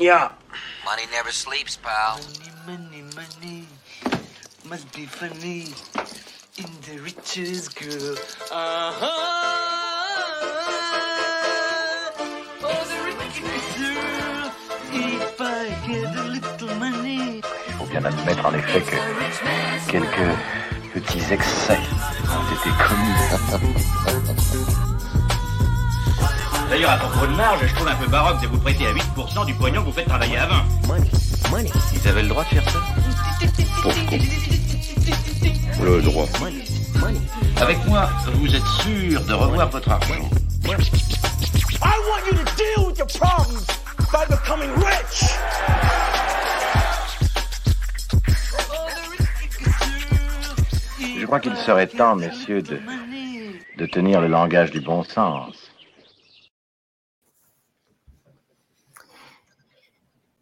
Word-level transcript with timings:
Yeah. 0.00 0.32
Money 0.82 1.04
never 1.12 1.30
sleeps, 1.30 1.76
pal. 1.76 2.18
Money, 2.66 2.66
money, 2.66 3.02
money. 3.14 3.68
Must 4.64 4.90
be 4.96 5.04
funny. 5.04 5.74
In 6.56 6.70
the 6.88 6.96
richest 7.04 7.76
girl. 7.76 8.16
Uh-huh. 8.50 9.04
Oh, 12.64 12.84
the 12.88 12.96
richest 13.20 13.76
girl. 13.76 14.48
If 14.90 15.36
I 15.38 15.68
get 15.86 16.16
a 16.16 16.24
little 16.32 16.72
money. 16.76 17.42
Il 17.68 17.72
faut 17.74 17.84
bien 17.84 18.02
admettre 18.02 18.46
en 18.46 18.54
effet 18.54 18.80
que 18.80 18.96
quelques 19.90 20.32
petits 20.94 21.30
excès 21.30 21.78
ont 22.24 22.54
été 22.56 22.70
commis. 22.88 23.20
D'ailleurs, 26.70 26.92
à 26.92 26.98
propos 26.98 27.26
de 27.26 27.34
marge, 27.34 27.66
je 27.66 27.74
trouve 27.74 27.88
un 27.88 27.96
peu 27.96 28.06
baroque 28.06 28.40
de 28.42 28.46
vous 28.46 28.58
prêter 28.58 28.86
à 28.86 28.92
8% 28.92 29.44
du 29.44 29.54
pognon 29.54 29.80
que 29.80 29.86
vous 29.86 29.92
faites 29.92 30.06
travailler 30.06 30.36
à 30.36 30.46
20. 30.46 30.54
Ils 31.92 32.08
avaient 32.08 32.22
le 32.22 32.28
droit 32.28 32.44
de 32.44 32.48
faire 32.48 32.70
ça 32.70 32.78
Pauvre 33.82 34.06
con. 34.06 34.18
Le 35.82 36.00
droit. 36.02 36.26
Avec 37.60 37.84
moi, 37.86 38.08
vous 38.34 38.54
êtes 38.54 38.66
sûr 38.84 39.20
de 39.20 39.32
revoir 39.32 39.68
votre 39.68 39.90
argent. 39.90 40.30
I 41.82 41.98
want 42.08 42.24
you 42.26 42.38
to 42.38 42.44
deal 42.56 42.86
with 42.86 42.98
your 42.98 43.08
problems 43.18 43.66
by 44.12 44.24
becoming 44.28 44.70
rich. 44.76 45.24
Je 51.18 51.26
crois 51.26 51.40
qu'il 51.40 51.56
serait 51.56 51.88
temps, 51.88 52.14
messieurs, 52.14 52.62
de, 52.62 52.78
de 53.76 53.86
tenir 53.86 54.20
le 54.20 54.28
langage 54.28 54.70
du 54.70 54.80
bon 54.80 55.02
sens. 55.02 55.59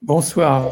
Bonsoir. 0.08 0.70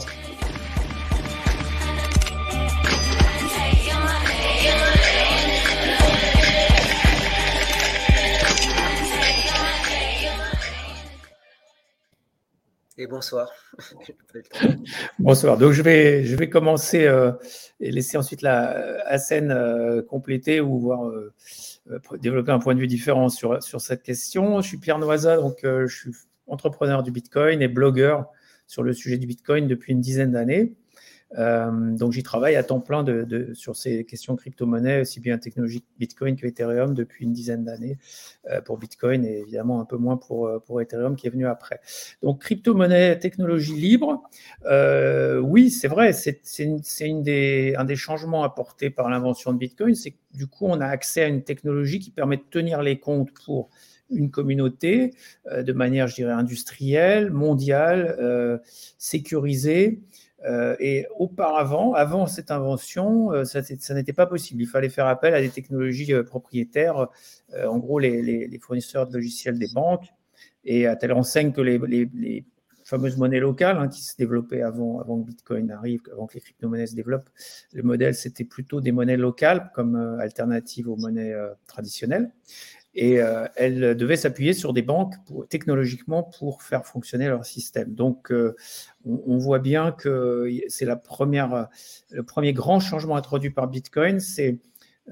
Et 12.97 13.07
bonsoir. 13.07 13.51
Bonsoir. 15.19 15.59
Donc 15.59 15.73
je 15.73 15.83
vais, 15.83 16.25
je 16.25 16.35
vais 16.35 16.49
commencer 16.49 17.05
euh, 17.05 17.33
et 17.79 17.91
laisser 17.91 18.17
ensuite 18.17 18.41
la 18.41 19.03
Hassen 19.05 19.51
euh, 19.51 20.01
compléter 20.01 20.63
ou 20.63 20.79
voir 20.79 21.09
euh, 21.09 21.35
développer 22.23 22.53
un 22.53 22.59
point 22.59 22.75
de 22.75 22.81
vue 22.81 22.87
différent 22.87 23.29
sur, 23.29 23.63
sur 23.63 23.83
cette 23.83 24.03
question. 24.03 24.63
Je 24.63 24.69
suis 24.69 24.79
Pierre 24.79 24.99
Noisa, 24.99 25.37
donc 25.37 25.59
je 25.63 25.95
suis 25.95 26.13
entrepreneur 26.47 27.03
du 27.03 27.11
Bitcoin 27.11 27.61
et 27.61 27.69
blogueur 27.69 28.33
sur 28.67 28.83
le 28.83 28.93
sujet 28.93 29.19
du 29.19 29.27
Bitcoin 29.27 29.67
depuis 29.67 29.93
une 29.93 30.01
dizaine 30.01 30.33
d'années. 30.33 30.75
Euh, 31.39 31.97
donc 31.97 32.13
j'y 32.13 32.23
travaille 32.23 32.55
à 32.57 32.63
temps 32.63 32.81
plein 32.81 33.05
sur 33.55 33.75
ces 33.77 34.05
questions 34.05 34.37
crypto-monnaies, 34.37 35.01
aussi 35.01 35.21
bien 35.21 35.39
technologiques 35.39 35.85
Bitcoin 35.99 36.37
que 36.37 36.47
Ethereum 36.47 36.95
depuis 36.95 37.25
une 37.25 37.33
dizaine 37.33 37.65
d'années 37.65 37.99
euh, 38.51 38.61
pour 38.61 38.79
Bitcoin 38.79 39.25
et 39.25 39.41
évidemment 39.41 39.81
un 39.81 39.85
peu 39.85 39.97
moins 39.97 40.17
pour, 40.17 40.47
euh, 40.47 40.61
pour 40.61 40.81
Ethereum 40.81 41.17
qui 41.17 41.27
est 41.27 41.31
venu 41.31 41.47
après. 41.47 41.81
Donc 42.23 42.43
crypto-monnaie, 42.43 43.19
technologie 43.19 43.75
libre, 43.75 44.23
oui 45.43 45.71
c'est 45.71 45.89
vrai, 45.89 46.13
c'est 46.13 46.41
des, 47.23 47.75
un 47.77 47.85
des 47.85 47.97
changements 47.97 48.45
apportés 48.45 48.91
par 48.91 49.11
l'invention 49.11 49.53
de 49.53 49.59
Bitcoin, 49.59 49.95
c'est 49.95 50.13
que 50.13 50.19
du 50.33 50.47
coup 50.47 50.67
on 50.67 50.81
a 50.81 50.87
accès 50.87 51.23
à 51.23 51.27
une 51.27 51.43
technologie 51.43 51.99
qui 51.99 52.11
permet 52.11 52.37
de 52.37 52.45
tenir 52.49 52.83
les 52.83 53.01
comptes 53.01 53.31
pour 53.45 53.71
une 54.11 54.31
communauté 54.31 55.15
euh, 55.51 55.63
de 55.63 55.73
manière, 55.73 56.07
je 56.09 56.15
dirais, 56.15 56.33
industrielle, 56.33 57.31
mondiale, 57.31 58.17
euh, 58.19 58.59
sécurisée. 58.99 60.01
Euh, 60.45 60.77
et 60.79 61.07
auparavant, 61.19 61.95
avant 61.95 62.27
cette 62.27 62.51
invention, 62.51 63.33
ça, 63.45 63.63
n'était 63.95 64.13
pas 64.13 64.27
possible. 64.27 64.63
Il 64.63 64.69
fallait 64.69 64.91
faire 64.91 65.07
appel 65.07 65.35
à 65.35 65.41
des 65.41 65.49
technologies 65.49 66.13
propriétaires, 66.25 67.09
en 67.67 67.79
gros 67.79 67.99
les, 67.99 68.59
fournisseurs 68.63 69.09
de 69.09 69.15
logiciels 69.15 69.59
des 69.59 69.69
banques, 69.75 70.07
et 70.65 70.87
à 70.87 70.95
telle 70.95 71.13
enseigne 71.13 71.53
que 71.53 71.63
les, 71.63 71.79
les- 71.79 72.45
fameuses 72.85 73.17
monnaies 73.17 73.41
locales 73.41 73.79
hein, 73.79 73.89
qui 73.89 74.01
se 74.01 74.17
développaient 74.17 74.63
avant, 74.63 75.01
avant 75.01 75.21
que 75.21 75.27
Bitcoin 75.27 75.73
arrive, 75.73 76.03
avant 76.13 76.29
que 76.29 76.35
les 76.35 76.41
crypto-monnaies 76.41 76.87
se 76.87 76.95
développent, 76.95 77.29
le 77.73 77.83
modèle 77.83 78.15
c'était 78.15 78.45
plutôt 78.45 78.81
des 78.81 78.93
monnaies 78.93 79.17
locales 79.17 79.73
comme 79.75 79.97
alternative 80.21 80.89
aux 80.89 80.97
monnaies 80.97 81.35
traditionnelles. 81.67 82.31
Et 82.99 83.21
euh, 83.21 83.47
elles 83.57 83.95
devaient 83.95 84.17
s'appuyer 84.17 84.55
sur 84.55 84.73
des 84.73 84.81
banques 84.81 85.15
technologiquement 85.51 86.23
pour 86.23 86.63
faire 86.63 86.87
fonctionner 86.87 87.29
leur 87.29 87.45
système. 87.45 87.95
Donc, 87.95 88.33
euh, 88.33 88.57
on, 89.05 89.37
voit 89.37 89.59
bien 89.59 89.93
que 89.93 90.51
c'est 90.69 90.87
la 90.87 90.97
première, 90.97 91.69
le 92.11 92.23
premier 92.23 92.55
grand 92.55 92.81
changement 92.81 93.17
introduit 93.17 93.51
par 93.51 93.69
Bitcoin, 93.69 94.19
c'est 94.19 94.59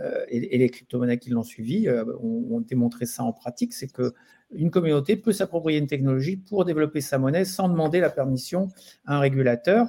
euh, 0.00 0.24
et, 0.28 0.58
les 0.58 0.70
crypto-monnaies 0.70 1.18
qui 1.18 1.28
l'ont 1.30 1.44
suivi 1.44 1.86
euh, 1.86 2.04
ont, 2.20 2.56
ont 2.56 2.60
démontré 2.60 3.04
ça 3.04 3.22
en 3.22 3.32
pratique, 3.32 3.74
c'est 3.74 3.86
que 3.86 4.14
une 4.50 4.70
communauté 4.70 5.16
peut 5.16 5.32
s'approprier 5.32 5.78
une 5.78 5.86
technologie 5.86 6.38
pour 6.38 6.64
développer 6.64 7.02
sa 7.02 7.18
monnaie 7.18 7.44
sans 7.44 7.68
demander 7.68 8.00
la 8.00 8.10
permission 8.10 8.68
à 9.04 9.16
un 9.16 9.20
régulateur. 9.20 9.86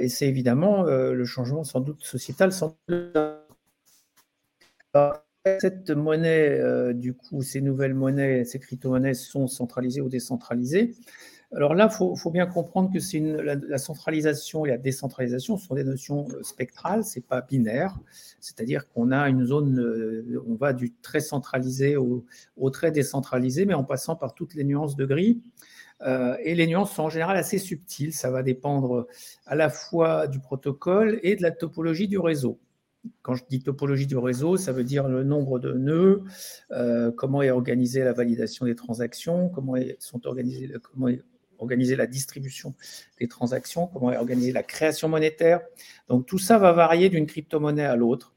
Et 0.00 0.08
c'est 0.08 0.26
évidemment 0.26 0.82
le 0.82 1.24
changement 1.24 1.62
sans 1.62 1.78
doute 1.78 2.02
sociétal, 2.02 2.50
cette 5.44 5.90
monnaie, 5.90 6.50
euh, 6.50 6.92
du 6.92 7.14
coup, 7.14 7.42
ces 7.42 7.60
nouvelles 7.60 7.94
monnaies, 7.94 8.44
ces 8.44 8.58
crypto-monnaies 8.60 9.14
sont 9.14 9.48
centralisées 9.48 10.00
ou 10.00 10.08
décentralisées. 10.08 10.94
Alors 11.54 11.74
là, 11.74 11.90
il 11.90 12.16
faut, 12.18 12.30
bien 12.30 12.46
comprendre 12.46 12.90
que 12.90 12.98
c'est 12.98 13.20
la, 13.20 13.76
centralisation 13.76 14.64
et 14.64 14.70
la 14.70 14.78
décentralisation 14.78 15.58
sont 15.58 15.74
des 15.74 15.84
notions 15.84 16.26
euh, 16.30 16.42
spectrales, 16.42 17.04
c'est 17.04 17.26
pas 17.26 17.42
binaire. 17.42 17.98
C'est-à-dire 18.40 18.88
qu'on 18.88 19.10
a 19.10 19.28
une 19.28 19.44
zone, 19.44 19.78
euh, 19.78 20.42
on 20.46 20.54
va 20.54 20.72
du 20.72 20.92
très 21.02 21.20
centralisé 21.20 21.96
au, 21.96 22.24
très 22.70 22.90
décentralisé, 22.90 23.66
mais 23.66 23.74
en 23.74 23.84
passant 23.84 24.16
par 24.16 24.34
toutes 24.34 24.54
les 24.54 24.64
nuances 24.64 24.96
de 24.96 25.04
gris. 25.04 25.42
Et 26.44 26.56
les 26.56 26.66
nuances 26.66 26.92
sont 26.92 27.04
en 27.04 27.10
général 27.10 27.36
assez 27.36 27.58
subtiles. 27.58 28.12
Ça 28.12 28.28
va 28.32 28.42
dépendre 28.42 29.06
à 29.46 29.54
la 29.54 29.70
fois 29.70 30.26
du 30.26 30.40
protocole 30.40 31.20
et 31.22 31.36
de 31.36 31.42
la 31.42 31.52
topologie 31.52 32.08
du 32.08 32.18
réseau. 32.18 32.58
Quand 33.22 33.34
je 33.34 33.42
dis 33.48 33.60
topologie 33.60 34.06
du 34.06 34.16
réseau, 34.16 34.56
ça 34.56 34.72
veut 34.72 34.84
dire 34.84 35.08
le 35.08 35.24
nombre 35.24 35.58
de 35.58 35.72
nœuds, 35.72 36.22
euh, 36.70 37.10
comment 37.10 37.42
est 37.42 37.50
organisée 37.50 38.04
la 38.04 38.12
validation 38.12 38.64
des 38.66 38.76
transactions, 38.76 39.48
comment 39.48 39.76
est, 39.76 39.96
sont 40.00 40.26
organisées, 40.26 40.72
comment 40.82 41.08
est 41.08 41.22
organisée 41.58 41.96
la 41.96 42.06
distribution 42.06 42.74
des 43.18 43.28
transactions, 43.28 43.86
comment 43.86 44.12
est 44.12 44.16
organisée 44.16 44.52
la 44.52 44.62
création 44.62 45.08
monétaire. 45.08 45.60
Donc 46.08 46.26
tout 46.26 46.38
ça 46.38 46.58
va 46.58 46.72
varier 46.72 47.08
d'une 47.08 47.26
crypto-monnaie 47.26 47.84
à 47.84 47.96
l'autre. 47.96 48.34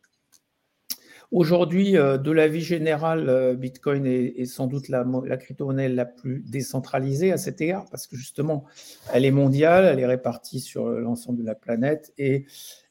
Aujourd'hui, 1.31 1.97
euh, 1.97 2.17
de 2.17 2.31
la 2.31 2.47
vie 2.47 2.61
générale, 2.61 3.29
euh, 3.29 3.55
Bitcoin 3.55 4.05
est, 4.05 4.45
sans 4.45 4.67
doute 4.67 4.89
la, 4.89 5.05
la 5.25 5.37
crypto-monnaie 5.37 5.89
la 5.89 6.05
plus 6.05 6.43
décentralisée 6.45 7.31
à 7.31 7.37
cet 7.37 7.61
égard, 7.61 7.85
parce 7.89 8.07
que 8.07 8.15
justement, 8.15 8.65
elle 9.11 9.25
est 9.25 9.31
mondiale, 9.31 9.85
elle 9.85 9.99
est 9.99 10.05
répartie 10.05 10.59
sur 10.59 10.87
l'ensemble 10.87 11.39
de 11.39 11.45
la 11.45 11.55
planète 11.55 12.13
et 12.17 12.45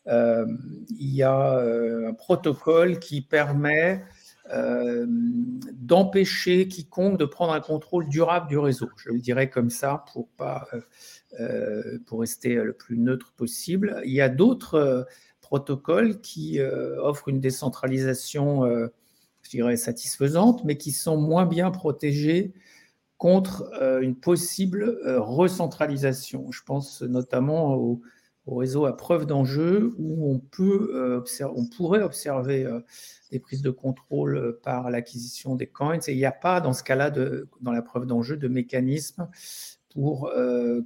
euh, 0.07 0.47
il 0.99 1.15
y 1.15 1.23
a 1.23 1.59
euh, 1.59 2.09
un 2.09 2.15
protocole 2.15 2.99
qui 2.99 3.23
permet 3.23 4.05
euh, 4.53 5.07
d'empêcher 5.09 6.69
quiconque 6.69 7.19
de 7.19 7.25
prendre 7.25 7.53
un 7.55 7.61
contrôle 7.61 8.09
durable 8.09 8.49
du 8.49 8.59
réseau. 8.59 8.91
Je 8.97 9.11
le 9.11 9.19
dirais 9.19 9.49
comme 9.49 9.71
ça 9.71 10.05
pour 10.13 10.29
pas 10.29 10.69
pour 12.07 12.21
rester 12.21 12.55
le 12.55 12.73
plus 12.73 12.97
neutre 12.97 13.33
possible. 13.37 14.01
Il 14.05 14.13
y 14.13 14.21
a 14.21 14.29
d'autres 14.29 15.07
protocoles 15.41 16.21
qui 16.21 16.61
offrent 16.61 17.29
une 17.29 17.41
décentralisation, 17.41 18.65
je 19.43 19.51
dirais, 19.51 19.77
satisfaisante, 19.77 20.63
mais 20.65 20.77
qui 20.77 20.93
sont 20.93 21.17
moins 21.17 21.47
bien 21.47 21.73
protégés 21.73 22.53
contre 23.19 23.69
une 24.01 24.15
possible 24.15 24.97
recentralisation. 25.05 26.53
Je 26.53 26.63
pense 26.63 27.03
notamment 27.03 27.75
au, 27.75 28.01
au 28.47 28.57
réseau 28.57 28.87
à 28.87 28.97
preuve 28.97 29.27
d'enjeu 29.27 29.95
où 29.99 30.33
on, 30.33 30.43
euh, 30.61 31.23
pourrait 31.77 32.03
observer 32.03 32.65
euh, 32.65 32.81
des 33.33 33.39
prises 33.39 33.63
de 33.63 33.71
contrôle 33.71 34.37
euh, 34.37 34.61
par 34.63 34.91
l'acquisition 34.91 35.55
des 35.55 35.67
coins. 35.67 35.99
Et 36.07 36.13
il 36.13 36.17
n'y 36.17 36.27
a 36.27 36.33
pas 36.33 36.61
dans 36.61 36.73
ce 36.73 36.83
cas-là, 36.83 37.11
dans 37.11 37.73
la 37.73 37.83
preuve 37.83 38.07
d'enjeu, 38.07 38.37
de 38.37 38.49
mécanisme 38.49 39.29
pour 39.91 40.33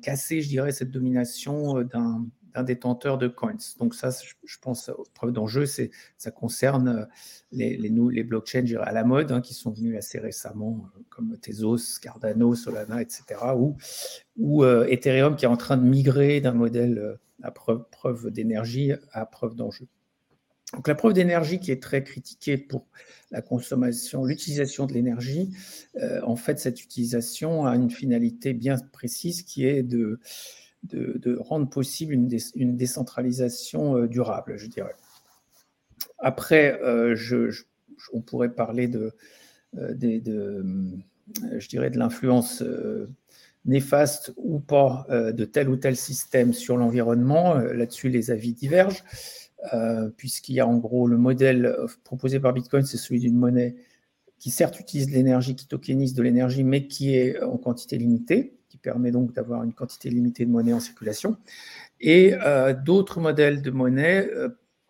casser, 0.03 0.43
je 0.43 0.49
dirais, 0.51 0.71
cette 0.71 0.91
domination 0.91 1.81
d'un 1.81 2.27
d'un 2.55 2.63
détenteur 2.63 3.19
de 3.19 3.29
coins. 3.29 3.57
Donc 3.79 3.95
ça, 3.95 4.11
je, 4.45 4.57
pense, 4.61 4.89
aux 4.89 5.05
preuves 5.15 5.33
d'enjeu, 5.33 5.67
c'est 5.67 5.91
ça 6.17 6.31
concerne 6.31 6.89
euh, 6.89 7.05
les, 7.53 7.77
les, 7.77 7.89
les 7.89 8.25
blockchains 8.25 8.65
à 8.81 8.93
la 8.93 9.05
mode 9.05 9.33
hein, 9.33 9.41
qui 9.41 9.55
sont 9.55 9.71
venus 9.71 9.97
assez 9.97 10.19
récemment, 10.19 10.89
euh, 10.97 11.01
comme 11.09 11.37
Tezos, 11.39 11.99
Cardano, 12.01 12.55
Solana, 12.55 13.03
etc., 13.03 13.41
ou, 14.37 14.65
euh, 14.65 14.87
Ethereum 14.89 15.37
qui 15.37 15.45
est 15.45 15.49
en 15.49 15.57
train 15.57 15.77
de 15.77 15.85
migrer 15.85 16.41
d'un 16.41 16.53
modèle 16.53 16.99
euh, 16.99 17.15
à 17.43 17.51
preuve, 17.51 17.85
preuve 17.91 18.31
d'énergie 18.31 18.93
à 19.13 19.27
preuve 19.27 19.55
d'enjeu. 19.55 19.87
Donc 20.75 20.87
la 20.87 20.95
preuve 20.95 21.15
d'énergie 21.15 21.61
qui 21.61 21.71
est 21.71 21.83
très 21.83 22.05
critiquée 22.05 22.59
pour 22.59 22.87
la 23.31 23.41
consommation, 23.41 24.25
l'utilisation 24.25 24.85
de 24.85 24.93
l'énergie, 24.93 25.51
euh, 25.97 26.21
en 26.23 26.37
fait 26.37 26.59
cette 26.59 26.83
utilisation 26.83 27.65
a 27.65 27.75
une 27.75 27.91
finalité 27.91 28.53
bien 28.53 28.77
précise 28.93 29.43
qui 29.43 29.65
est 29.65 29.83
de, 29.83 30.21
de, 30.85 31.37
rendre 31.41 31.69
possible 31.69 32.15
une, 32.15 32.77
décentralisation 32.77 33.97
euh, 33.97 34.09
durable, 34.09 34.57
je 34.57 34.67
dirais. 34.67 34.95
Après, 36.19 36.81
euh, 36.83 37.17
on 38.13 38.21
pourrait 38.21 38.53
parler 38.53 38.89
de, 38.89 39.13
de, 39.75 40.65
je 41.59 41.69
dirais 41.69 41.91
de 41.91 41.99
l'influence 41.99 42.63
néfaste 43.65 44.33
ou 44.37 44.61
pas 44.61 45.07
de 45.11 45.45
tel 45.45 45.69
ou 45.69 45.77
tel 45.77 45.97
système 45.97 46.53
sur 46.53 46.77
l'environnement. 46.77 47.55
Là-dessus, 47.55 48.09
les 48.09 48.31
avis 48.31 48.53
divergent. 48.53 49.05
Euh, 49.73 50.09
puisqu'il 50.17 50.55
y 50.55 50.61
a 50.61 50.67
en 50.69 50.77
gros 50.77 51.09
le 51.09 51.19
modèle 51.19 51.67
euh, 51.67 51.89
proposé 52.05 52.39
par 52.39 52.53
Bitcoin, 52.53 52.85
c'est 52.85 52.97
celui 52.97 53.19
d'une 53.19 53.37
monnaie 53.37 53.75
qui 54.39 54.51
certes 54.51 54.79
utilise 54.79 55.09
de 55.09 55.13
l'énergie, 55.13 55.57
qui 55.57 55.67
tokenise 55.67 56.15
de 56.15 56.23
l'énergie, 56.23 56.63
mais 56.63 56.87
qui 56.87 57.17
est 57.17 57.43
en 57.43 57.57
quantité 57.57 57.99
limitée, 57.99 58.57
permet 58.79 59.11
donc 59.11 59.33
d'avoir 59.33 59.63
une 59.63 59.73
quantité 59.73 60.11
limitée 60.11 60.47
de 60.47 60.51
monnaie 60.51 60.73
en 60.73 60.81
circulation. 60.81 61.37
Et 62.01 62.35
euh, 62.35 62.75
d'autres 62.75 63.21
modèles 63.21 63.63
de 63.63 63.71
monnaie 63.71 64.31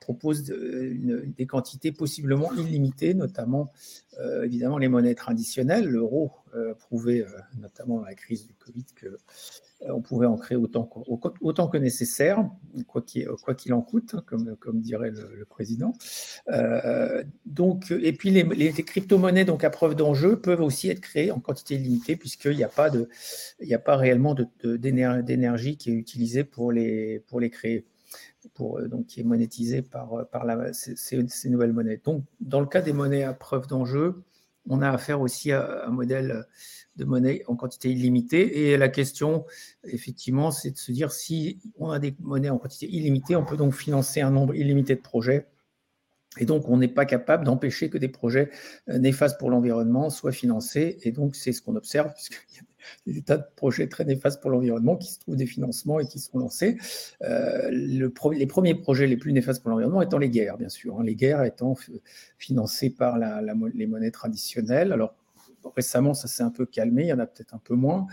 proposent 0.01 0.45
des 0.45 1.47
quantités 1.47 1.93
possiblement 1.93 2.51
illimitées, 2.55 3.13
notamment 3.13 3.73
évidemment 4.43 4.79
les 4.79 4.89
monnaies 4.89 5.15
traditionnelles. 5.15 5.87
L'euro 5.87 6.33
prouvé 6.79 7.27
notamment 7.59 7.99
dans 7.99 8.05
la 8.05 8.15
crise 8.15 8.47
du 8.47 8.55
Covid 8.55 8.87
que 8.95 9.07
euh, 9.07 9.19
on 9.81 10.01
pouvait 10.01 10.27
en 10.27 10.37
créer 10.37 10.57
autant, 10.57 10.91
autant 11.41 11.69
que 11.69 11.79
nécessaire, 11.79 12.49
quoi 12.87 13.03
qu'il 13.03 13.73
en 13.73 13.83
coûte, 13.83 14.17
comme, 14.27 14.57
comme 14.57 14.81
dirait 14.81 15.11
le, 15.11 15.45
président. 15.45 15.93
Euh, 16.49 17.23
donc, 17.47 17.91
et 17.91 18.13
puis 18.13 18.31
les, 18.31 18.73
crypto-monnaies 18.73 19.45
donc 19.45 19.65
à 19.65 19.71
preuve 19.71 19.95
d'enjeu 19.95 20.41
peuvent 20.41 20.63
aussi 20.63 20.89
être 20.89 21.01
créées 21.01 21.31
en 21.31 21.41
quantité 21.41 21.79
limitée 21.79 22.17
puisqu'il 22.17 22.57
n'y 22.57 22.65
a 22.65 22.69
pas 22.69 22.91
a 22.91 23.79
pas 23.79 23.97
réellement 23.97 24.35
d'énergie 24.65 25.77
qui 25.77 25.91
est 25.91 25.95
utilisée 25.95 26.45
pour 26.45 26.73
les, 26.73 27.21
pour 27.29 27.41
les 27.41 27.51
créer. 27.51 27.87
Pour, 28.55 28.79
euh, 28.79 28.89
donc, 28.89 29.07
qui 29.07 29.21
est 29.21 29.25
monétisée 29.25 29.83
par, 29.83 30.27
par 30.31 30.47
la, 30.47 30.73
ces, 30.73 30.97
ces, 30.97 31.51
nouvelles 31.51 31.73
monnaies. 31.73 32.01
Donc, 32.03 32.25
dans 32.41 32.61
le 32.61 32.67
cas 32.67 32.81
des 32.81 32.95
monnaies 32.95 33.25
à 33.25 33.35
preuve 33.35 33.67
d'enjeu, 33.67 34.23
on 34.69 34.81
a 34.81 34.91
affaire 34.91 35.21
aussi 35.21 35.53
à 35.53 35.87
un 35.87 35.91
modèle 35.91 36.47
de 36.99 37.05
monnaie 37.05 37.43
en 37.47 37.57
quantité 37.57 37.91
illimitée. 37.91 38.71
Et 38.71 38.77
la 38.77 38.89
question, 38.89 39.47
effectivement, 39.85 40.51
c'est 40.51 40.73
de 40.73 40.79
se 40.79 40.93
dire 40.93 41.13
si 41.13 41.61
on 41.79 41.91
a 41.91 41.99
des 41.99 42.15
monnaies 42.21 42.51
en 42.51 42.59
quantité 42.59 42.87
illimitée, 42.87 43.37
on 43.37 43.45
peut 43.45 43.57
donc 43.57 43.75
financer 43.75 44.21
un 44.21 44.31
nombre 44.31 44.55
illimité 44.55 44.95
de 44.95 45.01
projets. 45.01 45.47
Et 46.39 46.45
donc, 46.45 46.69
on 46.69 46.77
n'est 46.77 46.89
pas 46.89 47.07
capable 47.07 47.45
d'empêcher 47.45 47.89
que 47.89 47.99
des 47.99 48.09
projets 48.09 48.51
euh, 48.89 48.99
néfastes 48.99 49.39
pour 49.39 49.51
l'environnement 49.51 50.11
soient 50.11 50.33
financés. 50.33 50.99
Et 51.03 51.11
donc, 51.11 51.35
c'est 51.35 51.53
ce 51.53 51.63
qu'on 51.63 51.75
observe, 51.75 52.13
puisqu'il 52.13 52.57
y 52.57 53.11
a 53.11 53.13
des 53.15 53.23
tas 53.23 53.39
de 53.39 53.45
projets 53.57 53.89
très 53.89 54.05
néfastes 54.05 54.41
pour 54.41 54.51
l'environnement 54.51 54.97
qui 54.97 55.11
se 55.11 55.19
trouvent 55.19 55.37
des 55.37 55.47
financements 55.47 55.99
et 56.01 56.07
qui 56.07 56.19
sont 56.19 56.39
lancés. 56.39 56.77
Euh, 57.23 57.71
le 57.71 58.13
les 58.33 58.47
premiers 58.47 58.75
projets 58.75 59.07
les 59.07 59.17
plus 59.17 59.33
néfastes 59.33 59.63
pour 59.63 59.71
l'environnement 59.71 60.03
étant 60.03 60.19
les 60.19 60.31
guerres, 60.31 60.59
bien 60.59 60.69
sûr. 60.69 60.99
Hein. 60.99 61.03
les 61.03 61.17
guerres 61.17 61.45
étant 61.45 61.75
financées 62.37 62.91
par 62.91 63.19
la, 63.19 63.43
les 63.75 63.87
monnaies 63.87 64.11
traditionnelles. 64.11 64.93
Alors, 64.93 65.15
récemment, 65.75 66.15
ça 66.15 66.29
s'est 66.29 66.43
un 66.43 66.51
peu 66.51 66.67
calmé, 66.67 67.05
il 67.05 67.09
y 67.09 67.13
en 67.13 67.19
a 67.19 67.27
peut-être 67.27 67.55
un 67.55 67.61
peu 67.63 67.75
moins 67.75 68.07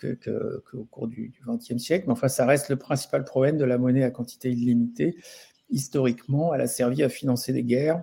qu'au 0.00 0.84
cours 0.84 1.08
du 1.08 1.32
XXe 1.46 1.78
siècle, 1.78 2.04
mais 2.06 2.12
enfin, 2.12 2.28
ça 2.28 2.46
reste 2.46 2.68
le 2.68 2.76
principal 2.76 3.24
problème 3.24 3.56
de 3.56 3.64
la 3.64 3.78
monnaie 3.78 4.04
à 4.04 4.10
quantité 4.10 4.50
illimitée. 4.50 5.16
Historiquement, 5.70 6.54
elle 6.54 6.60
a 6.60 6.68
servi 6.68 7.02
à 7.02 7.08
financer 7.08 7.52
des 7.52 7.64
guerres. 7.64 8.02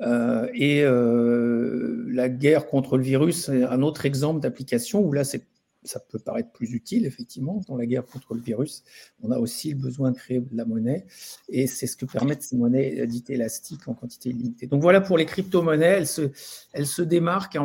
Euh, 0.00 0.48
et 0.54 0.82
euh, 0.82 2.06
la 2.08 2.30
guerre 2.30 2.66
contre 2.66 2.96
le 2.96 3.02
virus, 3.02 3.44
c'est 3.46 3.64
un 3.64 3.82
autre 3.82 4.06
exemple 4.06 4.40
d'application 4.40 5.04
où 5.04 5.12
là, 5.12 5.24
c'est 5.24 5.44
ça 5.82 6.00
peut 6.00 6.18
paraître 6.18 6.50
plus 6.50 6.72
utile, 6.72 7.06
effectivement, 7.06 7.62
dans 7.66 7.76
la 7.76 7.86
guerre 7.86 8.04
contre 8.04 8.34
le 8.34 8.40
virus. 8.40 8.84
On 9.22 9.30
a 9.30 9.38
aussi 9.38 9.72
le 9.72 9.78
besoin 9.78 10.10
de 10.10 10.16
créer 10.16 10.40
de 10.40 10.56
la 10.56 10.64
monnaie, 10.64 11.06
et 11.48 11.66
c'est 11.66 11.86
ce 11.86 11.96
que 11.96 12.04
permettent 12.04 12.42
ces 12.42 12.56
monnaies 12.56 13.06
dites 13.06 13.30
élastiques 13.30 13.88
en 13.88 13.94
quantité 13.94 14.32
limitée. 14.32 14.66
Donc 14.66 14.82
voilà 14.82 15.00
pour 15.00 15.16
les 15.16 15.26
crypto-monnaies, 15.26 16.04
elles 16.72 16.86
se, 16.86 17.02
démarquent, 17.02 17.58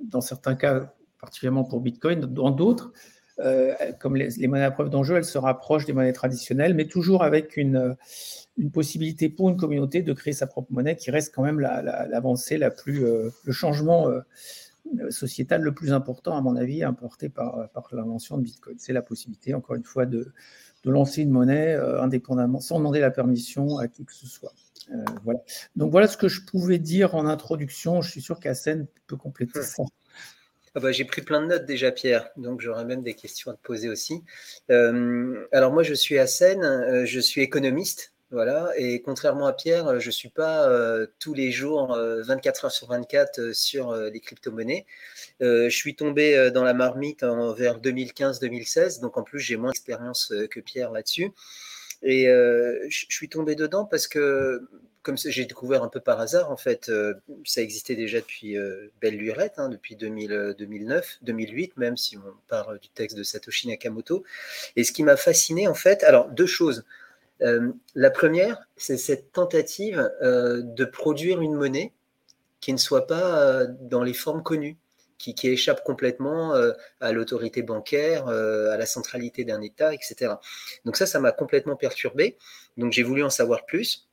dans 0.00 0.20
certains 0.20 0.54
cas, 0.54 0.94
particulièrement 1.20 1.64
pour 1.64 1.80
Bitcoin, 1.80 2.20
dans 2.20 2.50
d'autres, 2.50 2.92
euh, 3.40 3.74
comme 3.98 4.16
les, 4.16 4.46
monnaies 4.48 4.64
à 4.64 4.70
preuve 4.70 4.90
d'enjeu, 4.90 5.16
elles 5.16 5.24
se 5.24 5.38
rapprochent 5.38 5.86
des 5.86 5.92
monnaies 5.92 6.12
traditionnelles, 6.12 6.74
mais 6.74 6.86
toujours 6.86 7.22
avec 7.22 7.56
une, 7.56 7.96
une 8.58 8.70
possibilité 8.70 9.28
pour 9.28 9.48
une 9.48 9.56
communauté 9.56 10.02
de 10.02 10.12
créer 10.12 10.32
sa 10.32 10.46
propre 10.46 10.72
monnaie 10.72 10.96
qui 10.96 11.10
reste 11.10 11.34
quand 11.34 11.42
même 11.42 11.60
l'avancée 11.60 12.58
la, 12.58 12.70
plus, 12.70 13.04
euh, 13.04 13.30
le 13.44 13.52
changement. 13.52 14.08
Euh, 14.08 14.20
sociétal 15.10 15.62
le 15.62 15.72
plus 15.72 15.92
important, 15.92 16.36
à 16.36 16.40
mon 16.40 16.56
avis, 16.56 16.82
importé 16.82 17.28
par, 17.28 17.68
l'invention 17.92 18.38
de 18.38 18.42
Bitcoin. 18.42 18.76
C'est 18.78 18.92
la 18.92 19.02
possibilité, 19.02 19.54
encore 19.54 19.76
une 19.76 19.84
fois, 19.84 20.06
de, 20.06 20.32
lancer 20.84 21.22
une 21.22 21.30
monnaie 21.30 21.74
euh, 21.74 22.00
indépendamment, 22.00 22.60
sans 22.60 22.78
demander 22.78 23.00
la 23.00 23.10
permission 23.10 23.78
à 23.78 23.88
qui 23.88 24.04
que 24.04 24.14
ce 24.14 24.26
soit. 24.26 24.52
Euh, 24.92 25.04
voilà. 25.24 25.40
Donc 25.76 25.90
voilà 25.90 26.08
ce 26.08 26.16
que 26.16 26.28
je 26.28 26.40
pouvais 26.42 26.78
dire 26.78 27.14
en 27.14 27.26
introduction. 27.26 28.00
Je 28.00 28.10
suis 28.10 28.22
sûr 28.22 28.40
qu'Assen 28.40 28.86
peut 29.06 29.16
compléter 29.16 29.62
ça. 29.62 29.82
Ah 30.74 30.80
bah, 30.80 30.92
j'ai 30.92 31.04
pris 31.04 31.22
plein 31.22 31.42
de 31.42 31.46
notes 31.46 31.66
déjà, 31.66 31.90
Pierre, 31.90 32.30
donc 32.36 32.60
j'aurais 32.60 32.84
même 32.84 33.02
des 33.02 33.14
questions 33.14 33.50
à 33.50 33.54
te 33.54 33.60
poser 33.60 33.88
aussi. 33.88 34.22
Euh, 34.70 35.44
alors 35.52 35.72
moi, 35.72 35.82
je 35.82 35.94
suis 35.94 36.16
Assen, 36.16 37.04
je 37.04 37.20
suis 37.20 37.42
économiste, 37.42 38.14
voilà, 38.32 38.70
et 38.76 39.02
contrairement 39.02 39.46
à 39.46 39.52
Pierre, 39.52 39.88
euh, 39.88 39.98
je 39.98 40.06
ne 40.06 40.12
suis 40.12 40.28
pas 40.28 40.68
euh, 40.68 41.08
tous 41.18 41.34
les 41.34 41.50
jours, 41.50 41.96
24 41.96 42.64
euh, 42.64 42.66
heures 42.66 42.72
sur 42.72 42.86
24, 42.86 43.52
sur 43.52 43.92
les 43.94 44.20
crypto-monnaies. 44.20 44.86
je 45.40 45.68
suis 45.68 45.96
tombé 45.96 46.50
dans 46.54 46.62
la 46.62 46.74
marmite 46.74 47.24
en, 47.24 47.52
vers 47.52 47.80
2015-2016, 47.80 49.00
donc 49.00 49.16
en 49.16 49.24
plus 49.24 49.40
j'ai 49.40 49.56
moins 49.56 49.70
d'expérience 49.70 50.32
que 50.50 50.60
Pierre 50.60 50.92
là-dessus. 50.92 51.32
Et 52.02 52.26
je 52.26 53.06
suis 53.08 53.28
tombé 53.28 53.56
dedans 53.56 53.84
parce 53.84 54.06
que, 54.06 54.68
comme 55.02 55.18
j'ai 55.18 55.44
découvert 55.44 55.82
un 55.82 55.88
peu 55.88 56.00
par 56.00 56.20
hasard, 56.20 56.52
en 56.52 56.56
fait, 56.56 56.90
ça 57.44 57.62
existait 57.62 57.96
déjà 57.96 58.20
depuis 58.20 58.56
belle 59.00 59.16
lurette, 59.16 59.54
hein, 59.56 59.68
depuis 59.68 59.96
2000, 59.96 60.54
2009, 60.56 61.18
2008 61.22 61.76
même, 61.78 61.96
si 61.96 62.16
on 62.16 62.22
parle 62.48 62.78
du 62.78 62.88
texte 62.90 63.16
de 63.16 63.24
Satoshi 63.24 63.68
Nakamoto. 63.68 64.22
Et 64.76 64.84
ce 64.84 64.92
qui 64.92 65.02
m'a 65.02 65.16
fasciné, 65.16 65.66
en 65.66 65.74
fait, 65.74 66.04
alors 66.04 66.28
deux 66.28 66.46
choses. 66.46 66.84
Euh, 67.42 67.72
la 67.94 68.10
première, 68.10 68.58
c'est 68.76 68.96
cette 68.96 69.32
tentative 69.32 70.10
euh, 70.22 70.62
de 70.62 70.84
produire 70.84 71.40
une 71.40 71.54
monnaie 71.54 71.92
qui 72.60 72.72
ne 72.72 72.78
soit 72.78 73.06
pas 73.06 73.42
euh, 73.42 73.66
dans 73.80 74.02
les 74.02 74.12
formes 74.12 74.42
connues, 74.42 74.76
qui, 75.18 75.34
échappe 75.44 75.84
complètement 75.84 76.54
à 77.00 77.12
l'autorité 77.12 77.60
bancaire, 77.62 78.26
à 78.28 78.78
la 78.78 78.86
centralité 78.86 79.44
d'un 79.44 79.60
État, 79.60 79.92
etc. 79.92 80.32
Donc 80.86 80.96
ça, 80.96 81.04
ça 81.04 81.20
m'a 81.20 81.30
complètement 81.30 81.76
perturbé. 81.76 82.38
Donc 82.78 82.94
j'ai 82.94 83.02
voulu 83.02 83.22
en 83.22 83.28
savoir 83.28 83.66
plus. 83.66 84.08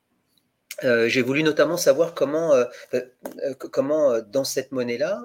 j'ai 0.81 1.21
voulu 1.21 1.43
notamment 1.43 1.77
savoir 1.77 2.13
comment, 2.13 2.53
comment 3.71 4.19
dans 4.19 4.43
cette 4.43 4.73
monnaie-là, 4.73 5.21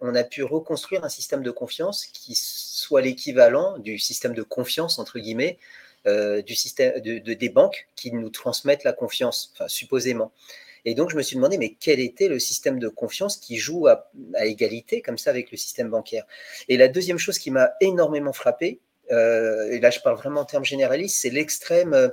on 0.00 0.14
a 0.14 0.22
pu 0.22 0.44
reconstruire 0.44 1.02
un 1.02 1.08
système 1.08 1.42
de 1.42 1.50
confiance 1.50 2.06
qui 2.06 2.36
soit 2.36 3.00
l'équivalent 3.00 3.78
du 3.78 3.98
système 3.98 4.34
de 4.34 4.44
confiance, 4.44 5.00
entre 5.00 5.18
guillemets, 5.18 5.58
euh, 6.06 6.42
du 6.42 6.54
système, 6.54 7.00
de, 7.00 7.18
des 7.18 7.48
banques 7.48 7.88
qui 7.96 8.12
nous 8.12 8.28
transmettent 8.28 8.84
la 8.84 8.92
confiance, 8.92 9.54
supposément. 9.68 10.32
Et 10.84 10.94
donc, 10.94 11.10
je 11.10 11.16
me 11.16 11.22
suis 11.22 11.36
demandé, 11.36 11.56
mais 11.56 11.76
quel 11.80 11.98
était 11.98 12.28
le 12.28 12.38
système 12.38 12.78
de 12.78 12.88
confiance 12.88 13.38
qui 13.38 13.56
joue 13.56 13.86
à, 13.86 14.10
égalité 14.40 15.00
comme 15.00 15.16
ça 15.16 15.30
avec 15.30 15.50
le 15.50 15.56
système 15.56 15.88
bancaire? 15.88 16.26
Et 16.68 16.76
la 16.76 16.88
deuxième 16.88 17.16
chose 17.16 17.38
qui 17.38 17.50
m'a 17.50 17.72
énormément 17.80 18.34
frappé, 18.34 18.80
euh, 19.12 19.70
et 19.70 19.80
là 19.80 19.90
je 19.90 20.00
parle 20.00 20.16
vraiment 20.16 20.42
en 20.42 20.44
termes 20.44 20.64
généralistes, 20.64 21.16
c'est 21.20 21.30
l'extrême, 21.30 21.94
euh, 21.94 22.08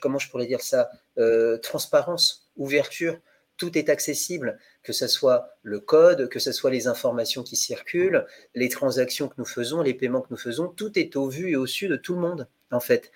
comment 0.00 0.18
je 0.18 0.28
pourrais 0.28 0.46
dire 0.46 0.60
ça, 0.60 0.90
transparence, 1.62 2.50
ouverture, 2.56 3.18
tout 3.56 3.78
est 3.78 3.88
accessible, 3.88 4.58
que 4.82 4.92
ce 4.92 5.06
soit 5.06 5.56
le 5.62 5.80
code, 5.80 6.28
que 6.28 6.38
ce 6.38 6.52
soit 6.52 6.70
les 6.70 6.88
informations 6.88 7.42
qui 7.42 7.56
circulent, 7.56 8.26
les 8.54 8.68
transactions 8.68 9.28
que 9.28 9.34
nous 9.38 9.46
faisons, 9.46 9.82
les 9.82 9.94
paiements 9.94 10.20
que 10.20 10.28
nous 10.30 10.36
faisons, 10.36 10.68
tout 10.68 10.98
est 10.98 11.16
au 11.16 11.28
vu 11.28 11.50
et 11.50 11.56
au 11.56 11.66
su 11.66 11.88
de 11.88 11.96
tout 11.96 12.14
le 12.14 12.20
monde, 12.20 12.48
en 12.70 12.80
fait 12.80 13.10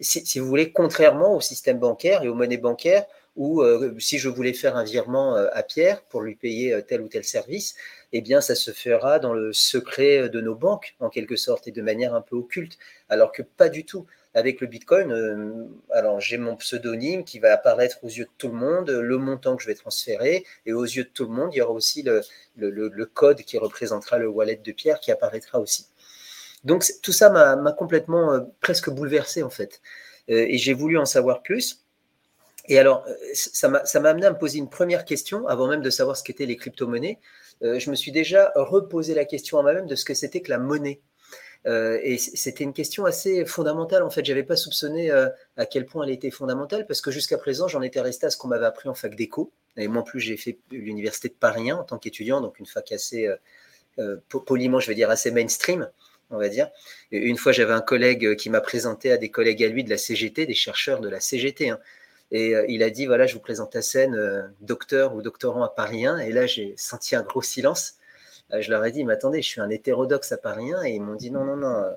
si, 0.00 0.38
vous 0.38 0.46
voulez, 0.46 0.72
contrairement 0.72 1.36
au 1.36 1.40
système 1.40 1.78
bancaire 1.78 2.22
et 2.22 2.28
aux 2.28 2.34
monnaies 2.34 2.56
bancaires, 2.56 3.06
où 3.36 3.60
euh, 3.60 3.94
si 3.98 4.18
je 4.18 4.28
voulais 4.28 4.54
faire 4.54 4.76
un 4.76 4.84
virement 4.84 5.36
euh, 5.36 5.48
à 5.52 5.62
Pierre 5.62 6.02
pour 6.04 6.22
lui 6.22 6.36
payer 6.36 6.72
euh, 6.72 6.80
tel 6.80 7.02
ou 7.02 7.08
tel 7.08 7.22
service, 7.22 7.74
eh 8.12 8.22
bien, 8.22 8.40
ça 8.40 8.54
se 8.54 8.70
fera 8.70 9.18
dans 9.18 9.34
le 9.34 9.52
secret 9.52 10.28
de 10.30 10.40
nos 10.40 10.54
banques, 10.54 10.96
en 11.00 11.10
quelque 11.10 11.36
sorte, 11.36 11.68
et 11.68 11.72
de 11.72 11.82
manière 11.82 12.14
un 12.14 12.22
peu 12.22 12.36
occulte, 12.36 12.78
alors 13.08 13.32
que 13.32 13.42
pas 13.42 13.68
du 13.68 13.84
tout. 13.84 14.06
Avec 14.34 14.60
le 14.60 14.66
Bitcoin, 14.66 15.70
alors 15.90 16.20
j'ai 16.20 16.36
mon 16.36 16.56
pseudonyme 16.56 17.24
qui 17.24 17.38
va 17.38 17.54
apparaître 17.54 17.96
aux 18.02 18.08
yeux 18.08 18.26
de 18.26 18.30
tout 18.36 18.48
le 18.48 18.54
monde, 18.54 18.90
le 18.90 19.16
montant 19.16 19.56
que 19.56 19.62
je 19.62 19.66
vais 19.66 19.74
transférer, 19.74 20.44
et 20.66 20.74
aux 20.74 20.84
yeux 20.84 21.04
de 21.04 21.08
tout 21.08 21.24
le 21.24 21.30
monde, 21.30 21.54
il 21.54 21.56
y 21.56 21.62
aura 21.62 21.72
aussi 21.72 22.02
le, 22.02 22.20
le 22.54 23.06
code 23.06 23.40
qui 23.40 23.56
représentera 23.56 24.18
le 24.18 24.28
wallet 24.28 24.60
de 24.62 24.72
Pierre 24.72 25.00
qui 25.00 25.10
apparaîtra 25.10 25.58
aussi. 25.58 25.86
Donc 26.66 26.84
tout 27.02 27.12
ça 27.12 27.30
m'a 27.30 27.72
complètement 27.72 28.34
euh, 28.34 28.40
presque 28.60 28.90
bouleversé 28.90 29.42
en 29.42 29.50
fait. 29.50 29.80
Euh, 30.28 30.44
et 30.48 30.58
j'ai 30.58 30.74
voulu 30.74 30.98
en 30.98 31.06
savoir 31.06 31.42
plus. 31.42 31.82
Et 32.68 32.78
alors, 32.78 33.06
ça 33.32 33.68
m'a 33.68 34.08
amené 34.08 34.26
à 34.26 34.32
me 34.32 34.38
poser 34.38 34.58
une 34.58 34.68
première 34.68 35.04
question, 35.04 35.46
avant 35.46 35.68
même 35.68 35.82
de 35.82 35.90
savoir 35.90 36.16
ce 36.16 36.24
qu'étaient 36.24 36.46
les 36.46 36.56
crypto-monnaies. 36.56 37.20
je 37.62 37.90
me 37.90 37.94
suis 37.94 38.10
déjà 38.10 38.50
reposé 38.56 39.14
la 39.14 39.24
question 39.24 39.60
à 39.60 39.62
moi-même 39.62 39.86
de 39.86 39.94
ce 39.94 40.04
que 40.04 40.14
c'était 40.14 40.40
que 40.40 40.50
la 40.50 40.58
monnaie. 40.58 41.00
Euh, 41.66 41.98
et 42.02 42.16
c'était 42.18 42.62
une 42.62 42.72
question 42.72 43.04
assez 43.04 43.44
fondamentale. 43.44 44.02
En 44.02 44.10
fait, 44.10 44.24
j'avais 44.24 44.44
pas 44.44 44.56
soupçonné 44.56 45.10
euh, 45.10 45.28
à 45.56 45.66
quel 45.66 45.84
point 45.84 46.04
elle 46.04 46.12
était 46.12 46.30
fondamentale 46.30 46.86
parce 46.86 47.00
que 47.00 47.10
jusqu'à 47.10 47.38
présent, 47.38 47.66
j'en 47.66 47.82
étais 47.82 48.00
resté 48.00 48.26
à 48.26 48.30
ce 48.30 48.36
qu'on 48.36 48.48
m'avait 48.48 48.66
appris 48.66 48.88
en 48.88 48.94
fac 48.94 49.14
d'éco. 49.16 49.50
Et 49.76 49.88
moi, 49.88 50.02
en 50.02 50.04
plus, 50.04 50.20
j'ai 50.20 50.36
fait 50.36 50.58
l'université 50.70 51.28
de 51.28 51.34
Paris 51.34 51.70
1 51.70 51.76
en 51.76 51.84
tant 51.84 51.98
qu'étudiant, 51.98 52.40
donc 52.40 52.60
une 52.60 52.66
fac 52.66 52.92
assez 52.92 53.28
euh, 53.98 54.16
poliment, 54.46 54.78
je 54.78 54.88
vais 54.88 54.94
dire, 54.94 55.10
assez 55.10 55.30
mainstream, 55.30 55.90
on 56.30 56.38
va 56.38 56.48
dire. 56.48 56.68
Une 57.10 57.36
fois, 57.36 57.52
j'avais 57.52 57.72
un 57.72 57.80
collègue 57.80 58.36
qui 58.36 58.50
m'a 58.50 58.60
présenté 58.60 59.12
à 59.12 59.16
des 59.16 59.30
collègues 59.30 59.62
à 59.64 59.68
lui 59.68 59.84
de 59.84 59.90
la 59.90 59.98
CGT, 59.98 60.46
des 60.46 60.54
chercheurs 60.54 61.00
de 61.00 61.08
la 61.08 61.20
CGT. 61.20 61.70
Hein. 61.70 61.78
Et 62.32 62.54
il 62.68 62.82
a 62.82 62.90
dit, 62.90 63.06
voilà, 63.06 63.26
je 63.26 63.34
vous 63.34 63.40
présente 63.40 63.76
à 63.76 63.82
scène 63.82 64.52
docteur 64.60 65.14
ou 65.14 65.22
doctorant 65.22 65.62
à 65.62 65.68
Paris 65.68 66.06
1. 66.06 66.18
Et 66.18 66.32
là, 66.32 66.46
j'ai 66.46 66.74
senti 66.76 67.14
un 67.14 67.22
gros 67.22 67.42
silence. 67.42 67.98
Euh, 68.52 68.60
je 68.60 68.70
leur 68.70 68.84
ai 68.84 68.92
dit, 68.92 69.04
mais 69.04 69.14
attendez, 69.14 69.42
je 69.42 69.48
suis 69.48 69.60
un 69.60 69.70
hétérodoxe 69.70 70.32
à 70.32 70.38
Paris 70.38 70.70
et 70.84 70.90
ils 70.90 71.02
m'ont 71.02 71.14
dit, 71.14 71.30
non, 71.30 71.44
non, 71.44 71.56
non, 71.56 71.68
euh, 71.68 71.90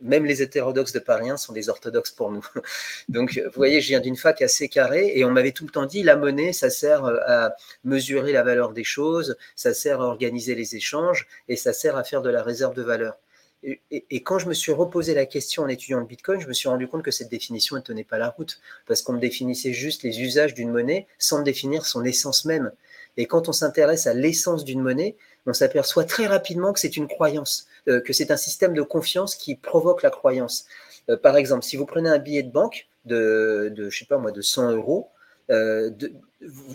même 0.00 0.24
les 0.24 0.42
hétérodoxes 0.42 0.92
de 0.92 1.00
Paris 1.00 1.30
sont 1.36 1.52
des 1.52 1.68
orthodoxes 1.68 2.12
pour 2.12 2.30
nous. 2.30 2.46
Donc, 3.08 3.40
vous 3.44 3.50
voyez, 3.56 3.80
je 3.80 3.88
viens 3.88 4.00
d'une 4.00 4.16
fac 4.16 4.40
assez 4.42 4.68
carrée 4.68 5.12
et 5.16 5.24
on 5.24 5.30
m'avait 5.30 5.52
tout 5.52 5.64
le 5.64 5.70
temps 5.70 5.86
dit, 5.86 6.02
la 6.02 6.16
monnaie, 6.16 6.52
ça 6.52 6.70
sert 6.70 7.04
euh, 7.04 7.18
à 7.26 7.56
mesurer 7.84 8.32
la 8.32 8.42
valeur 8.44 8.72
des 8.72 8.84
choses, 8.84 9.36
ça 9.56 9.74
sert 9.74 10.00
à 10.00 10.04
organiser 10.04 10.54
les 10.54 10.76
échanges 10.76 11.26
et 11.48 11.56
ça 11.56 11.72
sert 11.72 11.96
à 11.96 12.04
faire 12.04 12.22
de 12.22 12.30
la 12.30 12.42
réserve 12.42 12.74
de 12.74 12.82
valeur. 12.82 13.18
Et, 13.64 14.22
quand 14.22 14.38
je 14.38 14.48
me 14.48 14.54
suis 14.54 14.72
reposé 14.72 15.14
la 15.14 15.26
question 15.26 15.64
en 15.64 15.68
étudiant 15.68 15.98
le 15.98 16.06
Bitcoin, 16.06 16.40
je 16.40 16.46
me 16.46 16.52
suis 16.52 16.68
rendu 16.68 16.86
compte 16.86 17.02
que 17.02 17.10
cette 17.10 17.28
définition 17.28 17.74
ne 17.76 17.80
tenait 17.80 18.04
pas 18.04 18.18
la 18.18 18.28
route, 18.28 18.60
parce 18.86 19.02
qu'on 19.02 19.14
me 19.14 19.20
définissait 19.20 19.72
juste 19.72 20.04
les 20.04 20.20
usages 20.20 20.54
d'une 20.54 20.70
monnaie 20.70 21.06
sans 21.18 21.42
définir 21.42 21.84
son 21.84 22.04
essence 22.04 22.44
même. 22.44 22.70
Et 23.16 23.26
quand 23.26 23.48
on 23.48 23.52
s'intéresse 23.52 24.06
à 24.06 24.14
l'essence 24.14 24.64
d'une 24.64 24.80
monnaie, 24.80 25.16
on 25.46 25.52
s'aperçoit 25.52 26.04
très 26.04 26.26
rapidement 26.26 26.72
que 26.72 26.78
c'est 26.78 26.96
une 26.96 27.08
croyance, 27.08 27.66
euh, 27.88 28.00
que 28.00 28.12
c'est 28.12 28.30
un 28.30 28.36
système 28.36 28.74
de 28.74 28.82
confiance 28.82 29.34
qui 29.34 29.56
provoque 29.56 30.02
la 30.02 30.10
croyance. 30.10 30.66
Euh, 31.10 31.16
par 31.16 31.36
exemple, 31.36 31.64
si 31.64 31.76
vous 31.76 31.86
prenez 31.86 32.08
un 32.08 32.18
billet 32.18 32.42
de 32.44 32.52
banque 32.52 32.86
de, 33.06 33.72
de 33.74 33.90
sais 33.90 34.04
pas 34.04 34.18
moi, 34.18 34.30
de 34.30 34.42
100 34.42 34.72
euros, 34.72 35.08
euh, 35.50 35.90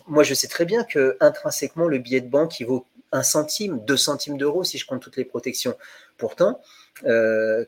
moi 0.08 0.24
je 0.24 0.34
sais 0.34 0.48
très 0.48 0.66
bien 0.66 0.84
que 0.84 1.16
intrinsèquement 1.20 1.88
le 1.88 2.00
billet 2.00 2.22
de 2.22 2.30
banque 2.30 2.60
il 2.60 2.66
vaut 2.66 2.88
un 3.12 3.22
centime, 3.22 3.80
deux 3.86 3.98
centimes 3.98 4.38
d'euros 4.38 4.64
si 4.64 4.80
je 4.80 4.88
compte 4.88 5.02
toutes 5.02 5.18
les 5.18 5.26
protections. 5.26 5.78
Pourtant, 6.18 6.62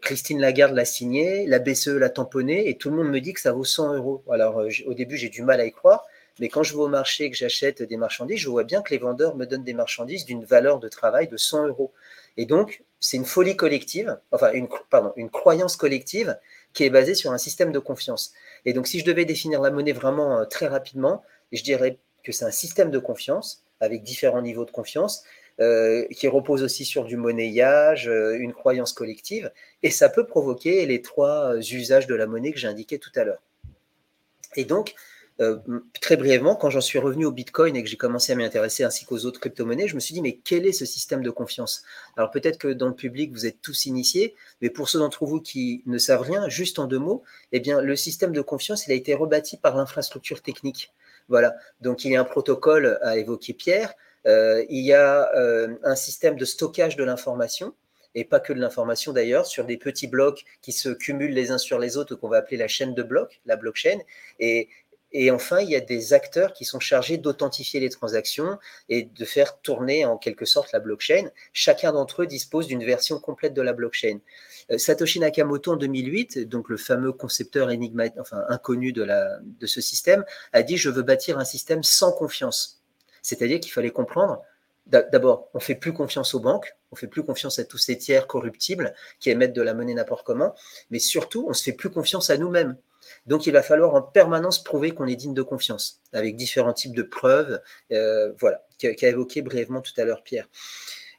Christine 0.01 0.39
Lagarde 0.39 0.73
l'a 0.75 0.85
signé, 0.85 1.45
la 1.47 1.59
BCE 1.59 1.87
l'a 1.87 2.09
tamponné 2.09 2.69
et 2.69 2.77
tout 2.77 2.89
le 2.89 2.95
monde 2.95 3.09
me 3.09 3.19
dit 3.19 3.33
que 3.33 3.41
ça 3.41 3.51
vaut 3.51 3.63
100 3.63 3.95
euros. 3.95 4.23
Alors 4.31 4.63
au 4.85 4.93
début 4.93 5.17
j'ai 5.17 5.29
du 5.29 5.41
mal 5.41 5.59
à 5.59 5.65
y 5.65 5.71
croire, 5.71 6.05
mais 6.39 6.49
quand 6.49 6.63
je 6.63 6.73
vais 6.73 6.81
au 6.81 6.87
marché 6.87 7.25
et 7.25 7.31
que 7.31 7.37
j'achète 7.37 7.81
des 7.81 7.97
marchandises, 7.97 8.39
je 8.39 8.49
vois 8.49 8.63
bien 8.63 8.81
que 8.81 8.91
les 8.91 8.97
vendeurs 8.97 9.35
me 9.35 9.45
donnent 9.45 9.63
des 9.63 9.73
marchandises 9.73 10.25
d'une 10.25 10.43
valeur 10.43 10.79
de 10.79 10.89
travail 10.89 11.27
de 11.27 11.37
100 11.37 11.67
euros. 11.67 11.93
Et 12.37 12.45
donc, 12.45 12.83
c'est 12.99 13.17
une 13.17 13.25
folie 13.25 13.55
collective, 13.55 14.19
enfin, 14.31 14.51
une 14.53 15.29
croyance 15.29 15.77
collective 15.77 16.37
qui 16.73 16.83
est 16.83 16.89
basée 16.89 17.15
sur 17.15 17.31
un 17.31 17.37
système 17.37 17.71
de 17.71 17.79
confiance. 17.79 18.33
Et 18.65 18.73
donc, 18.73 18.87
si 18.87 18.99
je 18.99 19.05
devais 19.05 19.25
définir 19.25 19.61
la 19.61 19.71
monnaie 19.71 19.93
vraiment 19.93 20.39
euh, 20.39 20.45
très 20.45 20.67
rapidement, 20.67 21.23
je 21.53 21.63
dirais 21.63 21.99
que 22.23 22.31
c'est 22.33 22.45
un 22.45 22.51
système 22.51 22.91
de 22.91 22.99
confiance 22.99 23.63
avec 23.79 24.03
différents 24.03 24.41
niveaux 24.41 24.65
de 24.65 24.71
confiance 24.71 25.23
euh, 25.59 26.05
qui 26.11 26.27
repose 26.27 26.63
aussi 26.63 26.85
sur 26.85 27.05
du 27.05 27.17
monnayage, 27.17 28.09
euh, 28.09 28.37
une 28.37 28.53
croyance 28.53 28.93
collective, 28.93 29.51
et 29.83 29.89
ça 29.89 30.09
peut 30.09 30.27
provoquer 30.27 30.85
les 30.85 31.01
trois 31.01 31.55
usages 31.57 32.07
de 32.07 32.15
la 32.15 32.27
monnaie 32.27 32.51
que 32.51 32.59
j'ai 32.59 32.67
indiqués 32.67 32.99
tout 32.99 33.11
à 33.15 33.23
l'heure. 33.23 33.41
Et 34.57 34.65
donc, 34.65 34.95
euh, 35.41 35.57
très 36.01 36.15
brièvement, 36.15 36.55
quand 36.55 36.69
j'en 36.69 36.81
suis 36.81 36.97
revenu 36.97 37.25
au 37.25 37.31
Bitcoin 37.31 37.75
et 37.75 37.83
que 37.83 37.89
j'ai 37.89 37.97
commencé 37.97 38.31
à 38.31 38.35
m'y 38.35 38.45
intéresser 38.45 38.83
ainsi 38.83 39.05
qu'aux 39.05 39.25
autres 39.25 39.39
crypto-monnaies, 39.39 39.87
je 39.87 39.95
me 39.95 39.99
suis 39.99 40.13
dit, 40.13 40.21
mais 40.21 40.39
quel 40.43 40.65
est 40.65 40.71
ce 40.71 40.85
système 40.85 41.21
de 41.21 41.29
confiance? 41.29 41.83
Alors 42.15 42.31
peut-être 42.31 42.57
que 42.57 42.69
dans 42.69 42.87
le 42.87 42.95
public, 42.95 43.33
vous 43.33 43.45
êtes 43.45 43.61
tous 43.61 43.85
initiés, 43.85 44.33
mais 44.61 44.69
pour 44.69 44.87
ceux 44.87 44.99
d'entre 44.99 45.25
vous 45.25 45.41
qui 45.41 45.83
ne 45.87 45.97
savent 45.97 46.21
rien, 46.21 46.47
juste 46.47 46.79
en 46.79 46.85
deux 46.85 46.99
mots, 46.99 47.23
eh 47.51 47.59
bien, 47.59 47.81
le 47.81 47.95
système 47.97 48.31
de 48.31 48.41
confiance, 48.41 48.87
il 48.87 48.93
a 48.93 48.95
été 48.95 49.13
rebâti 49.13 49.57
par 49.57 49.75
l'infrastructure 49.75 50.41
technique. 50.41 50.93
Voilà, 51.27 51.55
donc 51.81 52.05
il 52.05 52.11
y 52.11 52.15
a 52.15 52.21
un 52.21 52.25
protocole 52.25 52.99
à 53.01 53.17
évoquer 53.17 53.53
Pierre, 53.53 53.93
euh, 53.93 53.95
il 54.25 54.85
y 54.85 54.93
a 54.93 55.31
euh, 55.35 55.75
un 55.83 55.95
système 55.95 56.35
de 56.35 56.45
stockage 56.45 56.95
de 56.95 57.03
l'information, 57.03 57.73
et 58.15 58.23
pas 58.23 58.39
que 58.39 58.53
de 58.53 58.59
l'information 58.59 59.13
d'ailleurs, 59.13 59.45
sur 59.45 59.65
des 59.65 59.77
petits 59.77 60.07
blocs 60.07 60.45
qui 60.61 60.71
se 60.71 60.89
cumulent 60.89 61.33
les 61.33 61.51
uns 61.51 61.57
sur 61.57 61.79
les 61.79 61.97
autres, 61.97 62.15
qu'on 62.15 62.29
va 62.29 62.37
appeler 62.37 62.57
la 62.57 62.67
chaîne 62.67 62.93
de 62.93 63.03
blocs, 63.03 63.41
la 63.45 63.55
blockchain. 63.57 63.99
Et 65.17 65.31
enfin, 65.31 65.61
il 65.61 65.69
y 65.69 65.77
a 65.77 65.79
des 65.79 66.11
acteurs 66.11 66.51
qui 66.51 66.65
sont 66.65 66.81
chargés 66.81 67.17
d'authentifier 67.17 67.79
les 67.79 67.89
transactions 67.89 68.57
et 68.89 69.03
de 69.03 69.25
faire 69.25 69.61
tourner 69.61 70.03
en 70.03 70.17
quelque 70.17 70.43
sorte 70.43 70.73
la 70.73 70.79
blockchain. 70.79 71.29
Chacun 71.53 71.93
d'entre 71.93 72.23
eux 72.23 72.27
dispose 72.27 72.67
d'une 72.67 72.83
version 72.83 73.19
complète 73.19 73.53
de 73.53 73.61
la 73.61 73.71
blockchain. 73.71 74.19
Euh, 74.71 74.77
Satoshi 74.77 75.21
Nakamoto 75.21 75.73
en 75.73 75.77
2008, 75.77 76.49
donc 76.49 76.67
le 76.67 76.75
fameux 76.75 77.13
concepteur 77.13 77.71
énigmatique, 77.71 78.19
enfin 78.19 78.43
inconnu 78.49 78.91
de 78.91 79.65
ce 79.65 79.79
système, 79.79 80.25
a 80.51 80.63
dit 80.63 80.75
je 80.75 80.89
veux 80.89 81.03
bâtir 81.03 81.37
un 81.39 81.45
système 81.45 81.83
sans 81.83 82.11
confiance. 82.11 82.84
C'est-à-dire 83.25 83.59
qu'il 83.59 83.71
fallait 83.71 83.91
comprendre 83.91 84.41
D'abord, 84.87 85.49
on 85.55 85.59
fait 85.59 85.73
plus 85.73 85.93
confiance 85.93 86.35
aux 86.35 86.39
banques, 86.39 86.75
on 86.91 86.95
fait 86.95 87.07
plus 87.07 87.23
confiance 87.23 87.57
à 87.57 87.63
tous 87.63 87.79
ces 87.79 87.97
tiers 87.97 88.27
corruptibles 88.27 88.93
qui 89.19 89.31
émettent 89.31 89.53
de 89.53 89.63
la 89.63 89.73
monnaie 89.73 89.95
n'importe 89.95 90.23
comment, 90.23 90.53
mais 90.91 90.99
surtout, 90.99 91.47
on 91.49 91.53
se 91.53 91.63
fait 91.63 91.73
plus 91.73 91.89
confiance 91.89 92.29
à 92.29 92.37
nous-mêmes. 92.37 92.77
Donc, 93.25 93.47
il 93.47 93.51
va 93.51 93.63
falloir 93.63 93.95
en 93.95 94.03
permanence 94.03 94.63
prouver 94.63 94.91
qu'on 94.91 95.07
est 95.07 95.15
digne 95.15 95.33
de 95.33 95.41
confiance, 95.41 96.01
avec 96.13 96.35
différents 96.35 96.73
types 96.73 96.95
de 96.95 97.01
preuves, 97.01 97.59
euh, 97.91 98.31
voilà, 98.39 98.63
qu'a 98.77 99.09
évoqué 99.09 99.41
brièvement 99.41 99.81
tout 99.81 99.93
à 99.97 100.05
l'heure 100.05 100.21
Pierre. 100.21 100.47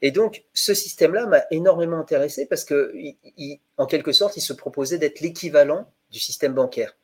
Et 0.00 0.12
donc, 0.12 0.44
ce 0.54 0.72
système-là 0.72 1.26
m'a 1.26 1.42
énormément 1.50 1.98
intéressé 1.98 2.46
parce 2.46 2.64
que, 2.64 2.94
en 3.78 3.86
quelque 3.86 4.12
sorte, 4.12 4.36
il 4.36 4.42
se 4.42 4.52
proposait 4.52 4.98
d'être 4.98 5.18
l'équivalent 5.18 5.92
du 6.12 6.20
système 6.20 6.54
bancaire. 6.54 6.96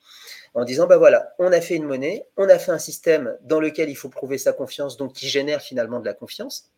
En 0.54 0.64
disant, 0.64 0.87
ben 0.87 0.99
voilà, 0.99 1.35
on 1.38 1.50
a 1.50 1.61
fait 1.61 1.76
une 1.76 1.85
monnaie, 1.85 2.26
on 2.37 2.49
a 2.49 2.59
fait 2.59 2.73
un 2.73 2.78
système 2.78 3.37
dans 3.42 3.59
lequel 3.59 3.88
il 3.88 3.97
faut 3.97 4.11
prouver 4.11 4.37
sa 4.37 4.52
confiance, 4.52 4.97
donc 4.97 5.14
qui 5.14 5.28
génère 5.28 5.62
finalement 5.62 5.99
de 5.99 6.04
la 6.04 6.14
confiance. 6.14 6.71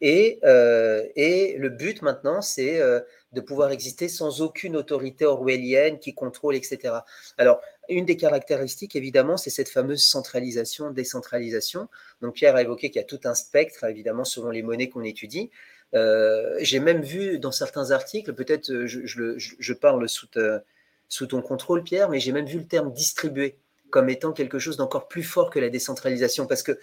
Et, 0.00 0.38
euh, 0.44 1.04
le 1.16 1.68
but 1.68 2.02
maintenant, 2.02 2.42
c'est 2.42 2.80
euh, 2.80 3.00
de 3.32 3.40
pouvoir 3.40 3.70
exister 3.70 4.08
sans 4.08 4.42
aucune 4.42 4.76
autorité 4.76 5.24
orwellienne 5.24 5.98
qui 5.98 6.14
contrôle, 6.14 6.54
etc. 6.54 6.94
Alors, 7.38 7.60
une 7.88 8.04
des 8.04 8.16
caractéristiques, 8.16 8.96
évidemment, 8.96 9.36
c'est 9.36 9.50
cette 9.50 9.68
fameuse 9.68 10.04
centralisation, 10.04 10.90
décentralisation. 10.90 11.88
Donc, 12.20 12.34
Pierre 12.34 12.56
a 12.56 12.62
évoqué 12.62 12.90
qu'il 12.90 13.00
y 13.00 13.04
a 13.04 13.06
tout 13.06 13.20
un 13.24 13.34
spectre, 13.34 13.84
évidemment, 13.84 14.24
selon 14.24 14.50
les 14.50 14.62
monnaies 14.62 14.88
qu'on 14.88 15.04
étudie. 15.04 15.50
Euh, 15.94 16.56
j'ai 16.60 16.80
même 16.80 17.02
vu 17.02 17.38
dans 17.38 17.52
certains 17.52 17.92
articles, 17.92 18.34
peut-être 18.34 18.86
je, 18.86 19.06
je, 19.06 19.72
parle 19.72 20.08
sous, 20.08 20.26
sous 21.08 21.26
ton 21.26 21.42
contrôle, 21.42 21.82
Pierre, 21.82 22.08
mais 22.08 22.20
j'ai 22.20 22.32
même 22.32 22.46
vu 22.46 22.58
le 22.58 22.66
terme 22.66 22.92
distribué 22.92 23.56
comme 23.90 24.08
étant 24.10 24.32
quelque 24.32 24.58
chose 24.58 24.76
d'encore 24.76 25.08
plus 25.08 25.22
fort 25.22 25.50
que 25.50 25.58
la 25.58 25.68
décentralisation. 25.68 26.46
Parce 26.46 26.62
que, 26.62 26.78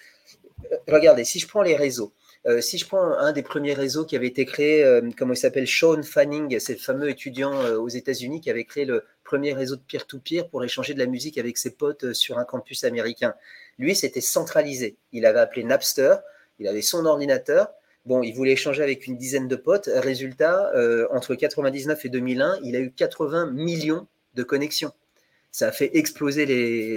regardez, 0.88 1.24
si 1.26 1.40
je 1.40 1.48
prends 1.48 1.62
les 1.62 1.76
réseaux, 1.76 2.14
euh, 2.46 2.60
si 2.60 2.78
je 2.78 2.86
prends 2.86 3.04
un 3.04 3.32
des 3.32 3.44
premiers 3.44 3.74
réseaux 3.74 4.06
qui 4.06 4.16
avait 4.16 4.28
été 4.28 4.46
créé, 4.46 4.84
euh, 4.84 5.10
comment 5.18 5.34
il 5.34 5.38
s'appelle, 5.38 5.68
Sean 5.68 6.04
Fanning, 6.04 6.60
c'est 6.60 6.74
le 6.74 6.80
fameux 6.80 7.10
étudiant 7.10 7.54
euh, 7.54 7.78
aux 7.78 7.88
États-Unis 7.88 8.42
qui 8.42 8.50
avait 8.50 8.66
créé 8.66 8.84
le 8.84 9.04
premier 9.24 9.54
réseau 9.54 9.78
de 9.78 9.82
peer-to-peer 9.82 10.50
pour 10.50 10.64
échanger 10.64 10.94
de 10.94 11.00
la 11.00 11.06
musique 11.06 11.38
avec 11.38 11.58
ses 11.58 11.72
potes 11.72 12.14
sur 12.14 12.38
un 12.38 12.44
campus 12.44 12.84
américain. 12.84 13.34
Lui, 13.78 13.96
c'était 13.96 14.22
centralisé. 14.22 14.98
Il 15.14 15.26
avait 15.26 15.40
appelé 15.40 15.64
Napster, 15.64 16.16
il 16.60 16.68
avait 16.68 16.82
son 16.82 17.06
ordinateur. 17.06 17.70
Bon, 18.06 18.22
il 18.22 18.34
voulait 18.34 18.52
échanger 18.52 18.84
avec 18.84 19.08
une 19.08 19.16
dizaine 19.16 19.48
de 19.48 19.56
potes. 19.56 19.90
Résultat, 19.94 20.74
entre 21.12 21.36
99 21.36 22.04
et 22.04 22.10
2001, 22.10 22.60
il 22.64 22.76
a 22.76 22.80
eu 22.80 22.92
80 22.92 23.52
millions 23.52 24.08
de 24.36 24.44
connexions. 24.44 24.92
Ça 25.52 25.68
a 25.68 25.72
fait 25.72 25.96
exploser 25.98 26.46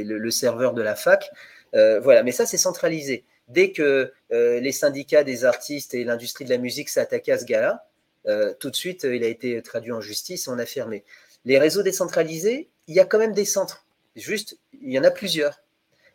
le, 0.05 0.31
serveur 0.31 0.73
de 0.73 0.83
la 0.83 0.95
fac. 0.95 1.31
voilà, 1.73 2.23
mais 2.23 2.33
ça, 2.33 2.47
c'est 2.47 2.57
centralisé. 2.57 3.25
Dès 3.49 3.71
que 3.71 4.13
euh, 4.33 4.61
les 4.61 4.73
syndicats 4.73 5.23
des 5.23 5.45
artistes 5.45 5.95
et 5.95 6.05
l'industrie 6.05 6.45
de 6.45 6.51
la 6.51 6.59
musique 6.59 6.89
s'attaquaient 6.89 7.33
à 7.33 7.39
ce 7.39 7.45
gars-là, 7.45 7.87
euh, 8.27 8.55
tout 8.59 8.71
de 8.71 8.77
suite, 8.77 9.05
il 9.05 9.23
a 9.23 9.29
été 9.29 9.61
traduit 9.63 9.93
en 9.93 10.01
justice 10.01 10.49
on 10.49 10.59
a 10.59 10.67
fermé. 10.67 11.05
Les 11.45 11.59
réseaux 11.59 11.83
décentralisés, 11.83 12.69
il 12.89 12.95
y 12.95 13.01
a 13.01 13.05
quand 13.05 13.19
même 13.19 13.35
des 13.35 13.45
centres. 13.45 13.87
Juste, 14.17 14.59
il 14.73 14.91
y 14.91 14.99
en 14.99 15.05
a 15.05 15.13
plusieurs. 15.13 15.63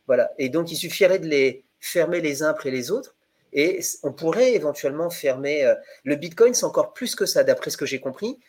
Voilà. 0.07 0.31
Et 0.37 0.49
donc, 0.49 0.71
il 0.71 0.75
suffirait 0.75 1.19
de 1.19 1.27
les 1.27 1.63
fermer 1.79 2.19
les 2.19 2.43
uns 2.43 2.49
après 2.49 2.71
les 2.71 2.91
autres. 2.91 3.15
Et 3.53 3.79
on 4.03 4.11
pourrait 4.11 4.53
éventuellement 4.53 5.09
fermer. 5.09 5.63
Euh, 5.63 5.75
le 6.03 6.15
Bitcoin, 6.15 6.53
c'est 6.53 6.65
encore 6.65 6.93
plus 6.93 7.15
que 7.15 7.25
ça, 7.25 7.43
d'après 7.45 7.69
ce 7.69 7.77
que 7.77 7.85
j'ai 7.85 7.99
compris. 7.99 8.39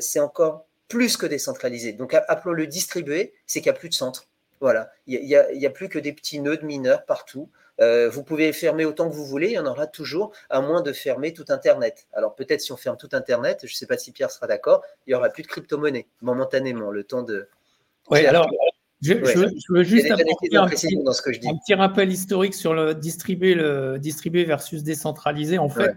c'est 0.00 0.20
encore 0.20 0.66
plus 0.90 1.16
que 1.16 1.24
décentralisé. 1.24 1.94
Donc, 1.94 2.12
appelons-le 2.12 2.66
distribué, 2.66 3.32
c'est 3.46 3.60
qu'il 3.62 3.72
n'y 3.72 3.76
a 3.76 3.78
plus 3.78 3.88
de 3.88 3.94
centre. 3.94 4.26
Voilà. 4.60 4.90
Il 5.06 5.24
n'y 5.24 5.34
a, 5.34 5.46
a, 5.48 5.70
plus 5.70 5.88
que 5.88 5.98
des 5.98 6.12
petits 6.12 6.38
nœuds 6.40 6.58
de 6.58 6.66
mineurs 6.66 7.06
partout. 7.06 7.48
Euh, 7.80 8.10
vous 8.10 8.22
pouvez 8.22 8.52
fermer 8.52 8.84
autant 8.84 9.08
que 9.08 9.14
vous 9.14 9.24
voulez, 9.24 9.46
il 9.48 9.52
y 9.54 9.58
en 9.58 9.64
aura 9.64 9.86
toujours, 9.86 10.32
à 10.50 10.60
moins 10.60 10.82
de 10.82 10.92
fermer 10.92 11.32
tout 11.32 11.46
Internet. 11.48 12.06
Alors 12.12 12.34
peut-être 12.34 12.60
si 12.60 12.72
on 12.72 12.76
ferme 12.76 12.98
tout 12.98 13.08
Internet, 13.12 13.60
je 13.62 13.72
ne 13.72 13.74
sais 13.74 13.86
pas 13.86 13.96
si 13.96 14.12
Pierre 14.12 14.30
sera 14.30 14.46
d'accord, 14.46 14.82
il 15.06 15.10
n'y 15.10 15.14
aura 15.14 15.30
plus 15.30 15.42
de 15.44 15.48
crypto-monnaie, 15.48 16.06
momentanément, 16.20 16.90
le 16.90 17.04
temps 17.04 17.22
de... 17.22 17.48
Oui, 18.10 18.26
alors 18.26 18.46
Je, 19.00 19.14
Ouais. 19.14 19.32
je- 19.34 19.48
je 19.48 19.72
veux 19.72 19.82
juste 19.82 20.10
apporter 20.10 20.54
un 20.58 20.68
petit, 20.68 20.94
dans 21.02 21.14
ce 21.14 21.22
que 21.22 21.32
je 21.32 21.40
dis. 21.40 21.48
un 21.48 21.56
petit 21.56 21.72
rappel 21.72 22.12
historique 22.12 22.52
sur 22.52 22.74
le 22.74 22.94
distribué, 22.94 23.54
le 23.54 23.98
distribué 23.98 24.44
versus 24.44 24.82
décentralisé. 24.82 25.56
En 25.56 25.70
fait. 25.70 25.96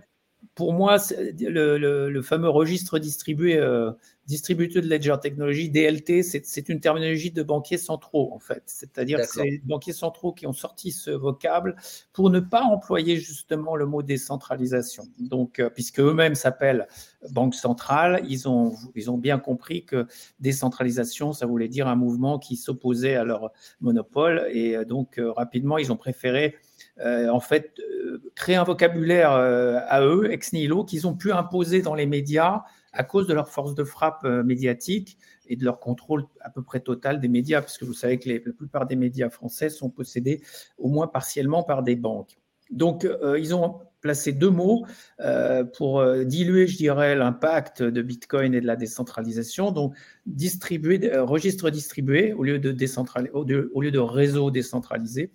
Pour 0.55 0.74
moi, 0.74 0.98
le, 1.39 1.77
le- 1.77 2.10
le 2.10 2.22
fameux 2.22 2.50
registre 2.50 3.00
distribué, 3.00 3.57
euh, 3.57 3.91
Distributed 4.25 4.86
Ledger 4.86 5.15
Technology, 5.22 5.69
DLT, 5.69 6.24
c'est 6.24 6.69
une 6.69 6.79
terminologie 6.79 7.29
de 7.31 7.43
banquiers 7.43 7.77
centraux, 7.77 8.31
en 8.33 8.39
fait. 8.39 8.63
C'est-à-dire 8.67 9.17
que 9.17 9.25
c'est 9.33 9.43
les 9.43 9.57
banquiers 9.65 9.91
centraux 9.91 10.31
qui 10.31 10.48
ont 10.48 10.53
sorti 10.53 10.91
ce 10.91 11.10
vocable 11.12 11.75
pour 12.13 12.29
ne 12.29 12.39
pas 12.39 12.62
employer 12.62 13.17
justement 13.17 13.75
le 13.75 13.86
mot 13.86 14.01
décentralisation. 14.01 15.03
Donc, 15.19 15.60
euh, 15.60 15.69
puisque 15.69 16.00
eux-mêmes 16.00 16.36
s'appellent 16.36 16.88
banque 17.31 17.53
centrale, 17.53 18.24
ils 18.29 18.48
ont, 18.48 18.75
ils 18.95 19.12
ont 19.12 19.17
bien 19.17 19.39
compris 19.39 19.83
que 19.83 20.07
décentralisation, 20.39 21.33
ça 21.33 21.45
voulait 21.45 21.67
dire 21.67 21.88
un 21.89 21.95
mouvement 21.95 22.39
qui 22.39 22.55
s'opposait 22.55 23.15
à 23.15 23.25
leur 23.25 23.51
monopole. 23.81 24.48
Et 24.51 24.77
euh, 24.77 24.86
donc, 24.86 25.17
euh, 25.19 25.33
rapidement, 25.33 25.77
ils 25.77 25.91
ont 25.91 25.98
préféré, 25.98 26.55
en 27.00 27.39
fait, 27.39 27.79
euh, 27.79 28.21
créer 28.35 28.55
un 28.55 28.63
vocabulaire 28.63 29.31
euh, 29.33 29.79
à 29.88 30.05
eux, 30.05 30.31
ex 30.31 30.53
nihilo, 30.53 30.83
qu'ils 30.83 31.07
ont 31.07 31.15
pu 31.15 31.31
imposer 31.31 31.81
dans 31.81 31.95
les 31.95 32.05
médias 32.05 32.63
à 32.91 33.03
cause 33.03 33.25
de 33.25 33.33
leur 33.33 33.50
force 33.50 33.73
de 33.73 33.83
frappe 33.83 34.23
euh, 34.25 34.43
médiatique 34.43 35.17
et 35.47 35.55
de 35.55 35.65
leur 35.65 35.79
contrôle 35.79 36.25
à 36.41 36.51
peu 36.51 36.62
près 36.62 36.79
total 36.79 37.19
des 37.19 37.27
médias, 37.27 37.62
parce 37.62 37.77
que 37.77 37.85
vous 37.85 37.93
savez 37.93 38.19
que 38.19 38.29
la 38.29 38.39
plupart 38.55 38.85
des 38.85 38.95
médias 38.95 39.29
français 39.29 39.69
sont 39.69 39.89
possédés 39.89 40.41
au 40.77 40.89
moins 40.89 41.07
partiellement 41.07 41.63
par 41.63 41.81
des 41.81 41.95
banques. 41.95 42.38
Donc, 42.69 43.05
euh, 43.05 43.38
ils 43.39 43.53
ont 43.53 43.79
placé 44.00 44.31
deux 44.31 44.50
mots 44.50 44.85
euh, 45.21 45.63
pour 45.63 46.00
euh, 46.00 46.23
diluer, 46.23 46.67
je 46.67 46.77
dirais, 46.77 47.15
l'impact 47.15 47.81
de 47.81 48.01
Bitcoin 48.01 48.53
et 48.53 48.62
de 48.62 48.67
la 48.67 48.75
décentralisation. 48.75 49.71
Donc, 49.71 49.95
distribuer, 50.25 51.13
euh, 51.13 51.23
registre 51.23 51.69
distribué 51.69 52.33
au 52.33 52.43
lieu 52.43 52.59
de, 52.59 52.71
décentral- 52.71 53.29
au 53.33 53.43
lieu 53.81 53.91
de 53.91 54.00
réseau 54.00 54.51
décentralisé, 54.51 55.31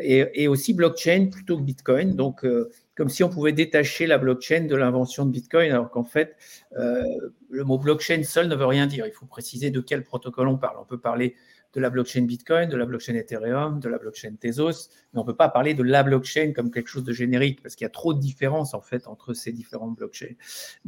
et, 0.00 0.48
aussi 0.48 0.74
blockchain 0.74 1.28
plutôt 1.30 1.56
que 1.56 1.62
Bitcoin. 1.62 2.14
Donc, 2.14 2.44
euh, 2.44 2.70
comme 2.94 3.08
si 3.08 3.22
on 3.24 3.28
pouvait 3.28 3.52
détacher 3.52 4.06
la 4.06 4.18
blockchain 4.18 4.66
de 4.66 4.76
l'invention 4.76 5.24
de 5.24 5.30
Bitcoin, 5.30 5.70
alors 5.70 5.90
qu'en 5.90 6.04
fait, 6.04 6.36
euh, 6.78 7.02
le 7.50 7.64
mot 7.64 7.78
blockchain 7.78 8.22
seul 8.22 8.48
ne 8.48 8.54
veut 8.54 8.66
rien 8.66 8.86
dire. 8.86 9.06
Il 9.06 9.12
faut 9.12 9.26
préciser 9.26 9.70
de 9.70 9.80
quel 9.80 10.04
protocole 10.04 10.48
on 10.48 10.56
parle. 10.56 10.78
On 10.80 10.84
peut 10.84 11.00
parler 11.00 11.34
de 11.74 11.80
la 11.80 11.90
blockchain 11.90 12.22
Bitcoin, 12.22 12.68
de 12.68 12.76
la 12.76 12.86
blockchain 12.86 13.14
Ethereum, 13.14 13.78
de 13.80 13.88
la 13.88 13.98
blockchain 13.98 14.34
Tezos, 14.40 14.88
mais 15.12 15.20
on 15.20 15.22
ne 15.22 15.26
peut 15.26 15.36
pas 15.36 15.48
parler 15.48 15.74
de 15.74 15.82
la 15.82 16.02
blockchain 16.02 16.52
comme 16.54 16.70
quelque 16.70 16.88
chose 16.88 17.04
de 17.04 17.12
générique 17.12 17.62
parce 17.62 17.76
qu'il 17.76 17.84
y 17.84 17.86
a 17.86 17.90
trop 17.90 18.14
de 18.14 18.20
différences 18.20 18.72
en 18.72 18.80
fait 18.80 19.06
entre 19.06 19.34
ces 19.34 19.52
différentes 19.52 19.96
blockchains. 19.96 20.34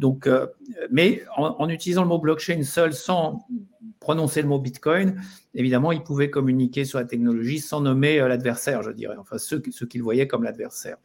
Euh, 0.03 0.47
mais 0.91 1.23
en, 1.37 1.69
utilisant 1.69 2.03
le 2.03 2.09
mot 2.09 2.19
blockchain 2.19 2.63
seul 2.63 2.95
sans 2.95 3.47
prononcer 4.01 4.41
le 4.41 4.49
mot 4.49 4.59
Bitcoin, 4.59 5.21
évidemment, 5.55 5.93
ils 5.93 6.03
pouvaient 6.03 6.31
communiquer 6.31 6.85
sur 6.85 6.99
la 6.99 7.05
technologie 7.05 7.61
sans 7.61 7.83
nommer 7.83 8.19
euh, 8.19 8.29
l'adversaire, 8.29 8.83
je 8.83 8.91
dirais, 8.91 9.17
enfin 9.19 9.37
ceux, 9.37 9.63
ceux 9.71 9.87
qu'ils 9.87 10.03
voyaient 10.03 10.27
comme 10.27 10.45
l'adversaire. 10.45 10.97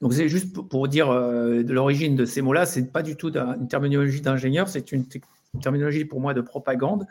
Donc 0.00 0.14
c'est 0.14 0.28
juste 0.28 0.56
pour 0.68 0.88
dire 0.88 1.10
euh, 1.10 1.62
l'origine 1.62 2.14
de 2.14 2.24
ces 2.24 2.42
mots-là, 2.42 2.66
c'est 2.66 2.92
pas 2.92 3.02
du 3.02 3.16
tout 3.16 3.36
une 3.36 3.68
terminologie 3.68 4.20
d'ingénieur, 4.20 4.68
c'est 4.68 4.92
une, 4.92 5.00
une, 5.00 5.22
terminologie 5.60 6.04
pour 6.04 6.20
moi 6.20 6.34
de 6.34 6.40
propagande. 6.40 7.06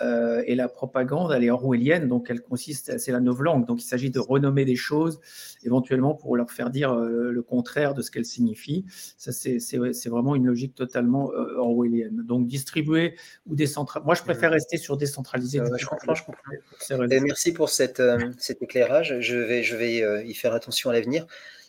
Euh, 0.00 0.42
et 0.46 0.54
la 0.54 0.68
propagande, 0.68 1.32
elle 1.32 1.42
est 1.42 1.50
orwellienne, 1.50 2.06
donc 2.06 2.30
elle 2.30 2.40
consiste, 2.40 2.98
c'est 2.98 3.10
la 3.10 3.20
novlangue. 3.20 3.66
Donc 3.66 3.82
il 3.82 3.84
s'agit 3.84 4.10
de 4.10 4.20
renommer 4.20 4.64
des 4.64 4.76
choses, 4.76 5.20
éventuellement 5.64 6.14
pour 6.14 6.36
leur 6.36 6.50
faire 6.50 6.70
dire 6.70 6.92
euh, 6.92 7.32
le 7.32 7.42
contraire 7.42 7.94
de 7.94 8.02
ce 8.02 8.10
qu'elles 8.10 8.24
signifient. 8.24 8.84
Ça, 9.16 9.32
c'est 9.32 10.08
vraiment 10.08 10.36
une 10.36 10.46
logique 10.46 10.74
totalement 10.74 11.32
euh, 11.32 11.56
orwellienne. 11.56 12.22
Donc 12.24 12.46
distribuer 12.46 13.16
ou 13.46 13.56
décentraliser. 13.56 14.04
Moi, 14.04 14.14
je 14.14 14.22
préfère 14.22 14.52
rester 14.52 14.76
sur 14.76 14.96
décentraliser. 14.96 15.60
je 15.76 15.86
comprends, 15.86 16.14
je 16.14 16.24
comprends. 16.24 17.08
Merci 17.24 17.52
pour 17.52 17.70
cette, 17.70 18.02
cet 18.38 18.62
éclairage. 18.62 19.16
Je 19.20 19.36
vais, 19.36 19.62
je 19.62 19.76
vais 19.76 20.28
y 20.28 20.34
faire 20.34 20.54
attention 20.54 20.90
à 20.90 20.92
l'avenir. 20.92 21.26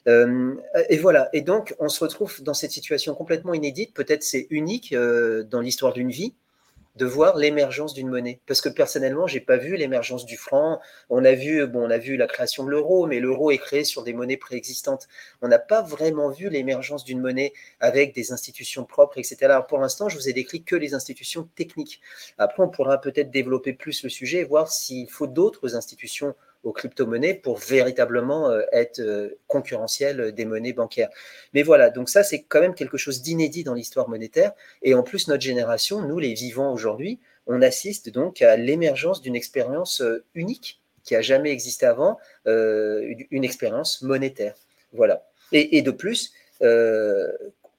Euh, 0.09 0.55
et 0.89 0.97
voilà. 0.97 1.29
Et 1.33 1.41
donc, 1.41 1.75
on 1.79 1.89
se 1.89 2.03
retrouve 2.03 2.41
dans 2.41 2.53
cette 2.53 2.71
situation 2.71 3.13
complètement 3.13 3.53
inédite. 3.53 3.93
Peut-être 3.93 4.23
c'est 4.23 4.47
unique 4.49 4.93
euh, 4.93 5.43
dans 5.43 5.61
l'histoire 5.61 5.93
d'une 5.93 6.09
vie 6.09 6.33
de 6.95 7.05
voir 7.05 7.37
l'émergence 7.37 7.93
d'une 7.93 8.09
monnaie. 8.09 8.41
Parce 8.45 8.59
que 8.59 8.67
personnellement, 8.67 9.25
j'ai 9.25 9.39
pas 9.39 9.55
vu 9.55 9.77
l'émergence 9.77 10.25
du 10.25 10.35
franc. 10.35 10.79
On 11.09 11.23
a 11.23 11.31
vu, 11.31 11.65
bon, 11.65 11.87
on 11.87 11.89
a 11.89 11.97
vu 11.97 12.17
la 12.17 12.27
création 12.27 12.65
de 12.65 12.71
l'euro, 12.71 13.07
mais 13.07 13.21
l'euro 13.21 13.51
est 13.51 13.57
créé 13.57 13.85
sur 13.85 14.03
des 14.03 14.11
monnaies 14.11 14.37
préexistantes. 14.37 15.07
On 15.41 15.47
n'a 15.47 15.59
pas 15.59 15.81
vraiment 15.81 16.29
vu 16.29 16.49
l'émergence 16.49 17.05
d'une 17.05 17.21
monnaie 17.21 17.53
avec 17.79 18.13
des 18.13 18.33
institutions 18.33 18.83
propres, 18.83 19.17
etc. 19.17 19.37
Alors 19.43 19.67
pour 19.67 19.79
l'instant, 19.79 20.09
je 20.09 20.17
vous 20.17 20.27
ai 20.27 20.33
décrit 20.33 20.63
que 20.63 20.75
les 20.75 20.93
institutions 20.93 21.47
techniques. 21.55 22.01
Après, 22.37 22.61
on 22.61 22.69
pourra 22.69 22.99
peut-être 22.99 23.31
développer 23.31 23.71
plus 23.71 24.03
le 24.03 24.09
sujet 24.09 24.39
et 24.39 24.43
voir 24.43 24.69
s'il 24.69 25.09
faut 25.09 25.27
d'autres 25.27 25.75
institutions 25.75 26.35
aux 26.63 26.73
crypto-monnaies 26.73 27.35
pour 27.35 27.57
véritablement 27.57 28.49
euh, 28.49 28.61
être 28.71 28.99
euh, 28.99 29.37
concurrentiel 29.47 30.33
des 30.33 30.45
monnaies 30.45 30.73
bancaires. 30.73 31.09
Mais 31.53 31.63
voilà, 31.63 31.89
donc 31.89 32.09
ça, 32.09 32.23
c'est 32.23 32.43
quand 32.43 32.59
même 32.59 32.75
quelque 32.75 32.97
chose 32.97 33.21
d'inédit 33.21 33.63
dans 33.63 33.73
l'histoire 33.73 34.09
monétaire. 34.09 34.51
Et 34.81 34.93
en 34.93 35.03
plus, 35.03 35.27
notre 35.27 35.43
génération, 35.43 36.01
nous 36.01 36.19
les 36.19 36.33
vivants 36.33 36.73
aujourd'hui, 36.73 37.19
on 37.47 37.61
assiste 37.63 38.09
donc 38.09 38.41
à 38.41 38.55
l'émergence 38.55 39.21
d'une 39.21 39.35
expérience 39.35 40.01
euh, 40.01 40.23
unique 40.35 40.81
qui 41.03 41.15
a 41.15 41.21
jamais 41.21 41.49
existé 41.49 41.87
avant, 41.87 42.19
euh, 42.45 43.15
une 43.31 43.43
expérience 43.43 44.03
monétaire. 44.03 44.53
Voilà. 44.93 45.25
Et, 45.51 45.81
de 45.81 45.89
plus, 45.89 46.31
euh, 46.61 47.27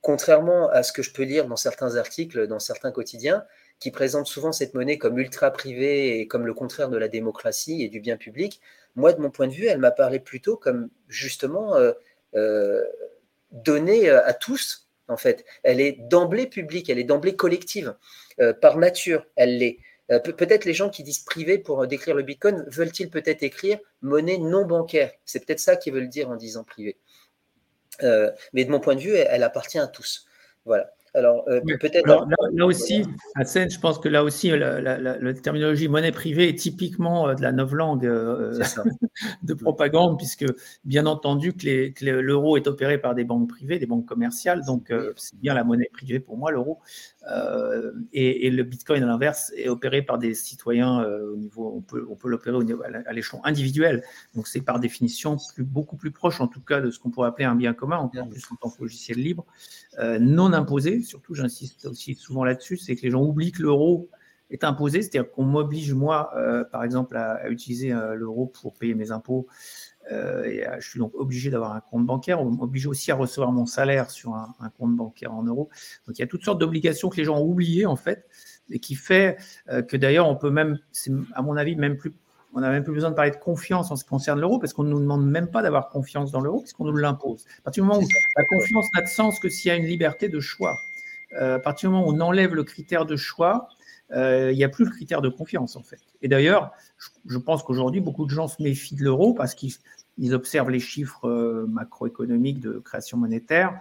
contrairement 0.01 0.69
à 0.71 0.83
ce 0.83 0.93
que 0.93 1.03
je 1.03 1.13
peux 1.13 1.23
lire 1.23 1.47
dans 1.47 1.57
certains 1.57 1.95
articles, 1.95 2.49
dans 2.49 2.59
certains 2.59 2.91
quotidiens, 2.91 3.45
qui 3.81 3.91
présentent 3.91 4.27
souvent 4.27 4.53
cette 4.53 4.75
monnaie 4.75 4.99
comme 4.99 5.19
ultra 5.19 5.51
privée 5.51 6.21
et 6.21 6.27
comme 6.27 6.47
le 6.47 6.55
contraire 6.55 6.89
de 6.89 6.97
la 6.97 7.09
démocratie 7.09 7.83
et 7.83 7.89
du 7.89 8.01
bien 8.01 8.17
public, 8.17 8.61
moi, 8.97 9.13
de 9.13 9.21
mon 9.21 9.31
point 9.31 9.49
de 9.49 9.53
vue, 9.53 9.67
elle 9.67 9.79
m'a 9.79 9.91
parlé 9.91 10.21
plutôt 10.21 10.57
comme 10.57 10.91
justement 11.09 11.77
euh, 11.77 11.93
euh, 12.35 12.85
donnée 13.53 14.11
à 14.11 14.35
tous, 14.35 14.89
en 15.09 15.17
fait. 15.17 15.45
Elle 15.63 15.81
est 15.81 15.93
d'emblée 15.93 16.47
publique, 16.47 16.91
elle 16.91 16.99
est 16.99 17.05
d'emblée 17.05 17.37
collective. 17.37 17.95
Euh, 18.41 18.53
par 18.53 18.77
nature, 18.79 19.27
elle 19.37 19.59
l'est. 19.59 19.79
Pe 20.09 20.33
peut-être 20.33 20.65
les 20.65 20.75
gens 20.75 20.91
qui 20.91 21.05
disent 21.05 21.21
privé 21.21 21.57
pour 21.57 21.87
décrire 21.87 22.17
le 22.17 22.25
Bitcoin 22.25 22.65
veulent-ils 22.67 23.11
peut-être 23.11 23.45
écrire 23.45 23.79
monnaie 24.03 24.39
non 24.39 24.65
bancaire 24.65 25.13
C'est 25.25 25.47
peut-être 25.47 25.61
ça 25.61 25.77
qu'ils 25.77 25.93
veulent 25.93 26.09
dire 26.09 26.29
en 26.29 26.35
disant 26.35 26.65
privé. 26.65 26.99
Euh, 28.03 28.33
mais 28.53 28.65
de 28.65 28.71
mon 28.71 28.81
point 28.81 28.97
de 28.97 29.01
vue, 29.01 29.15
elle 29.15 29.45
appartient 29.45 29.79
à 29.79 29.87
tous. 29.87 30.27
Voilà. 30.65 30.93
Alors, 31.15 31.45
euh, 31.49 31.61
peut-être. 31.61 32.07
Là, 32.07 32.25
là, 32.53 32.67
aussi, 32.67 33.05
à 33.35 33.45
Seine, 33.45 33.71
je 33.71 33.81
pense 33.81 33.99
que 33.99 34.09
là 34.09 34.23
aussi, 34.23 34.51
la, 34.51 34.81
la, 34.81 34.99
la, 34.99 35.19
la 35.19 35.35
terminologie 35.35 35.89
monnaie 35.89 36.13
privée 36.13 36.49
est 36.49 36.59
typiquement 36.59 37.29
euh, 37.29 37.35
de 37.35 37.43
la 37.43 37.53
novlangue 37.53 38.07
euh, 38.07 38.59
de 39.43 39.55
propagande, 39.55 40.19
puisque 40.19 40.47
bien 40.85 41.07
entendu 41.07 41.53
que, 41.53 42.05
l'euro 42.21 42.57
est 42.57 42.67
opéré 42.69 42.99
par 42.99 43.15
des 43.15 43.25
banques 43.25 43.49
privées, 43.49 43.79
des 43.79 43.87
banques 43.87 44.07
commerciales, 44.07 44.65
donc 44.65 44.91
euh, 44.91 45.13
c'est 45.17 45.39
bien 45.39 45.55
la 45.55 45.65
monnaie 45.65 45.91
privée 45.93 46.21
pour 46.21 46.37
moi, 46.37 46.53
l'euro. 46.53 46.79
Euh, 47.31 47.93
Et, 48.13 48.47
et, 48.47 48.51
le 48.51 48.63
bitcoin, 48.63 49.03
à 49.03 49.07
l'inverse, 49.07 49.53
est 49.57 49.69
opéré 49.69 50.03
par 50.03 50.19
des 50.19 50.35
citoyens 50.35 51.03
euh, 51.03 51.33
au 51.33 51.37
niveau, 51.37 51.73
on 51.77 51.81
peut, 51.81 52.07
on 52.11 52.17
peut 52.17 52.29
l'opérer 52.29 52.57
au 52.57 52.63
niveau, 52.63 52.83
à 52.83 53.13
l'échelon 53.13 53.45
individuel. 53.45 54.03
Donc, 54.35 54.49
c'est 54.49 54.63
par 54.63 54.81
définition 54.81 55.37
plus, 55.55 55.65
beaucoup 55.65 55.97
plus 55.97 56.11
proche, 56.11 56.41
en 56.41 56.49
tout 56.49 56.61
cas, 56.61 56.81
de 56.81 56.91
ce 56.91 56.99
qu'on 56.99 57.11
pourrait 57.11 57.29
appeler 57.29 57.45
un 57.45 57.55
bien 57.55 57.75
commun, 57.75 57.99
en 57.99 58.09
plus 58.09 58.43
en 58.51 58.57
tant 58.57 58.71
que 58.71 58.81
logiciel 58.81 59.19
libre, 59.19 59.45
euh, 59.99 60.19
non 60.19 60.53
imposé. 60.53 61.00
Surtout, 61.03 61.35
j'insiste 61.35 61.87
aussi 61.87 62.15
souvent 62.15 62.45
là-dessus, 62.45 62.77
c'est 62.77 62.97
que 62.97 63.03
les 63.03 63.11
gens 63.11 63.23
oublient 63.23 63.53
que 63.53 63.63
l'euro 63.63 64.09
est 64.51 64.65
imposé, 64.65 65.03
c'est-à-dire 65.03 65.31
qu'on 65.31 65.45
m'oblige, 65.45 65.93
moi, 65.95 66.33
euh, 66.37 66.65
par 66.65 66.85
exemple, 66.85 67.17
à, 67.17 67.35
à 67.35 67.49
utiliser 67.49 67.93
euh, 67.93 68.15
l'euro 68.15 68.47
pour 68.47 68.75
payer 68.75 68.95
mes 68.95 69.11
impôts. 69.13 69.47
Euh, 70.11 70.45
et 70.45 70.67
je 70.81 70.89
suis 70.89 70.99
donc 70.99 71.13
obligé 71.15 71.51
d'avoir 71.51 71.75
un 71.75 71.81
compte 71.81 72.05
bancaire. 72.05 72.41
On 72.41 72.51
m'oblige 72.51 72.87
aussi 72.87 73.13
à 73.13 73.15
recevoir 73.15 73.53
mon 73.53 73.67
salaire 73.67 74.11
sur 74.11 74.35
un, 74.35 74.55
un, 74.59 74.71
compte 74.71 74.97
bancaire 74.97 75.33
en 75.33 75.43
euros. 75.45 75.69
Donc 76.07 76.19
il 76.19 76.21
y 76.21 76.25
a 76.25 76.27
toutes 76.27 76.45
sortes 76.45 76.59
d'obligations 76.59 77.11
que 77.11 77.17
les 77.17 77.25
gens 77.25 77.39
ont 77.39 77.47
oubliées 77.47 77.87
en 77.87 77.97
fait, 77.97 78.27
et 78.71 78.81
qui 78.81 78.95
fait 78.95 79.37
que 79.89 79.97
d'ailleurs 79.97 80.27
on 80.27 80.37
peut 80.37 80.51
même, 80.51 80.79
c'est 80.91 81.13
à 81.35 81.43
mon 81.43 81.57
avis 81.57 81.77
même 81.77 81.97
plus, 81.97 82.13
on 82.55 82.61
n'a 82.61 82.71
même 82.71 82.83
plus 82.83 82.93
besoin 82.93 83.11
de 83.11 83.15
parler 83.15 83.31
de 83.31 83.37
confiance 83.37 83.91
en 83.91 83.97
ce 83.97 84.05
qui 84.05 84.11
concerne 84.11 84.41
l'euro 84.41 84.59
parce 84.59 84.73
qu'on 84.73 84.83
ne 84.83 84.91
nous 84.91 85.01
demande 85.01 85.29
même 85.29 85.49
pas 85.49 85.63
d'avoir 85.63 85.89
confiance 85.89 86.33
dans 86.33 86.41
l'euro 86.41 86.61
puisqu'on 86.61 86.85
nous 86.85 86.97
l'impose. 86.97 87.45
À 87.61 87.63
partir 87.63 87.85
du 87.85 87.89
moment 87.89 88.01
où 88.01 88.09
la 88.37 88.45
confiance 88.45 88.87
n'a 88.95 89.03
de 89.03 89.09
sens 89.09 89.39
que 89.39 89.49
s'il 89.49 89.69
y 89.69 89.73
a 89.73 89.77
une 89.77 89.87
liberté 89.87 90.29
de 90.29 90.41
choix. 90.41 90.77
Euh, 91.35 91.57
à 91.57 91.59
partir 91.59 91.91
du 91.91 91.95
moment 91.95 92.09
où 92.09 92.13
on 92.13 92.21
enlève 92.21 92.55
le 92.55 92.65
critère 92.65 93.07
de 93.07 93.17
choix, 93.17 93.69
euh, 94.13 94.51
il 94.53 94.57
n'y 94.57 94.65
a 94.65 94.69
plus 94.69 94.85
le 94.85 94.91
critère 94.91 95.23
de 95.23 95.29
confiance 95.29 95.77
en 95.77 95.83
fait. 95.83 96.01
Et 96.23 96.29
d'ailleurs, 96.29 96.73
je, 97.27 97.39
pense 97.39 97.63
qu'aujourd'hui, 97.63 98.01
beaucoup 98.01 98.25
de 98.25 98.31
gens 98.31 98.49
se 98.49 98.63
méfient 98.63 98.97
de 98.97 99.05
l'euro 99.05 99.35
parce 99.35 99.55
qu'ils 99.55 100.35
observent 100.35 100.71
les 100.71 100.81
chiffres 100.81 101.29
euh, 101.29 101.67
macroéconomiques 101.69 102.61
de 102.61 102.79
création 102.79 103.19
monétaire, 103.19 103.81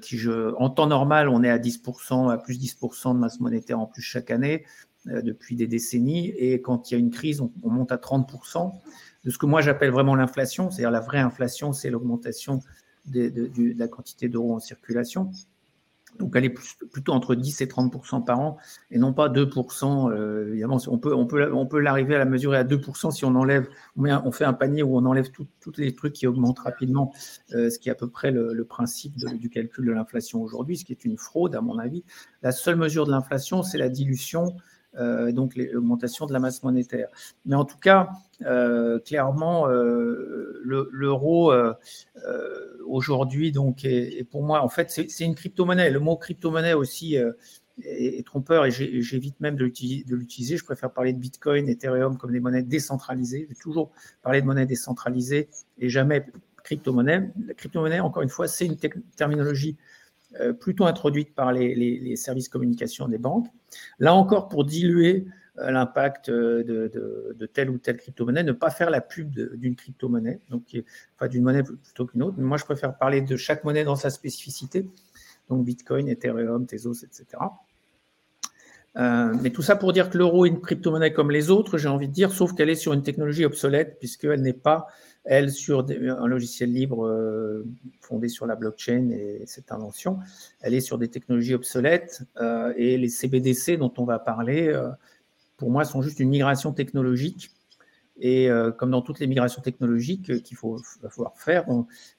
qui, 0.00 0.18
en 0.58 0.70
temps 0.70 0.88
normal, 0.88 1.28
on 1.28 1.44
est 1.44 1.48
à 1.48 1.56
10%, 1.56 2.32
à 2.32 2.36
plus 2.36 2.58
10% 2.58 3.14
de 3.14 3.18
masse 3.20 3.38
monétaire 3.38 3.78
en 3.78 3.86
plus 3.86 4.02
chaque 4.02 4.32
année 4.32 4.66
depuis 5.06 5.54
des 5.54 5.68
décennies, 5.68 6.30
et 6.30 6.60
quand 6.60 6.90
il 6.90 6.94
y 6.94 6.96
a 6.96 7.00
une 7.00 7.12
crise, 7.12 7.40
on, 7.40 7.52
on 7.62 7.70
monte 7.70 7.92
à 7.92 7.96
30% 7.96 8.72
de 9.24 9.30
ce 9.30 9.38
que 9.38 9.46
moi 9.46 9.60
j'appelle 9.62 9.90
vraiment 9.90 10.16
l'inflation, 10.16 10.70
c'est-à-dire 10.70 10.90
la 10.90 11.00
vraie 11.00 11.20
inflation, 11.20 11.72
c'est 11.72 11.90
l'augmentation 11.90 12.60
de, 13.06 13.78
la 13.78 13.88
quantité 13.88 14.28
d'euros 14.28 14.54
en 14.54 14.60
circulation. 14.60 15.30
Donc 16.18 16.36
elle 16.36 16.44
est 16.44 16.54
plutôt 16.92 17.12
entre 17.12 17.34
10 17.34 17.62
et 17.62 17.66
30% 17.66 18.24
par 18.24 18.40
an 18.40 18.58
et 18.90 18.98
non 18.98 19.12
pas 19.12 19.28
2 19.28 19.48
euh, 19.82 20.48
Évidemment, 20.50 20.78
on 20.88 20.98
peut, 20.98 21.14
on 21.14 21.26
peut, 21.26 21.52
on 21.52 21.66
peut 21.66 21.80
l'arriver 21.80 22.14
à 22.14 22.18
la 22.18 22.24
mesurer 22.24 22.58
à 22.58 22.64
2% 22.64 23.10
si 23.10 23.24
on 23.24 23.34
enlève, 23.34 23.68
on 23.96 24.32
fait 24.32 24.44
un 24.44 24.52
panier 24.52 24.82
où 24.82 24.96
on 24.96 25.04
enlève 25.06 25.30
tous 25.30 25.46
les 25.78 25.94
trucs 25.94 26.12
qui 26.12 26.26
augmentent 26.26 26.60
rapidement, 26.60 27.12
euh, 27.54 27.70
ce 27.70 27.78
qui 27.78 27.88
est 27.88 27.92
à 27.92 27.96
peu 27.96 28.08
près 28.08 28.30
le, 28.30 28.62
principe 28.64 29.16
du 29.16 29.50
calcul 29.50 29.86
de 29.86 29.92
l'inflation 29.92 30.40
aujourd'hui, 30.40 30.76
ce 30.76 30.84
qui 30.84 30.92
est 30.92 31.04
une 31.04 31.18
fraude 31.18 31.54
à 31.54 31.60
mon 31.60 31.78
avis. 31.78 32.04
La 32.42 32.52
seule 32.52 32.76
mesure 32.76 33.06
de 33.06 33.10
l'inflation, 33.10 33.62
c'est 33.62 33.78
la 33.78 33.88
dilution 33.88 34.56
euh, 34.98 35.32
donc 35.32 35.56
l'augmentation 35.56 36.26
de 36.26 36.32
la 36.32 36.38
masse 36.38 36.62
monétaire. 36.62 37.08
Mais 37.46 37.56
en 37.56 37.64
tout 37.64 37.78
cas, 37.78 38.10
euh, 38.44 38.98
clairement, 38.98 39.68
euh, 39.68 40.60
l'euro 40.64 41.52
aujourd'hui, 42.86 43.52
donc, 43.52 43.84
est, 43.84 44.24
pour 44.30 44.42
moi, 44.42 44.62
en 44.62 44.68
fait, 44.68 44.90
c'est 44.90 45.24
une 45.24 45.34
crypto-monnaie. 45.34 45.90
Le 45.90 46.00
mot 46.00 46.16
crypto-monnaie 46.16 46.74
aussi 46.74 47.16
est, 47.84 48.26
trompeur 48.26 48.66
et 48.66 48.70
j'évite 48.70 49.40
même 49.40 49.56
de 49.56 49.64
l'utiliser. 49.64 50.56
Je 50.56 50.64
préfère 50.64 50.92
parler 50.92 51.12
de 51.12 51.18
Bitcoin, 51.18 51.68
Ethereum 51.68 52.18
comme 52.18 52.32
des 52.32 52.40
monnaies 52.40 52.62
décentralisées. 52.62 53.46
J'ai 53.48 53.56
toujours 53.56 53.90
parlé 54.22 54.42
de 54.42 54.46
monnaie 54.46 54.66
décentralisée 54.66 55.48
et 55.78 55.88
jamais 55.88 56.26
crypto-monnaie. 56.64 57.30
La 57.46 57.54
crypto-monnaie, 57.54 58.00
encore 58.00 58.22
une 58.22 58.28
fois, 58.28 58.46
c'est 58.46 58.66
une 58.66 58.76
terminologie 59.16 59.76
plutôt 60.60 60.86
introduite 60.86 61.34
par 61.34 61.52
les, 61.52 62.16
services 62.16 62.48
communication 62.48 63.08
des 63.08 63.18
banques. 63.18 63.48
Là 63.98 64.14
encore, 64.14 64.48
pour 64.48 64.64
diluer 64.64 65.26
euh, 65.58 65.70
l'impact 65.70 66.30
euh, 66.30 66.64
de, 66.64 67.46
telle 67.46 67.68
ou 67.68 67.76
telle 67.76 67.98
crypto-monnaie, 67.98 68.42
ne 68.42 68.52
pas 68.52 68.70
faire 68.70 68.88
la 68.88 69.02
pub 69.02 69.30
d'une 69.30 69.76
crypto-monnaie, 69.76 70.40
donc 70.48 70.62
enfin 71.14 71.28
d'une 71.28 71.42
monnaie 71.42 71.62
plutôt 71.62 72.06
qu'une 72.06 72.22
autre. 72.22 72.40
Moi, 72.40 72.56
je 72.56 72.64
préfère 72.64 72.96
parler 72.96 73.20
de 73.20 73.36
chaque 73.36 73.62
monnaie 73.62 73.84
dans 73.84 73.96
sa 73.96 74.08
spécificité, 74.08 74.88
donc 75.50 75.66
Bitcoin, 75.66 76.08
Ethereum, 76.08 76.66
Tezos, 76.66 77.04
etc. 77.04 77.26
mais 78.94 79.50
tout 79.50 79.60
ça 79.60 79.76
pour 79.76 79.92
dire 79.92 80.08
que 80.08 80.16
l'euro 80.16 80.46
est 80.46 80.48
une 80.48 80.60
crypto-monnaie 80.62 81.12
comme 81.12 81.30
les 81.30 81.50
autres, 81.50 81.76
j'ai 81.76 81.88
envie 81.88 82.08
de 82.08 82.14
dire, 82.14 82.32
sauf 82.32 82.54
qu'elle 82.54 82.70
est 82.70 82.74
sur 82.74 82.94
une 82.94 83.02
technologie 83.02 83.44
obsolète, 83.44 83.98
puisqu'elle 83.98 84.40
n'est 84.40 84.54
pas 84.54 84.86
elle, 85.24 85.50
sur 85.52 85.86
un 85.88 86.26
logiciel 86.26 86.72
libre 86.72 87.06
euh, 87.06 87.64
fondé 88.00 88.28
sur 88.28 88.46
la 88.46 88.56
blockchain 88.56 89.10
et 89.10 89.42
cette 89.46 89.70
invention, 89.70 90.18
elle 90.60 90.74
est 90.74 90.80
sur 90.80 90.98
des 90.98 91.08
technologies 91.08 91.54
obsolètes 91.54 92.22
euh, 92.40 92.72
et 92.76 92.98
les 92.98 93.08
CBDC 93.08 93.76
dont 93.76 93.92
on 93.98 94.04
va 94.04 94.18
parler, 94.18 94.68
euh, 94.68 94.88
pour 95.56 95.70
moi, 95.70 95.84
sont 95.84 96.02
juste 96.02 96.18
une 96.18 96.30
migration 96.30 96.72
technologique. 96.72 97.50
Et 98.20 98.50
comme 98.76 98.90
dans 98.90 99.00
toutes 99.00 99.18
les 99.18 99.26
migrations 99.26 99.62
technologiques 99.62 100.42
qu'il 100.42 100.56
faut 100.56 100.78
falloir 101.08 101.36
faire, 101.36 101.64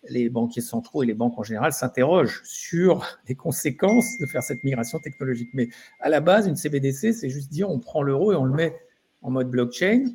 les 0.09 0.27
banquiers 0.27 0.61
centraux 0.61 1.03
et 1.03 1.05
les 1.05 1.13
banques 1.13 1.37
en 1.37 1.43
général 1.43 1.71
s'interrogent 1.71 2.41
sur 2.43 3.05
les 3.29 3.35
conséquences 3.35 4.17
de 4.19 4.25
faire 4.25 4.43
cette 4.43 4.63
migration 4.65 4.99
technologique. 4.99 5.51
Mais 5.53 5.69
à 6.01 6.09
la 6.09 6.19
base, 6.19 6.47
une 6.47 6.57
CBDC, 6.57 7.13
c'est 7.13 7.29
juste 7.29 7.51
dire 7.51 7.69
on 7.69 7.79
prend 7.79 8.01
l'euro 8.01 8.33
et 8.33 8.35
on 8.35 8.43
le 8.43 8.53
met 8.53 8.75
en 9.21 9.29
mode 9.29 9.49
blockchain 9.49 10.05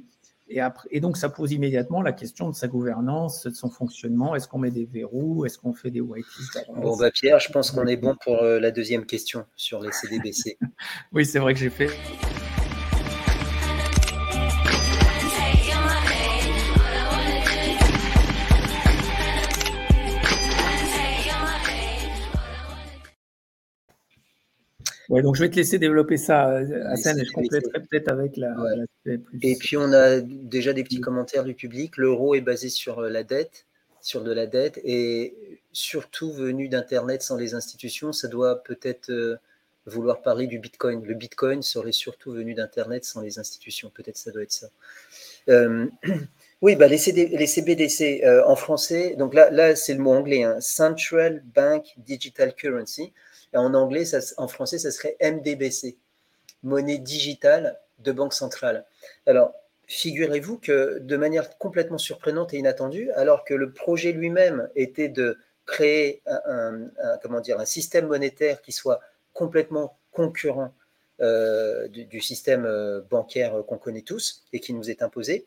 et, 0.51 1.01
donc, 1.01 1.17
ça 1.17 1.29
pose 1.29 1.53
immédiatement 1.53 2.03
la 2.03 2.13
question 2.13 2.49
de 2.49 2.55
sa 2.55 2.69
gouvernance, 2.69 3.47
de 3.47 3.55
son 3.55 3.71
fonctionnement. 3.71 4.35
Est-ce 4.35 4.49
qu'on 4.49 4.59
met 4.59 4.71
des 4.71 4.87
verrous? 4.87 5.45
Est-ce 5.45 5.59
qu'on 5.59 5.75
fait 5.75 5.91
des 5.91 6.01
whitelists? 6.01 6.65
Bon, 6.75 6.97
bah 6.97 7.11
Pierre, 7.11 7.39
je 7.39 7.53
pense 7.53 7.71
qu'on 7.71 7.87
est 7.87 7.97
bon 7.97 8.17
pour 8.23 8.43
euh, 8.43 8.59
la 8.59 8.71
deuxième 8.71 9.05
question 9.05 9.45
sur 9.57 9.81
les 9.81 9.93
CDBC. 9.93 10.59
oui, 11.13 11.27
c'est 11.27 11.39
vrai 11.39 11.55
que 11.55 11.61
j'ai 11.61 11.71
fait. 11.71 11.91
Ouais, 25.19 25.23
donc 25.23 25.35
je 25.35 25.43
vais 25.43 25.51
te 25.51 25.57
laisser 25.57 25.81
développer 25.81 26.17
ça, 26.17 26.61
Hassan, 26.87 27.19
et 27.19 27.25
je 27.25 27.33
compléterai 27.33 27.81
peut-être 27.91 28.09
avec 28.09 28.37
la, 28.37 28.55
plus. 29.03 29.21
Et 29.43 29.57
puis 29.57 29.77
on 29.77 29.93
a 29.93 30.21
déjà 30.21 30.73
des 30.73 30.85
petits 30.85 31.01
commentaires 31.01 31.43
du 31.43 31.55
public. 31.55 31.97
L'euro 31.97 32.37
est 32.37 32.41
basé 32.41 32.69
sur 32.69 33.01
euh, 33.01 33.09
la 33.09 33.25
dette, 33.25 33.67
sur 34.01 34.23
de 34.23 34.33
la 34.33 34.47
dette, 34.47 34.81
et 34.85 35.61
surtout 35.73 36.33
venu 36.33 36.69
d'Internet 36.69 37.23
sans 37.23 37.37
les 37.37 37.55
institutions, 37.55 38.13
ça 38.13 38.29
doit 38.29 38.63
peut-être 38.63 39.11
euh, 39.11 39.39
vouloir 39.87 40.23
parler 40.23 40.47
du 40.47 40.61
Bitcoin. 40.61 41.03
Le 41.05 41.15
Bitcoin 41.15 41.63
serait 41.63 41.91
surtout 41.91 42.31
venu 42.31 42.55
d'Internet 42.55 43.05
sans 43.05 43.21
les 43.21 43.41
institutions. 43.41 43.91
Peut-être 43.93 44.19
ça 44.19 44.31
doit 44.31 44.45
être 44.45 44.53
ça. 44.53 44.69
Euh, 45.49 45.89
oui, 46.63 46.77
bah 46.77 46.87
les, 46.87 46.97
les 46.97 47.47
CBDC 47.49 48.23
en 48.47 48.55
français, 48.55 49.17
donc 49.19 49.35
là, 49.35 49.51
là 49.51 49.75
c'est 49.75 49.95
le 49.95 50.01
mot 50.01 50.13
anglais, 50.13 50.45
hein, 50.45 50.61
Central 50.61 51.43
Bank 51.57 51.87
Digital 51.97 52.55
Currency. 52.55 53.13
En 53.55 53.75
anglais, 53.75 54.05
en 54.37 54.49
français, 54.49 54.79
ça 54.79 54.91
serait 54.91 55.17
MDBC, 55.21 55.97
monnaie 56.63 56.99
digitale 56.99 57.79
de 57.99 58.13
banque 58.13 58.35
centrale. 58.35 58.85
Alors, 59.27 59.55
figurez-vous 59.87 60.59
que 60.59 60.99
de 60.99 61.17
manière 61.17 61.57
complètement 61.59 61.99
surprenante 61.99 62.53
et 62.53 62.59
inattendue, 62.59 63.11
alors 63.13 63.45
que 63.45 63.55
le 63.55 63.73
projet 63.73 64.13
lui-même 64.13 64.69
était 64.77 65.09
de 65.09 65.39
créer 65.67 66.23
un, 66.27 66.91
comment 67.23 67.41
dire, 67.41 67.59
un 67.61 67.67
système 67.67 68.07
monétaire 68.07 68.63
qui 68.63 68.73
soit 68.73 69.01
complètement 69.33 69.99
concurrent 70.13 70.75
euh, 71.21 71.89
du, 71.89 72.21
système 72.21 72.65
euh, 72.65 73.01
bancaire 73.11 73.65
qu'on 73.67 73.79
connaît 73.79 74.03
tous 74.03 74.45
et 74.53 74.61
qui 74.61 74.73
nous 74.73 74.91
est 74.91 75.03
imposé, 75.03 75.47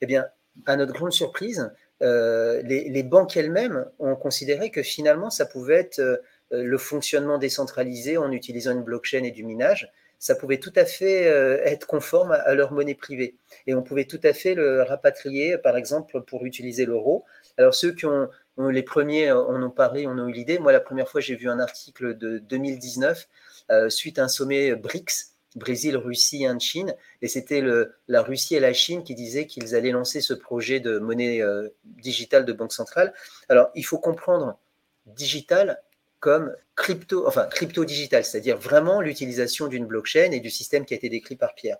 eh 0.00 0.06
bien, 0.06 0.26
à 0.66 0.76
notre 0.76 0.92
grande 0.92 1.12
surprise, 1.12 1.70
euh, 2.02 2.62
les, 2.62 3.02
banques 3.02 3.36
elles-mêmes 3.36 3.86
ont 3.98 4.16
considéré 4.16 4.70
que 4.70 4.82
finalement, 4.82 5.30
ça 5.30 5.46
pouvait 5.46 5.76
être 5.76 6.00
euh, 6.00 6.16
le 6.52 6.78
fonctionnement 6.78 7.38
décentralisé 7.38 8.16
en 8.16 8.30
utilisant 8.30 8.72
une 8.72 8.82
blockchain 8.82 9.24
et 9.24 9.30
du 9.30 9.44
minage, 9.44 9.90
ça 10.22 10.36
pouvait 10.36 10.58
tout 10.58 10.72
à 10.76 10.84
fait 10.84 11.26
euh, 11.26 11.58
être 11.64 11.88
conforme 11.88 12.30
à 12.30 12.54
leur 12.54 12.70
monnaie 12.70 12.94
privée. 12.94 13.34
Et 13.66 13.74
on 13.74 13.82
pouvait 13.82 14.04
tout 14.04 14.20
à 14.22 14.32
fait 14.32 14.54
le 14.54 14.82
rapatrier, 14.82 15.58
par 15.58 15.76
exemple, 15.76 16.22
pour 16.22 16.44
utiliser 16.44 16.86
l'euro. 16.86 17.24
Alors 17.58 17.74
ceux 17.74 17.90
qui 17.90 18.06
ont, 18.06 18.30
les 18.56 18.84
premiers 18.84 19.32
en 19.32 19.60
ont 19.60 19.70
parlé, 19.70 20.06
en 20.06 20.16
ont 20.16 20.28
eu 20.28 20.32
l'idée. 20.32 20.60
Moi, 20.60 20.70
la 20.70 20.78
première 20.78 21.08
fois, 21.08 21.20
j'ai 21.20 21.34
vu 21.34 21.50
un 21.50 21.58
article 21.58 22.16
de 22.16 22.38
2019 22.38 23.28
euh, 23.72 23.90
suite 23.90 24.20
à 24.20 24.22
un 24.22 24.28
sommet 24.28 24.76
BRICS, 24.76 25.32
Brésil, 25.56 25.96
Russie, 25.96 26.46
Inde, 26.46 26.60
Chine. 26.60 26.94
Et 27.20 27.26
c'était 27.26 27.60
la 28.06 28.22
Russie 28.22 28.54
et 28.54 28.60
la 28.60 28.72
Chine 28.72 29.02
qui 29.02 29.16
disaient 29.16 29.46
qu'ils 29.48 29.74
allaient 29.74 29.90
lancer 29.90 30.20
ce 30.20 30.34
projet 30.34 30.78
de 30.78 31.00
monnaie 31.00 31.42
digitale 31.84 32.44
de 32.44 32.52
banque 32.52 32.72
centrale. 32.72 33.12
Alors, 33.48 33.70
il 33.74 33.84
faut 33.84 33.98
comprendre 33.98 34.56
digital 35.06 35.82
comme 36.22 36.54
crypto, 36.76 37.26
enfin 37.26 37.46
crypto 37.46 37.84
digital, 37.84 38.24
c'est-à-dire 38.24 38.56
vraiment 38.56 39.00
l'utilisation 39.00 39.66
d'une 39.66 39.86
blockchain 39.86 40.30
et 40.30 40.38
du 40.38 40.50
système 40.50 40.84
qui 40.86 40.94
a 40.94 40.96
été 40.96 41.08
décrit 41.08 41.34
par 41.34 41.54
Pierre. 41.56 41.78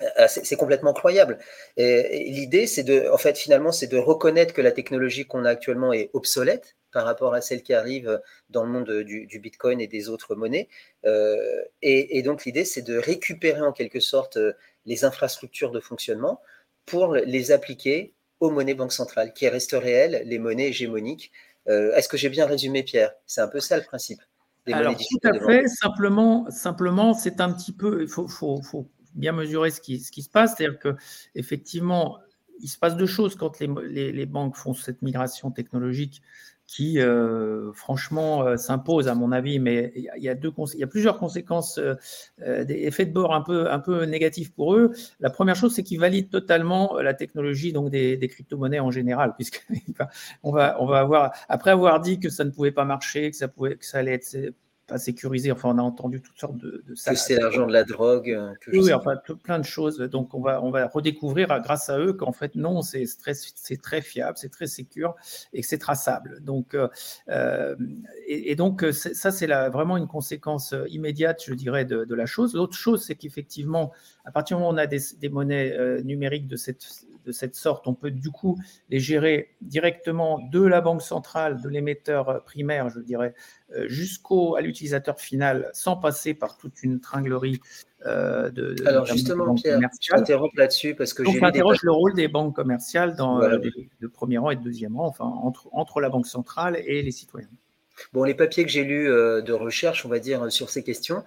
Euh, 0.00 0.26
c'est 0.28 0.56
complètement 0.56 0.92
croyable. 0.92 1.38
L'idée, 1.76 2.68
c'est 2.68 2.84
de, 2.84 3.08
en 3.10 3.18
fait, 3.18 3.36
finalement, 3.36 3.72
c'est 3.72 3.88
de 3.88 3.98
reconnaître 3.98 4.54
que 4.54 4.62
la 4.62 4.70
technologie 4.70 5.26
qu'on 5.26 5.44
a 5.44 5.50
actuellement 5.50 5.92
est 5.92 6.10
obsolète 6.12 6.76
par 6.92 7.04
rapport 7.04 7.34
à 7.34 7.40
celle 7.40 7.62
qui 7.62 7.74
arrive 7.74 8.20
dans 8.48 8.62
le 8.62 8.70
monde 8.70 9.02
du, 9.02 9.38
Bitcoin 9.40 9.80
et 9.80 9.88
des 9.88 10.08
autres 10.08 10.36
monnaies. 10.36 10.68
Euh, 11.04 11.64
et, 11.82 12.18
et, 12.18 12.22
donc, 12.22 12.44
l'idée, 12.44 12.64
c'est 12.64 12.82
de 12.82 12.96
récupérer 12.96 13.62
en 13.62 13.72
quelque 13.72 14.00
sorte 14.00 14.38
les 14.84 15.04
infrastructures 15.04 15.72
de 15.72 15.80
fonctionnement 15.80 16.40
pour 16.84 17.14
les 17.14 17.50
appliquer 17.50 18.14
aux 18.38 18.50
monnaies 18.50 18.74
banques 18.74 18.92
centrales, 18.92 19.32
qui 19.32 19.48
restent 19.48 19.72
réelles, 19.72 20.22
les 20.26 20.38
monnaies 20.38 20.68
hégémoniques, 20.68 21.32
euh, 21.68 21.94
est-ce 21.94 22.08
que 22.08 22.16
j'ai 22.16 22.28
bien 22.28 22.46
résumé, 22.46 22.82
Pierre? 22.82 23.12
C'est 23.26 23.40
un 23.40 23.48
peu 23.48 23.60
ça 23.60 23.76
le 23.76 23.84
principe. 23.84 24.20
Des 24.66 24.72
Alors, 24.72 24.96
tout 24.96 25.28
à 25.28 25.38
fait. 25.38 25.68
Simplement, 25.68 26.50
simplement 26.50 27.14
c'est 27.14 27.40
un 27.40 27.52
petit 27.52 27.72
peu. 27.72 28.02
Il 28.02 28.08
faut, 28.08 28.28
faut, 28.28 28.88
bien 29.14 29.32
mesurer 29.32 29.70
ce 29.70 29.80
qui, 29.80 30.00
ce 30.00 30.12
qui 30.12 30.22
se 30.22 30.28
passe. 30.28 30.56
C'est-à-dire 30.56 30.78
qu'effectivement, 30.78 32.18
il 32.60 32.68
se 32.68 32.78
passe 32.78 32.96
deux 32.96 33.06
choses 33.06 33.34
quand 33.34 33.60
les, 33.60 34.12
les, 34.12 34.26
banques 34.26 34.56
font 34.56 34.74
cette 34.74 35.02
migration 35.02 35.50
technologique 35.50 36.22
qui, 36.66 36.98
euh, 36.98 37.72
franchement, 37.72 38.42
euh, 38.42 38.56
s'impose 38.56 39.08
à 39.08 39.14
mon 39.14 39.30
avis, 39.32 39.58
mais 39.58 39.92
il 39.94 40.22
y 40.22 40.28
a, 40.28 40.34
deux, 40.34 40.52
il 40.74 40.80
y 40.80 40.82
a 40.82 40.86
plusieurs 40.86 41.18
conséquences, 41.18 41.78
euh, 41.78 42.64
des 42.64 42.86
effets 42.86 43.06
de 43.06 43.12
bord 43.12 43.34
un 43.34 43.40
peu, 43.40 43.70
un 43.70 43.78
peu 43.78 44.04
négatifs 44.04 44.52
pour 44.52 44.74
eux. 44.74 44.92
La 45.20 45.30
première 45.30 45.54
chose, 45.54 45.74
c'est 45.74 45.84
qu'ils 45.84 46.00
valident 46.00 46.30
totalement 46.30 46.98
la 46.98 47.14
technologie 47.14 47.72
donc 47.72 47.90
des, 47.90 48.16
des 48.16 48.28
crypto-monnaies 48.28 48.80
en 48.80 48.90
général, 48.90 49.34
puisqu'on 49.36 50.52
va, 50.52 50.76
on 50.80 50.86
va 50.86 50.98
avoir, 50.98 51.32
après 51.48 51.70
avoir 51.70 52.00
dit 52.00 52.18
que 52.18 52.28
ça 52.30 52.44
ne 52.44 52.50
pouvait 52.50 52.72
pas 52.72 52.84
marcher, 52.84 53.30
que 53.30 53.36
ça, 53.36 53.48
pouvait, 53.48 53.76
que 53.76 53.86
ça 53.86 53.98
allait 53.98 54.14
être 54.14 54.36
pas 54.86 54.98
sécurisé. 54.98 55.52
Enfin, 55.52 55.70
on 55.74 55.78
a 55.78 55.82
entendu 55.82 56.20
toutes 56.20 56.38
sortes 56.38 56.56
de, 56.58 56.84
de 56.86 56.94
ça. 56.94 57.12
Que 57.12 57.18
c'est 57.18 57.36
l'argent 57.36 57.66
de 57.66 57.72
la 57.72 57.84
drogue. 57.84 58.30
Euh, 58.30 58.52
oui, 58.72 58.92
enfin, 58.92 59.16
plein 59.42 59.58
de 59.58 59.64
choses. 59.64 59.98
Donc, 59.98 60.34
on 60.34 60.40
va, 60.40 60.62
on 60.62 60.70
va 60.70 60.86
redécouvrir 60.86 61.48
grâce 61.60 61.88
à 61.88 61.98
eux 61.98 62.12
qu'en 62.12 62.32
fait, 62.32 62.54
non, 62.54 62.82
c'est 62.82 63.04
très, 63.18 63.34
c'est 63.34 63.80
très 63.80 64.00
fiable, 64.00 64.36
c'est 64.38 64.50
très 64.50 64.66
sécure 64.66 65.14
et 65.52 65.62
que 65.62 65.66
c'est 65.66 65.78
traçable. 65.78 66.40
Donc, 66.40 66.74
euh, 66.74 66.88
euh 67.28 67.74
et, 68.26 68.54
donc, 68.56 68.84
ça, 68.92 69.30
c'est 69.30 69.46
vraiment 69.46 69.96
une 69.96 70.08
conséquence 70.08 70.74
immédiate, 70.88 71.42
je 71.46 71.54
dirais, 71.54 71.84
de, 71.84 72.04
de 72.04 72.14
la 72.14 72.26
chose. 72.26 72.54
L'autre 72.54 72.76
chose, 72.76 73.04
c'est 73.04 73.14
qu'effectivement, 73.14 73.92
à 74.24 74.32
partir 74.32 74.56
du 74.56 74.62
moment 74.62 74.72
où 74.72 74.74
on 74.74 74.78
a 74.78 74.86
des, 74.86 75.00
des 75.18 75.28
monnaies 75.28 75.72
euh, 75.72 76.02
numériques 76.02 76.48
de 76.48 76.56
cette 76.56 76.84
de 77.26 77.32
cette 77.32 77.56
sorte, 77.56 77.86
on 77.88 77.94
peut 77.94 78.10
du 78.10 78.30
coup 78.30 78.58
les 78.88 79.00
gérer 79.00 79.56
directement 79.60 80.38
de 80.38 80.62
la 80.62 80.80
banque 80.80 81.02
centrale, 81.02 81.60
de 81.60 81.68
l'émetteur 81.68 82.44
primaire, 82.44 82.88
je 82.88 83.00
dirais, 83.00 83.34
euh, 83.74 83.88
jusqu'au 83.88 84.54
à 84.54 84.60
l'utilisateur 84.60 85.18
final, 85.18 85.68
sans 85.72 85.96
passer 85.96 86.34
par 86.34 86.56
toute 86.56 86.82
une 86.82 87.00
tringlerie 87.00 87.60
euh, 88.06 88.50
de, 88.50 88.76
Alors 88.86 89.06
justement, 89.06 89.54
Pierre, 89.54 89.80
je 90.00 90.08
t'interromps 90.10 90.54
là-dessus 90.56 90.94
parce 90.94 91.12
que 91.12 91.24
j'ai 91.24 91.42
interroge 91.42 91.82
le 91.82 91.92
rôle 91.92 92.14
des 92.14 92.28
banques 92.28 92.54
commerciales 92.54 93.16
dans 93.16 93.38
le 93.38 93.58
de 93.58 94.06
premier 94.06 94.38
rang 94.38 94.50
et 94.50 94.56
de 94.56 94.62
deuxième 94.62 94.96
rang, 94.96 95.06
enfin 95.06 95.24
entre, 95.24 95.68
entre 95.72 96.00
la 96.00 96.08
banque 96.08 96.26
centrale 96.26 96.80
et 96.86 97.02
les 97.02 97.10
citoyens. 97.10 97.48
Bon, 98.12 98.22
les 98.22 98.34
papiers 98.34 98.64
que 98.64 98.70
j'ai 98.70 98.84
lus 98.84 99.08
de 99.08 99.52
recherche, 99.52 100.06
on 100.06 100.08
va 100.08 100.20
dire, 100.20 100.52
sur 100.52 100.70
ces 100.70 100.84
questions, 100.84 101.24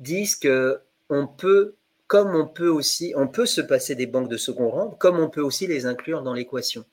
disent 0.00 0.36
que 0.36 0.80
on 1.08 1.28
peut 1.28 1.76
comme 2.06 2.34
on 2.34 2.46
peut 2.46 2.68
aussi, 2.68 3.12
on 3.16 3.26
peut 3.26 3.46
se 3.46 3.60
passer 3.60 3.94
des 3.94 4.06
banques 4.06 4.28
de 4.28 4.36
second 4.36 4.70
rang, 4.70 4.90
comme 4.90 5.18
on 5.18 5.28
peut 5.28 5.40
aussi 5.40 5.66
les 5.66 5.86
inclure 5.86 6.22
dans 6.22 6.34
l'équation. 6.34 6.84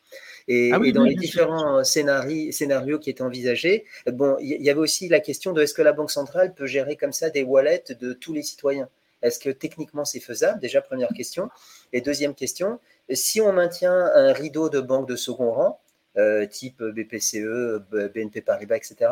Et, 0.47 0.71
ah 0.73 0.79
dans 0.91 1.03
les 1.03 1.15
différents 1.15 1.83
scénarios, 1.83 2.51
scénarios 2.51 2.99
qui 2.99 3.09
étaient 3.09 3.21
envisagés, 3.21 3.85
bon, 4.07 4.37
il 4.41 4.61
y, 4.61 4.69
avait 4.69 4.79
aussi 4.79 5.07
la 5.07 5.19
question 5.19 5.53
de 5.53 5.61
est-ce 5.61 5.73
que 5.73 5.81
la 5.81 5.93
Banque 5.93 6.11
centrale 6.11 6.53
peut 6.53 6.65
gérer 6.65 6.97
comme 6.97 7.13
ça 7.13 7.29
des 7.29 7.43
wallets 7.43 7.85
de 7.97 8.13
tous 8.13 8.33
les 8.33 8.41
citoyens? 8.41 8.89
Est-ce 9.21 9.39
que 9.39 9.49
techniquement 9.49 10.03
c'est 10.03 10.19
faisable? 10.19 10.59
Déjà, 10.59 10.81
première 10.81 11.13
question. 11.15 11.49
Et 11.93 12.01
deuxième 12.01 12.35
question, 12.35 12.79
si 13.09 13.39
on 13.39 13.53
maintient 13.53 13.93
un 13.93 14.33
rideau 14.33 14.69
de 14.69 14.81
banques 14.81 15.07
de 15.07 15.15
second 15.15 15.51
rang, 15.51 15.79
euh, 16.17 16.45
type 16.45 16.83
BPCE, 16.83 17.79
BNP 18.13 18.41
Paribas, 18.41 18.75
etc., 18.75 19.09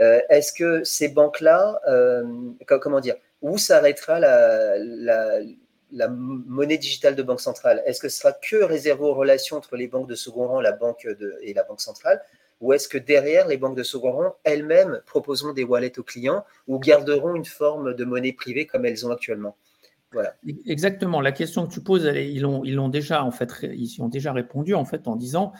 euh, 0.00 0.20
est-ce 0.30 0.52
que 0.52 0.82
ces 0.84 1.08
banques-là, 1.08 1.78
euh, 1.88 2.24
comment 2.80 3.00
dire, 3.00 3.16
où 3.42 3.58
s'arrêtera 3.58 4.18
la, 4.20 6.08
monnaie 6.08 6.78
digitale 6.78 7.16
de 7.16 7.22
banque 7.22 7.40
centrale? 7.40 7.82
Est-ce 7.86 8.00
que 8.00 8.08
ce 8.08 8.18
sera 8.20 8.32
que 8.32 8.56
réservé 8.56 9.02
aux 9.02 9.14
relations 9.14 9.56
entre 9.56 9.76
les 9.76 9.88
banques 9.88 10.08
de 10.08 10.14
second 10.14 10.46
rang 10.48 10.60
la 10.60 10.72
banque 10.72 11.06
et 11.42 11.54
la 11.54 11.62
banque 11.62 11.80
centrale? 11.80 12.22
Ou 12.60 12.72
est-ce 12.72 12.88
que 12.88 12.98
derrière, 12.98 13.46
les 13.46 13.56
banques 13.56 13.76
de 13.76 13.84
second 13.84 14.12
rang 14.12 14.36
elles-mêmes 14.44 15.00
proposeront 15.06 15.52
des 15.52 15.64
wallets 15.64 15.98
aux 15.98 16.02
clients 16.02 16.44
ou 16.66 16.78
garderont 16.78 17.34
une 17.34 17.44
forme 17.44 17.94
de 17.94 18.04
monnaie 18.04 18.32
privée 18.32 18.66
comme 18.66 18.84
elles 18.84 19.06
ont 19.06 19.12
actuellement? 19.12 19.56
Voilà. 20.12 20.34
Exactement. 20.64 21.20
La 21.20 21.32
question 21.32 21.66
que 21.66 21.72
tu 21.72 21.82
poses, 21.82 22.10
ils 22.14 22.40
l'ont 22.40 22.88
déjà 22.88 23.24
en 23.24 23.30
fait, 23.30 23.52
ils 23.62 24.00
ont 24.00 24.08
déjà 24.08 24.32
répondu 24.32 24.74
en 24.74 24.86
fait 24.86 25.06
en 25.06 25.16
disant, 25.16 25.52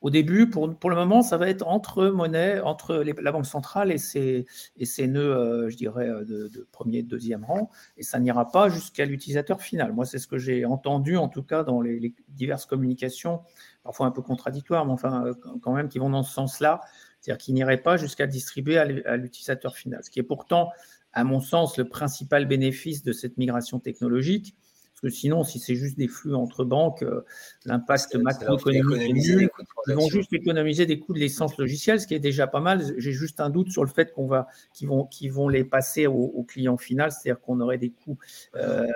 au 0.00 0.10
début, 0.10 0.48
pour, 0.48 0.74
pour 0.78 0.90
le 0.90 0.96
moment, 0.96 1.22
ça 1.22 1.36
va 1.36 1.48
être 1.48 1.66
entre 1.66 2.06
monnaie, 2.06 2.60
entre 2.60 2.96
la 2.96 3.32
banque 3.32 3.46
centrale 3.46 3.90
et 3.90 3.98
ses, 3.98 4.46
et 4.76 4.84
ses 4.84 5.06
nœuds, 5.08 5.36
euh, 5.36 5.70
je 5.70 5.76
dirais, 5.76 6.08
euh, 6.08 6.24
de, 6.24 6.48
de, 6.48 6.68
premier 6.70 6.98
et 6.98 7.02
deuxième 7.02 7.44
rang, 7.44 7.70
et 7.96 8.02
ça 8.02 8.20
n'ira 8.20 8.50
pas 8.50 8.68
jusqu'à 8.68 9.04
l'utilisateur 9.04 9.60
final. 9.60 9.92
Moi, 9.92 10.04
c'est 10.04 10.18
ce 10.18 10.28
que 10.28 10.38
j'ai 10.38 10.64
entendu 10.64 11.16
en 11.16 11.28
tout 11.28 11.42
cas 11.42 11.64
dans 11.64 11.80
les, 11.80 12.14
diverses 12.28 12.66
communications, 12.66 13.40
parfois 13.82 14.06
un 14.06 14.10
peu 14.10 14.22
contradictoires, 14.22 14.86
mais 14.86 14.92
enfin 14.92 15.26
euh, 15.26 15.34
quand 15.60 15.72
même 15.72 15.88
qui 15.88 15.98
vont 15.98 16.10
dans 16.10 16.22
ce 16.22 16.32
sens-là, 16.32 16.80
c'est-à-dire 17.20 17.38
qu'ils 17.42 17.54
n'iraient 17.54 17.82
pas 17.82 17.96
jusqu'à 17.96 18.26
distribuer 18.26 18.78
à 18.78 19.16
l'utilisateur 19.16 19.74
final, 19.76 20.04
ce 20.04 20.10
qui 20.10 20.20
est 20.20 20.24
pourtant 20.24 20.70
à 21.12 21.24
mon 21.24 21.40
sens, 21.40 21.76
le 21.78 21.88
principal 21.88 22.46
bénéfice 22.46 23.02
de 23.02 23.12
cette 23.12 23.36
migration 23.38 23.80
technologique. 23.80 24.54
Parce 25.00 25.14
que 25.14 25.20
sinon, 25.20 25.44
si 25.44 25.60
c'est 25.60 25.76
juste 25.76 25.96
des 25.96 26.08
flux 26.08 26.34
entre 26.34 26.64
banques, 26.64 27.04
euh, 27.04 27.24
l'impact 27.64 28.16
macroéconomique 28.16 29.00
est 29.00 29.12
nul. 29.12 29.50
Ils 29.86 29.94
vont 29.94 30.08
juste 30.08 30.32
économiser 30.32 30.86
des 30.86 30.98
coûts 30.98 31.14
de 31.14 31.20
l'essence 31.20 31.56
logicielle, 31.56 32.00
ce 32.00 32.08
qui 32.08 32.14
est 32.14 32.18
déjà 32.18 32.48
pas 32.48 32.58
mal. 32.58 32.82
J'ai 32.98 33.12
juste 33.12 33.38
un 33.38 33.48
doute 33.48 33.70
sur 33.70 33.84
le 33.84 33.88
fait 33.88 34.12
qu'on 34.12 34.26
va, 34.26 34.48
qu'ils 34.74 34.88
vont, 34.88 35.04
qu'ils 35.04 35.32
vont 35.32 35.48
les 35.48 35.62
passer 35.62 36.08
au, 36.08 36.42
client 36.42 36.76
final, 36.76 37.12
c'est-à-dire 37.12 37.40
qu'on 37.40 37.60
aurait 37.60 37.78
des 37.78 37.90
coûts 37.90 38.18
euh, 38.56 38.86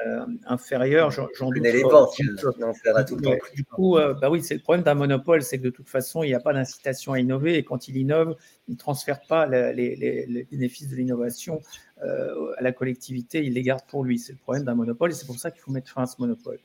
inférieurs. 0.46 1.12
J'en 1.12 1.29
doute. 1.51 1.62
Les 1.62 1.83
banques, 1.83 1.92
temps. 1.92 2.72
Du 3.55 3.64
coup, 3.64 3.96
euh, 3.96 4.14
bah 4.14 4.29
oui, 4.29 4.42
c'est 4.42 4.55
le 4.55 4.61
problème 4.61 4.83
d'un 4.85 4.94
monopole, 4.94 5.42
c'est 5.42 5.59
que 5.59 5.64
de 5.64 5.70
toute 5.70 5.88
façon, 5.88 6.25
il 6.25 6.29
n'y 6.29 6.35
a 6.35 6.40
pas 6.40 6.53
d'incitation 6.53 7.12
à 7.12 7.20
innover, 7.20 7.57
et 7.57 7.62
quand 7.62 7.87
il 7.87 7.96
innove, 7.96 8.35
il 8.66 8.72
ne 8.72 8.79
transfère 8.79 9.20
pas 9.29 9.46
les, 9.46 9.72
les 9.72 10.48
bénéfices 10.51 10.88
de 10.88 10.96
l'innovation 10.96 11.61
euh, 12.05 12.53
à 12.57 12.62
la 12.62 12.73
collectivité, 12.73 13.45
il 13.45 13.55
les 13.55 13.62
garde 13.62 13.83
pour 13.88 14.05
lui. 14.05 14.19
C'est 14.19 14.33
le 14.33 14.38
problème 14.38 14.65
d'un 14.65 14.75
monopole 14.75 15.11
et 15.11 15.15
c'est 15.15 15.27
pour 15.27 15.38
ça 15.38 15.51
qu'il 15.51 15.61
faut 15.61 15.73
mettre 15.73 15.91
fin 15.91 16.03
à 16.03 16.07
ce 16.07 16.17
monopole. 16.21 16.59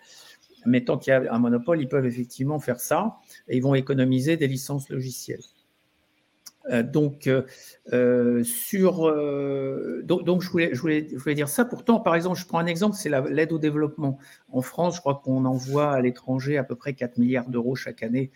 Mais 0.65 0.83
tant 0.83 0.97
qu'il 0.97 1.11
y 1.11 1.13
a 1.13 1.33
un 1.33 1.39
monopole, 1.39 1.81
ils 1.81 1.87
peuvent 1.87 2.05
effectivement 2.05 2.59
faire 2.59 2.79
ça 2.79 3.17
et 3.47 3.57
ils 3.57 3.63
vont 3.63 3.75
économiser 3.75 4.37
des 4.37 4.47
licences 4.47 4.89
logicielles. 4.89 5.43
Euh, 6.69 6.83
donc, 6.83 7.29
euh, 7.93 8.43
sur, 8.43 9.03
donc, 10.03 10.41
je, 10.41 10.49
voulais, 10.49 10.69
je, 10.73 10.81
voulais, 10.81 11.07
je, 11.09 11.17
voulais, 11.17 11.35
dire 11.35 11.47
ça. 11.47 11.63
Pourtant, 11.63 11.99
par 11.99 12.15
exemple, 12.15 12.37
je 12.37 12.45
prends 12.45 12.59
un 12.59 12.65
exemple, 12.65 12.95
c'est 12.95 13.09
l'aide 13.29 13.53
au 13.53 13.59
développement. 13.59 14.17
En 14.51 14.61
France, 14.61 14.95
je 14.95 14.99
crois 14.99 15.21
qu'on 15.23 15.45
envoie 15.45 15.91
à 15.91 16.01
l'étranger 16.01 16.57
à 16.57 16.63
peu 16.63 16.75
près 16.75 16.93
4 16.93 17.17
milliards 17.17 17.49
d'euros 17.49 17.75
chaque 17.75 18.03
année 18.03 18.31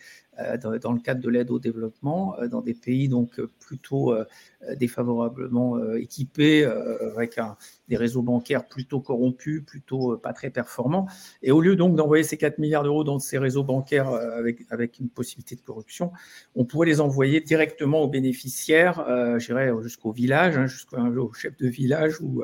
dans, 0.64 0.94
le 0.94 1.00
cadre 1.00 1.22
de 1.22 1.30
l'aide 1.30 1.52
au 1.52 1.60
développement 1.60 2.40
euh, 2.40 2.48
dans 2.48 2.62
des 2.62 2.74
pays 2.74 3.10
donc 3.10 3.40
euh, 3.40 3.50
plutôt 3.60 4.14
défavorablement 4.78 5.94
équipés 5.96 6.64
avec 6.66 7.40
des 7.88 7.98
réseaux 7.98 8.22
bancaires 8.22 8.68
plutôt 8.68 9.00
corrompus, 9.00 9.64
plutôt 9.66 10.18
pas 10.18 10.34
très 10.34 10.52
performants. 10.52 11.08
Et 11.42 11.52
au 11.52 11.62
lieu 11.62 11.76
donc 11.76 11.96
d'envoyer 11.96 12.24
ces 12.24 12.38
4 12.38 12.60
milliards 12.60 12.84
d'euros 12.84 13.04
dans 13.04 13.18
ces 13.18 13.40
réseaux 13.40 13.64
bancaires 13.64 14.10
avec, 14.70 15.00
une 15.00 15.10
possibilité 15.10 15.56
de 15.56 15.62
corruption, 15.62 16.12
on 16.54 16.66
pourrait 16.66 16.88
les 16.88 17.02
envoyer 17.02 17.42
directement 17.42 18.02
aux 18.02 18.08
bénéficiaires, 18.08 19.04
j'irais 19.40 19.72
jusqu'au 19.82 20.12
village, 20.12 20.58
hein, 20.58 20.68
jusqu'au 20.68 21.34
chef 21.34 21.58
de 21.58 21.68
village 21.68 22.22
ou 22.22 22.44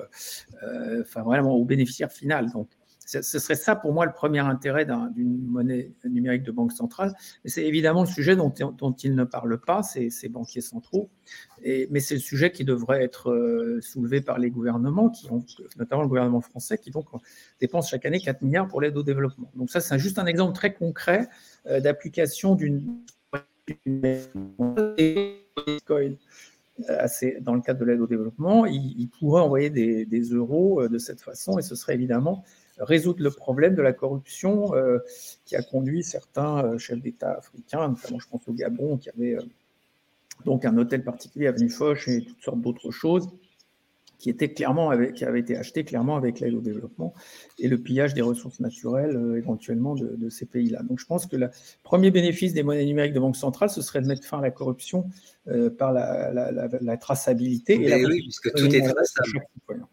enfin 1.01 1.21
vraiment 1.21 1.55
au 1.55 1.65
bénéficiaire 1.65 2.11
final. 2.11 2.51
Donc 2.51 2.67
ce 3.07 3.39
serait 3.39 3.55
ça 3.55 3.75
pour 3.77 3.93
moi 3.93 4.05
le 4.05 4.11
premier 4.11 4.39
intérêt 4.39 4.85
d'une 4.85 5.47
monnaie 5.47 5.93
numérique 6.03 6.43
de 6.43 6.51
banque 6.51 6.73
centrale. 6.73 7.15
Mais 7.43 7.49
c'est 7.49 7.63
évidemment 7.63 8.01
le 8.01 8.07
sujet 8.07 8.35
dont, 8.35 8.51
ils 8.51 9.15
ne 9.15 9.23
parlent 9.23 9.61
pas, 9.61 9.81
ces, 9.81 10.11
banquiers 10.29 10.59
centraux. 10.59 11.09
Mais 11.63 12.01
c'est 12.01 12.15
le 12.15 12.19
sujet 12.19 12.51
qui 12.51 12.65
devrait 12.65 13.01
être 13.01 13.31
euh, 13.31 13.79
soulevé 13.81 14.19
par 14.19 14.39
les 14.39 14.49
gouvernements, 14.49 15.09
qui 15.09 15.31
ont, 15.31 15.41
notamment 15.77 16.01
le 16.01 16.09
gouvernement 16.09 16.41
français, 16.41 16.77
qui 16.77 16.91
donc 16.91 17.05
dépense 17.61 17.89
chaque 17.89 18.05
année 18.05 18.19
4 18.19 18.41
milliards 18.41 18.67
pour 18.67 18.81
l'aide 18.81 18.97
au 18.97 19.03
développement. 19.03 19.49
Donc 19.55 19.71
ça, 19.71 19.79
c'est 19.79 19.97
juste 19.97 20.19
un 20.19 20.25
exemple 20.25 20.53
très 20.53 20.73
concret 20.73 21.29
euh, 21.65 21.79
d'application 21.79 22.55
d'une 22.55 22.97
euh, 23.87 24.95
dans 27.41 27.55
le 27.55 27.61
cadre 27.61 27.79
de 27.79 27.85
l'aide 27.85 28.01
au 28.01 28.07
développement, 28.07 28.65
ils, 28.65 29.09
pourraient 29.17 29.41
envoyer 29.41 29.69
des, 29.69 30.05
des, 30.05 30.21
euros 30.21 30.87
de 30.87 30.97
cette 30.97 31.21
façon 31.21 31.57
et 31.57 31.61
ce 31.61 31.73
serait 31.73 31.95
évidemment 31.95 32.43
résoudre 32.79 33.23
le 33.23 33.31
problème 33.31 33.75
de 33.75 33.81
la 33.81 33.93
corruption 33.93 34.73
euh, 34.75 34.99
qui 35.45 35.55
a 35.55 35.63
conduit 35.63 36.03
certains 36.03 36.63
euh, 36.63 36.77
chefs 36.77 37.01
d'État 37.01 37.33
africains, 37.33 37.89
notamment 37.89 38.19
je 38.19 38.27
pense 38.29 38.47
au 38.47 38.53
Gabon, 38.53 38.97
qui 38.97 39.09
avait 39.09 39.35
euh, 39.35 39.41
donc 40.45 40.65
un 40.65 40.77
hôtel 40.77 41.03
particulier 41.03 41.47
avenue 41.47 41.69
Foch 41.69 42.07
et 42.07 42.23
toutes 42.23 42.41
sortes 42.41 42.61
d'autres 42.61 42.91
choses 42.91 43.29
qui 44.17 44.29
était 44.29 44.51
clairement 44.51 44.89
avec, 44.89 45.13
qui 45.13 45.25
avait 45.25 45.39
été 45.39 45.55
acheté 45.55 45.83
clairement 45.83 46.15
avec 46.15 46.39
l'aide 46.39 46.55
au 46.55 46.61
développement 46.61 47.13
et 47.59 47.67
le 47.67 47.77
pillage 47.77 48.13
des 48.13 48.21
ressources 48.21 48.59
naturelles 48.59 49.35
éventuellement 49.37 49.95
de, 49.95 50.29
ces 50.29 50.45
pays-là. 50.45 50.81
Donc 50.83 50.99
je 50.99 51.05
pense 51.05 51.25
que 51.25 51.35
le 51.35 51.49
premier 51.83 52.11
bénéfice 52.11 52.53
des 52.53 52.63
monnaies 52.63 52.85
numériques 52.85 53.13
de 53.13 53.19
banque 53.19 53.35
centrale, 53.35 53.69
ce 53.69 53.81
serait 53.81 54.01
de 54.01 54.07
mettre 54.07 54.25
fin 54.25 54.39
à 54.39 54.41
la 54.41 54.51
corruption 54.51 55.09
par 55.77 55.93
la, 55.93 56.31
la, 56.33 56.97
traçabilité. 56.97 57.75
et 57.75 58.05
oui, 58.05 58.21
puisque 58.23 58.53
tout 58.53 58.67
est 58.75 58.81
traçable. 58.81 59.45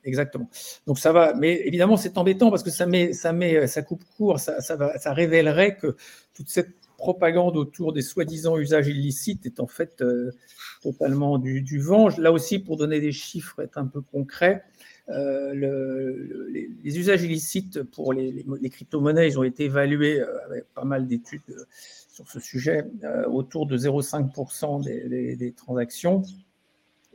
Exactement. 0.05 0.49
Donc 0.87 0.99
ça 0.99 1.13
va, 1.13 1.35
mais 1.35 1.63
évidemment 1.67 1.97
c'est 1.97 2.19
embêtant 2.19 2.51
parce 2.51 2.63
que 2.63 2.71
ça 2.71 2.87
met, 2.87 3.13
ça 3.13 3.33
met, 3.33 3.67
ça 3.67 3.83
coupe 3.83 4.05
court, 4.17 4.41
ça, 4.41 4.61
ça, 4.61 4.77
va, 4.77 4.99
ça 4.99 5.13
révélerait 5.13 5.77
que 5.77 5.97
toute 6.35 6.49
cette 6.49 6.84
propagande 7.05 7.59
autour 7.59 7.93
des 7.93 8.01
soi-disant 8.01 8.57
usages 8.57 8.89
illicites 8.89 9.45
est 9.45 9.61
en 9.61 9.67
fait 9.67 10.01
euh, 10.01 10.31
totalement 10.83 11.37
du, 11.37 11.61
du, 11.61 11.79
vent. 11.79 12.09
Là 12.17 12.33
aussi, 12.33 12.59
pour 12.59 12.79
donner 12.79 12.99
des 12.99 13.13
chiffres, 13.13 13.61
être 13.61 13.77
un 13.77 13.85
peu 13.85 14.01
concret, 14.01 14.65
euh, 15.11 15.53
le, 15.53 16.49
les, 16.51 16.99
usages 16.99 17.23
illicites 17.23 17.83
pour 17.83 18.15
les, 18.15 18.43
crypto-monnaies, 18.71 19.37
ont 19.37 19.45
été 19.45 19.65
évalués 19.65 20.19
euh, 20.19 20.47
avec 20.47 20.65
pas 20.73 20.85
mal 20.85 21.07
d'études 21.07 21.43
sur 22.09 22.27
ce 22.31 22.41
sujet, 22.41 22.87
autour 23.27 23.67
de 23.67 23.77
0,5% 23.77 24.83
des, 24.83 25.37
des 25.37 25.53
transactions 25.53 26.23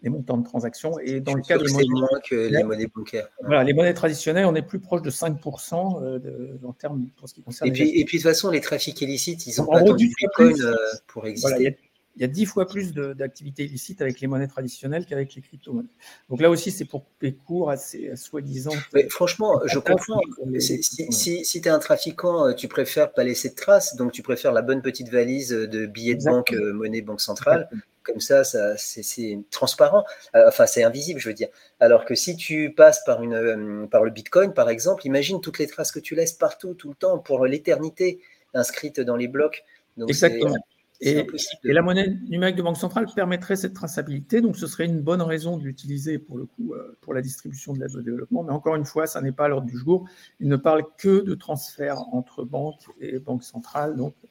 les 0.01 0.09
montants 0.09 0.37
de 0.37 0.45
transactions. 0.45 0.99
Et 0.99 1.19
dans 1.19 1.33
le 1.33 1.41
cas 1.41 1.57
des 1.57 1.71
monnaies, 1.71 2.07
que 2.27 2.35
les 2.35 2.63
monnaies 2.63 2.87
bancaires. 2.87 3.27
Voilà, 3.41 3.63
les 3.63 3.73
monnaies 3.73 3.93
traditionnelles, 3.93 4.45
on 4.45 4.55
est 4.55 4.61
plus 4.61 4.79
proche 4.79 5.01
de 5.01 5.09
5% 5.09 6.03
euh, 6.03 6.19
de, 6.19 6.59
en 6.65 6.73
termes 6.73 7.07
pour 7.17 7.29
ce 7.29 7.33
qui 7.33 7.41
concerne. 7.41 7.69
Et 7.69 7.73
puis, 7.73 7.89
et 7.89 8.05
puis 8.05 8.17
de 8.17 8.23
toute 8.23 8.31
façon, 8.31 8.49
les 8.49 8.61
trafics 8.61 8.99
illicites, 9.01 9.47
ils 9.47 9.61
ont 9.61 9.65
pas 9.65 9.79
attendu 9.79 10.07
Bitcoin 10.07 10.61
euh, 10.61 10.75
pour 11.07 11.27
exister 11.27 11.77
il 12.19 12.23
y 12.23 12.25
a 12.25 12.27
dix 12.27 12.45
fois 12.45 12.67
plus 12.67 12.93
d'activités 12.93 13.63
illicites 13.63 14.01
avec 14.01 14.19
les 14.19 14.27
monnaies 14.27 14.47
traditionnelles 14.47 15.05
qu'avec 15.05 15.33
les 15.35 15.41
crypto-monnaies. 15.41 15.87
Donc 16.29 16.41
là 16.41 16.49
aussi, 16.49 16.69
c'est 16.69 16.83
pour 16.83 17.05
couper 17.05 17.33
court 17.33 17.69
à 17.69 17.77
ces 17.77 18.13
soi-disant. 18.17 18.73
Franchement, 19.09 19.61
je 19.65 19.79
comprends. 19.79 20.19
Si, 20.59 20.83
si, 20.83 21.45
si 21.45 21.61
tu 21.61 21.67
es 21.67 21.71
un 21.71 21.79
trafiquant, 21.79 22.47
euh, 22.47 22.53
tu 22.53 22.67
préfères 22.67 23.13
pas 23.13 23.23
laisser 23.23 23.49
de 23.49 23.55
traces, 23.55 23.95
donc 23.95 24.11
tu 24.11 24.21
préfères 24.21 24.51
la 24.51 24.61
bonne 24.61 24.81
petite 24.81 25.09
valise 25.09 25.49
de 25.49 25.85
billets 25.85 26.15
de 26.15 26.25
banque, 26.25 26.51
euh, 26.51 26.73
monnaie 26.73 27.01
banque 27.01 27.21
centrale. 27.21 27.69
Comme 28.09 28.19
ça, 28.19 28.43
ça 28.43 28.77
c'est 28.77 29.39
transparent. 29.51 30.03
Euh, 30.35 30.47
enfin, 30.47 30.65
c'est 30.65 30.83
invisible, 30.83 31.19
je 31.19 31.29
veux 31.29 31.35
dire. 31.35 31.49
Alors 31.79 32.05
que 32.05 32.15
si 32.15 32.35
tu 32.35 32.73
passes 32.73 33.03
par, 33.05 33.23
une, 33.23 33.87
par 33.89 34.03
le 34.03 34.11
Bitcoin, 34.11 34.53
par 34.53 34.69
exemple, 34.69 35.05
imagine 35.05 35.41
toutes 35.41 35.59
les 35.59 35.67
traces 35.67 35.91
que 35.91 35.99
tu 35.99 36.15
laisses 36.15 36.33
partout, 36.33 36.73
tout 36.73 36.89
le 36.89 36.95
temps, 36.95 37.19
pour 37.19 37.45
l'éternité 37.45 38.19
inscrites 38.53 38.99
dans 38.99 39.15
les 39.15 39.27
blocs. 39.27 39.63
Donc 39.97 40.09
Exactement. 40.09 40.55
Et, 41.01 41.19
et, 41.63 41.73
la 41.73 41.81
monnaie 41.81 42.09
numérique 42.27 42.57
de 42.57 42.61
banque 42.61 42.75
centrale 42.75 43.07
permettrait 43.15 43.55
cette 43.55 43.73
traçabilité, 43.73 44.41
donc 44.41 44.57
ce 44.57 44.67
serait 44.67 44.83
une 44.83 44.99
bonne 44.99 45.21
raison 45.21 45.55
de 45.55 45.63
l'utiliser 45.63 46.19
pour 46.19 46.37
le 46.37 46.45
coup 46.45 46.73
euh, 46.73 46.97
pour 46.99 47.13
la 47.13 47.21
distribution 47.21 47.71
de 47.71 47.79
l'aide 47.79 47.95
au 47.95 48.01
développement. 48.01 48.43
Mais 48.43 48.51
encore 48.51 48.75
une 48.75 48.83
fois, 48.83 49.07
ça 49.07 49.21
n'est 49.21 49.31
pas 49.31 49.45
à 49.45 49.47
l'ordre 49.47 49.67
du 49.67 49.77
jour. 49.77 50.09
Il 50.41 50.49
ne 50.49 50.57
parle 50.57 50.83
que 50.97 51.21
de 51.21 51.35
transfert 51.35 52.01
entre 52.13 52.43
banques 52.43 52.83
et 52.99 53.17
banques 53.17 53.45
centrales, 53.45 53.95
donc 53.95 54.13
euh, 54.25 54.27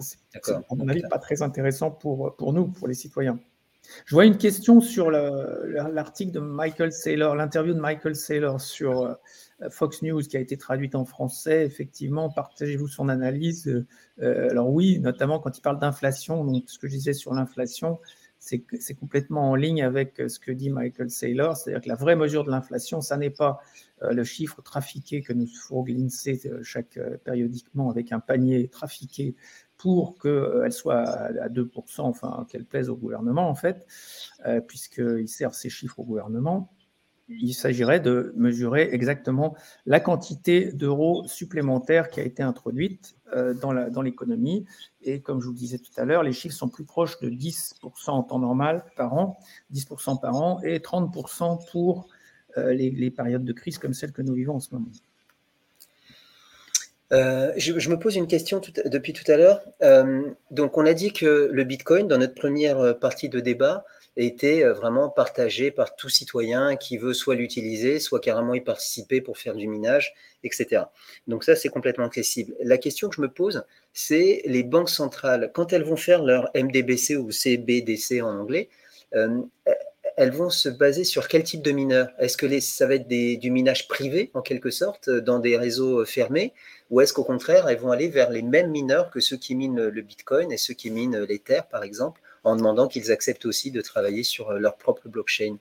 c'est 0.00 0.18
à 0.52 0.74
mon 0.74 0.88
avis 0.88 1.02
pas 1.10 1.18
très 1.18 1.42
intéressant 1.42 1.90
pour, 1.90 2.36
pour 2.36 2.52
nous, 2.52 2.68
pour 2.68 2.88
les 2.88 2.94
citoyens. 2.94 3.38
Je 4.04 4.14
vois 4.14 4.24
une 4.24 4.36
question 4.36 4.80
sur 4.80 5.10
l'article 5.10 6.32
de 6.32 6.40
Michael 6.40 6.92
Saylor, 6.92 7.34
l'interview 7.34 7.74
de 7.74 7.80
Michael 7.80 8.14
Saylor 8.14 8.60
sur 8.60 9.02
euh, 9.02 9.14
Fox 9.70 10.02
News 10.02 10.22
qui 10.22 10.36
a 10.36 10.40
été 10.40 10.56
traduite 10.56 10.94
en 10.94 11.04
français. 11.04 11.64
Effectivement, 11.64 12.30
partagez-vous 12.30 12.88
son 12.88 13.08
analyse. 13.08 13.84
Euh, 14.20 14.50
alors 14.50 14.70
oui, 14.70 14.98
notamment 15.00 15.38
quand 15.38 15.56
il 15.56 15.60
parle 15.60 15.78
d'inflation, 15.78 16.44
donc 16.44 16.64
ce 16.66 16.78
que 16.78 16.88
je 16.88 16.92
disais 16.92 17.12
sur 17.12 17.34
l'inflation, 17.34 17.98
c'est 18.38 18.94
complètement 19.00 19.50
en 19.50 19.54
ligne 19.56 19.82
avec 19.82 20.22
ce 20.28 20.38
que 20.38 20.52
dit 20.52 20.70
Michael 20.70 21.10
Saylor, 21.10 21.56
c'est-à-dire 21.56 21.80
que 21.80 21.88
la 21.88 21.96
vraie 21.96 22.14
mesure 22.14 22.44
de 22.44 22.50
l'inflation, 22.50 23.00
ça 23.00 23.16
n'est 23.16 23.30
pas 23.30 23.60
euh, 24.02 24.12
le 24.12 24.22
chiffre 24.22 24.62
trafiqué 24.62 25.20
que 25.20 25.32
nous 25.32 25.48
fourgue 25.48 25.88
l'INSEE 25.88 26.62
chaque 26.62 26.98
périodiquement 27.24 27.90
avec 27.90 28.12
un 28.12 28.20
panier 28.20 28.68
trafiqué 28.68 29.34
pour 29.78 30.18
qu'elle 30.18 30.72
soit 30.72 31.02
à 31.02 31.48
2%, 31.48 32.00
enfin 32.00 32.46
qu'elle 32.48 32.64
plaise 32.64 32.88
au 32.88 32.96
gouvernement 32.96 33.48
en 33.48 33.54
fait, 33.54 33.86
euh, 34.46 34.60
puisqu'il 34.60 35.28
sert 35.28 35.54
ces 35.54 35.70
chiffres 35.70 35.98
au 35.98 36.04
gouvernement. 36.04 36.72
Il 37.28 37.54
s'agirait 37.54 37.98
de 37.98 38.32
mesurer 38.36 38.88
exactement 38.92 39.56
la 39.84 39.98
quantité 39.98 40.72
d'euros 40.72 41.26
supplémentaires 41.26 42.08
qui 42.08 42.20
a 42.20 42.22
été 42.22 42.40
introduite 42.44 43.16
euh, 43.34 43.52
dans 43.52 44.02
l'économie. 44.02 44.64
Et 45.02 45.20
comme 45.20 45.40
je 45.40 45.46
vous 45.46 45.52
le 45.52 45.58
disais 45.58 45.78
tout 45.78 45.90
à 45.96 46.04
l'heure, 46.04 46.22
les 46.22 46.32
chiffres 46.32 46.54
sont 46.54 46.68
plus 46.68 46.84
proches 46.84 47.18
de 47.18 47.28
10% 47.28 48.10
en 48.10 48.22
temps 48.22 48.38
normal 48.38 48.84
par 48.96 49.14
an, 49.14 49.36
10% 49.74 50.20
par 50.20 50.36
an, 50.36 50.60
et 50.62 50.78
30% 50.78 51.68
pour 51.72 52.06
euh, 52.58 52.72
les, 52.72 52.92
les 52.92 53.10
périodes 53.10 53.44
de 53.44 53.52
crise 53.52 53.78
comme 53.78 53.92
celle 53.92 54.12
que 54.12 54.22
nous 54.22 54.34
vivons 54.34 54.54
en 54.54 54.60
ce 54.60 54.72
moment. 54.72 54.92
Euh, 57.12 57.52
je, 57.56 57.88
me 57.88 57.98
pose 57.98 58.16
une 58.16 58.26
question 58.26 58.60
depuis 58.84 59.12
tout 59.12 59.30
à 59.30 59.36
l'heure. 59.36 59.62
Euh, 59.82 60.30
donc, 60.50 60.76
on 60.76 60.86
a 60.86 60.94
dit 60.94 61.12
que 61.12 61.48
le 61.52 61.64
Bitcoin, 61.64 62.08
dans 62.08 62.18
notre 62.18 62.34
première 62.34 62.80
euh, 62.80 62.94
partie 62.94 63.28
de 63.28 63.40
débat, 63.40 63.84
était 64.16 64.64
vraiment 64.64 65.10
partagé 65.10 65.70
par 65.70 65.94
tout 65.94 66.08
citoyen 66.08 66.76
qui 66.76 66.96
veut 66.96 67.12
soit 67.12 67.34
l'utiliser, 67.34 68.00
soit 68.00 68.18
carrément 68.18 68.54
y 68.54 68.62
participer 68.62 69.20
pour 69.20 69.36
faire 69.36 69.54
du 69.54 69.68
minage, 69.68 70.14
etc. 70.42 70.84
Donc 71.26 71.44
ça, 71.44 71.54
c'est 71.54 71.68
complètement 71.68 72.06
accessible. 72.06 72.54
La 72.62 72.78
question 72.78 73.10
que 73.10 73.16
je 73.16 73.20
me 73.20 73.28
pose, 73.28 73.66
c'est 73.92 74.40
les 74.46 74.62
banques 74.62 74.88
centrales, 74.88 75.50
quand 75.52 75.74
elles 75.74 75.84
vont 75.84 75.96
faire 75.96 76.22
leur 76.22 76.48
MDBC 76.54 77.16
ou 77.16 77.30
CBDC 77.30 78.22
en 78.22 78.38
anglais, 78.38 78.70
elles 80.16 80.32
vont 80.32 80.50
se 80.50 80.68
baser 80.68 81.04
sur 81.04 81.28
quel 81.28 81.44
type 81.44 81.62
de 81.62 81.72
mineurs? 81.72 82.08
Est-ce 82.18 82.36
que 82.36 82.46
les, 82.46 82.60
ça 82.60 82.86
va 82.86 82.94
être 82.94 83.06
du 83.06 83.50
minage 83.50 83.86
privé, 83.86 84.30
en 84.34 84.40
quelque 84.40 84.70
sorte, 84.70 85.10
dans 85.10 85.38
des 85.38 85.56
réseaux 85.56 86.04
fermés? 86.04 86.54
Ou 86.90 87.00
est-ce 87.00 87.12
qu'au 87.12 87.24
contraire, 87.24 87.68
elles 87.68 87.78
vont 87.78 87.90
aller 87.90 88.08
vers 88.08 88.30
les 88.30 88.42
mêmes 88.42 88.70
mineurs 88.70 89.10
que 89.10 89.20
ceux 89.20 89.36
qui 89.36 89.54
minent 89.54 89.88
le 89.88 90.02
Bitcoin 90.02 90.50
et 90.52 90.56
ceux 90.56 90.74
qui 90.74 90.90
minent 90.90 91.18
l'Ether, 91.28 91.60
par 91.70 91.82
exemple, 91.82 92.20
en 92.44 92.56
demandant 92.56 92.88
qu'ils 92.88 93.12
acceptent 93.12 93.44
aussi 93.44 93.70
de 93.70 93.80
travailler 93.82 94.22
sur 94.22 94.52
leur 94.52 94.76
propre 94.76 95.08
blockchain? 95.08 95.58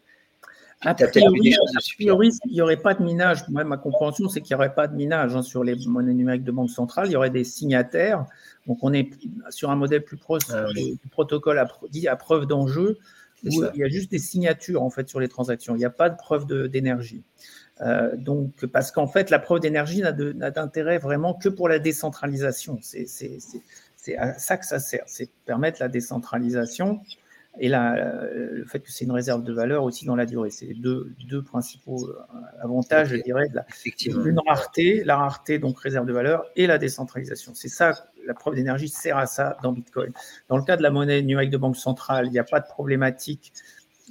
A 0.81 0.93
priori, 0.93 2.31
il 2.45 2.51
n'y 2.51 2.61
aurait 2.61 2.77
pas 2.77 2.93
de 2.93 3.03
minage. 3.03 3.47
Moi, 3.49 3.63
ma 3.63 3.77
compréhension, 3.77 4.29
c'est 4.29 4.41
qu'il 4.41 4.55
n'y 4.55 4.59
aurait 4.59 4.75
pas 4.75 4.87
de 4.87 4.95
minage 4.95 5.35
hein, 5.35 5.41
sur 5.41 5.63
les 5.63 5.75
monnaies 5.87 6.13
numériques 6.13 6.43
de 6.43 6.51
banque 6.51 6.69
centrale. 6.69 7.07
Il 7.07 7.13
y 7.13 7.15
aurait 7.15 7.29
des 7.29 7.43
signataires. 7.43 8.25
Donc, 8.67 8.79
on 8.81 8.93
est 8.93 9.09
sur 9.49 9.71
un 9.71 9.75
modèle 9.75 10.03
plus 10.03 10.17
proche 10.17 10.43
ah 10.49 10.65
du 10.73 11.07
protocole 11.09 11.59
à, 11.59 11.67
dit 11.89 12.07
à 12.07 12.15
preuve 12.15 12.45
d'enjeu 12.45 12.99
il 13.45 13.79
y 13.79 13.83
a 13.83 13.89
juste 13.89 14.11
des 14.11 14.19
signatures 14.19 14.83
en 14.83 14.89
fait 14.89 15.07
sur 15.07 15.19
les 15.19 15.27
transactions. 15.27 15.75
Il 15.75 15.79
n'y 15.79 15.85
a 15.85 15.89
pas 15.89 16.09
de 16.09 16.17
preuve 16.17 16.47
d'énergie. 16.69 17.23
Euh, 17.81 18.15
donc, 18.15 18.65
parce 18.67 18.91
qu'en 18.91 19.07
fait, 19.07 19.29
la 19.29 19.39
preuve 19.39 19.59
d'énergie 19.59 20.01
n'a 20.01 20.11
d'intérêt 20.11 20.97
vraiment 20.97 21.33
que 21.33 21.49
pour 21.49 21.67
la 21.67 21.79
décentralisation. 21.79 22.79
C'est 22.81 24.17
à 24.17 24.37
ça 24.37 24.57
que 24.57 24.65
ça 24.65 24.79
sert, 24.79 25.03
c'est 25.07 25.29
permettre 25.45 25.81
la 25.81 25.87
décentralisation 25.87 27.01
et 27.59 27.69
le 27.69 28.65
fait 28.65 28.79
que 28.79 28.91
c'est 28.91 29.05
une 29.05 29.11
réserve 29.11 29.43
de 29.43 29.53
valeur 29.53 29.83
aussi 29.83 30.05
dans 30.05 30.15
la 30.15 30.25
durée. 30.25 30.49
C'est 30.49 30.65
les 30.65 30.73
deux, 30.73 31.13
deux 31.27 31.41
principaux 31.41 32.09
euh, 32.09 32.17
avantages, 32.61 33.09
je 33.09 33.17
dirais, 33.17 33.47
de 33.49 33.55
la, 33.55 33.65
une 34.25 34.39
rareté, 34.45 35.03
la 35.03 35.17
rareté, 35.17 35.59
donc 35.59 35.79
réserve 35.79 36.05
de 36.05 36.13
valeur, 36.13 36.45
et 36.55 36.67
la 36.67 36.77
décentralisation. 36.77 37.53
C'est 37.55 37.69
ça, 37.69 37.93
la 38.25 38.33
preuve 38.33 38.55
d'énergie 38.55 38.89
sert 38.89 39.17
à 39.17 39.25
ça 39.25 39.57
dans 39.63 39.71
Bitcoin. 39.71 40.11
Dans 40.49 40.57
le 40.57 40.63
cas 40.63 40.77
de 40.77 40.83
la 40.83 40.91
monnaie 40.91 41.21
numérique 41.21 41.51
de 41.51 41.57
banque 41.57 41.77
centrale, 41.77 42.27
il 42.27 42.31
n'y 42.31 42.39
a 42.39 42.43
pas 42.43 42.59
de 42.59 42.67
problématique 42.67 43.53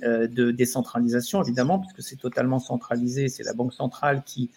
euh, 0.02 0.26
de 0.26 0.50
décentralisation, 0.50 1.42
évidemment, 1.42 1.78
puisque 1.78 2.02
c'est 2.02 2.16
totalement 2.16 2.58
centralisé. 2.58 3.28
C'est 3.28 3.44
la 3.44 3.52
banque 3.52 3.72
centrale 3.72 4.22
qui 4.24 4.50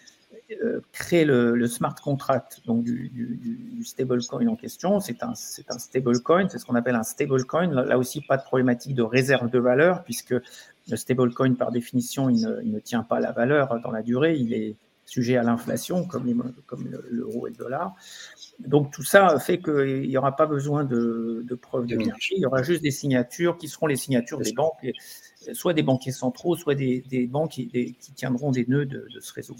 euh, 0.50 0.80
créer 0.92 1.26
le, 1.26 1.66
smart 1.66 1.94
contract 1.94 2.62
donc 2.64 2.82
du, 2.82 3.10
du, 3.10 3.84
stablecoin 3.84 4.46
en 4.48 4.56
question. 4.56 4.98
C'est 4.98 5.22
un, 5.22 5.34
c'est 5.34 5.70
un 5.70 5.78
stablecoin, 5.78 6.48
c'est 6.48 6.58
ce 6.58 6.64
qu'on 6.64 6.74
appelle 6.74 6.94
un 6.94 7.02
stablecoin. 7.02 7.68
Là, 7.84 7.98
aussi, 7.98 8.22
pas 8.22 8.38
de 8.38 8.42
problématique 8.42 8.94
de 8.94 9.02
réserve 9.02 9.50
de 9.50 9.58
valeur, 9.58 10.04
puisque 10.04 10.34
le 10.88 10.96
stablecoin, 10.96 11.54
par 11.54 11.70
définition, 11.70 12.30
il 12.30 12.40
ne, 12.40 12.62
il 12.62 12.72
ne, 12.72 12.78
tient 12.78 13.02
pas 13.02 13.20
la 13.20 13.32
valeur 13.32 13.78
dans 13.82 13.90
la 13.90 14.02
durée. 14.02 14.36
Il 14.36 14.54
est 14.54 14.76
sujet 15.04 15.36
à 15.36 15.42
l'inflation, 15.42 16.06
comme, 16.06 16.26
les, 16.26 16.34
comme 16.66 16.88
l'euro 17.10 17.46
et 17.46 17.50
le 17.50 17.56
dollar. 17.56 17.94
Donc 18.58 18.90
tout 18.92 19.02
ça 19.02 19.38
fait 19.38 19.58
qu'il 19.58 20.08
n'y 20.08 20.16
aura 20.16 20.34
pas 20.34 20.46
besoin 20.46 20.84
de, 20.84 21.44
de 21.46 21.54
preuves 21.54 21.86
d'énergie, 21.86 22.34
il 22.36 22.42
y 22.42 22.46
aura 22.46 22.62
juste 22.62 22.82
des 22.82 22.90
signatures 22.90 23.56
qui 23.56 23.68
seront 23.68 23.86
les 23.86 23.96
signatures 23.96 24.38
des 24.38 24.52
banques, 24.52 24.86
soit 25.52 25.74
des 25.74 25.82
banquiers 25.82 26.12
centraux, 26.12 26.56
soit 26.56 26.74
des, 26.74 27.02
des 27.08 27.26
banques 27.26 27.52
qui, 27.52 27.68
qui, 27.68 28.12
tiendront 28.12 28.50
des 28.50 28.66
nœuds 28.66 28.86
de, 28.86 29.06
de 29.14 29.20
ce 29.20 29.32
réseau. 29.32 29.56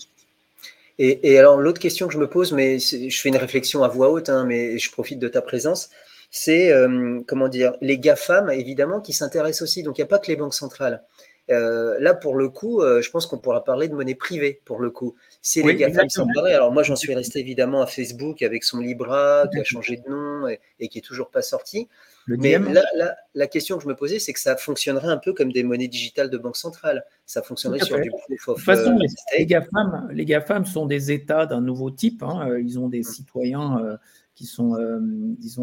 Et, 1.01 1.39
alors, 1.39 1.59
l'autre 1.59 1.81
question 1.81 2.09
que 2.09 2.13
je 2.13 2.19
me 2.19 2.29
pose, 2.29 2.53
mais 2.53 2.79
je 2.81 3.21
fais 3.21 3.29
une 3.29 3.37
réflexion 3.37 3.85
à 3.85 3.89
voix 3.89 4.11
haute, 4.11 4.29
hein, 4.29 4.45
mais 4.45 4.79
je 4.79 4.91
profite 4.91 5.21
de 5.21 5.29
ta 5.29 5.41
présence, 5.43 5.91
c'est, 6.31 6.73
euh, 6.73 7.21
comment 7.27 7.49
dire, 7.49 7.75
les 7.81 7.99
GAFAM, 7.99 8.51
évidemment, 8.51 9.01
qui 9.01 9.13
s'intéressent 9.13 9.63
aussi. 9.63 9.85
Donc, 9.85 9.99
il 9.99 10.01
n'y 10.01 10.07
a 10.07 10.09
pas 10.09 10.19
que 10.19 10.27
les 10.27 10.37
banques 10.37 10.55
centrales. 10.55 11.05
Euh, 11.51 11.97
là, 12.01 12.15
pour 12.15 12.37
le 12.37 12.49
coup, 12.49 12.81
euh, 12.83 13.01
je 13.01 13.11
pense 13.11 13.27
qu'on 13.27 13.39
pourra 13.39 13.65
parler 13.65 13.89
de 13.89 13.95
monnaie 13.95 14.15
privée, 14.15 14.61
pour 14.65 14.81
le 14.81 14.91
coup. 14.91 15.15
Si 15.41 15.63
les 15.63 15.77
GAFAM 15.77 16.09
sont 16.09 16.27
pareils, 16.35 16.55
alors 16.55 16.73
moi, 16.73 16.83
j'en 16.83 16.97
suis 16.97 17.15
resté 17.15 17.41
évidemment 17.41 17.83
à 17.83 17.87
Facebook 17.87 18.43
avec 18.43 18.65
son 18.65 18.81
Libra, 18.81 19.47
qui 19.53 19.59
a 19.59 19.65
changé 19.65 19.97
de 19.97 20.11
nom 20.11 20.49
et 20.81 20.89
qui 20.89 20.99
est 20.99 21.03
toujours 21.03 21.31
pas 21.31 21.43
sorti. 21.43 21.89
Mais 22.29 22.59
là, 22.59 23.17
la 23.35 23.47
question 23.47 23.79
que 23.79 23.85
je 23.85 23.89
me 23.89 23.95
posais, 23.97 24.19
c'est 24.19 24.33
que 24.33 24.41
ça 24.41 24.57
fonctionnerait 24.57 25.09
un 25.09 25.17
peu 25.17 25.33
comme 25.33 25.51
des 25.53 25.63
monnaies 25.63 25.89
digitales 25.89 26.31
de 26.31 26.37
banque 26.37 26.57
centrale. 26.57 27.05
Ça 27.25 27.43
fonctionnerait 27.43 27.81
sur 27.81 27.99
du 28.01 28.11
proof 28.11 28.49
of 28.49 28.57
De 28.57 28.61
toute 28.61 28.65
façon, 28.65 28.99
les, 29.39 29.47
GAFAM, 29.47 30.09
les 30.13 30.25
GAFAM 30.25 30.67
sont 30.67 30.87
des 30.87 31.11
États 31.11 31.47
d'un 31.47 31.61
nouveau 31.61 31.91
type. 31.91 32.23
Hein. 32.23 32.49
Euh, 32.51 32.61
ils 32.61 32.79
ont 32.79 32.89
des 32.89 33.03
citoyens 33.03 33.79
euh, 33.79 33.97
qui 34.39 34.47
sont, 34.47 34.77
euh, 34.77 35.01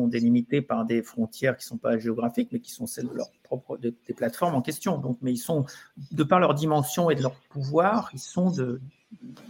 délimités 0.08 0.62
par 0.62 0.84
des 0.84 1.02
frontières 1.02 1.56
qui 1.56 1.64
ne 1.64 1.70
sont 1.70 1.78
pas 1.78 1.98
géographiques, 1.98 2.50
mais 2.52 2.60
qui 2.60 2.72
sont 2.72 2.86
celles 2.86 3.08
de 3.08 3.14
leur 3.14 3.32
propre 3.42 3.78
des 3.78 3.94
plateformes 4.14 4.54
en 4.54 4.62
question. 4.62 5.02
Mais 5.22 5.32
ils 5.32 5.38
sont, 5.38 5.64
de 6.12 6.24
par 6.24 6.42
leur 6.42 6.54
dimension 6.54 7.10
et 7.10 7.16
de 7.16 7.22
leur 7.22 7.36
pouvoir, 7.50 8.10
ils 8.12 8.20
sont 8.20 8.52
de, 8.52 8.82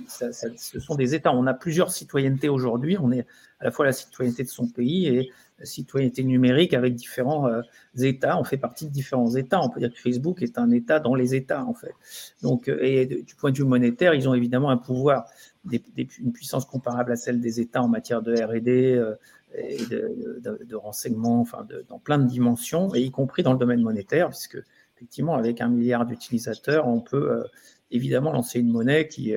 ce 0.07 0.79
sont 0.79 0.95
des 0.95 1.15
États. 1.15 1.33
On 1.33 1.47
a 1.47 1.53
plusieurs 1.53 1.91
citoyennetés 1.91 2.49
aujourd'hui. 2.49 2.97
On 2.99 3.11
est 3.11 3.25
à 3.59 3.65
la 3.65 3.71
fois 3.71 3.85
la 3.85 3.93
citoyenneté 3.93 4.43
de 4.43 4.49
son 4.49 4.67
pays 4.67 5.07
et 5.07 5.31
la 5.59 5.65
citoyenneté 5.65 6.23
numérique 6.23 6.73
avec 6.73 6.95
différents 6.95 7.47
euh, 7.47 7.61
États. 7.97 8.39
On 8.39 8.43
fait 8.43 8.57
partie 8.57 8.85
de 8.85 8.91
différents 8.91 9.35
États. 9.35 9.61
On 9.61 9.69
peut 9.69 9.79
dire 9.79 9.93
que 9.93 9.99
Facebook 9.99 10.41
est 10.41 10.57
un 10.57 10.69
État 10.71 10.99
dans 10.99 11.15
les 11.15 11.35
États, 11.35 11.63
en 11.63 11.73
fait. 11.73 11.93
Donc, 12.41 12.67
euh, 12.67 12.79
et 12.81 13.05
du 13.05 13.35
point 13.35 13.51
de 13.51 13.57
vue 13.57 13.63
monétaire, 13.63 14.13
ils 14.13 14.27
ont 14.27 14.33
évidemment 14.33 14.69
un 14.69 14.77
pouvoir, 14.77 15.25
une 15.71 16.33
puissance 16.33 16.65
comparable 16.65 17.11
à 17.11 17.15
celle 17.15 17.39
des 17.39 17.59
États 17.59 17.81
en 17.81 17.87
matière 17.87 18.21
de 18.21 18.33
R&D 18.35 18.95
euh, 18.95 19.15
et 19.57 19.85
de, 19.85 20.75
renseignement, 20.75 21.39
enfin, 21.39 21.65
dans 21.87 21.99
plein 21.99 22.17
de 22.17 22.27
dimensions, 22.27 22.93
et 22.93 22.99
y 22.99 23.11
compris 23.11 23.41
dans 23.41 23.53
le 23.53 23.59
domaine 23.59 23.81
monétaire, 23.81 24.27
puisque 24.27 24.57
effectivement, 24.97 25.35
avec 25.35 25.61
un 25.61 25.69
milliard 25.69 26.05
d'utilisateurs, 26.05 26.87
on 26.89 26.99
peut 26.99 27.45
évidemment 27.91 28.31
lancer 28.31 28.59
une 28.59 28.71
monnaie 28.71 29.07
qui 29.07 29.33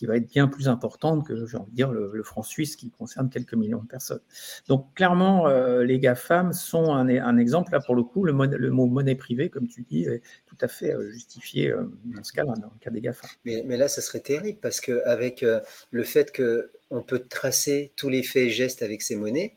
qui 0.00 0.06
va 0.06 0.16
être 0.16 0.30
bien 0.30 0.48
plus 0.48 0.66
importante 0.66 1.26
que, 1.26 1.44
j'ai 1.44 1.58
envie 1.58 1.72
de 1.72 1.76
dire, 1.76 1.92
le, 1.92 2.22
franc 2.22 2.42
suisse 2.42 2.74
qui 2.74 2.90
concerne 2.90 3.28
quelques 3.28 3.52
millions 3.52 3.82
de 3.82 3.86
personnes. 3.86 4.22
Donc, 4.66 4.94
clairement, 4.94 5.46
euh, 5.46 5.84
les 5.84 5.98
GAFAM 5.98 6.54
sont 6.54 6.94
un, 6.94 7.36
exemple. 7.36 7.72
Là, 7.72 7.80
pour 7.80 7.94
le 7.94 8.02
coup, 8.02 8.24
le, 8.24 8.32
mot 8.32 8.86
monnaie 8.86 9.14
privée, 9.14 9.50
comme 9.50 9.68
tu 9.68 9.82
dis, 9.82 10.04
est 10.04 10.22
tout 10.46 10.56
à 10.62 10.68
fait 10.68 10.94
euh, 10.94 11.10
justifié 11.10 11.70
euh, 11.70 11.82
dans 12.06 12.24
ce 12.24 12.32
cas-là, 12.32 12.54
dans 12.54 12.72
le 12.72 12.80
cas 12.80 12.88
des 12.88 13.02
GAFAM. 13.02 13.28
Mais, 13.44 13.76
là, 13.76 13.88
ça 13.88 14.00
serait 14.00 14.20
terrible 14.20 14.58
parce 14.62 14.80
qu'avec 14.80 15.44
le 15.90 16.02
fait 16.02 16.34
qu'on 16.34 17.02
peut 17.02 17.18
tracer 17.18 17.92
tous 17.94 18.08
les 18.08 18.22
faits 18.22 18.44
et 18.44 18.50
gestes 18.50 18.80
avec 18.80 19.02
ces 19.02 19.16
monnaies, 19.16 19.54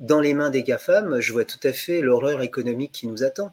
dans 0.00 0.20
les 0.20 0.34
mains 0.34 0.50
des 0.50 0.64
GAFAM, 0.64 1.20
je 1.20 1.32
vois 1.32 1.44
tout 1.44 1.60
à 1.62 1.72
fait 1.72 2.00
l'horreur 2.00 2.42
économique 2.42 2.90
qui 2.90 3.06
nous 3.06 3.22
attend. 3.22 3.52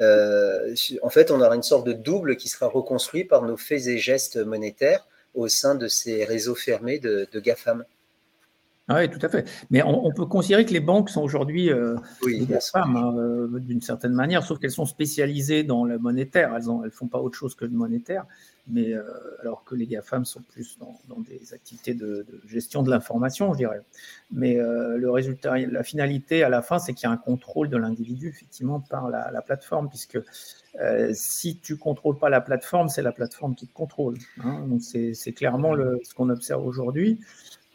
En 0.00 1.10
fait, 1.10 1.30
on 1.30 1.40
aura 1.40 1.54
une 1.54 1.62
sorte 1.62 1.86
de 1.86 1.92
double 1.92 2.36
qui 2.36 2.48
sera 2.48 2.66
reconstruit 2.66 3.24
par 3.24 3.42
nos 3.42 3.56
faits 3.56 3.86
et 3.86 3.98
gestes 3.98 4.36
monétaires 4.36 5.06
au 5.34 5.48
sein 5.48 5.74
de 5.74 5.88
ces 5.88 6.24
réseaux 6.24 6.54
fermés 6.54 6.98
de, 6.98 7.28
GAFAM. 7.34 7.84
Ah 8.86 8.98
oui, 8.98 9.08
tout 9.08 9.24
à 9.24 9.30
fait. 9.30 9.48
Mais 9.70 9.82
on, 9.82 10.12
peut 10.12 10.26
considérer 10.26 10.66
que 10.66 10.72
les 10.72 10.80
banques 10.80 11.08
sont 11.08 11.22
aujourd'hui 11.22 11.70
euh, 11.70 11.96
des 12.22 12.60
femmes, 12.60 12.96
hein, 12.96 13.14
euh, 13.16 13.58
d'une 13.58 13.80
certaine 13.80 14.12
manière, 14.12 14.44
sauf 14.44 14.58
qu'elles 14.58 14.70
sont 14.70 14.84
spécialisées 14.84 15.64
dans 15.64 15.84
le 15.84 15.98
monétaire. 15.98 16.54
Elles 16.54 16.66
ne 16.66 16.84
elles 16.84 16.90
font 16.90 17.06
pas 17.06 17.18
autre 17.18 17.36
chose 17.38 17.54
que 17.54 17.64
le 17.64 17.70
monétaire, 17.70 18.26
mais 18.68 18.92
euh, 18.92 19.02
alors 19.40 19.64
que 19.64 19.74
les 19.74 19.86
GAFAM 19.86 20.26
sont 20.26 20.42
plus 20.52 20.78
dans, 20.78 21.18
des 21.20 21.54
activités 21.54 21.94
de, 21.94 22.26
gestion 22.46 22.82
de 22.82 22.90
l'information, 22.90 23.54
je 23.54 23.58
dirais. 23.58 23.80
Mais 24.30 24.56
le 24.56 25.10
résultat, 25.10 25.56
la 25.56 25.82
finalité 25.82 26.42
à 26.42 26.50
la 26.50 26.60
fin, 26.60 26.78
c'est 26.78 26.92
qu'il 26.92 27.08
y 27.08 27.10
a 27.10 27.14
un 27.14 27.16
contrôle 27.16 27.70
de 27.70 27.78
l'individu, 27.78 28.28
effectivement, 28.28 28.80
par 28.80 29.08
la, 29.08 29.40
plateforme, 29.40 29.88
puisque 29.88 30.18
si 31.14 31.56
tu 31.56 31.78
contrôles 31.78 32.18
pas 32.18 32.28
la 32.28 32.42
plateforme, 32.42 32.90
c'est 32.90 33.02
la 33.02 33.12
plateforme 33.12 33.54
qui 33.54 33.66
te 33.66 33.72
contrôle. 33.72 34.18
Hein. 34.42 34.66
Donc 34.68 34.82
c'est 34.82 35.32
clairement 35.32 35.72
le, 35.72 36.00
ce 36.02 36.12
qu'on 36.12 36.28
observe 36.28 36.66
aujourd'hui. 36.66 37.18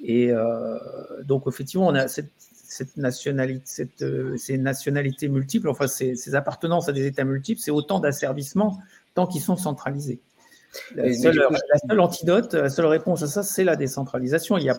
Et 0.02 0.32
euh, 0.32 0.78
donc, 1.24 1.44
effectivement, 1.48 1.88
on 1.88 1.96
a 1.96 2.08
cette, 2.08 2.98
nationalité, 2.98 3.62
cette, 3.66 4.02
euh, 4.02 4.38
ces 4.38 4.58
nationalités 4.58 5.28
multiples, 5.28 5.70
enfin, 5.70 5.88
ces, 5.88 6.36
appartenances 6.36 6.88
à 6.90 6.94
des 6.94 7.06
États 7.06 7.26
multiples, 7.26 7.60
c'est 7.60 7.72
autant 7.72 8.00
d'asservissements 8.00 8.80
tant 9.14 9.28
qu'ils 9.28 9.42
sont 9.42 9.58
centralisés. 9.58 10.20
La 10.96 11.12
seule, 11.12 12.00
antidote, 12.00 12.54
la 12.54 12.70
seule 12.70 12.86
réponse 12.86 13.24
à 13.24 13.28
ça, 13.28 13.42
c'est 13.42 13.64
la 13.64 13.76
décentralisation. 13.76 14.56
Il 14.60 14.68
ne 14.68 14.74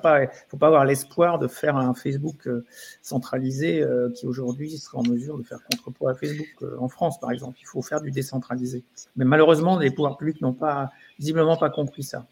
faut 0.48 0.56
pas 0.56 0.68
avoir 0.68 0.84
l'espoir 0.84 1.40
de 1.40 1.48
faire 1.48 1.76
un 1.76 1.94
Facebook 1.94 2.46
euh, 2.46 2.64
centralisé 3.02 3.84
qui 4.14 4.24
aujourd'hui 4.26 4.78
sera 4.78 4.98
en 4.98 5.02
mesure 5.02 5.36
de 5.36 5.42
faire 5.42 5.58
contrepoids 5.68 6.12
à 6.12 6.14
Facebook 6.14 6.64
en 6.78 6.88
France, 6.88 7.18
par 7.18 7.32
exemple. 7.32 7.58
Il 7.60 7.66
faut 7.66 7.82
faire 7.82 8.00
du 8.00 8.12
décentralisé. 8.12 8.84
Mais 9.16 9.24
malheureusement, 9.24 9.80
les 9.80 9.90
pouvoirs 9.90 10.16
publics 10.16 10.40
n'ont 10.40 10.54
pas 10.54 10.90
visiblement 11.18 11.56
pas 11.56 11.70
compris 11.70 12.04
ça. 12.04 12.24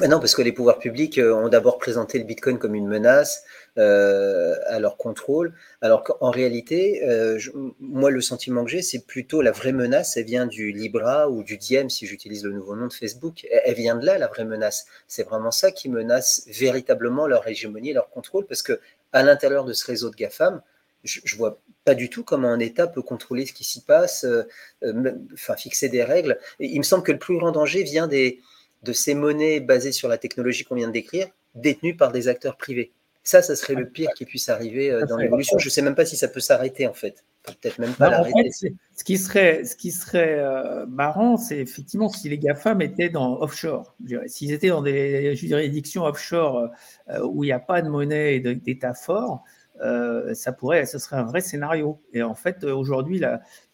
Non, 0.00 0.18
parce 0.18 0.34
que 0.34 0.42
les 0.42 0.50
pouvoirs 0.50 0.80
publics 0.80 1.18
euh, 1.18 1.32
ont 1.32 1.48
d'abord 1.48 1.78
présenté 1.78 2.18
le 2.18 2.24
Bitcoin 2.24 2.58
comme 2.58 2.74
une 2.74 2.88
menace 2.88 3.44
euh, 3.78 4.56
à 4.66 4.80
leur 4.80 4.96
contrôle, 4.96 5.54
alors 5.82 6.02
qu'en 6.02 6.30
réalité, 6.30 7.04
euh, 7.04 7.38
moi, 7.78 8.10
le 8.10 8.20
sentiment 8.20 8.64
que 8.64 8.70
j'ai, 8.72 8.82
c'est 8.82 9.06
plutôt 9.06 9.40
la 9.40 9.52
vraie 9.52 9.72
menace, 9.72 10.16
elle 10.16 10.24
vient 10.24 10.46
du 10.46 10.72
Libra 10.72 11.30
ou 11.30 11.44
du 11.44 11.58
Diem, 11.58 11.90
si 11.90 12.06
j'utilise 12.06 12.42
le 12.42 12.50
nouveau 12.50 12.74
nom 12.74 12.88
de 12.88 12.92
Facebook. 12.92 13.46
Elle, 13.48 13.74
vient 13.74 13.94
de 13.94 14.04
là, 14.04 14.18
la 14.18 14.26
vraie 14.26 14.44
menace. 14.44 14.86
C'est 15.06 15.22
vraiment 15.22 15.52
ça 15.52 15.70
qui 15.70 15.88
menace 15.88 16.42
véritablement 16.48 17.28
leur 17.28 17.46
hégémonie, 17.46 17.92
leur 17.92 18.10
contrôle, 18.10 18.46
parce 18.46 18.62
que 18.62 18.80
à 19.12 19.22
l'intérieur 19.22 19.64
de 19.64 19.72
ce 19.72 19.86
réseau 19.86 20.10
de 20.10 20.16
GAFAM, 20.16 20.60
je, 21.04 21.20
ne 21.20 21.38
vois 21.38 21.60
pas 21.84 21.94
du 21.94 22.10
tout 22.10 22.24
comment 22.24 22.48
un 22.48 22.58
État 22.58 22.88
peut 22.88 23.02
contrôler 23.02 23.46
ce 23.46 23.52
qui 23.52 23.62
s'y 23.62 23.82
passe, 23.82 24.26
enfin 25.34 25.54
fixer 25.54 25.88
des 25.88 26.02
règles. 26.02 26.40
Il 26.58 26.78
me 26.78 26.82
semble 26.82 27.04
que 27.04 27.12
le 27.12 27.18
plus 27.18 27.36
grand 27.36 27.52
danger 27.52 27.84
vient 27.84 28.08
des 28.08 28.40
de 28.84 28.92
ces 28.92 29.14
monnaies 29.14 29.60
basées 29.60 29.92
sur 29.92 30.08
la 30.08 30.18
technologie 30.18 30.64
qu'on 30.64 30.74
vient 30.74 30.88
de 30.88 30.92
décrire, 30.92 31.28
détenues 31.54 31.96
par 31.96 32.12
des 32.12 32.28
acteurs 32.28 32.56
privés. 32.56 32.92
Ça, 33.26 33.40
ça 33.40 33.56
serait 33.56 33.74
le 33.74 33.88
pire 33.88 34.10
qui 34.14 34.26
puisse 34.26 34.50
arriver 34.50 34.90
euh, 34.90 35.06
dans 35.06 35.16
l'évolution. 35.16 35.58
Je 35.58 35.66
ne 35.66 35.70
sais 35.70 35.80
même 35.80 35.94
pas 35.94 36.04
si 36.04 36.14
ça 36.14 36.28
peut 36.28 36.40
s'arrêter 36.40 36.86
en 36.86 36.92
fait. 36.92 37.24
Peut-être 37.42 37.78
même 37.78 37.94
pas 37.94 38.10
l'arrêter. 38.10 38.50
ce 38.50 39.04
qui 39.04 39.16
serait, 39.16 39.64
ce 39.64 39.76
qui 39.76 39.92
serait 39.92 40.38
euh, 40.38 40.84
marrant, 40.86 41.38
c'est 41.38 41.58
effectivement 41.58 42.10
si 42.10 42.28
les 42.28 42.38
GAFAM 42.38 42.82
étaient 42.82 43.08
dans 43.08 43.40
offshore. 43.40 43.96
S'ils 44.26 44.52
étaient 44.52 44.68
dans 44.68 44.82
des 44.82 45.34
juridictions 45.36 46.04
offshore 46.04 46.68
euh, 47.08 47.20
où 47.24 47.44
il 47.44 47.46
n'y 47.46 47.52
a 47.52 47.58
pas 47.58 47.80
de 47.80 47.88
monnaie 47.88 48.36
et 48.36 48.40
d'État 48.40 48.92
fort, 48.92 49.42
ça 50.34 50.52
pourrait, 50.52 50.84
ce 50.84 50.98
serait 50.98 51.16
un 51.16 51.24
vrai 51.24 51.40
scénario. 51.40 52.00
Et 52.12 52.22
en 52.22 52.34
fait, 52.34 52.62
aujourd'hui, 52.64 53.22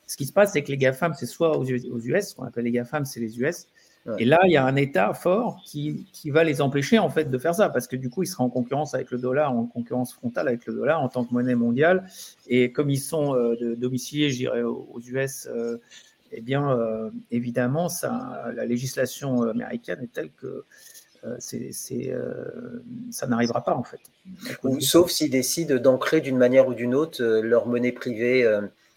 ce 0.07 0.17
qui 0.17 0.27
se 0.27 0.33
passe, 0.33 0.53
c'est 0.53 0.63
que 0.63 0.71
les 0.71 0.77
GAFAM, 0.77 1.15
c'est 1.15 1.27
soit 1.27 1.57
aux 1.59 1.65
US, 1.65 2.29
ce 2.29 2.35
qu'on 2.35 2.45
appelle 2.45 2.65
les 2.65 2.73
GAFAM, 2.73 3.05
c'est 3.05 3.21
les 3.21 3.41
US, 3.41 3.67
et 4.19 4.25
là, 4.25 4.41
il 4.45 4.53
y 4.53 4.57
a 4.57 4.65
un 4.65 4.77
État 4.77 5.13
fort 5.13 5.61
qui, 5.65 6.07
qui, 6.13 6.31
va 6.31 6.43
les 6.43 6.63
empêcher 6.63 6.99
en 6.99 7.11
fait 7.11 7.25
de 7.31 7.39
faire 7.39 7.55
ça, 7.55 7.69
parce 7.69 7.87
que 7.87 7.97
du 7.97 8.09
coup, 8.09 8.23
ils 8.23 8.27
seraient 8.27 8.45
en 8.45 8.49
concurrence 8.49 8.95
avec 8.95 9.11
le 9.11 9.19
dollar, 9.19 9.53
en 9.53 9.67
concurrence 9.67 10.15
frontale 10.15 10.49
avec 10.49 10.65
le 10.67 10.75
dollar 10.75 11.03
en 11.03 11.09
tant 11.09 11.25
que 11.25 11.35
monnaie 11.35 11.55
mondiale. 11.55 12.09
Et 12.49 12.73
comme 12.73 12.89
ils 12.89 13.01
sont 13.01 13.35
euh, 13.35 13.77
domiciliés, 13.77 14.31
je 14.31 14.37
dirais, 14.37 14.63
aux 14.63 15.01
US, 15.05 15.47
euh, 15.51 15.77
eh 16.33 16.41
bien, 16.41 16.71
euh, 16.71 17.11
évidemment, 17.31 17.89
ça, 17.89 18.51
la 18.55 18.65
législation 18.65 19.43
américaine 19.43 20.01
est 20.03 20.13
telle 20.13 20.31
que 20.31 20.65
c'est, 21.39 21.71
ça 23.11 23.27
n'arrivera 23.27 23.63
pas 23.63 23.75
en 23.75 23.83
fait. 23.83 24.01
sauf 24.81 25.11
s'ils 25.11 25.29
décident 25.29 25.77
d'ancrer 25.77 26.23
d'une 26.23 26.39
manière 26.39 26.67
ou 26.67 26.73
d'une 26.73 26.95
autre 26.95 27.23
leur 27.23 27.67
monnaie 27.67 27.93
privée 27.93 28.51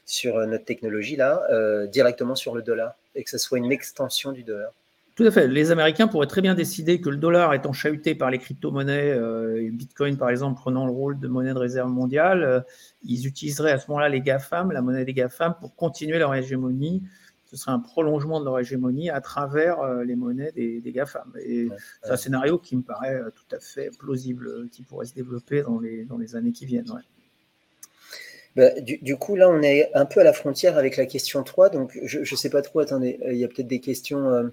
sur 0.05 0.37
notre 0.47 0.63
technologie 0.63 1.17
là, 1.17 1.45
directement 1.87 2.35
sur 2.35 2.55
le 2.55 2.61
dollar, 2.61 2.95
et 3.13 3.25
que 3.25 3.29
ce 3.29 3.37
soit 3.37 3.57
une 3.57 3.73
extension 3.73 4.31
du 4.31 4.43
dollar. 4.43 4.71
Tout 5.16 5.26
à 5.26 5.32
fait. 5.32 5.47
Les 5.47 5.70
Américains 5.70 6.07
pourraient 6.07 6.28
très 6.28 6.41
bien 6.41 6.55
décider 6.55 6.99
que 6.99 7.09
le 7.09 7.18
dollar 7.18 7.53
étant 7.53 7.72
chahuté 7.72 8.16
par 8.16 8.32
les 8.32 8.39
crypto-monnaies, 8.39 9.11
euh, 9.11 9.70
Bitcoin 9.72 10.18
par 10.18 10.30
exemple 10.30 10.59
prenant 10.59 10.88
le 10.88 10.91
rôle 10.91 11.20
de 11.20 11.28
monnaie 11.28 11.53
de 11.53 11.59
réserve 11.59 11.91
mondiale, 11.91 12.43
euh, 12.43 12.61
ils 13.03 13.28
utiliseraient 13.28 13.74
à 13.74 13.78
ce 13.78 13.88
moment-là 13.89 14.09
les 14.09 14.22
GAFAM, 14.22 14.72
la 14.72 14.82
monnaie 14.82 15.05
des 15.05 15.14
GAFAM, 15.14 15.55
pour 15.59 15.76
continuer 15.76 16.18
leur 16.18 16.34
hégémonie. 16.34 17.03
Ce 17.45 17.57
serait 17.57 17.74
un 17.74 17.80
prolongement 17.80 18.39
de 18.39 18.45
leur 18.45 18.59
hégémonie 18.59 19.11
à 19.11 19.22
travers 19.22 19.82
euh, 19.82 20.03
les 20.03 20.16
monnaies 20.16 20.51
des, 20.53 20.82
GAFAM. 20.84 21.32
Et 21.39 21.68
c'est 22.01 22.11
un 22.11 22.18
scénario 22.18 22.57
qui 22.57 22.76
me 22.76 22.82
paraît 22.82 23.22
tout 23.36 23.55
à 23.55 23.59
fait 23.59 23.91
plausible, 23.95 24.68
qui 24.72 24.82
pourrait 24.82 25.05
se 25.05 25.14
développer 25.14 25.61
dans 25.61 25.80
les, 25.80 26.05
dans 26.05 26.18
les 26.18 26.36
années 26.36 26.53
qui 26.53 26.66
viennent. 26.66 26.91
Bah, 28.55 28.72
du, 28.82 29.16
coup, 29.18 29.36
là, 29.36 29.47
on 29.47 29.61
est 29.61 29.91
un 29.93 30.05
peu 30.05 30.22
à 30.22 30.24
la 30.24 30.34
frontière 30.34 30.76
avec 30.76 30.97
la 30.97 31.05
question 31.05 31.43
3. 31.43 31.70
Donc, 31.70 31.99
je 32.03 32.20
ne 32.20 32.26
sais 32.38 32.49
pas 32.49 32.64
trop, 32.64 32.80
attendez, 32.80 33.20
il 33.28 33.38
y 33.38 33.43
a 33.43 33.47
peut-être 33.47 33.68
des 33.68 33.80
questions. 33.80 34.51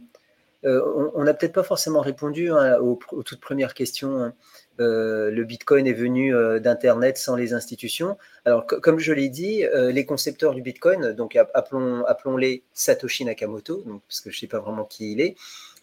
Euh, 0.64 1.10
on 1.14 1.24
n'a 1.24 1.32
peut-être 1.32 1.54
pas 1.54 1.62
forcément 1.62 2.00
répondu 2.00 2.50
hein, 2.50 2.78
aux, 2.78 2.98
toutes 3.24 3.40
premières 3.40 3.74
questions. 3.74 4.22
Hein. 4.22 4.34
Euh, 4.78 5.30
le 5.30 5.44
Bitcoin 5.44 5.86
est 5.86 5.94
venu 5.94 6.34
euh, 6.34 6.58
d'Internet 6.58 7.16
sans 7.18 7.36
les 7.36 7.54
institutions. 7.54 8.18
Alors, 8.44 8.66
comme 8.66 8.98
je 8.98 9.12
l'ai 9.12 9.28
dit, 9.28 9.64
les 9.74 10.04
concepteurs 10.04 10.54
du 10.54 10.62
Bitcoin, 10.62 11.12
donc 11.12 11.36
appelons, 11.36 12.04
appelons-les 12.04 12.62
Satoshi 12.72 13.24
Nakamoto, 13.24 13.84
parce 14.08 14.20
que 14.20 14.30
je 14.30 14.36
ne 14.36 14.40
sais 14.40 14.46
pas 14.46 14.60
vraiment 14.60 14.84
qui 14.84 15.12
il 15.12 15.20
est 15.20 15.36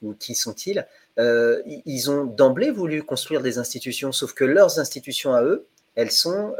ou 0.04 0.14
qui 0.14 0.36
sont-ils, 0.36 0.86
ils 1.18 2.12
ont 2.12 2.26
d'emblée 2.26 2.72
voulu 2.72 3.04
construire 3.04 3.42
des 3.42 3.58
institutions, 3.58 4.12
sauf 4.12 4.34
que 4.34 4.46
leurs 4.46 4.80
institutions 4.80 5.34
à 5.34 5.44
eux, 5.44 5.66
elles 5.96 6.12
sont 6.12 6.56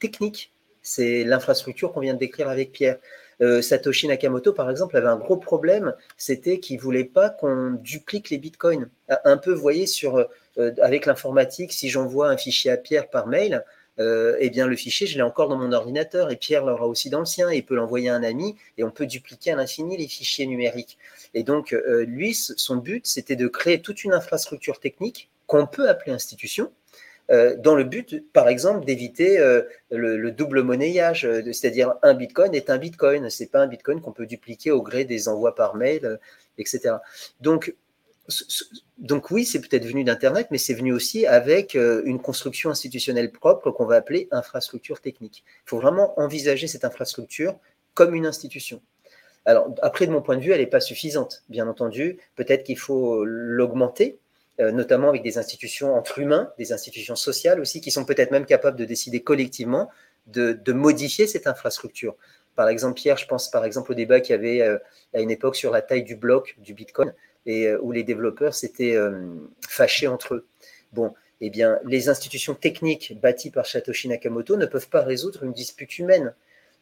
techniques. 0.00 0.52
C'est 0.82 1.24
l'infrastructure 1.24 1.92
qu'on 1.92 2.00
vient 2.00 2.14
de 2.14 2.18
décrire 2.18 2.48
avec 2.48 2.72
Pierre. 2.72 2.98
Euh, 3.40 3.62
Satoshi 3.62 4.08
Nakamoto, 4.08 4.52
par 4.52 4.70
exemple, 4.70 4.96
avait 4.96 5.08
un 5.08 5.16
gros 5.16 5.36
problème, 5.36 5.94
c'était 6.16 6.58
qu'il 6.60 6.78
voulait 6.78 7.04
pas 7.04 7.30
qu'on 7.30 7.72
duplique 7.72 8.30
les 8.30 8.38
bitcoins. 8.38 8.88
Un 9.24 9.36
peu, 9.36 9.52
vous 9.52 9.60
voyez, 9.60 9.86
sur, 9.86 10.16
euh, 10.58 10.72
avec 10.80 11.06
l'informatique, 11.06 11.72
si 11.72 11.88
j'envoie 11.88 12.28
un 12.28 12.36
fichier 12.36 12.70
à 12.70 12.76
Pierre 12.76 13.08
par 13.08 13.26
mail, 13.26 13.64
euh, 13.98 14.36
eh 14.40 14.48
bien, 14.50 14.66
le 14.66 14.76
fichier, 14.76 15.06
je 15.06 15.16
l'ai 15.16 15.22
encore 15.22 15.48
dans 15.48 15.58
mon 15.58 15.72
ordinateur 15.72 16.30
et 16.30 16.36
Pierre 16.36 16.64
l'aura 16.64 16.86
aussi 16.86 17.10
dans 17.10 17.20
le 17.20 17.26
sien 17.26 17.50
et 17.50 17.58
il 17.58 17.64
peut 17.64 17.74
l'envoyer 17.74 18.08
à 18.08 18.14
un 18.14 18.22
ami 18.22 18.56
et 18.78 18.84
on 18.84 18.90
peut 18.90 19.06
dupliquer 19.06 19.52
à 19.52 19.56
l'infini 19.56 19.96
les 19.96 20.08
fichiers 20.08 20.46
numériques. 20.46 20.98
Et 21.34 21.42
donc, 21.42 21.76
lui, 22.06 22.34
son 22.34 22.76
but, 22.76 23.06
c'était 23.06 23.36
de 23.36 23.48
créer 23.48 23.82
toute 23.82 24.04
une 24.04 24.14
infrastructure 24.14 24.80
technique 24.80 25.30
qu'on 25.46 25.66
peut 25.66 25.88
appeler 25.88 26.12
institution, 26.12 26.72
euh, 27.32 27.56
dans 27.56 27.74
le 27.74 27.84
but, 27.84 28.30
par 28.32 28.48
exemple, 28.48 28.84
d'éviter 28.84 29.38
euh, 29.38 29.62
le, 29.90 30.30
double 30.30 30.62
monnayage, 30.62 31.24
euh, 31.24 31.42
c'est-à-dire 31.52 31.94
un 32.02 32.12
bitcoin 32.12 32.54
est 32.54 32.68
un 32.68 32.76
bitcoin, 32.76 33.30
c'est 33.30 33.46
pas 33.46 33.60
un 33.60 33.66
bitcoin 33.66 34.02
qu'on 34.02 34.12
peut 34.12 34.26
dupliquer 34.26 34.70
au 34.70 34.82
gré 34.82 35.04
des 35.04 35.28
envois 35.28 35.54
par 35.54 35.74
mail, 35.74 36.18
etc. 36.58 36.96
Donc, 37.40 37.74
donc 38.98 39.30
oui, 39.30 39.44
c'est 39.44 39.60
peut-être 39.60 39.86
venu 39.86 40.04
d'Internet, 40.04 40.48
mais 40.50 40.58
c'est 40.58 40.74
venu 40.74 40.92
aussi 40.92 41.26
avec 41.26 41.74
une 41.74 42.20
construction 42.20 42.70
institutionnelle 42.70 43.32
propre 43.32 43.72
qu'on 43.72 43.84
va 43.84 43.96
appeler 43.96 44.28
infrastructure 44.30 45.00
technique. 45.00 45.44
Il 45.66 45.70
faut 45.70 45.80
vraiment 45.80 46.18
envisager 46.20 46.68
cette 46.68 46.84
infrastructure 46.84 47.58
comme 47.94 48.14
une 48.14 48.26
institution. 48.26 48.80
Alors, 49.44 49.74
après, 49.82 50.06
de 50.06 50.12
mon 50.12 50.22
point 50.22 50.36
de 50.36 50.42
vue, 50.42 50.52
elle 50.52 50.60
n'est 50.60 50.66
pas 50.66 50.80
suffisante, 50.80 51.42
bien 51.48 51.66
entendu. 51.66 52.18
Peut-être 52.36 52.62
qu'il 52.62 52.78
faut 52.78 53.24
l'augmenter, 53.24 54.20
notamment 54.70 55.08
avec 55.08 55.22
des 55.22 55.38
institutions 55.38 55.94
entre 55.94 56.18
humains, 56.18 56.52
des 56.58 56.72
institutions 56.72 57.16
sociales 57.16 57.60
aussi, 57.60 57.80
qui 57.80 57.90
sont 57.90 58.04
peut-être 58.04 58.30
même 58.30 58.46
capables 58.46 58.78
de 58.78 58.84
décider 58.84 59.22
collectivement 59.22 59.90
de, 60.26 60.72
modifier 60.72 61.26
cette 61.26 61.46
infrastructure. 61.46 62.16
Par 62.54 62.68
exemple, 62.68 62.94
Pierre, 62.94 63.16
je 63.16 63.26
pense 63.26 63.50
par 63.50 63.64
exemple 63.64 63.92
au 63.92 63.94
débat 63.94 64.20
qu'il 64.20 64.36
y 64.36 64.38
avait 64.38 64.60
euh, 64.60 64.78
à 65.14 65.20
une 65.20 65.30
époque 65.30 65.56
sur 65.56 65.70
la 65.70 65.82
taille 65.82 66.04
du 66.04 66.16
bloc 66.16 66.56
du 66.58 66.74
Bitcoin, 66.74 67.12
et 67.46 67.66
euh, 67.66 67.78
où 67.80 67.92
les 67.92 68.04
développeurs 68.04 68.54
s'étaient 68.54 68.96
fâchés 69.68 70.06
entre 70.06 70.34
eux. 70.34 70.46
Bon, 70.92 71.14
eh 71.40 71.50
bien, 71.50 71.78
les 71.84 72.08
institutions 72.08 72.54
techniques 72.54 73.18
bâties 73.20 73.50
par 73.50 73.66
Satoshi 73.66 74.08
Nakamoto 74.08 74.56
ne 74.56 74.66
peuvent 74.66 74.88
pas 74.88 75.02
résoudre 75.02 75.42
une 75.44 75.52
dispute 75.52 75.98
humaine. 75.98 76.34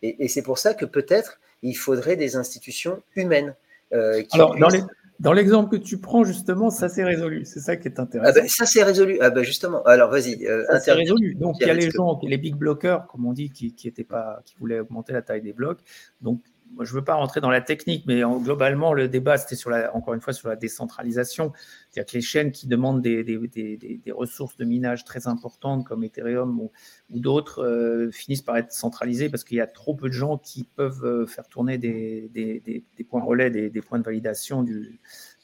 Et, 0.02 0.28
c'est 0.28 0.42
pour 0.42 0.58
ça 0.58 0.74
que 0.74 0.86
peut-être 0.86 1.40
il 1.62 1.74
faudrait 1.74 2.16
des 2.16 2.36
institutions 2.36 3.02
humaines. 3.14 3.54
Alors, 3.92 4.56
dans 4.56 4.68
les, 4.68 4.80
dans 5.20 5.34
l'exemple 5.34 5.70
que 5.70 5.82
tu 5.82 5.98
prends, 5.98 6.24
justement, 6.24 6.70
ça 6.70 6.88
s'est 6.88 7.04
résolu. 7.04 7.44
C'est 7.44 7.60
ça 7.60 7.76
qui 7.76 7.88
est 7.88 8.00
intéressant. 8.00 8.32
Ah 8.34 8.40
ben, 8.40 8.48
ça 8.48 8.64
s'est 8.64 8.82
résolu. 8.82 9.18
Ah 9.20 9.28
ben 9.28 9.42
justement. 9.42 9.82
Alors 9.82 10.10
vas-y. 10.10 10.46
Euh, 10.46 10.64
ça 10.70 10.80
s'est 10.80 10.92
résolu. 10.92 11.34
Donc 11.34 11.56
il 11.60 11.66
y 11.66 11.70
a 11.70 11.74
les 11.74 11.90
gens, 11.90 12.18
les 12.22 12.38
big 12.38 12.56
blockers, 12.56 13.06
comme 13.06 13.26
on 13.26 13.34
dit, 13.34 13.50
qui, 13.50 13.74
qui 13.74 13.90
pas, 14.02 14.40
qui 14.46 14.56
voulaient 14.58 14.80
augmenter 14.80 15.12
la 15.12 15.20
taille 15.20 15.42
des 15.42 15.52
blocs. 15.52 15.80
Donc 16.22 16.40
je 16.78 16.92
ne 16.92 16.98
veux 16.98 17.04
pas 17.04 17.14
rentrer 17.14 17.40
dans 17.40 17.50
la 17.50 17.60
technique, 17.60 18.04
mais 18.06 18.22
globalement, 18.22 18.92
le 18.92 19.08
débat, 19.08 19.36
c'était 19.38 19.60
encore 19.92 20.14
une 20.14 20.20
fois 20.20 20.32
sur 20.32 20.48
la 20.48 20.56
décentralisation. 20.56 21.52
C'est-à-dire 21.90 22.10
que 22.10 22.16
les 22.16 22.22
chaînes 22.22 22.52
qui 22.52 22.68
demandent 22.68 23.02
des, 23.02 24.02
ressources 24.12 24.56
de 24.56 24.64
minage 24.64 25.04
très 25.04 25.26
importantes, 25.26 25.86
comme 25.86 26.04
Ethereum 26.04 26.60
ou, 26.60 26.70
d'autres, 27.10 27.64
euh, 27.64 28.10
finissent 28.10 28.42
par 28.42 28.56
être 28.56 28.72
centralisées 28.72 29.28
parce 29.28 29.44
qu'il 29.44 29.56
y 29.56 29.60
a 29.60 29.66
trop 29.66 29.94
peu 29.94 30.08
de 30.08 30.14
gens 30.14 30.38
qui 30.38 30.64
peuvent 30.64 31.04
euh, 31.04 31.26
faire 31.26 31.48
tourner 31.48 31.78
des, 31.78 32.84
points 33.08 33.22
relais, 33.22 33.50
des, 33.50 33.82
points 33.82 33.98
de 33.98 34.04
validation 34.04 34.62
de 34.62 34.86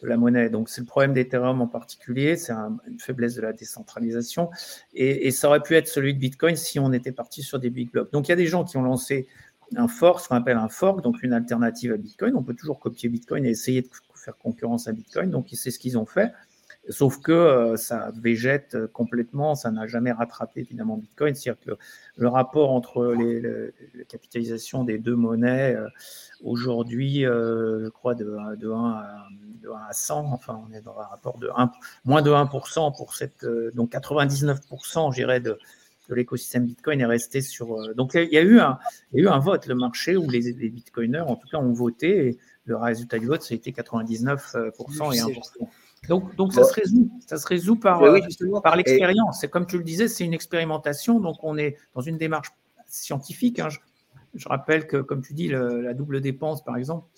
la 0.03 0.17
monnaie. 0.17 0.49
Donc, 0.49 0.69
c'est 0.69 0.81
le 0.81 0.87
problème 0.87 1.13
d'Ethereum 1.13 1.61
en 1.61 1.67
particulier, 1.67 2.37
c'est 2.37 2.53
une 2.53 3.01
faiblesse 3.01 3.35
de 3.35 3.43
la 3.43 3.53
décentralisation. 3.53 4.51
Et, 4.95 5.27
et, 5.27 5.31
ça 5.33 5.49
aurait 5.49 5.63
pu 5.63 5.75
être 5.75 5.89
celui 5.89 6.15
de 6.15 6.19
Bitcoin 6.19 6.55
si 6.55 6.79
on 6.79 6.93
était 6.93 7.13
parti 7.13 7.43
sur 7.43 7.59
des 7.59 7.71
big 7.71 7.91
blocks. 7.91 8.13
Donc, 8.13 8.29
il 8.29 8.31
y 8.31 8.35
a 8.35 8.37
des 8.37 8.47
gens 8.47 8.65
qui 8.65 8.77
ont 8.77 8.83
lancé 8.83 9.27
un 9.75 9.89
fork, 9.89 10.21
ce 10.21 10.29
qu'on 10.29 10.37
appelle 10.37 10.57
un 10.57 10.69
fork, 10.69 11.03
donc 11.03 11.23
une 11.23 11.33
alternative 11.33 11.93
à 11.93 11.97
Bitcoin. 11.97 12.37
On 12.37 12.43
peut 12.43 12.55
toujours 12.55 12.79
copier 12.79 13.09
Bitcoin 13.09 13.45
et 13.45 13.51
essayer 13.51 13.83
de 13.83 13.89
faire 14.15 14.37
concurrence 14.37 14.89
à 14.89 14.93
Bitcoin. 14.93 15.31
Donc, 15.31 15.49
c'est 15.53 15.71
ce 15.71 15.79
qu'ils 15.79 15.99
ont 15.99 16.07
fait. 16.07 16.33
Sauf 16.89 17.21
que 17.21 17.33
euh, 17.33 17.77
ça 17.77 18.13
végète 18.15 18.87
complètement, 18.93 19.57
ça 19.57 19.73
n'a 19.73 19.89
jamais 19.89 20.13
rattrapé 20.13 20.65
finalement 20.65 20.97
Bitcoin. 20.97 21.35
C'est-à-dire 21.35 21.61
que 21.65 21.79
le, 22.17 22.29
rapport 22.29 22.71
entre 22.71 23.13
les, 23.19 23.41
la 23.41 24.05
capitalisation 24.09 24.85
des 24.85 24.99
deux 24.99 25.17
monnaies, 25.17 25.75
euh, 25.75 25.89
aujourd'hui, 26.45 27.27
euh, 27.27 27.85
je 27.85 27.89
crois, 27.89 28.15
de, 28.15 28.37
de, 28.57 28.71
1 28.71 28.91
à, 28.91 29.27
de 29.63 29.69
1 29.69 29.73
à 29.89 29.93
100, 29.93 30.33
enfin, 30.33 30.63
on 30.69 30.73
est 30.73 30.81
dans 30.81 30.97
un 30.99 31.07
rapport 31.07 31.39
de 31.39 31.51
1, 31.57 31.73
moins 32.05 32.23
de 32.23 32.31
1% 32.31 32.97
pour 32.97 33.15
cette. 33.15 33.45
donc 33.75 33.91
99%, 33.91 35.11
je 35.11 35.17
dirais, 35.17 35.41
de, 35.41 35.59
de 36.09 36.15
l'écosystème 36.15 36.67
Bitcoin 36.67 37.01
est 37.01 37.07
resté 37.07 37.41
sur. 37.41 37.75
Euh, 37.75 37.95
donc 37.95 38.13
il 38.15 38.33
y, 38.33 38.39
a 38.39 38.43
eu 38.43 38.59
un, 38.59 38.79
il 39.13 39.19
y 39.19 39.23
a 39.23 39.25
eu 39.25 39.33
un 39.33 39.39
vote, 39.39 39.67
le 39.67 39.75
marché 39.75 40.17
où 40.17 40.29
les, 40.29 40.53
Bitcoiners, 40.53 41.25
en 41.27 41.37
tout 41.37 41.49
cas, 41.49 41.59
ont 41.59 41.73
voté 41.73 42.29
et 42.29 42.39
le 42.65 42.77
résultat 42.77 43.19
du 43.19 43.27
vote, 43.27 43.43
ça 43.43 43.55
a 43.55 43.57
été 43.57 43.73
99% 43.73 45.15
et 45.15 45.21
1%. 45.21 45.69
Donc, 46.09 46.37
donc 46.37 46.53
ça, 46.53 46.65
se 46.65 46.75
résout, 46.75 47.11
ça 47.27 47.37
se 47.37 47.47
résout 47.47 47.77
par, 47.77 48.03
euh, 48.03 48.21
par 48.63 48.77
l'expérience. 48.77 49.41
C'est 49.41 49.49
comme 49.49 49.67
tu 49.67 49.79
le 49.79 49.85
disais, 49.85 50.09
c'est 50.09 50.25
une 50.25 50.35
expérimentation, 50.35 51.21
donc 51.21 51.37
on 51.43 51.57
est 51.57 51.77
dans 51.95 52.01
une 52.01 52.19
démarche 52.19 52.51
scientifique. 52.87 53.59
Hein. 53.59 53.69
Je, 54.35 54.49
rappelle 54.49 54.87
que, 54.87 54.99
comme 54.99 55.23
tu 55.23 55.35
dis, 55.35 55.49
la 55.49 55.95
double 55.95 56.21
dépense, 56.21 56.63
par 56.63 56.77
exemple, 56.77 57.09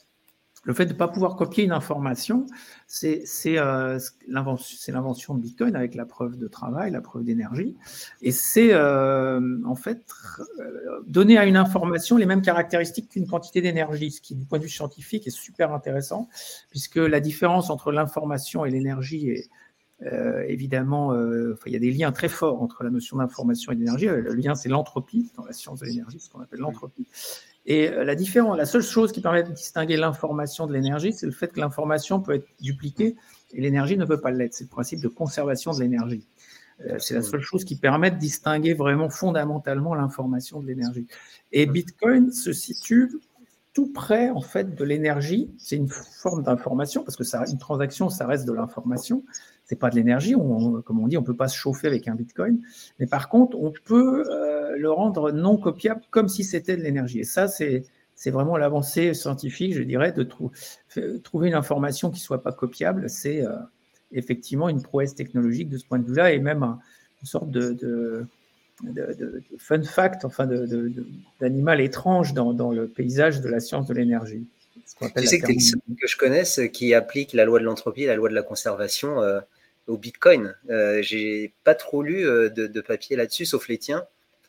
le 0.64 0.74
fait 0.74 0.86
de 0.86 0.92
ne 0.92 0.98
pas 0.98 1.08
pouvoir 1.08 1.36
copier 1.36 1.64
une 1.64 1.72
information, 1.72 2.46
c'est 2.86 3.24
euh, 3.46 3.98
l'invention 4.26 5.34
de 5.34 5.40
Bitcoin 5.40 5.76
avec 5.76 5.94
la 5.94 6.04
preuve 6.04 6.36
de 6.36 6.48
travail, 6.48 6.90
la 6.90 7.00
preuve 7.00 7.24
d'énergie. 7.24 7.76
Et 8.22 8.32
c'est 8.32 8.72
euh, 8.72 9.58
en 9.64 9.74
fait 9.74 10.02
euh, 10.58 11.00
donner 11.06 11.38
à 11.38 11.46
une 11.46 11.56
information 11.56 12.16
les 12.16 12.26
mêmes 12.26 12.42
caractéristiques 12.42 13.10
qu'une 13.10 13.26
quantité 13.26 13.60
d'énergie, 13.60 14.10
ce 14.10 14.20
qui, 14.20 14.34
du 14.34 14.44
point 14.44 14.58
de 14.58 14.64
vue 14.64 14.68
scientifique, 14.68 15.26
est 15.26 15.30
super 15.30 15.72
intéressant, 15.72 16.28
puisque 16.70 16.96
la 16.96 17.20
différence 17.20 17.70
entre 17.70 17.92
l'information 17.92 18.64
et 18.64 18.70
l'énergie 18.70 19.30
est, 19.30 19.50
évidemment, 20.46 21.12
il 21.66 21.72
y 21.72 21.76
a 21.76 21.80
des 21.80 21.90
liens 21.90 22.12
très 22.12 22.28
forts 22.28 22.62
entre 22.62 22.84
la 22.84 22.90
notion 22.90 23.16
d'information 23.16 23.72
et 23.72 23.76
d'énergie. 23.76 24.06
Le 24.06 24.32
lien, 24.34 24.54
c'est 24.54 24.68
l'entropie, 24.68 25.32
dans 25.36 25.44
la 25.44 25.52
science 25.52 25.80
de 25.80 25.86
l'énergie, 25.86 26.20
ce 26.20 26.30
qu'on 26.30 26.40
appelle 26.40 26.60
l'entropie. 26.60 27.06
Et 27.68 27.90
euh, 27.90 28.02
la 28.02 28.14
différence, 28.14 28.56
la 28.56 28.64
seule 28.64 28.82
chose 28.82 29.12
qui 29.12 29.20
permet 29.20 29.44
de 29.44 29.52
distinguer 29.52 29.98
l'information 29.98 30.66
de 30.66 30.72
l'énergie, 30.72 31.12
c'est 31.12 31.26
le 31.26 31.32
fait 31.32 31.52
que 31.52 31.60
l'information 31.60 32.18
peut 32.18 32.34
être 32.34 32.48
dupliquée 32.60 33.14
et 33.52 33.60
l'énergie 33.60 33.96
ne 33.96 34.06
peut 34.06 34.20
pas 34.20 34.30
l'être. 34.30 34.54
C'est 34.54 34.64
le 34.64 34.70
principe 34.70 35.00
de 35.00 35.08
conservation 35.08 35.72
de 35.72 35.80
l'énergie. 35.80 36.26
c'est 36.98 37.14
la 37.14 37.22
seule 37.22 37.42
chose 37.42 37.64
qui 37.64 37.76
permet 37.76 38.10
de 38.10 38.16
distinguer 38.16 38.72
vraiment 38.72 39.10
fondamentalement 39.10 39.94
l'information 39.94 40.60
de 40.60 40.66
l'énergie. 40.66 41.06
Et 41.52 41.66
Bitcoin 41.66 42.32
se 42.32 42.52
situe 42.52 43.20
tout 43.74 43.92
près 43.92 44.30
en 44.30 44.40
fait 44.40 44.74
de 44.74 44.84
l'énergie. 44.84 45.50
C'est 45.58 45.76
une 45.76 45.88
forme 45.88 46.44
d'information 46.44 47.04
parce 47.04 47.16
que 47.16 47.24
ça, 47.24 47.44
une 47.50 47.58
transaction, 47.58 48.08
ça 48.08 48.26
reste 48.26 48.46
de 48.46 48.52
l'information 48.52 49.22
c'est 49.68 49.76
pas 49.76 49.90
de 49.90 49.96
l'énergie, 49.96 50.32
comme 50.32 50.98
on 50.98 51.08
dit, 51.08 51.18
on 51.18 51.22
peut 51.22 51.36
pas 51.36 51.48
se 51.48 51.56
chauffer 51.56 51.88
avec 51.88 52.08
un 52.08 52.14
Bitcoin, 52.14 52.58
mais 52.98 53.06
par 53.06 53.28
contre, 53.28 53.58
on 53.60 53.70
peut 53.84 54.24
euh, 54.30 54.57
le 54.76 54.90
rendre 54.90 55.32
non 55.32 55.56
copiable 55.56 56.02
comme 56.10 56.28
si 56.28 56.44
c'était 56.44 56.76
de 56.76 56.82
l'énergie. 56.82 57.20
Et 57.20 57.24
ça, 57.24 57.48
c'est 57.48 57.84
c'est 58.14 58.32
vraiment 58.32 58.56
l'avancée 58.56 59.14
scientifique, 59.14 59.74
je 59.74 59.82
dirais, 59.82 60.12
de 60.12 60.28
trouver 61.18 61.48
une 61.48 61.54
information 61.54 62.10
qui 62.10 62.18
soit 62.18 62.42
pas 62.42 62.50
copiable. 62.50 63.08
C'est 63.08 63.46
euh, 63.46 63.54
effectivement 64.10 64.68
une 64.68 64.82
prouesse 64.82 65.14
technologique 65.14 65.68
de 65.68 65.78
ce 65.78 65.84
point 65.84 66.00
de 66.00 66.06
vue-là, 66.06 66.32
et 66.32 66.40
même 66.40 66.64
une 66.64 67.26
sorte 67.26 67.48
de, 67.50 67.72
de, 67.72 68.26
fun 69.58 69.82
fact, 69.82 70.24
enfin 70.24 70.48
d'animal 71.40 71.80
étrange 71.80 72.34
dans, 72.34 72.52
dans, 72.52 72.72
le 72.72 72.88
paysage 72.88 73.40
de 73.40 73.48
la 73.48 73.60
science 73.60 73.86
de 73.86 73.94
l'énergie. 73.94 74.46
Tu 75.16 75.26
sais 75.26 75.38
que 75.38 75.46
tu 75.46 75.52
es 75.52 75.94
que 76.00 76.06
je 76.06 76.16
connaisse 76.16 76.60
qui 76.72 76.94
applique 76.94 77.32
la 77.32 77.44
loi 77.44 77.60
de 77.60 77.64
l'entropie 77.64 78.06
la 78.06 78.16
loi 78.16 78.28
de 78.28 78.34
la 78.34 78.42
conservation 78.42 79.20
euh, 79.22 79.40
au 79.86 79.96
Bitcoin. 79.96 80.54
Euh, 80.70 81.02
j'ai 81.02 81.52
pas 81.64 81.74
trop 81.74 82.02
lu 82.02 82.26
euh, 82.26 82.48
de, 82.48 82.80
papier 82.80 83.16
là-dessus, 83.16 83.46
sauf 83.46 83.68
les 83.68 83.78
tiens, 83.78 84.04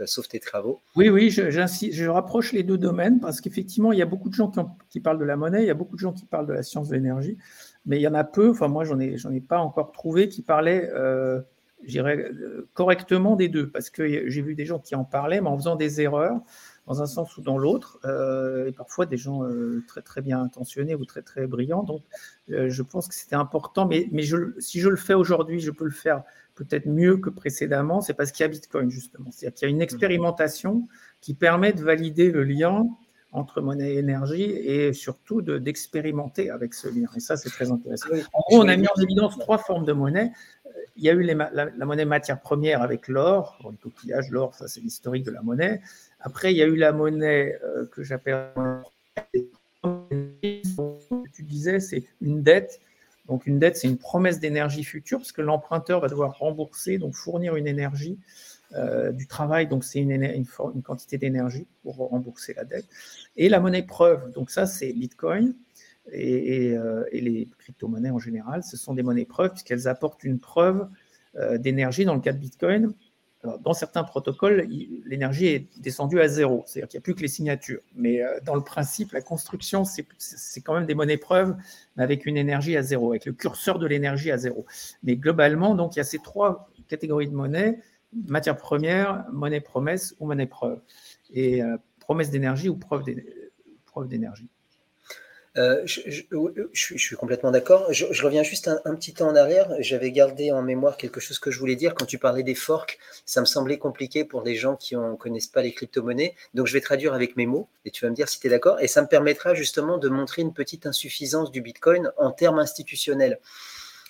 sauf 0.06 0.28
tes 0.28 0.39
travaux. 0.39 0.80
Oui, 0.95 1.10
oui, 1.10 1.30
je, 1.30 1.50
je 1.50 2.10
rapproche 2.10 2.54
les 2.54 2.64
deux 2.64 2.78
domaines 2.78 3.20
parce 3.20 3.41
qu'effectivement, 3.41 3.91
il 3.91 4.00
y 4.00 4.02
a 4.02 4.06
beaucoup 4.06 4.30
de 4.30 4.34
gens 4.34 4.52
qui, 4.89 5.00
parlent 5.00 5.20
de 5.20 5.26
la 5.26 5.36
monnaie, 5.36 5.64
il 5.64 5.68
y 5.68 5.72
a 5.72 5.76
beaucoup 5.76 5.95
de 5.95 6.02
gens 6.02 6.14
qui 6.14 6.26
parlent 6.26 6.47
de 6.47 6.54
la 6.54 6.64
science 6.64 6.89
de 6.89 6.95
l'énergie, 6.95 7.38
mais 7.86 7.97
il 7.97 8.02
y 8.02 8.08
en 8.08 8.14
a 8.14 8.24
peu, 8.24 8.50
enfin 8.50 8.68
moi, 8.68 8.84
j'en 8.84 9.00
ai, 9.00 9.18
j'en 9.18 9.32
ai 9.32 9.41
pas 9.41 9.60
encore 9.60 9.91
trouvé 9.91 10.30
qui 10.30 10.41
parlaient, 10.41 10.89
euh, 10.93 11.41
j'irais, 11.84 12.32
correctement 12.74 13.36
des 13.36 13.50
deux 13.50 13.70
parce 13.70 13.89
que 13.89 14.30
j'ai 14.30 14.41
vu 14.41 14.56
des 14.56 14.66
gens 14.66 14.80
qui 14.80 14.95
en 14.95 15.04
parlaient, 15.04 15.41
mais 15.41 15.50
en 15.50 15.58
faisant 15.58 15.76
des 15.76 16.02
erreurs 16.02 16.41
dans 16.89 17.04
un 17.04 17.06
sens 17.06 17.38
ou 17.38 17.41
dans 17.41 17.60
l'autre, 17.60 18.00
euh, 18.04 18.68
et 18.68 18.72
parfois 18.72 19.06
des 19.06 19.16
gens 19.16 19.43
euh, 19.43 19.84
très 19.88 20.02
très 20.02 20.22
bien 20.22 20.41
intentionnés 20.41 20.95
ou 20.95 21.06
très 21.06 21.22
très 21.22 21.45
brillants. 21.45 21.84
Donc, 21.84 22.02
euh, 22.50 22.68
je 22.68 22.82
pense 22.82 23.08
que 23.08 23.14
c'était 23.14 23.36
important. 23.36 23.86
Mais, 23.86 24.10
mais 24.12 24.24
si 24.58 24.80
je 24.80 24.89
le 24.89 24.95
fais 24.95 25.14
aujourd'hui, 25.14 25.60
je 25.60 25.70
peux 25.70 25.86
le 25.86 25.91
faire 25.91 26.24
peut-être 26.60 26.88
mieux 26.88 27.18
que 27.18 27.30
précédemment. 27.30 28.01
C'est 28.01 28.14
parce 28.14 28.32
qu'il 28.32 28.43
y 28.43 28.45
a 28.45 28.49
Bitcoin 28.49 28.89
justement. 28.91 29.30
C'est-à-dire 29.32 29.55
qu'il 29.55 29.68
y 29.68 29.72
a 29.72 29.74
une 29.74 29.82
expérimentation 29.82 30.88
qui 31.22 31.34
permet 31.34 31.74
de 31.74 31.82
valider 31.82 32.32
le 32.32 32.43
lien 32.43 32.86
entre 33.32 33.62
monnaie 33.62 33.93
et 33.93 33.97
énergie 33.97 34.43
et 34.43 34.91
surtout 34.91 35.41
d'expérimenter 35.41 36.49
avec 36.49 36.74
ce 36.74 36.88
lien. 36.88 37.07
Et 37.16 37.20
ça, 37.20 37.38
c'est 37.38 37.49
très 37.49 37.72
intéressant. 37.72 38.10
En 38.34 38.41
gros, 38.41 38.64
on 38.64 38.68
a 38.68 38.76
mis 38.76 38.88
en 38.88 39.01
évidence 39.01 39.38
trois 39.38 39.60
formes 39.60 39.86
de 39.86 39.93
monnaie. 39.93 40.32
Il 40.97 41.03
y 41.03 41.10
a 41.10 41.14
eu 41.14 41.22
la, 41.22 41.51
la, 41.53 41.86
monnaie 41.86 42.05
matière 42.05 42.41
première 42.41 42.82
avec 42.82 43.07
l'or, 43.07 43.57
le 43.64 43.78
coquillage, 43.78 44.30
l'or, 44.32 44.53
ça 44.55 44.68
c'est 44.68 44.82
l'historique 44.82 45.24
de 45.24 45.32
la 45.32 45.41
monnaie. 45.41 45.82
Après, 46.20 46.51
il 46.51 46.57
y 46.57 46.64
a 46.64 46.66
eu 46.66 46.76
la 46.76 46.91
monnaie 46.91 47.57
euh, 47.64 47.86
que 47.86 48.03
j'appelle. 48.03 48.51
Tu 51.34 51.43
disais, 51.43 51.80
c'est 51.80 52.03
une 52.22 52.41
dette. 52.41 52.82
Donc, 53.30 53.48
une 53.48 53.60
dette, 53.60 53.78
c'est 53.78 53.88
une 53.88 53.98
promesse 53.98 54.40
d'énergie 54.40 54.84
future, 54.84 55.20
parce 55.20 55.32
que 55.32 55.42
l'emprunteur 55.42 56.02
va 56.02 56.10
devoir 56.10 56.38
rembourser, 56.38 56.98
donc 56.98 57.16
fournir 57.16 57.56
une 57.56 57.68
énergie 57.68 58.18
euh, 58.74 59.12
du 59.12 59.28
travail, 59.28 59.68
donc 59.68 59.84
c'est 59.84 60.00
une, 60.00 60.46
quantité 60.84 61.18
d'énergie 61.18 61.68
pour 61.84 61.96
rembourser 61.98 62.54
la 62.54 62.66
dette. 62.66 62.86
Et 63.38 63.48
la 63.48 63.60
monnaie 63.60 63.84
preuve, 63.84 64.32
donc 64.32 64.50
ça, 64.50 64.66
c'est 64.66 64.92
Bitcoin. 64.94 65.56
Et, 66.12 66.72
euh, 66.76 67.06
et 67.12 67.22
les 67.22 67.48
crypto-monnaies 67.60 68.10
en 68.10 68.20
général, 68.20 68.64
ce 68.64 68.78
sont 68.78 68.96
des 68.96 69.04
monnaies 69.04 69.26
preuves, 69.26 69.52
puisqu'elles 69.52 69.88
apportent 69.88 70.24
une 70.24 70.40
preuve 70.40 70.88
d'énergie. 71.60 72.06
Dans 72.06 72.16
le 72.16 72.22
cas 72.22 72.34
de 72.34 72.40
Bitcoin, 72.40 72.94
dans 73.62 73.74
certains 73.74 74.04
protocoles, 74.04 74.68
l'énergie 75.06 75.48
est 75.48 75.68
descendue 75.80 76.20
à 76.20 76.28
zéro, 76.28 76.64
c'est-à-dire 76.66 76.90
qu'il 76.90 76.98
n'y 76.98 77.02
a 77.02 77.06
plus 77.06 77.16
que 77.16 77.22
les 77.22 77.30
signatures. 77.30 77.82
Mais 77.96 78.22
euh, 78.22 78.40
dans 78.44 78.56
le 78.56 78.64
principe, 78.64 79.14
la 79.14 79.22
construction, 79.22 79.86
c'est 79.86 80.62
quand 80.62 80.74
même 80.74 80.86
des 80.86 80.96
monnaies 80.96 81.18
preuves, 81.18 81.56
mais 81.96 82.04
avec 82.04 82.26
une 82.26 82.36
énergie 82.36 82.76
à 82.76 82.82
zéro, 82.82 83.12
avec 83.12 83.26
le 83.26 83.32
curseur 83.32 83.80
de 83.80 83.88
l'énergie 83.88 84.30
à 84.32 84.38
zéro. 84.38 84.66
Mais 85.04 85.16
globalement, 85.16 85.74
donc, 85.74 85.96
il 85.96 86.00
y 86.00 86.02
a 86.02 86.06
ces 86.06 86.20
trois 86.20 86.70
catégories 86.90 87.30
de 87.30 87.36
monnaie 87.36 87.80
matière 88.28 88.58
première, 88.58 89.26
monnaie 89.32 89.62
promesse 89.62 90.16
ou 90.20 90.28
monnaie 90.28 90.48
preuve. 90.48 90.82
Et 91.32 91.62
euh, 91.62 91.78
promesse 92.00 92.32
d'énergie 92.32 92.70
ou 92.70 92.76
preuve 92.76 93.04
d'énergie. 94.08 94.50
Euh, 95.60 95.82
je, 95.86 96.24
suis 96.74 97.16
complètement 97.18 97.51
d'accord. 97.51 97.91
Je, 97.91 98.24
reviens 98.24 98.43
juste 98.43 98.70
un, 98.70 98.95
petit 98.95 99.14
temps 99.14 99.28
en 99.28 99.36
arrière. 99.36 99.70
J'avais 99.80 100.12
gardé 100.12 100.51
en 100.53 100.62
mémoire 100.62 100.95
quelque 100.95 101.20
chose 101.20 101.38
que 101.38 101.51
je 101.51 101.60
voulais 101.60 101.76
dire. 101.76 101.95
Quand 101.95 102.05
tu 102.05 102.18
parlais 102.18 102.43
des 102.43 102.55
forks, 102.55 102.97
ça 103.26 103.41
me 103.41 103.45
semblait 103.45 103.78
compliqué 103.78 104.24
pour 104.24 104.41
les 104.41 104.55
gens 104.55 104.78
qui 104.78 104.95
ne 104.95 105.16
connaissent 105.16 105.47
pas 105.47 105.62
les 105.62 105.74
crypto-monnaies. 105.74 106.36
Donc, 106.53 106.68
je 106.68 106.74
vais 106.74 106.82
traduire 106.82 107.14
avec 107.14 107.36
mes 107.36 107.45
mots 107.45 107.68
et 107.84 107.91
tu 107.91 108.05
vas 108.05 108.10
me 108.10 108.16
dire 108.16 108.30
si 108.30 108.39
tu 108.39 108.47
es 108.47 108.49
d'accord. 108.49 108.80
Et 108.80 108.88
ça 108.88 109.01
me 109.01 109.07
permettra 109.07 109.53
justement 109.53 109.97
de 109.97 110.07
montrer 110.07 110.43
une 110.43 110.53
petite 110.53 110.86
insuffisance 110.86 111.51
du 111.51 111.62
Bitcoin 111.62 112.10
en 112.18 112.32
termes 112.32 112.60
institutionnels. 112.60 113.39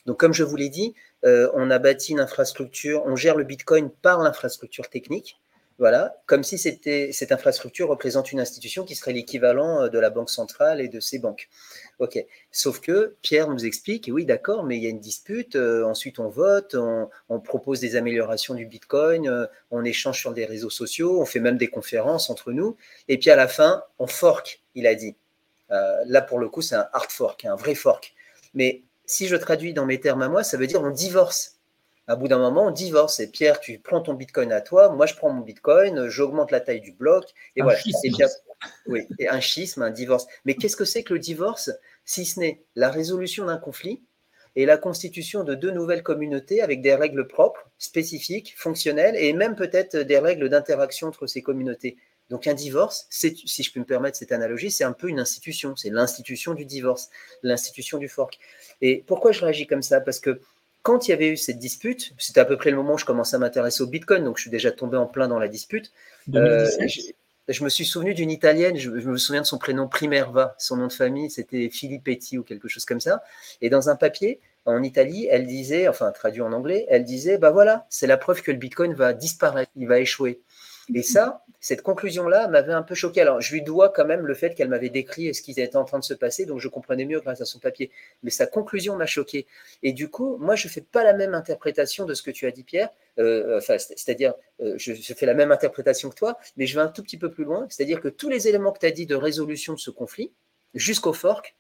Donc, 0.06 0.20
comme 0.20 0.34
je 0.34 0.44
vous 0.44 0.56
l'ai 0.56 0.70
dit, 0.70 0.94
euh, 1.26 1.50
on 1.56 1.72
a 1.72 1.80
bâti 1.80 2.12
une 2.12 2.20
infrastructure, 2.20 3.04
on 3.08 3.16
gère 3.16 3.36
le 3.36 3.44
Bitcoin 3.44 3.90
par 3.90 4.22
l'infrastructure 4.22 4.88
technique. 4.88 5.40
Voilà, 5.80 6.22
comme 6.26 6.44
si 6.44 6.58
cette 6.58 7.32
infrastructure 7.32 7.88
représente 7.88 8.34
une 8.34 8.42
institution 8.42 8.84
qui 8.84 8.96
serait 8.96 9.14
l'équivalent 9.14 9.84
euh, 9.84 9.88
de 9.88 9.98
la 9.98 10.10
Banque 10.10 10.30
centrale 10.30 10.82
et 10.82 10.90
de 10.90 11.00
ses 11.00 11.20
banques. 11.20 11.48
OK. 12.00 12.20
Sauf 12.52 12.82
que 12.82 13.16
Pierre 13.22 13.48
nous 13.48 13.66
explique, 13.66 14.10
oui, 14.12 14.26
d'accord, 14.26 14.66
mais 14.66 14.76
il 14.76 14.84
y 14.84 14.88
a 14.88 14.90
une 14.90 15.00
dispute, 15.00 15.56
euh, 15.56 15.86
ensuite 15.86 16.20
on 16.20 16.28
vote, 16.28 16.76
on, 16.76 17.40
propose 17.40 17.80
des 17.80 17.96
améliorations 17.96 18.56
du 18.56 18.66
Bitcoin, 18.66 19.30
euh, 19.30 19.48
on 19.72 19.86
échange 19.86 20.20
sur 20.20 20.34
des 20.34 20.44
réseaux 20.44 20.70
sociaux, 20.70 21.22
on 21.22 21.26
fait 21.26 21.40
même 21.40 21.58
des 21.58 21.70
conférences 21.70 22.30
entre 22.30 22.52
nous, 22.52 22.76
et 23.08 23.18
puis 23.18 23.30
à 23.30 23.38
la 23.38 23.48
fin, 23.48 23.82
on 24.00 24.08
fork, 24.08 24.62
il 24.76 24.86
a 24.86 24.96
dit. 24.96 25.16
là, 25.70 26.22
pour 26.22 26.40
le 26.40 26.50
coup, 26.50 26.62
c'est 26.62 26.76
un 26.76 26.90
hard 26.92 27.10
fork, 27.10 27.46
un 27.46 27.56
vrai 27.56 27.74
fork. 27.74 28.14
Mais 28.54 28.84
si 29.06 29.28
je 29.28 29.38
traduis 29.38 29.74
dans 29.74 29.86
mes 29.86 30.02
termes 30.02 30.24
à 30.24 30.28
moi, 30.28 30.44
ça 30.44 30.58
veut 30.58 30.68
dire 30.68 30.82
on 30.82 30.92
divorce. 30.92 31.59
À 32.10 32.16
bout 32.16 32.28
d'un 32.28 32.40
moment, 32.40 32.66
on 32.66 32.72
divorce. 32.72 33.20
Et 33.20 33.28
Pierre, 33.28 33.60
tu 33.60 33.78
prends 33.78 34.02
ton 34.02 34.16
bitcoin 34.16 34.52
à 34.52 34.62
toi, 34.62 34.90
moi 34.90 35.06
je 35.06 35.14
prends 35.14 35.30
mon 35.30 35.44
bitcoin, 35.44 36.08
j'augmente 36.08 36.50
la 36.50 36.60
taille 36.60 36.82
du 36.82 36.92
bloc, 36.92 37.26
et 37.56 37.62
voilà. 37.62 37.78
Et 38.04 38.12
oui, 38.88 39.08
et 39.20 39.30
un 39.30 39.40
schisme, 39.40 39.84
un 39.84 39.92
divorce. 39.92 40.26
Mais 40.44 40.56
qu'est-ce 40.56 40.76
que 40.76 40.86
c'est 40.86 41.04
que 41.04 41.14
le 41.14 41.20
divorce? 41.20 41.70
Si 42.06 42.26
ce 42.26 42.40
n'est 42.40 42.64
la 42.76 42.90
résolution 42.90 43.46
d'un 43.46 43.60
conflit 43.60 44.02
et 44.56 44.66
la 44.66 44.78
constitution 44.78 45.44
de 45.44 45.54
deux 45.54 45.70
nouvelles 45.70 46.02
communautés 46.02 46.64
avec 46.64 46.82
des 46.82 46.96
règles 46.96 47.28
propres, 47.28 47.70
spécifiques, 47.78 48.56
fonctionnelles, 48.58 49.16
et 49.16 49.32
même 49.34 49.56
peut-être 49.56 49.96
des 49.96 50.18
règles 50.18 50.50
d'interaction 50.50 51.10
entre 51.10 51.28
ces 51.28 51.44
communautés. 51.44 51.98
Donc 52.32 52.48
un 52.48 52.56
divorce, 52.56 53.06
si 53.12 53.64
je 53.64 53.72
peux 53.72 53.80
me 53.80 53.86
permettre 53.86 54.18
cette 54.18 54.32
analogie, 54.32 54.72
c'est 54.72 54.84
un 54.84 54.94
peu 54.94 55.10
une 55.10 55.20
institution, 55.20 55.76
c'est 55.76 55.92
l'institution 55.92 56.56
du 56.56 56.66
divorce, 56.66 57.12
l'institution 57.44 58.00
du 58.00 58.10
fork. 58.10 58.40
Et 58.82 59.04
pourquoi 59.06 59.32
je 59.32 59.42
réagis 59.42 59.68
comme 59.68 59.84
ça? 59.84 60.02
Parce 60.02 60.20
que 60.20 60.42
quand 60.82 61.08
il 61.08 61.12
y 61.12 61.14
avait 61.14 61.30
eu 61.30 61.38
cette 61.38 61.60
dispute, 61.60 62.14
c'était 62.18 62.40
à 62.40 62.46
peu 62.46 62.58
près 62.58 62.72
le 62.72 62.78
moment 62.78 62.94
où 62.94 62.98
je 62.98 63.06
commençais 63.06 63.36
à 63.36 63.40
m'intéresser 63.40 63.84
au 63.84 63.88
Bitcoin, 63.88 64.24
donc 64.24 64.38
je 64.38 64.44
suis 64.44 64.52
déjà 64.52 64.72
tombé 64.72 64.98
en 64.98 65.06
plein 65.06 65.28
dans 65.28 65.40
la 65.40 65.48
dispute. 65.48 65.92
Euh, 66.34 66.70
je, 67.48 67.64
me 67.64 67.70
suis 67.70 67.86
souvenu 67.86 68.14
d'une 68.14 68.32
italienne, 68.32 68.78
je, 68.78 68.90
me 68.90 69.18
souviens 69.18 69.42
de 69.42 69.46
son 69.46 69.58
prénom 69.58 69.88
Primerva, 69.88 70.56
son 70.58 70.78
nom 70.78 70.88
de 70.88 70.94
famille 70.94 71.30
c'était 71.30 71.70
Filippetti 71.70 72.38
ou 72.38 72.44
quelque 72.44 72.68
chose 72.68 72.86
comme 72.86 73.02
ça. 73.02 73.24
Et 73.62 73.70
dans 73.70 73.90
un 73.90 73.96
papier 73.96 74.40
en 74.66 74.84
Italie, 74.84 75.28
elle 75.30 75.48
disait, 75.48 75.88
enfin 75.88 76.12
traduit 76.12 76.42
en 76.42 76.54
anglais, 76.54 76.86
elle 76.90 77.04
disait, 77.04 77.38
bah 77.38 77.52
voilà, 77.52 77.86
c'est 77.90 78.08
la 78.08 78.18
preuve 78.18 78.42
que 78.42 78.52
le 78.52 78.58
Bitcoin 78.58 78.94
va 78.94 79.14
disparaître, 79.14 79.72
il 79.76 79.88
va 79.88 80.00
échouer. 80.00 80.42
Et 80.94 81.04
ça, 81.04 81.44
cette 81.60 81.82
conclusion-là 81.82 82.48
m'avait 82.48 82.74
un 82.74 82.82
peu 82.82 82.96
choqué. 82.96 83.22
Alors, 83.22 83.42
je 83.42 83.54
lui 83.54 83.62
dois 83.62 83.90
quand 83.90 84.06
même 84.06 84.26
le 84.26 84.34
fait 84.34 84.56
qu'elle 84.56 84.70
m'avait 84.70 84.90
décrit 84.90 85.34
ce 85.34 85.42
qui 85.42 85.52
était 85.52 85.76
en 85.76 85.86
train 85.86 86.00
de 86.00 86.04
se 86.04 86.14
passer, 86.14 86.46
donc 86.46 86.60
je 86.60 86.68
comprenais 86.68 87.06
mieux 87.06 87.20
grâce 87.20 87.42
à 87.42 87.46
son 87.46 87.60
papier. 87.60 87.92
Mais 88.24 88.32
sa 88.32 88.48
conclusion 88.48 88.96
m'a 88.96 89.06
choqué. 89.06 89.46
Et 89.84 89.94
du 89.94 90.10
coup, 90.10 90.38
moi, 90.38 90.56
je 90.56 90.68
ne 90.68 90.72
fais 90.72 90.82
pas 90.82 91.04
la 91.04 91.14
même 91.14 91.34
interprétation 91.34 92.06
de 92.06 92.14
ce 92.14 92.22
que 92.22 92.32
tu 92.32 92.48
as 92.48 92.52
dit, 92.52 92.64
Pierre. 92.64 92.90
Euh, 93.20 93.58
enfin, 93.58 93.78
c'est-à-dire, 93.78 94.34
euh, 94.62 94.76
je, 94.78 94.94
je, 94.94 95.14
fais 95.14 95.26
la 95.26 95.34
même 95.34 95.52
interprétation 95.52 96.10
que 96.10 96.16
toi, 96.16 96.40
mais 96.56 96.66
je 96.66 96.76
vais 96.76 96.82
un 96.82 96.88
tout 96.88 97.04
petit 97.04 97.18
peu 97.18 97.30
plus 97.30 97.44
loin. 97.44 97.68
C'est-à-dire 97.70 98.00
que 98.00 98.08
tous 98.08 98.30
les 98.30 98.48
éléments 98.48 98.72
que 98.72 98.80
tu 98.80 98.86
as 98.86 98.92
dit 98.92 99.06
de 99.06 99.16
résolution 99.16 99.74
de 99.74 99.80
ce 99.80 99.92
conflit, 99.92 100.32
jusqu'au 100.74 101.14
fork, 101.14 101.56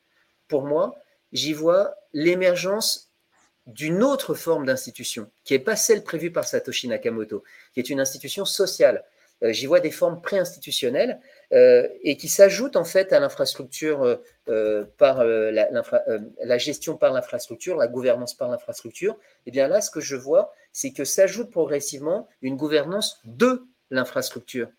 pour 0.47 0.63
moi, 0.63 0.95
j'y 1.33 1.53
vois 1.53 1.95
l'émergence 2.13 3.09
d'une 3.67 4.03
autre 4.03 4.33
forme 4.33 4.65
d'institution, 4.65 5.29
qui 5.43 5.53
n'est 5.53 5.59
pas 5.59 5.75
celle 5.75 6.03
prévue 6.03 6.31
par 6.31 6.45
Satoshi 6.45 6.87
Nakamoto, 6.87 7.43
qui 7.73 7.79
est 7.79 7.89
une 7.89 7.99
institution 7.99 8.45
sociale. 8.45 9.03
Euh, 9.43 9.53
j'y 9.53 9.65
vois 9.65 9.79
des 9.79 9.91
formes 9.91 10.21
pré-institutionnelles 10.21 11.19
euh, 11.53 11.87
et 12.03 12.17
qui 12.17 12.27
s'ajoutent 12.27 12.75
en 12.75 12.83
fait 12.83 13.13
à 13.13 13.19
l'infrastructure 13.19 14.19
euh, 14.49 14.85
par 14.97 15.23
la, 15.23 16.57
gestion 16.57 16.97
par 16.97 17.13
l'infrastructure, 17.13 17.77
la 17.77 17.87
gouvernance 17.87 18.33
par 18.33 18.49
l'infrastructure. 18.49 19.13
Et 19.13 19.47
eh 19.47 19.51
bien 19.51 19.67
là, 19.67 19.81
ce 19.81 19.91
que 19.91 20.01
je 20.01 20.15
vois, 20.15 20.53
c'est 20.73 20.91
que 20.91 21.05
s'ajoute 21.05 21.51
progressivement 21.51 22.27
une 22.41 22.57
gouvernance 22.57 23.21
de 23.25 23.63
l'infrastructure. 23.91 24.69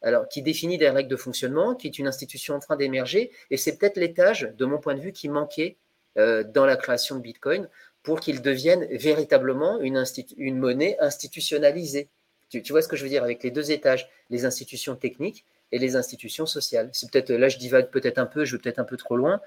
Alors, 0.00 0.28
qui 0.28 0.42
définit 0.42 0.78
des 0.78 0.90
règles 0.90 1.10
de 1.10 1.16
fonctionnement, 1.16 1.74
qui 1.74 1.88
est 1.88 1.98
une 1.98 2.06
institution 2.06 2.54
en 2.54 2.60
train 2.60 2.76
d'émerger, 2.76 3.32
et 3.50 3.56
c'est 3.56 3.76
peut-être 3.76 3.96
l'étage, 3.96 4.52
de 4.56 4.64
mon 4.64 4.78
point 4.78 4.94
de 4.94 5.00
vue, 5.00 5.12
qui 5.12 5.28
manquait 5.28 5.76
dans 6.16 6.66
la 6.66 6.76
création 6.76 7.16
de 7.16 7.20
Bitcoin 7.20 7.68
pour 8.02 8.20
qu'il 8.20 8.40
devienne 8.40 8.86
véritablement 8.90 9.80
une 9.80 10.58
monnaie 10.58 10.96
institutionnalisée. 11.00 12.08
Tu, 12.50 12.62
vois 12.70 12.82
ce 12.82 12.88
que 12.88 12.96
je 12.96 13.02
veux 13.02 13.08
dire 13.08 13.22
avec 13.22 13.42
les 13.42 13.50
deux 13.50 13.70
étages, 13.70 14.08
les 14.30 14.44
institutions 14.44 14.96
techniques 14.96 15.44
et 15.72 15.78
les 15.78 15.96
institutions 15.96 16.46
sociales. 16.46 16.90
C'est 16.92 17.10
peut-être 17.10 17.30
là 17.30 17.48
je 17.48 17.58
divague 17.58 17.90
peut-être 17.90 18.18
un 18.18 18.26
peu, 18.26 18.44
je 18.44 18.56
vais 18.56 18.62
peut-être 18.62 18.78
un 18.78 18.84
peu 18.84 18.96
trop 18.96 19.16
loin, 19.16 19.40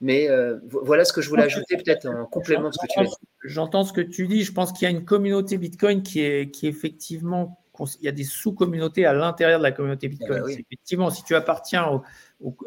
mais 0.00 0.28
euh, 0.30 0.58
voilà 0.70 1.04
ce 1.04 1.12
que 1.12 1.20
je 1.20 1.28
voulais 1.28 1.44
ajouter 1.44 1.76
peut-être 1.76 2.06
en 2.06 2.24
complément 2.26 2.68
de 2.68 2.74
ce 2.74 2.78
que 2.78 2.92
tu 2.92 3.00
as 3.00 3.04
dit. 3.04 3.14
J'entends 3.44 3.84
ce 3.84 3.92
que 3.92 4.00
tu 4.00 4.26
dis. 4.26 4.42
Je 4.42 4.52
pense 4.52 4.72
qu'il 4.72 4.84
y 4.84 4.86
a 4.86 4.90
une 4.90 5.04
communauté 5.04 5.58
Bitcoin 5.58 6.02
qui 6.02 6.20
est, 6.20 6.50
qui 6.50 6.66
effectivement 6.66 7.58
il 8.00 8.04
y 8.04 8.08
a 8.08 8.12
des 8.12 8.24
sous-communautés 8.24 9.06
à 9.06 9.12
l'intérieur 9.12 9.58
de 9.58 9.62
la 9.62 9.72
communauté 9.72 10.08
Bitcoin. 10.08 10.44
Eh 10.48 10.54
ben 10.54 10.64
effectivement, 10.66 11.10
si 11.10 11.24
tu 11.24 11.34
appartiens 11.34 12.02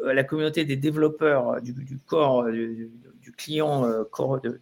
à 0.06 0.12
la 0.12 0.24
communauté 0.24 0.64
des 0.64 0.76
développeurs 0.76 1.60
du, 1.60 1.98
corps, 2.06 2.44
du, 2.50 2.90
client 3.36 3.84
euh, 3.84 4.04
corps 4.04 4.40
de, 4.40 4.60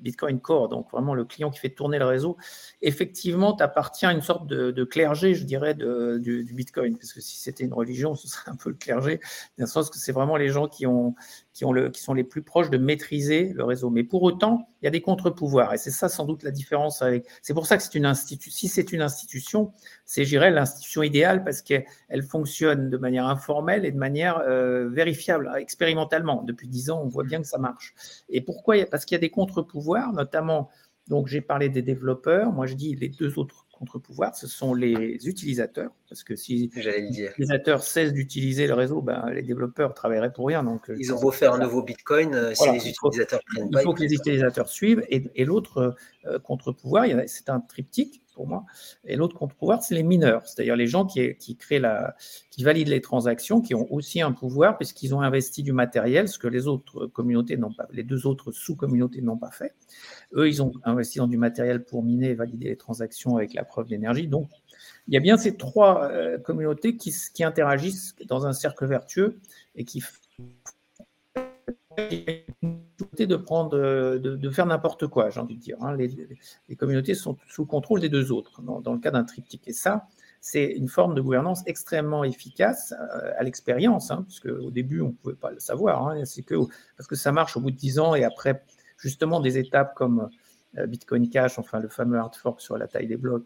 Bitcoin 0.00 0.40
Core, 0.40 0.68
donc 0.68 0.90
vraiment 0.90 1.14
le 1.14 1.24
client 1.24 1.50
qui 1.50 1.60
fait 1.60 1.70
tourner 1.70 1.98
le 1.98 2.06
réseau, 2.06 2.36
effectivement, 2.82 3.54
tu 3.54 3.62
appartiens 3.62 4.10
à 4.10 4.12
une 4.12 4.22
sorte 4.22 4.46
de, 4.46 4.84
clergé, 4.84 5.34
je 5.34 5.44
dirais, 5.44 5.74
du, 5.74 6.52
Bitcoin. 6.52 6.96
Parce 6.96 7.12
que 7.12 7.20
si 7.20 7.36
c'était 7.36 7.64
une 7.64 7.74
religion, 7.74 8.14
ce 8.14 8.28
serait 8.28 8.50
un 8.50 8.56
peu 8.56 8.70
le 8.70 8.76
clergé, 8.76 9.20
dans 9.58 9.64
le 9.64 9.66
sens 9.66 9.90
que 9.90 9.98
c'est 9.98 10.12
vraiment 10.12 10.36
les 10.36 10.48
gens 10.48 10.68
qui 10.68 10.86
ont 10.86 11.14
qui, 11.92 12.00
sont 12.00 12.14
les 12.14 12.24
plus 12.24 12.42
proches 12.42 12.70
de 12.70 12.78
maîtriser 12.78 13.52
le 13.54 13.64
réseau. 13.64 13.90
Mais 13.90 14.04
pour 14.04 14.22
autant, 14.22 14.68
il 14.80 14.86
y 14.86 14.88
a 14.88 14.90
des 14.90 15.00
contre-pouvoirs. 15.00 15.74
Et 15.74 15.78
c'est 15.78 15.90
ça 15.90 16.08
sans 16.08 16.24
doute 16.24 16.42
la 16.42 16.50
différence. 16.50 17.02
C'est 17.42 17.54
pour 17.54 17.66
ça 17.66 17.76
que 17.76 17.82
c'est 17.82 17.94
une 17.94 18.06
institution. 18.06 18.50
Si 18.56 18.68
c'est 18.68 18.92
une 18.92 19.02
institution, 19.02 19.72
c'est, 20.04 20.24
je 20.24 20.38
l'institution 20.38 21.02
idéale 21.02 21.44
parce 21.44 21.62
qu'elle 21.62 22.22
fonctionne 22.22 22.90
de 22.90 22.96
manière 22.96 23.26
informelle 23.26 23.84
et 23.84 23.92
de 23.92 23.98
manière 23.98 24.38
euh, 24.38 24.88
vérifiable, 24.88 25.50
expérimentalement. 25.58 26.42
Depuis 26.42 26.68
dix 26.68 26.90
ans, 26.90 27.02
on 27.04 27.08
voit 27.08 27.24
bien 27.24 27.40
que 27.40 27.46
ça 27.46 27.58
marche. 27.58 27.94
Et 28.28 28.40
pourquoi 28.40 28.76
Parce 28.90 29.04
qu'il 29.04 29.14
y 29.14 29.18
a 29.18 29.20
des 29.20 29.30
contre-pouvoirs, 29.30 30.12
notamment. 30.12 30.70
Donc, 31.08 31.26
j'ai 31.26 31.40
parlé 31.40 31.68
des 31.68 31.82
développeurs. 31.82 32.52
Moi, 32.52 32.66
je 32.66 32.74
dis 32.74 32.94
les 32.94 33.08
deux 33.08 33.38
autres 33.38 33.66
contre-pouvoir, 33.72 34.36
ce 34.36 34.46
sont 34.46 34.74
les 34.74 35.18
utilisateurs. 35.26 35.90
Parce 36.10 36.24
que 36.24 36.34
si 36.34 36.68
les 36.74 37.24
utilisateurs 37.24 37.84
cessent 37.84 38.12
d'utiliser 38.12 38.66
le 38.66 38.74
réseau, 38.74 39.00
ben, 39.00 39.30
les 39.32 39.42
développeurs 39.42 39.94
travailleraient 39.94 40.32
pour 40.32 40.48
rien. 40.48 40.64
Donc, 40.64 40.90
euh, 40.90 40.96
Ils 40.98 41.14
ont 41.14 41.20
beau 41.20 41.30
faire 41.30 41.52
un 41.52 41.60
nouveau 41.60 41.84
Bitcoin, 41.84 42.34
euh, 42.34 42.52
si 42.52 42.68
les 42.68 42.88
utilisateurs 42.88 43.40
prennent 43.46 43.70
pas. 43.70 43.80
Il 43.80 43.84
faut 43.84 43.94
que 43.94 44.02
les 44.02 44.12
utilisateurs 44.12 44.68
suivent. 44.68 45.04
Et, 45.08 45.44
l'autre 45.44 45.96
euh, 46.26 46.40
contre-pouvoir, 46.40 47.06
c'est 47.26 47.48
un 47.48 47.60
triptyque 47.60 48.24
pour 48.34 48.48
moi. 48.48 48.64
Et 49.04 49.14
l'autre 49.14 49.36
contre-pouvoir, 49.36 49.84
c'est 49.84 49.94
les 49.94 50.02
mineurs, 50.02 50.44
c'est-à-dire 50.46 50.74
les 50.74 50.88
gens 50.88 51.06
qui, 51.06 51.36
qui, 51.36 51.56
créent 51.56 51.78
la, 51.78 52.16
qui 52.50 52.64
valident 52.64 52.88
les 52.88 53.00
transactions, 53.00 53.60
qui 53.60 53.76
ont 53.76 53.86
aussi 53.92 54.20
un 54.20 54.32
pouvoir 54.32 54.78
puisqu'ils 54.78 55.14
ont 55.14 55.20
investi 55.20 55.62
du 55.62 55.72
matériel, 55.72 56.26
ce 56.26 56.38
que 56.38 56.48
les 56.48 56.66
autres 56.66 57.06
communautés 57.06 57.56
n'ont 57.56 57.72
pas, 57.72 57.86
les 57.92 58.02
deux 58.02 58.26
autres 58.26 58.50
sous-communautés 58.50 59.20
n'ont 59.22 59.38
pas 59.38 59.50
fait. 59.52 59.74
Eux, 60.34 60.48
ils 60.48 60.60
ont 60.62 60.72
investi 60.84 61.18
dans 61.18 61.28
du 61.28 61.36
matériel 61.36 61.84
pour 61.84 62.02
miner 62.02 62.30
et 62.30 62.34
valider 62.34 62.68
les 62.68 62.76
transactions 62.76 63.36
avec 63.36 63.54
la 63.54 63.64
preuve 63.64 63.86
d'énergie. 63.86 64.26
Donc, 64.26 64.48
il 65.10 65.14
y 65.14 65.16
a 65.16 65.20
bien 65.20 65.36
ces 65.36 65.56
trois 65.56 66.04
euh, 66.04 66.38
communautés 66.38 66.96
qui, 66.96 67.12
interagissent 67.42 68.14
dans 68.26 68.46
un 68.46 68.52
cercle 68.52 68.86
vertueux 68.86 69.40
et 69.74 69.84
qui 69.84 70.04
de 73.26 73.36
prendre, 73.36 73.76
de, 73.76 74.50
faire 74.50 74.66
n'importe 74.66 75.08
quoi, 75.08 75.28
j'ai 75.30 75.40
envie 75.40 75.56
de 75.56 75.60
dire. 75.60 75.76
Hein. 75.82 75.96
Les, 75.96 76.76
communautés 76.76 77.14
sont 77.14 77.36
sous 77.48 77.66
contrôle 77.66 78.00
des 78.00 78.08
deux 78.08 78.30
autres 78.30 78.62
dans, 78.62 78.92
le 78.92 79.00
cas 79.00 79.10
d'un 79.10 79.24
triptyque. 79.24 79.66
Et 79.66 79.72
ça, 79.72 80.06
c'est 80.40 80.64
une 80.64 80.88
forme 80.88 81.16
de 81.16 81.20
gouvernance 81.20 81.62
extrêmement 81.66 82.22
efficace 82.22 82.94
euh, 82.98 83.32
à 83.36 83.42
l'expérience, 83.42 84.12
hein, 84.12 84.24
parce 84.26 84.38
qu'au 84.38 84.70
début, 84.70 85.00
on 85.00 85.08
ne 85.08 85.12
pouvait 85.12 85.34
pas 85.34 85.50
le 85.50 85.58
savoir. 85.58 86.06
Hein. 86.06 86.24
c'est 86.24 86.42
que 86.42 86.54
parce 86.96 87.08
que 87.08 87.16
ça 87.16 87.32
marche 87.32 87.56
au 87.56 87.60
bout 87.60 87.72
de 87.72 87.76
10 87.76 87.98
ans 87.98 88.14
et 88.14 88.22
après, 88.22 88.62
justement, 88.96 89.40
des 89.40 89.58
étapes 89.58 89.94
comme 89.96 90.30
euh, 90.78 90.86
Bitcoin 90.86 91.28
Cash, 91.28 91.58
enfin 91.58 91.80
le 91.80 91.88
fameux 91.88 92.16
hard 92.16 92.36
fork 92.36 92.60
sur 92.60 92.78
la 92.78 92.86
taille 92.86 93.08
des 93.08 93.16
blocs, 93.16 93.44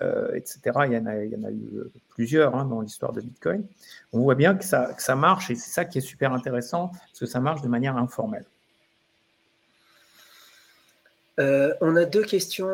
euh, 0.00 0.32
etc. 0.34 0.58
Il 0.86 0.94
y, 0.94 0.96
en 0.96 1.04
a, 1.04 1.22
il 1.22 1.30
y 1.30 1.36
en 1.36 1.44
a 1.44 1.50
eu 1.50 1.68
euh, 1.76 1.92
plusieurs 2.08 2.54
hein, 2.56 2.64
dans 2.64 2.80
l'histoire 2.80 3.12
de 3.12 3.20
Bitcoin. 3.20 3.62
On 4.14 4.20
voit 4.20 4.34
bien 4.34 4.54
que 4.54 4.64
ça, 4.64 4.94
que 4.96 5.02
ça 5.02 5.16
marche 5.16 5.50
et 5.50 5.54
c'est 5.54 5.70
ça 5.70 5.84
qui 5.84 5.98
est 5.98 6.02
super 6.02 6.32
intéressant, 6.32 6.88
parce 6.88 7.18
que 7.20 7.26
ça 7.26 7.40
marche 7.40 7.60
de 7.60 7.68
manière 7.68 7.98
informelle. 7.98 8.46
Euh, 11.38 11.74
on 11.82 11.94
a 11.96 12.06
deux 12.06 12.24
questions, 12.24 12.70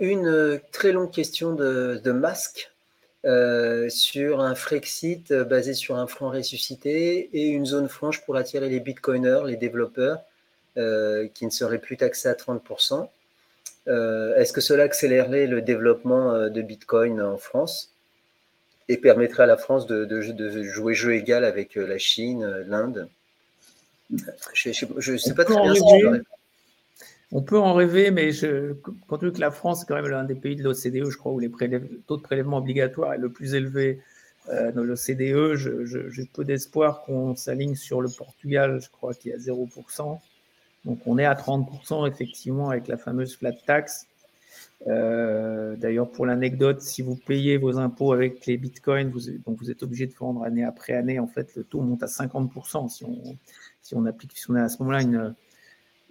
une 0.00 0.60
très 0.72 0.90
longue 0.90 1.12
question 1.12 1.52
de, 1.54 2.00
de 2.02 2.10
Masque 2.10 2.72
sur 3.88 4.40
un 4.40 4.54
Frexit 4.56 5.32
basé 5.32 5.72
sur 5.72 5.96
un 5.96 6.08
franc 6.08 6.30
ressuscité 6.30 7.30
et 7.32 7.46
une 7.46 7.66
zone 7.66 7.88
franche 7.88 8.24
pour 8.24 8.36
attirer 8.36 8.68
les 8.68 8.80
bitcoiners, 8.80 9.42
les 9.46 9.56
développeurs, 9.56 10.20
qui 10.74 11.46
ne 11.46 11.50
seraient 11.50 11.78
plus 11.78 11.96
taxés 11.96 12.28
à 12.28 12.34
30%. 12.34 13.08
Euh, 13.88 14.34
est-ce 14.36 14.52
que 14.52 14.60
cela 14.60 14.84
accélérerait 14.84 15.46
le 15.46 15.62
développement 15.62 16.32
euh, 16.32 16.48
de 16.48 16.60
Bitcoin 16.60 17.20
en 17.20 17.36
France 17.36 17.92
et 18.88 18.96
permettrait 18.96 19.44
à 19.44 19.46
la 19.46 19.56
France 19.56 19.86
de, 19.86 20.20
jouer 20.62 20.94
jeu 20.94 21.14
égal 21.14 21.44
avec 21.44 21.76
euh, 21.76 21.86
la 21.86 21.98
Chine, 21.98 22.44
l'Inde? 22.66 23.08
Je 24.54 25.12
ne 25.12 25.16
sais 25.16 25.34
pas 25.34 25.44
très 25.44 25.60
bien 25.60 25.74
si 25.74 25.82
On 27.32 27.42
peut 27.42 27.58
en 27.58 27.74
rêver, 27.74 28.10
mais 28.10 28.32
je, 28.32 28.72
compte 29.08 29.20
tenu 29.20 29.32
que 29.32 29.40
la 29.40 29.50
France 29.50 29.82
est 29.82 29.86
quand 29.86 29.96
même 29.96 30.08
l'un 30.08 30.24
des 30.24 30.36
pays 30.36 30.56
de 30.56 30.62
l'OCDE, 30.62 31.10
je 31.10 31.16
crois, 31.16 31.32
où 31.32 31.40
les 31.40 31.50
taux 32.06 32.16
de 32.16 32.22
prélèvement 32.22 32.58
obligatoire 32.58 33.14
est 33.14 33.18
le 33.18 33.30
plus 33.30 33.54
élevé 33.54 34.00
dans 34.48 34.84
l'OCDE, 34.84 35.56
j'ai 35.56 36.24
peu 36.32 36.44
d'espoir 36.44 37.02
qu'on 37.02 37.34
s'aligne 37.34 37.74
sur 37.74 38.00
le 38.00 38.08
Portugal, 38.08 38.78
je 38.80 38.88
crois, 38.90 39.12
qui 39.12 39.30
est 39.30 39.34
à 39.34 39.38
0%. 39.38 40.20
Donc 40.86 41.00
on 41.04 41.18
est 41.18 41.24
à 41.24 41.34
30% 41.34 42.08
effectivement 42.08 42.70
avec 42.70 42.88
la 42.88 42.96
fameuse 42.96 43.36
flat 43.36 43.52
tax. 43.52 44.06
Euh, 44.86 45.74
d'ailleurs, 45.76 46.10
pour 46.10 46.26
l'anecdote, 46.26 46.80
si 46.80 47.02
vous 47.02 47.16
payez 47.16 47.56
vos 47.56 47.78
impôts 47.78 48.12
avec 48.12 48.46
les 48.46 48.56
bitcoins, 48.56 49.10
vous, 49.10 49.20
donc 49.44 49.58
vous 49.58 49.70
êtes 49.70 49.82
obligé 49.82 50.06
de 50.06 50.14
vendre 50.14 50.44
année 50.44 50.64
après 50.64 50.92
année. 50.92 51.18
En 51.18 51.26
fait, 51.26 51.54
le 51.56 51.64
taux 51.64 51.80
monte 51.80 52.02
à 52.02 52.06
50% 52.06 52.88
si 52.88 53.94
on, 53.94 54.06
applique, 54.06 54.36
si 54.36 54.50
on 54.50 54.54
a 54.54 54.62
à 54.62 54.68
ce 54.68 54.82
moment-là 54.82 55.34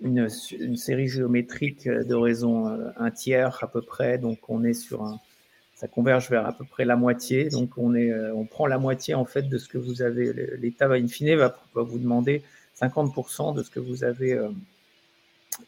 une, 0.01 0.29
série 0.75 1.07
géométrique 1.07 1.87
de 1.87 2.15
raison 2.15 2.67
un 2.97 3.11
tiers 3.11 3.57
à 3.61 3.67
peu 3.67 3.81
près, 3.81 4.17
donc 4.17 4.39
on 4.49 4.63
est 4.63 4.73
sur 4.73 5.03
un, 5.03 5.19
ça 5.75 5.87
converge 5.87 6.29
vers 6.29 6.45
à 6.45 6.51
peu 6.51 6.65
près 6.65 6.83
la 6.83 6.97
moitié. 6.97 7.47
Donc 7.49 7.77
on, 7.77 7.95
est, 7.95 8.13
on 8.31 8.45
prend 8.45 8.67
la 8.67 8.77
moitié 8.77 9.13
en 9.13 9.25
fait 9.25 9.43
de 9.43 9.57
ce 9.57 9.69
que 9.69 9.77
vous 9.77 10.01
avez. 10.01 10.33
L'État 10.57 10.87
va 10.87 10.95
in 10.95 11.07
fine 11.07 11.35
va 11.35 11.55
vous 11.73 11.99
demander 11.99 12.43
50% 12.81 13.55
de 13.55 13.63
ce 13.63 13.69
que 13.69 13.79
vous 13.79 14.03
avez 14.03 14.39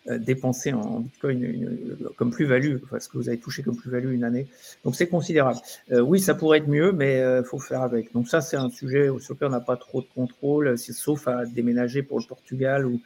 euh, 0.10 0.18
dépenser 0.18 0.74
en 0.74 1.00
Bitcoin 1.00 1.98
comme 2.18 2.32
plus-value, 2.32 2.78
enfin, 2.84 3.00
ce 3.00 3.08
que 3.08 3.18
vous 3.18 3.30
avez 3.30 3.38
touché 3.38 3.64
comme 3.64 3.78
plus-value 3.78 4.14
une 4.14 4.26
année. 4.26 4.48
Donc 4.84 4.96
c'est 4.96 5.08
considérable. 5.08 5.60
Euh, 5.92 6.02
oui, 6.02 6.20
ça 6.20 6.34
pourrait 6.34 6.58
être 6.58 6.68
mieux, 6.68 6.92
mais 6.92 7.18
il 7.18 7.22
euh, 7.22 7.44
faut 7.44 7.60
faire 7.60 7.82
avec. 7.82 8.12
Donc 8.14 8.28
ça, 8.28 8.42
c'est 8.42 8.58
un 8.58 8.70
sujet 8.70 9.10
sur 9.20 9.34
lequel 9.34 9.48
on 9.48 9.52
n'a 9.52 9.62
pas 9.62 9.78
trop 9.78 10.02
de 10.02 10.08
contrôle, 10.14 10.78
sauf 10.78 11.28
à 11.28 11.46
déménager 11.46 12.04
pour 12.04 12.20
le 12.20 12.26
Portugal 12.26 12.86
ou, 12.86 13.00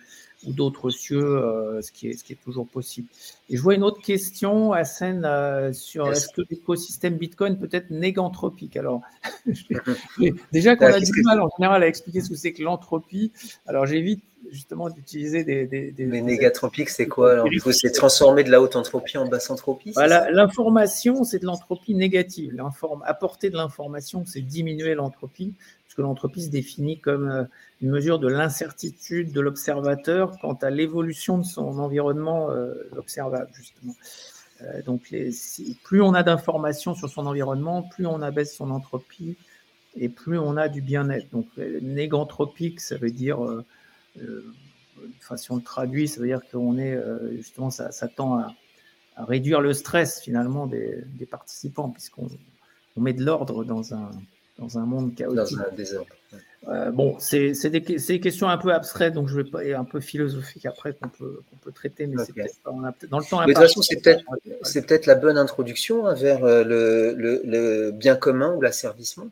ou 0.46 0.54
d'autres 0.54 0.90
cieux, 0.90 1.80
ce, 1.82 1.92
qui 1.92 2.10
est, 2.10 2.14
ce 2.14 2.24
qui 2.24 2.34
est 2.34 2.42
toujours 2.44 2.68
possible. 2.68 3.08
Et 3.50 3.58
je 3.58 3.62
vois 3.62 3.76
une 3.76 3.84
autre 3.84 4.02
question, 4.02 4.74
Hassan, 4.74 5.74
sur 5.74 6.12
est-ce 6.12 6.30
que 6.30 6.42
l'écosystème 6.50 7.18
Bitcoin 7.18 7.60
peut 7.60 7.70
être 7.72 7.92
néganthropique 7.92 8.78
Alors, 8.78 9.02
déjà 10.52 10.76
qu'on 10.76 10.86
a 10.86 11.00
du 11.00 11.22
mal 11.24 11.42
en 11.42 11.50
général 11.58 11.84
à 11.84 11.88
expliquer 11.88 12.22
ce 12.22 12.30
que 12.30 12.36
c'est 12.36 12.54
que 12.54 12.64
l'entropie, 12.64 13.32
alors 13.68 13.86
j'évite 13.86 14.24
justement 14.50 14.90
d'utiliser 14.90 15.44
des, 15.44 15.66
des, 15.66 16.06
Mais 16.06 16.22
négatropique, 16.22 16.90
c'est 16.90 17.08
quoi 17.08 17.34
alors? 17.34 17.50
Du 17.50 17.62
coup, 17.62 17.72
c'est 17.72 17.92
transformer 17.92 18.44
de 18.44 18.50
la 18.50 18.62
haute 18.62 18.76
entropie 18.76 19.18
en 19.18 19.28
basse 19.28 19.50
entropie 19.50 19.92
voilà, 19.92 20.30
L'information, 20.32 21.24
c'est 21.24 21.40
de 21.40 21.46
l'entropie 21.46 21.94
négative. 21.94 22.62
Apporter 23.06 23.50
de 23.50 23.56
l'information, 23.56 24.24
c'est 24.26 24.42
diminuer 24.42 24.96
l'entropie, 24.96 25.54
puisque 25.92 26.00
l'entropie 26.00 26.44
se 26.44 26.50
définit 26.50 27.00
comme 27.00 27.30
euh, 27.30 27.44
une 27.82 27.90
mesure 27.90 28.18
de 28.20 28.28
l'incertitude 28.28 29.34
de 29.34 29.42
l'observateur 29.42 30.38
quant 30.40 30.54
à 30.54 30.70
l'évolution 30.70 31.38
de 31.38 31.44
son 31.44 31.80
environnement 31.80 32.50
euh, 32.50 32.74
observable, 32.96 33.50
justement. 33.54 33.96
Euh, 34.62 34.82
donc, 34.84 35.14
plus 35.84 36.02
on 36.02 36.14
a 36.14 36.24
d'informations 36.24 36.96
sur 36.96 37.10
son 37.10 37.26
environnement, 37.26 37.84
plus 37.84 38.06
on 38.06 38.22
abaisse 38.22 38.56
son 38.56 38.72
entropie 38.72 39.36
et 39.96 40.08
plus 40.08 40.40
on 40.40 40.56
a 40.56 40.70
du 40.70 40.82
bien-être. 40.82 41.30
Donc, 41.32 41.48
négantropique, 41.58 42.80
ça 42.80 42.98
veut 42.98 43.12
dire 43.12 43.40
euh, 44.18 44.54
enfin, 45.20 45.38
si 45.38 45.52
on 45.52 45.58
le 45.58 45.62
traduit, 45.62 46.08
ça 46.08 46.22
veut 46.22 46.28
dire 46.28 46.42
qu'on 46.52 46.78
est 46.78 46.94
euh, 46.94 47.36
justement, 47.36 47.70
ça, 47.70 47.90
tend 48.08 48.38
à, 48.38 48.56
réduire 49.18 49.62
le 49.62 49.74
stress 49.74 50.22
finalement 50.22 50.68
des, 50.68 51.04
participants, 51.30 51.90
puisqu'on 51.90 52.28
on 52.96 53.02
met 53.02 53.14
de 53.14 53.24
l'ordre 53.24 53.64
dans 53.64 53.94
un, 53.94 54.12
dans 54.62 54.78
un 54.78 54.86
monde 54.86 55.16
chaotique. 55.16 55.58
Dans 55.58 55.64
un 55.64 55.76
désordre. 55.76 56.08
Euh, 56.68 56.92
bon, 56.92 57.18
c'est 57.20 57.54
des, 57.70 57.80
des, 57.80 58.20
questions 58.20 58.48
un 58.48 58.58
peu 58.58 58.72
abstraites, 58.72 59.16
donc 59.16 59.28
je 59.28 59.36
vais 59.36 59.44
pas, 59.44 59.64
et 59.66 59.74
un 59.74 59.84
peu 59.84 60.00
philosophiques 60.00 60.68
après 60.68 60.94
qu'on 60.94 61.10
peut, 61.10 61.42
qu'on 61.50 61.58
peut 61.58 61.72
traiter, 61.72 62.06
mais 62.06 62.24
c'est 62.24 62.34
peut-être 62.34 62.60
dans 63.10 63.18
le 63.18 63.26
temps. 63.26 63.42
de 63.42 63.48
toute 63.48 63.58
façon, 63.58 63.82
c'est 63.82 64.00
peut-être 64.00 64.24
peut 64.62 65.06
la 65.08 65.16
bonne 65.16 65.40
introduction 65.40 66.06
hein, 66.06 66.14
vers 66.14 66.46
le, 66.46 67.14
le, 67.18 67.42
le, 67.44 67.92
bien 67.92 68.16
commun 68.16 68.54
ou 68.56 68.62
l'asservissement. 68.62 69.28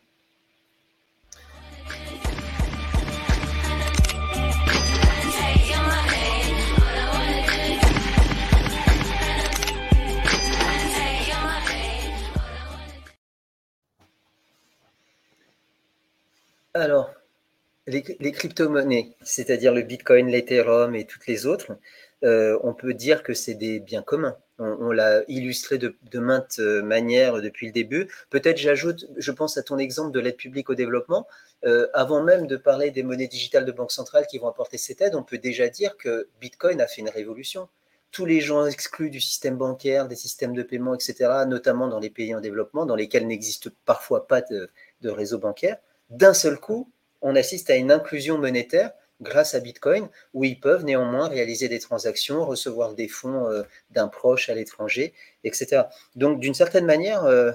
Les, 17.90 18.32
crypto-monnaies, 18.32 19.16
c'est-à-dire 19.24 19.74
le 19.74 19.82
Bitcoin, 19.82 20.28
l'Ethereum 20.28 20.96
et 20.96 21.06
toutes 21.06 21.28
les 21.28 21.46
autres, 21.46 21.78
euh, 22.24 22.60
on 22.64 22.74
peut 22.74 22.94
dire 22.94 23.24
que 23.24 23.34
c'est 23.34 23.54
des 23.54 23.80
biens 23.80 24.02
communs. 24.02 24.38
On, 24.62 24.92
l'a 24.92 25.24
illustré 25.30 25.78
de, 25.78 25.96
maintes 26.16 26.60
manières 26.60 27.42
depuis 27.42 27.68
le 27.68 27.72
début. 27.72 28.10
Peut-être 28.30 28.58
j'ajoute, 28.58 29.06
je 29.16 29.32
pense 29.32 29.58
à 29.58 29.64
ton 29.64 29.78
exemple 29.78 30.12
de 30.12 30.20
l'aide 30.20 30.36
publique 30.36 30.70
au 30.70 30.76
développement. 30.76 31.28
Euh, 31.66 31.88
avant 31.94 32.22
même 32.22 32.46
de 32.46 32.58
parler 32.58 32.92
des 32.92 33.04
monnaies 33.04 33.28
digitales 33.28 33.64
de 33.64 33.72
banque 33.72 33.94
centrale 33.94 34.28
qui 34.28 34.38
vont 34.38 34.50
apporter 34.50 34.78
cette 34.78 35.00
aide, 35.00 35.16
on 35.16 35.24
peut 35.24 35.38
déjà 35.38 35.70
dire 35.70 35.96
que 35.96 36.28
Bitcoin 36.42 36.82
a 36.82 36.88
fait 36.88 37.00
une 37.00 37.10
révolution. 37.10 37.70
Tous 38.12 38.26
les 38.26 38.42
gens 38.42 38.66
exclus 38.66 39.10
du 39.10 39.22
système 39.22 39.56
bancaire, 39.56 40.10
des 40.10 40.16
systèmes 40.16 40.54
de 40.54 40.64
paiement, 40.64 40.94
etc., 40.94 41.16
notamment 41.48 41.88
dans 41.88 42.00
les 42.00 42.10
pays 42.10 42.36
en 42.36 42.42
développement, 42.42 42.86
dans 42.86 42.96
lesquels 42.96 43.28
n'existe 43.28 43.70
parfois 43.86 44.28
pas 44.28 44.42
de 44.42 45.10
réseau 45.10 45.38
bancaire, 45.38 45.78
d'un 46.10 46.34
seul 46.34 46.60
coup, 46.60 46.92
on 47.22 47.36
assiste 47.36 47.70
à 47.70 47.76
une 47.76 47.92
inclusion 47.92 48.38
monétaire 48.38 48.92
grâce 49.22 49.54
à 49.54 49.60
Bitcoin, 49.60 50.08
où 50.34 50.44
ils 50.44 50.60
peuvent 50.60 50.86
néanmoins 50.86 51.28
réaliser 51.28 51.68
des 51.68 51.80
transactions, 51.80 52.46
recevoir 52.46 52.94
des 52.94 53.08
fonds 53.08 53.48
euh, 53.48 53.64
d'un 53.92 54.08
proche 54.08 54.50
à 54.50 54.54
l'étranger, 54.54 55.14
etc. 55.44 55.84
Donc, 56.16 56.40
d'une 56.40 56.54
certaine 56.54 56.86
manière, 56.86 57.26
euh, 57.26 57.52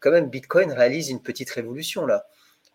quand 0.00 0.10
même, 0.10 0.30
Bitcoin 0.30 0.72
réalise 0.72 1.10
une 1.10 1.22
petite 1.22 1.50
révolution 1.50 2.06
là. 2.06 2.26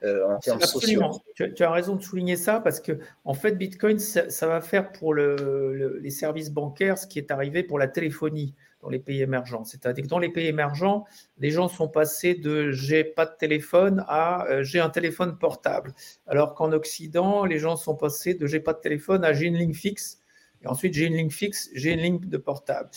Euh, 0.03 0.27
en 0.27 0.37
termes 0.39 0.59
sociaux. 0.59 1.01
Tu, 1.35 1.63
as 1.63 1.71
raison 1.71 1.95
de 1.95 2.03
souligner 2.03 2.35
ça 2.35 2.59
parce 2.59 2.81
que 2.81 2.99
en 3.23 3.33
fait 3.33 3.53
Bitcoin 3.53 3.99
ça, 3.99 4.47
va 4.47 4.59
faire 4.59 4.91
pour 4.91 5.13
les 5.15 6.09
services 6.09 6.49
bancaires 6.49 6.97
ce 6.97 7.07
qui 7.07 7.19
est 7.19 7.31
arrivé 7.31 7.63
pour 7.63 7.79
la 7.79 7.87
téléphonie 7.87 8.53
dans 8.83 8.89
les 8.89 8.99
pays 8.99 9.21
émergents. 9.21 9.63
C'est-à-dire 9.63 10.03
que 10.03 10.09
dans 10.09 10.19
les 10.19 10.29
pays 10.29 10.47
émergents, 10.47 11.05
les 11.39 11.49
gens 11.49 11.69
sont 11.69 11.87
passés 11.87 12.35
de 12.35 12.71
j'ai 12.71 13.03
pas 13.03 13.25
de 13.25 13.35
téléphone 13.39 14.03
à 14.07 14.45
euh, 14.47 14.63
j'ai 14.63 14.79
un 14.79 14.89
téléphone 14.89 15.37
portable. 15.37 15.93
Alors 16.27 16.53
qu'en 16.53 16.71
Occident, 16.73 17.45
les 17.45 17.59
gens 17.59 17.77
sont 17.77 17.95
passés 17.95 18.33
de 18.33 18.45
j'ai 18.45 18.59
pas 18.59 18.73
de 18.73 18.79
téléphone 18.79 19.23
à 19.23 19.33
j'ai 19.33 19.45
une 19.45 19.57
ligne 19.57 19.73
fixe. 19.73 20.19
Et 20.63 20.67
ensuite, 20.67 20.93
j'ai 20.93 21.07
une 21.07 21.15
ligne 21.15 21.29
fixe, 21.29 21.69
j'ai 21.73 21.91
une 21.91 21.99
ligne 21.99 22.19
de 22.19 22.37
portable. 22.37 22.89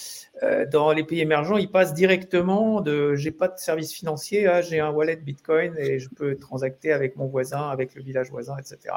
Euh, 0.45 0.67
dans 0.67 0.93
les 0.93 1.03
pays 1.03 1.21
émergents, 1.21 1.57
ils 1.57 1.71
passent 1.71 1.95
directement 1.95 2.81
de 2.81 3.15
j'ai 3.17 3.33
pas 3.33 3.49
de 3.49 3.59
service 3.59 3.93
financier 3.93 4.47
à 4.47 4.61
j'ai 4.63 4.79
un 4.79 4.91
wallet 4.91 5.17
Bitcoin 5.17 5.75
et 5.77 5.99
je 5.99 6.09
peux 6.09 6.37
transacter 6.37 6.93
avec 6.93 7.17
mon 7.17 7.27
voisin, 7.27 7.69
avec 7.69 7.95
le 7.97 8.03
village 8.03 8.31
voisin, 8.31 8.57
etc. 8.57 8.95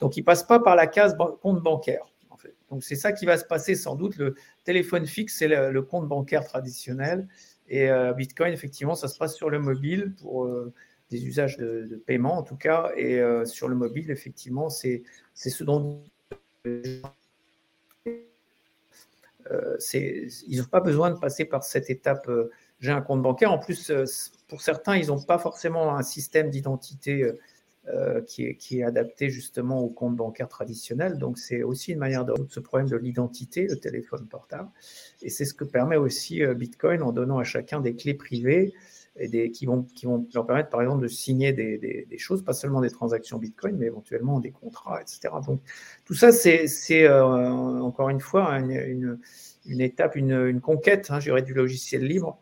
Donc, 0.00 0.16
ils 0.18 0.22
passent 0.22 0.46
pas 0.46 0.60
par 0.60 0.76
la 0.76 0.86
case 0.86 1.16
compte 1.40 1.62
bancaire. 1.62 2.11
Donc 2.72 2.82
c'est 2.82 2.96
ça 2.96 3.12
qui 3.12 3.26
va 3.26 3.36
se 3.36 3.44
passer 3.44 3.74
sans 3.74 3.96
doute. 3.96 4.16
Le 4.16 4.34
téléphone 4.64 5.04
fixe, 5.06 5.36
c'est 5.36 5.46
le, 5.46 5.82
compte 5.82 6.08
bancaire 6.08 6.42
traditionnel. 6.42 7.28
Et 7.68 7.90
euh, 7.90 8.14
Bitcoin, 8.14 8.50
effectivement, 8.54 8.94
ça 8.94 9.08
se 9.08 9.18
passe 9.18 9.36
sur 9.36 9.50
le 9.50 9.58
mobile 9.58 10.14
pour 10.18 10.46
euh, 10.46 10.72
des 11.10 11.26
usages 11.26 11.58
de, 11.58 12.02
paiement 12.06 12.38
en 12.38 12.42
tout 12.42 12.56
cas. 12.56 12.90
Et 12.96 13.20
euh, 13.20 13.44
sur 13.44 13.68
le 13.68 13.74
mobile, 13.74 14.10
effectivement, 14.10 14.70
c'est 14.70 15.02
ce 15.34 15.64
dont 15.64 16.02
ils 16.64 17.02
n'ont 20.56 20.64
pas 20.70 20.80
besoin 20.80 21.10
de 21.10 21.18
passer 21.18 21.44
par 21.44 21.64
cette 21.64 21.90
étape. 21.90 22.26
J'ai 22.80 22.92
un 22.92 23.02
compte 23.02 23.20
bancaire. 23.20 23.52
En 23.52 23.58
plus, 23.58 23.92
pour 24.48 24.62
certains, 24.62 24.96
ils 24.96 25.08
n'ont 25.08 25.22
pas 25.22 25.38
forcément 25.38 25.94
un 25.94 26.02
système 26.02 26.48
d'identité 26.48 27.30
qui, 28.26 28.44
est, 28.44 28.54
qui, 28.56 28.78
est, 28.78 28.84
adapté 28.84 29.28
justement 29.28 29.80
au 29.80 29.88
compte 29.88 30.14
bancaire 30.14 30.48
traditionnel. 30.48 31.18
Donc, 31.18 31.38
c'est 31.38 31.64
aussi 31.64 31.92
une 31.92 31.98
manière 31.98 32.24
de 32.24 32.30
résoudre 32.30 32.52
ce 32.52 32.60
problème 32.60 32.88
de 32.88 32.96
l'identité, 32.96 33.66
le 33.66 33.76
téléphone 33.76 34.28
portable. 34.28 34.68
Et 35.20 35.30
c'est 35.30 35.44
ce 35.44 35.52
que 35.52 35.64
permet 35.64 35.96
aussi 35.96 36.44
euh, 36.44 36.54
Bitcoin 36.54 37.02
en 37.02 37.12
donnant 37.12 37.38
à 37.38 37.44
chacun 37.44 37.80
des 37.80 37.96
clés 37.96 38.14
privées 38.14 38.72
et 39.16 39.26
des, 39.28 39.50
qui, 39.50 39.66
vont, 39.66 39.82
qui 39.82 40.06
vont 40.06 40.26
leur 40.32 40.46
permettre, 40.46 40.70
par 40.70 40.80
exemple, 40.80 41.02
de 41.02 41.08
signer 41.08 41.52
des, 41.52 41.76
des, 41.76 42.18
choses, 42.18 42.44
pas 42.44 42.52
seulement 42.52 42.80
des 42.80 42.90
transactions 42.90 43.38
Bitcoin, 43.38 43.76
mais 43.76 43.86
éventuellement 43.86 44.38
des 44.38 44.52
contrats, 44.52 45.02
etc. 45.02 45.34
Donc, 45.44 45.60
tout 46.04 46.14
ça, 46.14 46.30
c'est 46.30 46.68
euh, 47.04 47.24
encore 47.24 48.10
une 48.10 48.20
fois 48.20 48.58
une, 48.58 49.18
une, 49.66 49.80
étape, 49.80 50.14
une, 50.14 50.32
une 50.32 50.60
conquête, 50.60 51.10
hein, 51.10 51.18
du 51.18 51.52
logiciel 51.52 52.04
libre. 52.04 52.40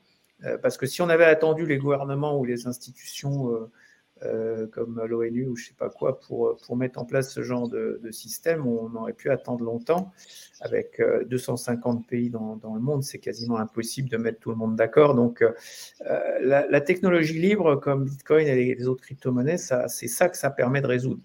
parce 0.63 0.77
que 0.77 0.87
si 0.87 1.03
on 1.03 1.09
avait 1.09 1.25
attendu 1.25 1.67
les 1.67 1.79
gouvernements 1.79 2.39
ou 2.39 2.45
les 2.45 2.67
institutions 2.67 3.51
euh, 4.23 4.67
comme 4.67 5.03
l'ONU 5.03 5.47
ou 5.47 5.57
je 5.57 5.69
sais 5.69 5.75
pas 5.75 5.89
quoi 5.89 6.21
pour, 6.21 6.57
pour 6.67 6.77
mettre 6.77 6.99
en 6.99 7.07
place 7.07 7.33
ce 7.33 7.43
genre 7.43 7.69
de, 7.69 7.99
système. 8.11 8.67
On 8.67 8.95
aurait 8.95 9.15
pu 9.15 9.31
attendre 9.31 9.65
longtemps. 9.65 10.13
Avec 10.61 11.01
250 11.31 11.99
euh, 11.99 12.07
pays 12.07 12.29
dans, 12.29 12.57
dans 12.57 12.75
le 12.75 12.81
monde, 12.81 13.03
c'est 13.03 13.19
quasiment 13.19 13.57
impossible 13.57 14.11
de 14.11 14.19
mettre 14.19 14.39
tout 14.41 14.51
le 14.51 14.57
monde 14.57 14.77
d'accord. 14.77 15.15
Donc, 15.15 15.43
euh, 15.43 15.53
la, 16.43 16.81
technologie 16.83 17.39
libre 17.39 17.77
comme 17.77 18.05
Bitcoin 18.05 18.47
et 18.47 18.75
les 18.75 18.87
autres 18.89 19.03
crypto-monnaies, 19.03 19.57
c'est 19.57 20.09
ça 20.09 20.29
que 20.29 20.37
ça 20.37 20.51
permet 20.51 20.83
de 20.83 20.87
résoudre. 20.87 21.23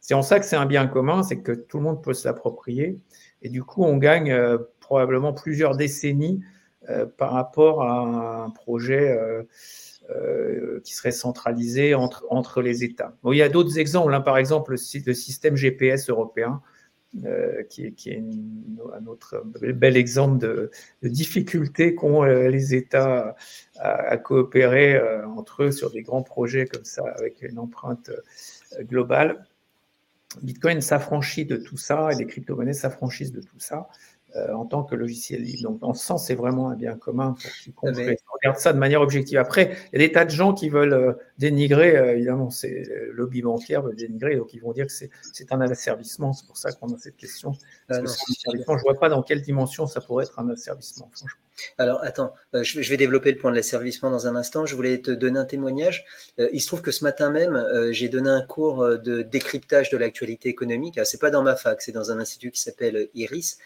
C'est 0.00 0.14
en 0.14 0.22
ça 0.22 0.40
que 0.40 0.46
c'est 0.46 0.56
un 0.56 0.66
bien 0.66 0.86
commun, 0.86 1.22
c'est 1.22 1.40
que 1.40 1.52
tout 1.52 1.76
le 1.76 1.84
monde 1.84 2.02
peut 2.02 2.14
s'approprier. 2.14 2.96
Et 3.42 3.50
du 3.50 3.62
coup, 3.62 3.82
on 3.82 3.98
gagne 3.98 4.34
probablement 4.80 5.34
plusieurs 5.34 5.76
décennies 5.76 6.42
par 7.18 7.32
rapport 7.32 7.82
à 7.82 8.44
un 8.44 8.50
projet 8.50 9.16
euh, 10.16 10.80
qui 10.82 10.94
serait 10.94 11.12
centralisé 11.12 11.94
entre, 11.94 12.24
entre 12.30 12.62
les 12.62 12.84
États. 12.84 13.14
Il 13.24 13.36
y 13.36 13.42
a 13.42 13.48
d'autres 13.48 13.78
exemples, 13.78 14.14
hein. 14.14 14.20
par 14.20 14.38
exemple 14.38 14.72
le, 14.72 14.76
système 14.76 15.56
GPS 15.56 16.08
européen, 16.08 16.62
euh, 17.24 17.62
qui, 17.64 17.84
est, 17.84 18.24
un 18.94 19.06
autre 19.06 19.42
bel 19.44 19.96
exemple 19.96 20.38
de, 20.38 20.70
de 21.02 21.08
difficulté 21.08 21.94
qu'ont 21.94 22.24
euh, 22.24 22.48
les 22.48 22.74
États 22.74 23.36
à, 23.78 24.16
coopérer 24.16 25.00
entre 25.36 25.64
eux 25.64 25.70
sur 25.70 25.90
des 25.90 26.02
grands 26.02 26.22
projets 26.22 26.66
comme 26.66 26.84
ça, 26.84 27.04
avec 27.16 27.42
une 27.42 27.58
empreinte 27.58 28.10
globale. 28.80 29.46
Bitcoin 30.42 30.80
s'affranchit 30.80 31.44
de 31.44 31.56
tout 31.56 31.76
ça 31.76 32.10
et 32.12 32.16
les 32.16 32.26
crypto-monnaies 32.26 32.72
s'affranchissent 32.72 33.32
de 33.32 33.42
tout 33.42 33.58
ça. 33.58 33.88
Euh, 34.36 34.52
en 34.52 34.64
tant 34.64 34.84
que 34.84 34.94
logiciel 34.94 35.42
libre. 35.42 35.62
Donc, 35.64 35.80
dans 35.80 35.92
ce 35.92 36.06
sens, 36.06 36.26
c'est 36.28 36.36
vraiment 36.36 36.70
un 36.70 36.76
bien 36.76 36.96
commun 36.96 37.34
pour 37.42 37.50
quiconque 37.50 37.96
regarde 37.96 38.58
ça 38.58 38.72
de 38.72 38.78
manière 38.78 39.00
objective. 39.00 39.38
Après, 39.38 39.76
il 39.92 40.00
y 40.00 40.04
a 40.04 40.06
des 40.06 40.12
tas 40.12 40.24
de 40.24 40.30
gens 40.30 40.54
qui 40.54 40.68
veulent 40.68 40.92
euh, 40.92 41.12
dénigrer, 41.38 41.96
euh, 41.96 42.12
évidemment, 42.12 42.48
c'est 42.48 42.84
le 42.88 43.10
lobby 43.10 43.42
bancaire 43.42 43.82
veut 43.82 43.92
dénigrer, 43.92 44.36
donc 44.36 44.54
ils 44.54 44.60
vont 44.60 44.72
dire 44.72 44.86
que 44.86 44.92
c'est 44.92 45.10
un 45.50 45.60
asservissement. 45.60 46.32
C'est 46.32 46.46
pour 46.46 46.56
ça 46.56 46.70
qu'on 46.70 46.94
a 46.94 46.98
cette 46.98 47.16
question. 47.16 47.52
Ah 47.88 47.98
je 48.04 48.50
ne 48.50 48.80
vois 48.82 49.00
pas 49.00 49.08
dans 49.08 49.22
quelle 49.22 49.42
dimension 49.42 49.88
ça 49.88 50.00
pourrait 50.00 50.24
être 50.24 50.38
un 50.38 50.48
asservissement, 50.48 51.10
franchement. 51.12 51.40
Alors, 51.76 52.02
attends, 52.02 52.32
je 52.54 52.88
vais 52.88 52.96
développer 52.96 53.32
le 53.32 53.36
point 53.36 53.50
de 53.50 53.56
l'asservissement 53.56 54.10
dans 54.10 54.26
un 54.26 54.34
instant. 54.34 54.64
Je 54.64 54.74
voulais 54.74 55.02
te 55.02 55.10
donner 55.10 55.38
un 55.38 55.44
témoignage. 55.44 56.06
Il 56.38 56.60
se 56.60 56.66
trouve 56.66 56.80
que 56.80 56.90
ce 56.90 57.04
matin 57.04 57.30
même, 57.30 57.62
j'ai 57.90 58.08
donné 58.08 58.30
un 58.30 58.40
cours 58.40 58.98
de 58.98 59.20
décryptage 59.20 59.90
de 59.90 59.98
l'actualité 59.98 60.48
économique. 60.48 60.96
Ah, 60.96 61.04
c'est 61.04 61.20
pas 61.20 61.30
dans 61.30 61.42
ma 61.42 61.56
fac, 61.56 61.82
c'est 61.82 61.92
dans 61.92 62.10
un 62.12 62.18
institut 62.18 62.50
qui 62.50 62.60
s'appelle 62.60 63.08
IRIS. 63.14 63.58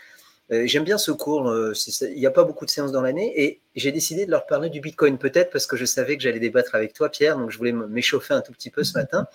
Euh, 0.53 0.67
j'aime 0.67 0.85
bien 0.85 0.99
ce 0.99 1.11
cours. 1.11 1.49
Euh, 1.49 1.73
il 2.03 2.19
n'y 2.19 2.27
a 2.27 2.31
pas 2.31 2.45
beaucoup 2.45 2.67
de 2.67 2.71
séances 2.71 2.93
dans 2.93 3.03
l'année 3.03 3.33
et 3.43 3.61
j'ai 3.75 3.93
décidé 3.93 4.27
de 4.27 4.31
leur 4.31 4.47
parler 4.47 4.69
du 4.71 4.81
Bitcoin, 4.81 5.19
peut-être 5.19 5.51
parce 5.51 5.67
que 5.67 5.77
je 5.77 5.85
savais 5.85 6.17
que 6.17 6.23
j'allais 6.23 6.41
débattre 6.41 6.75
avec 6.75 6.93
toi, 6.93 7.09
Pierre, 7.09 7.39
donc 7.39 7.51
je 7.51 7.59
voulais 7.59 7.73
m'échauffer 7.73 8.35
un 8.35 8.43
tout 8.43 8.53
petit 8.53 8.71
peu 8.71 8.85
ce 8.85 8.97
matin. 8.99 9.27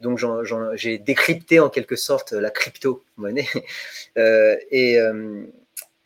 Donc 0.00 0.20
j'ai 0.74 0.98
décrypté 0.98 1.58
en 1.58 1.68
quelque 1.70 1.96
sorte 1.96 2.32
la 2.32 2.50
crypto-monnaie. 2.50 3.48
Euh, 4.16 4.56
et, 4.72 4.98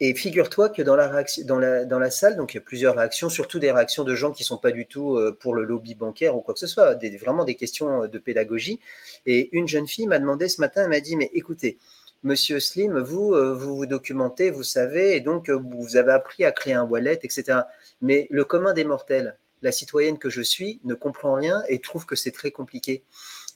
et 0.00 0.14
figure-toi 0.14 0.68
que 0.68 0.82
dans 0.82 0.96
la, 0.96 1.08
réaction, 1.08 1.46
dans, 1.46 1.58
la, 1.58 1.86
dans 1.86 1.98
la 1.98 2.10
salle, 2.10 2.36
donc 2.36 2.52
il 2.52 2.58
y 2.58 2.58
a 2.58 2.62
plusieurs 2.62 2.94
réactions, 2.96 3.30
surtout 3.30 3.58
des 3.58 3.72
réactions 3.72 4.04
de 4.04 4.14
gens 4.14 4.32
qui 4.32 4.42
ne 4.42 4.46
sont 4.46 4.58
pas 4.58 4.70
du 4.70 4.84
tout 4.84 5.18
pour 5.40 5.54
le 5.54 5.64
lobby 5.64 5.94
bancaire 5.94 6.36
ou 6.36 6.42
quoi 6.42 6.52
que 6.52 6.60
ce 6.60 6.66
soit, 6.66 6.94
des, 6.94 7.16
vraiment 7.16 7.46
des 7.46 7.54
questions 7.54 8.06
de 8.06 8.18
pédagogie. 8.18 8.80
Et 9.24 9.48
une 9.56 9.66
jeune 9.66 9.88
fille 9.88 10.06
m'a 10.06 10.18
demandé 10.18 10.48
ce 10.48 10.60
matin, 10.60 10.82
elle 10.82 10.90
m'a 10.90 11.00
dit, 11.00 11.16
mais 11.16 11.30
écoutez, 11.32 11.78
Monsieur 12.24 12.60
Slim, 12.60 13.00
vous, 13.00 13.34
euh, 13.34 13.52
vous 13.52 13.74
vous 13.76 13.86
documentez, 13.86 14.50
vous 14.50 14.62
savez, 14.62 15.16
et 15.16 15.20
donc 15.20 15.48
euh, 15.48 15.58
vous 15.60 15.96
avez 15.96 16.12
appris 16.12 16.44
à 16.44 16.52
créer 16.52 16.74
un 16.74 16.84
wallet, 16.84 17.18
etc. 17.24 17.62
Mais 18.00 18.28
le 18.30 18.44
commun 18.44 18.74
des 18.74 18.84
mortels, 18.84 19.36
la 19.60 19.72
citoyenne 19.72 20.18
que 20.18 20.30
je 20.30 20.40
suis, 20.40 20.80
ne 20.84 20.94
comprend 20.94 21.34
rien 21.34 21.64
et 21.68 21.80
trouve 21.80 22.06
que 22.06 22.14
c'est 22.14 22.30
très 22.30 22.52
compliqué. 22.52 23.02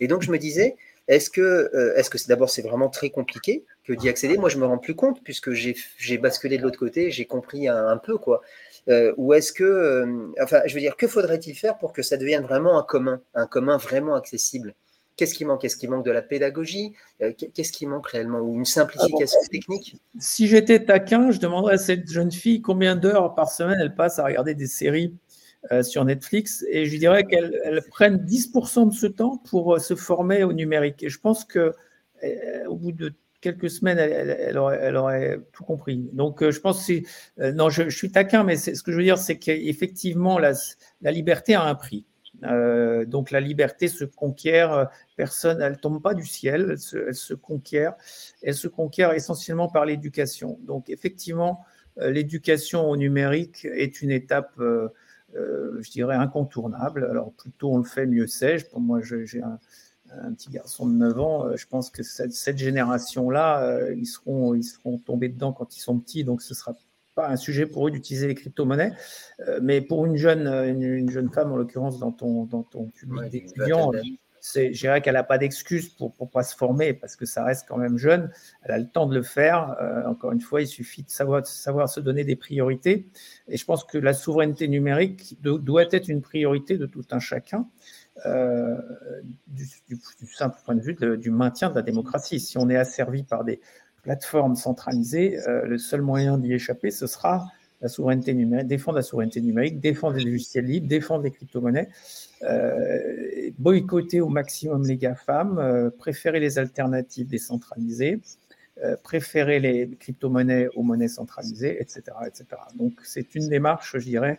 Et 0.00 0.08
donc 0.08 0.22
je 0.22 0.32
me 0.32 0.38
disais, 0.38 0.76
est-ce 1.06 1.30
que, 1.30 1.40
euh, 1.40 1.94
est-ce 1.94 2.10
que 2.10 2.18
d'abord 2.26 2.50
c'est 2.50 2.62
vraiment 2.62 2.88
très 2.88 3.10
compliqué 3.10 3.64
que 3.84 3.92
d'y 3.92 4.08
accéder? 4.08 4.36
Moi 4.36 4.48
je 4.48 4.58
me 4.58 4.66
rends 4.66 4.78
plus 4.78 4.96
compte 4.96 5.22
puisque 5.22 5.52
j'ai 5.52 6.18
basculé 6.18 6.58
de 6.58 6.64
l'autre 6.64 6.78
côté, 6.78 7.12
j'ai 7.12 7.24
compris 7.24 7.68
un, 7.68 7.96
peu 7.98 8.18
quoi. 8.18 8.42
ou 9.16 9.32
est-ce 9.32 9.52
que, 9.52 10.32
enfin, 10.42 10.62
je 10.66 10.74
veux 10.74 10.80
dire, 10.80 10.96
que 10.96 11.06
faudrait-il 11.06 11.54
faire 11.54 11.78
pour 11.78 11.92
que 11.92 12.02
ça 12.02 12.16
devienne 12.16 12.42
vraiment 12.42 12.80
un 12.80 12.82
commun, 12.82 13.20
un 13.34 13.46
commun 13.46 13.76
vraiment 13.76 14.16
accessible? 14.16 14.74
Qu'est-ce 15.16 15.34
qui 15.34 15.46
manque? 15.46 15.64
Est-ce 15.64 15.76
qu'il 15.76 15.88
manque 15.88 16.04
de 16.04 16.10
la 16.10 16.20
pédagogie? 16.20 16.92
Euh, 17.22 17.32
Qu'est-ce 17.32 17.72
qui 17.72 17.86
manque 17.86 18.08
réellement? 18.08 18.40
Ou 18.40 18.54
une 18.54 18.66
simplification 18.66 19.38
technique? 19.50 19.96
Si 20.18 20.46
j'étais 20.46 20.84
taquin, 20.84 21.30
je 21.30 21.40
demanderais 21.40 21.74
à 21.74 21.78
cette 21.78 22.10
jeune 22.10 22.30
fille 22.30 22.60
combien 22.60 22.96
d'heures 22.96 23.34
par 23.34 23.50
semaine 23.50 23.78
elle 23.80 23.94
passe 23.94 24.18
à 24.18 24.24
regarder 24.24 24.54
des 24.54 24.66
séries 24.66 25.14
euh, 25.72 25.82
sur 25.82 26.04
Netflix 26.04 26.64
et 26.70 26.84
je 26.84 26.98
dirais 26.98 27.24
qu'elle 27.24 27.82
prenne 27.90 28.18
10% 28.18 28.90
de 28.90 28.94
ce 28.94 29.06
temps 29.06 29.38
pour 29.48 29.74
euh, 29.74 29.78
se 29.78 29.94
former 29.94 30.44
au 30.44 30.52
numérique. 30.52 31.02
Et 31.02 31.08
je 31.08 31.18
pense 31.18 31.44
que 31.44 31.72
au 32.66 32.76
bout 32.76 32.92
de 32.92 33.12
quelques 33.42 33.68
semaines, 33.68 33.98
elle, 33.98 34.56
aurait, 34.56 35.38
tout 35.52 35.64
compris. 35.64 36.08
Donc, 36.14 36.42
je 36.48 36.58
pense 36.58 36.86
que 36.86 37.52
non, 37.52 37.68
je, 37.68 37.90
suis 37.90 38.10
taquin, 38.10 38.42
mais 38.42 38.56
ce 38.56 38.82
que 38.82 38.90
je 38.90 38.96
veux 38.96 39.02
dire, 39.02 39.18
c'est 39.18 39.36
qu'effectivement, 39.36 40.38
la, 40.38 40.54
la 41.02 41.10
liberté 41.10 41.54
a 41.54 41.62
un 41.62 41.74
prix. 41.74 42.06
Euh, 42.44 43.04
donc 43.04 43.30
la 43.30 43.40
liberté 43.40 43.88
se 43.88 44.04
conquiert, 44.04 44.90
personne, 45.16 45.60
elle 45.60 45.78
tombe 45.78 46.02
pas 46.02 46.14
du 46.14 46.26
ciel, 46.26 46.76
elle 46.92 47.14
se, 47.14 47.34
conquiert, 47.34 47.94
elle 48.42 48.54
se 48.54 48.68
conquiert 48.68 49.12
essentiellement 49.12 49.68
par 49.68 49.86
l'éducation. 49.86 50.58
Donc 50.62 50.90
effectivement, 50.90 51.64
euh, 51.98 52.10
l'éducation 52.10 52.88
au 52.88 52.96
numérique 52.96 53.64
est 53.64 54.02
une 54.02 54.10
étape, 54.10 54.52
euh, 54.58 54.88
je 55.34 55.90
dirais, 55.90 56.16
incontournable. 56.16 57.06
Alors 57.10 57.32
plus 57.32 57.52
tôt 57.52 57.72
on 57.72 57.78
le 57.78 57.84
fait, 57.84 58.06
mieux 58.06 58.26
c'est. 58.26 58.68
Pour 58.70 58.80
moi, 58.80 59.00
j'ai 59.02 59.42
un, 59.42 59.58
petit 60.34 60.50
garçon 60.50 60.86
de 60.86 60.92
9 60.92 61.18
ans, 61.18 61.56
je 61.56 61.66
pense 61.66 61.90
que 61.90 62.04
cette, 62.04 62.58
génération-là, 62.58 63.90
ils, 63.90 64.06
seront, 64.06 64.54
ils 64.54 64.62
seront 64.62 64.98
tombés 64.98 65.28
dedans 65.28 65.52
quand 65.52 65.76
ils 65.76 65.80
sont 65.80 65.98
petits, 65.98 66.22
donc 66.22 66.42
ce 66.42 66.54
sera 66.54 66.74
pas 67.16 67.28
un 67.28 67.36
sujet 67.36 67.66
pour 67.66 67.88
eux 67.88 67.90
d'utiliser 67.90 68.28
les 68.28 68.34
crypto-monnaies, 68.34 68.92
euh, 69.40 69.58
mais 69.60 69.80
pour 69.80 70.06
une 70.06 70.16
jeune, 70.16 70.46
une, 70.46 71.10
jeune 71.10 71.30
femme, 71.32 71.50
en 71.50 71.56
l'occurrence, 71.56 71.98
dans 71.98 72.12
ton, 72.12 72.44
dans 72.44 72.62
ton 72.62 72.86
public 72.90 73.30
d'étudiants, 73.30 73.90
c'est, 74.46 74.72
je 74.72 74.80
dirais 74.80 75.00
qu'elle 75.00 75.14
n'a 75.14 75.24
pas 75.24 75.38
d'excuse 75.38 75.88
pour 75.88 76.14
ne 76.20 76.26
pas 76.26 76.44
se 76.44 76.54
former 76.54 76.92
parce 76.94 77.16
que 77.16 77.26
ça 77.26 77.42
reste 77.42 77.66
quand 77.68 77.78
même 77.78 77.98
jeune. 77.98 78.30
Elle 78.62 78.70
a 78.70 78.78
le 78.78 78.88
temps 78.88 79.06
de 79.06 79.14
le 79.16 79.24
faire. 79.24 79.76
Euh, 79.80 80.04
encore 80.06 80.30
une 80.30 80.40
fois, 80.40 80.60
il 80.60 80.68
suffit 80.68 81.02
de 81.02 81.10
savoir, 81.10 81.44
savoir 81.44 81.88
se 81.88 81.98
donner 81.98 82.22
des 82.22 82.36
priorités. 82.36 83.08
Et 83.48 83.56
je 83.56 83.64
pense 83.64 83.82
que 83.82 83.98
la 83.98 84.12
souveraineté 84.12 84.68
numérique 84.68 85.36
doit 85.42 85.86
être 85.90 86.08
une 86.08 86.20
priorité 86.20 86.78
de 86.78 86.86
tout 86.86 87.04
un 87.10 87.18
chacun. 87.18 87.66
Euh, 88.24 88.76
du, 89.48 89.66
simple 90.32 90.56
point 90.64 90.74
de 90.74 90.80
vue 90.80 90.96
du 91.18 91.30
maintien 91.30 91.68
de 91.68 91.74
la 91.74 91.82
démocratie. 91.82 92.38
Si 92.38 92.56
on 92.56 92.70
est 92.70 92.76
asservi 92.76 93.24
par 93.24 93.42
des, 93.42 93.60
plateforme 94.06 94.54
centralisée, 94.54 95.36
euh, 95.48 95.66
le 95.66 95.78
seul 95.78 96.00
moyen 96.00 96.38
d'y 96.38 96.52
échapper, 96.52 96.92
ce 96.92 97.08
sera 97.08 97.44
la 97.80 97.88
souveraineté 97.88 98.34
numérique, 98.34 98.68
défendre 98.68 98.98
la 98.98 99.02
souveraineté 99.02 99.40
numérique, 99.40 99.80
défendre 99.80 100.16
les 100.16 100.24
logiciels 100.24 100.64
libres, 100.64 100.86
défendre 100.86 101.24
les 101.24 101.32
crypto-monnaies, 101.32 101.88
euh, 102.42 103.50
boycotter 103.58 104.20
au 104.20 104.28
maximum 104.28 104.86
les 104.86 104.96
GAFAM, 104.96 105.58
euh, 105.58 105.90
préférer 105.90 106.38
les 106.38 106.56
alternatives 106.58 107.26
décentralisées, 107.26 108.20
préférer 109.02 109.58
les 109.58 109.88
crypto-monnaies 109.98 110.68
aux 110.76 110.82
monnaies 110.82 111.08
centralisées, 111.08 111.80
etc. 111.80 112.02
etc. 112.26 112.44
Donc 112.76 112.92
c'est 113.02 113.34
une 113.34 113.48
démarche, 113.48 113.92
je 113.94 114.04
dirais, 114.04 114.38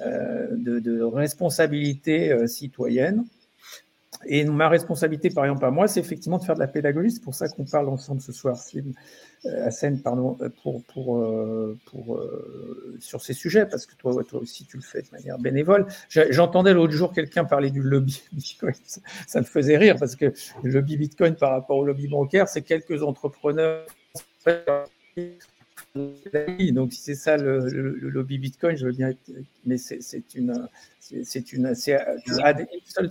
de, 0.00 0.80
de, 0.80 1.02
responsabilité 1.02 2.48
citoyenne 2.48 3.24
et 4.26 4.44
ma 4.44 4.68
responsabilité, 4.68 5.30
par 5.30 5.44
exemple, 5.44 5.64
à 5.64 5.70
moi, 5.70 5.88
c'est 5.88 6.00
effectivement 6.00 6.38
de 6.38 6.44
faire 6.44 6.54
de 6.54 6.60
la 6.60 6.66
pédagogie. 6.66 7.10
C'est 7.10 7.22
pour 7.22 7.34
ça 7.34 7.48
qu'on 7.48 7.64
parle 7.64 7.88
ensemble 7.88 8.20
ce 8.20 8.32
soir, 8.32 8.56
euh, 8.74 9.66
à 9.66 9.70
scène, 9.70 10.00
pardon, 10.00 10.36
euh, 10.40 10.48
pour, 10.62 10.82
pour, 10.84 11.18
euh, 11.18 11.78
pour, 11.86 12.22
sur 13.00 13.22
ces 13.22 13.34
sujets, 13.34 13.66
parce 13.66 13.86
que 13.86 13.94
toi, 13.96 14.22
toi 14.24 14.40
aussi, 14.40 14.64
tu 14.64 14.76
le 14.76 14.82
fais 14.82 15.02
de 15.02 15.08
manière 15.12 15.38
bénévole. 15.38 15.86
J'entendais 16.08 16.72
l'autre 16.72 16.92
jour 16.92 17.12
quelqu'un 17.12 17.44
parler 17.44 17.70
du 17.70 17.82
lobby 17.82 18.22
Bitcoin. 18.32 18.74
Ça 19.26 19.40
me 19.40 19.44
faisait 19.44 19.76
rire, 19.76 19.96
parce 19.98 20.16
que 20.16 20.32
le 20.62 20.70
lobby 20.70 20.96
Bitcoin 20.96 21.34
par 21.34 21.50
rapport 21.50 21.78
au 21.78 21.84
lobby 21.84 22.08
bancaire, 22.08 22.48
c'est 22.48 22.62
quelques 22.62 23.02
entrepreneurs 23.02 23.86
donc, 25.94 26.92
si 26.92 27.00
c'est 27.00 27.14
ça 27.14 27.36
le, 27.36 27.68
lobby 27.68 28.38
Bitcoin, 28.38 28.76
je 28.76 28.86
veux 28.86 28.92
bien. 28.92 29.12
Mais 29.64 29.78
c'est 29.78 30.34
une. 30.34 30.68
C'est 30.98 31.52
une. 31.52 31.74
C'est 31.74 31.98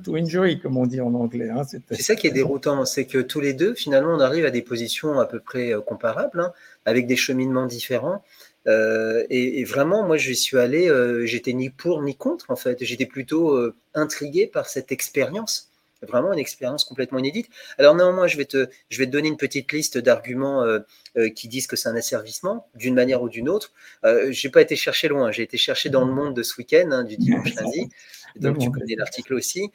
to 0.03 0.15
injury, 0.15 0.59
comme 0.59 0.75
on 0.77 0.85
dit 0.85 0.99
en 0.99 1.13
anglais. 1.13 1.49
Hein, 1.49 1.61
c'est 1.63 2.01
ça 2.01 2.15
qui 2.15 2.27
est 2.27 2.31
déroutant, 2.31 2.83
c'est 2.85 3.05
que 3.05 3.19
tous 3.19 3.39
les 3.39 3.53
deux, 3.53 3.73
finalement, 3.73 4.13
on 4.13 4.19
arrive 4.19 4.45
à 4.45 4.51
des 4.51 4.61
positions 4.61 5.19
à 5.19 5.25
peu 5.25 5.39
près 5.39 5.73
euh, 5.73 5.79
comparables, 5.79 6.41
hein, 6.41 6.51
avec 6.85 7.07
des 7.07 7.15
cheminements 7.15 7.67
différents. 7.67 8.21
Euh, 8.67 9.23
et, 9.29 9.63
vraiment, 9.63 10.05
moi, 10.05 10.17
je 10.17 10.33
suis 10.33 10.57
allé, 10.57 10.89
euh, 10.89 11.25
j'étais 11.25 11.53
ni 11.53 11.69
pour 11.69 12.01
ni 12.01 12.15
contre, 12.17 12.51
en 12.51 12.57
fait. 12.57 12.83
J'étais 12.83 13.05
plutôt 13.05 13.57
intrigué 13.93 14.45
par 14.45 14.67
cette 14.67 14.91
expérience 14.91 15.72
vraiment 16.05 16.33
une 16.33 16.39
expérience 16.39 16.83
complètement 16.83 17.19
inédite. 17.19 17.47
Alors 17.77 17.95
néanmoins, 17.95 18.27
je 18.27 18.37
vais 18.37 18.45
te, 18.45 18.67
je 18.89 18.97
vais 18.97 19.05
te 19.05 19.11
donner 19.11 19.27
une 19.27 19.37
petite 19.37 19.71
liste 19.71 19.97
d'arguments 19.97 20.63
euh, 20.63 20.79
euh, 21.17 21.29
qui 21.29 21.47
disent 21.47 21.67
que 21.67 21.75
c'est 21.75 21.89
un 21.89 21.95
asservissement, 21.95 22.67
d'une 22.75 22.95
manière 22.95 23.21
ou 23.21 23.29
d'une 23.29 23.49
autre. 23.49 23.71
Euh, 24.05 24.31
je 24.31 24.47
n'ai 24.47 24.51
pas 24.51 24.61
été 24.61 24.75
chercher 24.75 25.07
loin, 25.07 25.31
j'ai 25.31 25.43
été 25.43 25.57
chercher 25.57 25.89
dans 25.89 26.05
le 26.05 26.13
monde 26.13 26.35
de 26.35 26.43
ce 26.43 26.55
week-end, 26.57 26.89
hein, 26.91 27.03
du 27.03 27.17
dimanche 27.17 27.53
lundi, 27.55 27.89
donc 28.35 28.59
tu 28.59 28.69
connais 28.71 28.95
l'article 28.95 29.33
aussi. 29.33 29.71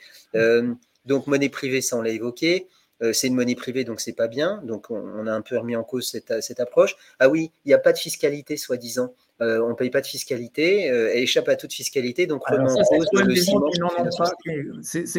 donc 1.04 1.26
monnaie 1.26 1.48
privée, 1.48 1.80
ça 1.80 1.96
on 1.96 2.02
l'a 2.02 2.10
évoqué. 2.10 2.68
c'est 3.12 3.28
une 3.28 3.34
monnaie 3.34 3.54
privée, 3.54 3.84
donc 3.84 4.00
c'est 4.00 4.12
pas 4.12 4.28
bien. 4.28 4.60
Donc 4.64 4.90
on, 4.90 5.26
a 5.26 5.32
un 5.32 5.40
peu 5.40 5.56
remis 5.58 5.76
en 5.76 5.84
cause 5.84 6.08
cette, 6.10 6.42
cette 6.42 6.60
approche. 6.60 6.96
Ah 7.18 7.28
oui, 7.28 7.50
il 7.64 7.68
n'y 7.68 7.74
a 7.74 7.78
pas 7.78 7.92
de 7.92 7.98
fiscalité, 7.98 8.56
soi-disant. 8.56 9.14
Euh, 9.40 9.60
on 9.60 9.68
ne 9.68 9.74
paye 9.74 9.90
pas 9.90 10.00
de 10.00 10.06
fiscalité, 10.06 10.90
euh, 10.90 11.12
elle 11.14 11.22
échappe 11.22 11.48
à 11.48 11.54
toute 11.54 11.72
fiscalité, 11.72 12.26
donc 12.26 12.42
C'est 12.48 12.56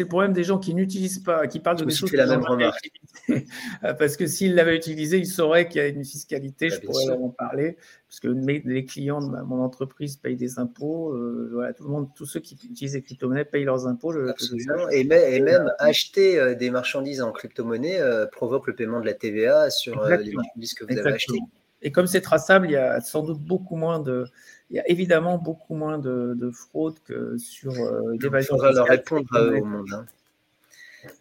le 0.02 0.04
problème 0.04 0.34
des 0.34 0.44
gens 0.44 0.58
qui 0.58 0.74
n'utilisent 0.74 1.20
pas, 1.20 1.46
qui 1.46 1.58
parlent 1.58 1.78
de 1.78 1.86
des 1.86 1.94
choses. 1.94 2.12
la 2.12 2.26
même 2.26 2.44
remarque. 2.44 2.90
Parce 3.98 4.18
que 4.18 4.26
s'ils 4.26 4.54
l'avaient 4.54 4.76
utilisé, 4.76 5.16
ils 5.16 5.26
sauraient 5.26 5.68
qu'il 5.68 5.80
y 5.80 5.84
a 5.84 5.88
une 5.88 6.04
fiscalité, 6.04 6.68
bah, 6.68 6.74
je 6.74 6.86
pourrais 6.86 7.06
leur 7.06 7.22
en 7.22 7.30
parler, 7.30 7.78
parce 8.08 8.20
que 8.20 8.28
les 8.28 8.84
clients 8.84 9.22
de 9.22 9.28
mon 9.42 9.62
entreprise 9.62 10.16
payent 10.16 10.36
des 10.36 10.58
impôts, 10.58 11.14
euh, 11.14 11.48
voilà, 11.52 11.72
tout 11.72 11.84
le 11.84 11.90
monde, 11.90 12.08
tous 12.14 12.26
ceux 12.26 12.40
qui 12.40 12.58
utilisent 12.70 12.94
les 12.94 13.02
crypto-monnaies 13.02 13.46
payent 13.46 13.64
leurs 13.64 13.86
impôts. 13.86 14.12
et, 14.90 15.04
même 15.04 15.72
acheter 15.78 16.54
des 16.56 16.70
marchandises 16.70 17.22
en 17.22 17.32
crypto-monnaie 17.32 18.00
provoque 18.32 18.66
le 18.66 18.74
paiement 18.74 19.00
de 19.00 19.06
la 19.06 19.14
TVA 19.14 19.70
sur 19.70 20.04
les 20.04 20.32
marchandises 20.34 20.74
que 20.74 20.84
vous 20.84 20.98
avez 20.98 21.12
achetées. 21.12 21.38
Et 21.82 21.92
comme 21.92 22.06
c'est 22.06 22.20
traçable, 22.20 22.66
il 22.66 22.72
y 22.72 22.76
a 22.76 23.00
sans 23.00 23.22
doute 23.22 23.40
beaucoup 23.40 23.76
moins 23.76 24.00
de, 24.00 24.26
il 24.70 24.76
y 24.76 24.80
a 24.80 24.88
évidemment 24.88 25.38
beaucoup 25.38 25.74
moins 25.74 25.98
de, 25.98 26.50
fraude 26.52 26.96
que 27.04 27.36
sur 27.38 27.72
euh, 27.72 28.16
l'évasion. 28.20 28.56
On 28.56 28.62
va 28.62 28.72
leur 28.72 28.86
répondre 28.86 29.26
au 29.34 29.64
monde. 29.64 30.06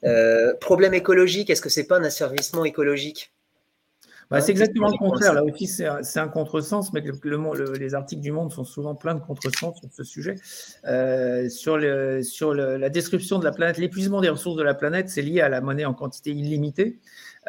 Hein. 0.03 0.53
problème 0.59 0.93
écologique, 0.93 1.49
est-ce 1.49 1.61
que 1.61 1.69
c'est 1.69 1.87
pas 1.87 1.97
un 1.97 2.03
asservissement 2.03 2.65
écologique? 2.65 3.31
Bah, 4.29 4.41
c'est 4.41 4.51
exactement 4.51 4.89
le 4.89 4.97
contraire. 4.97 5.33
Là 5.33 5.43
aussi, 5.43 5.65
c'est 5.65 6.19
un, 6.19 6.27
contresens, 6.27 6.93
mais 6.93 7.01
le, 7.01 7.73
les 7.73 7.95
articles 7.95 8.21
du 8.21 8.31
Monde 8.31 8.51
sont 8.51 8.63
souvent 8.63 8.93
pleins 8.93 9.15
de 9.15 9.19
contresens 9.19 9.79
sur 9.79 9.89
ce 9.91 10.03
sujet. 10.03 10.35
Euh, 10.85 11.49
sur 11.49 11.77
le, 11.77 12.21
sur 12.21 12.53
la 12.53 12.89
description 12.89 13.39
de 13.39 13.43
la 13.43 13.51
planète, 13.51 13.79
l'épuisement 13.79 14.21
des 14.21 14.29
ressources 14.29 14.57
de 14.57 14.63
la 14.63 14.75
planète, 14.75 15.09
c'est 15.09 15.23
lié 15.23 15.41
à 15.41 15.49
la 15.49 15.61
monnaie 15.61 15.85
en 15.85 15.95
quantité 15.95 16.29
illimitée, 16.29 16.99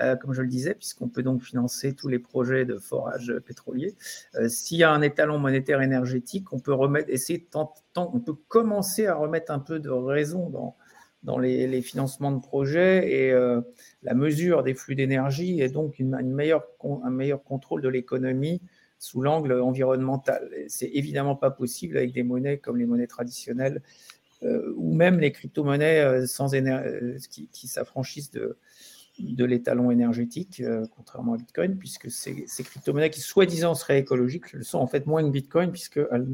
euh, 0.01 0.16
comme 0.16 0.32
je 0.32 0.40
le 0.40 0.48
disais, 0.48 0.74
puisqu'on 0.74 1.09
peut 1.09 1.22
donc 1.22 1.42
financer 1.42 1.94
tous 1.94 2.09
les 2.09 2.18
projets 2.18 2.64
de 2.64 2.78
forage 2.78 3.34
pétrolier. 3.44 3.94
Euh, 4.36 4.48
s'il 4.48 4.78
y 4.78 4.84
a 4.84 4.90
un 4.90 5.03
étalon 5.03 5.38
monétaire 5.38 5.82
énergétique, 5.82 6.53
on 6.53 6.59
peut 6.59 6.74
essayer 7.09 7.44
tant, 7.44 7.74
on 7.96 8.20
peut 8.20 8.36
commencer 8.48 9.07
à 9.07 9.14
remettre 9.14 9.53
un 9.53 9.59
peu 9.59 9.78
de 9.78 9.90
raison 9.90 10.48
dans 11.22 11.38
les, 11.38 11.82
financements 11.82 12.32
de 12.32 12.40
projets 12.40 13.11
et 13.11 13.32
euh, 13.32 13.61
la 14.03 14.14
mesure 14.14 14.62
des 14.62 14.74
flux 14.74 14.94
d'énergie 14.94 15.61
est 15.61 15.68
donc 15.68 15.98
une, 15.98 16.16
meilleure, 16.22 16.64
un 16.82 17.11
meilleur 17.11 17.42
contrôle 17.42 17.82
de 17.82 17.88
l'économie 17.88 18.62
sous 18.98 19.20
l'angle 19.20 19.53
environnemental. 19.61 20.51
C'est 20.68 20.90
évidemment 20.94 21.36
pas 21.36 21.51
possible 21.51 21.98
avec 21.98 22.12
des 22.12 22.22
monnaies 22.22 22.59
comme 22.59 22.78
les 22.78 22.86
monnaies 22.86 23.07
traditionnelles 23.07 23.82
ou 24.42 24.94
même 24.94 25.20
les 25.20 25.32
crypto-monnaies 25.32 26.26
sans 26.26 26.48
qui, 27.28 27.48
qui 27.53 27.68
s'affranchissent 27.68 28.30
de, 28.30 28.57
de 29.21 29.45
l'étalon 29.45 29.91
énergétique, 29.91 30.62
contrairement 30.97 31.35
à 31.35 31.37
Bitcoin, 31.37 31.77
puisque 31.77 32.11
ces, 32.11 32.45
ces 32.47 32.62
crypto-monnaies 32.62 33.11
qui 33.11 33.21
soi-disant 33.21 33.75
seraient 33.75 33.99
écologiques 33.99 34.53
le 34.53 34.62
sont 34.62 34.79
en 34.79 34.87
fait 34.87 35.07
moins 35.07 35.23
que 35.23 35.31
Bitcoin, 35.31 35.71
puisqu'elles 35.71 36.27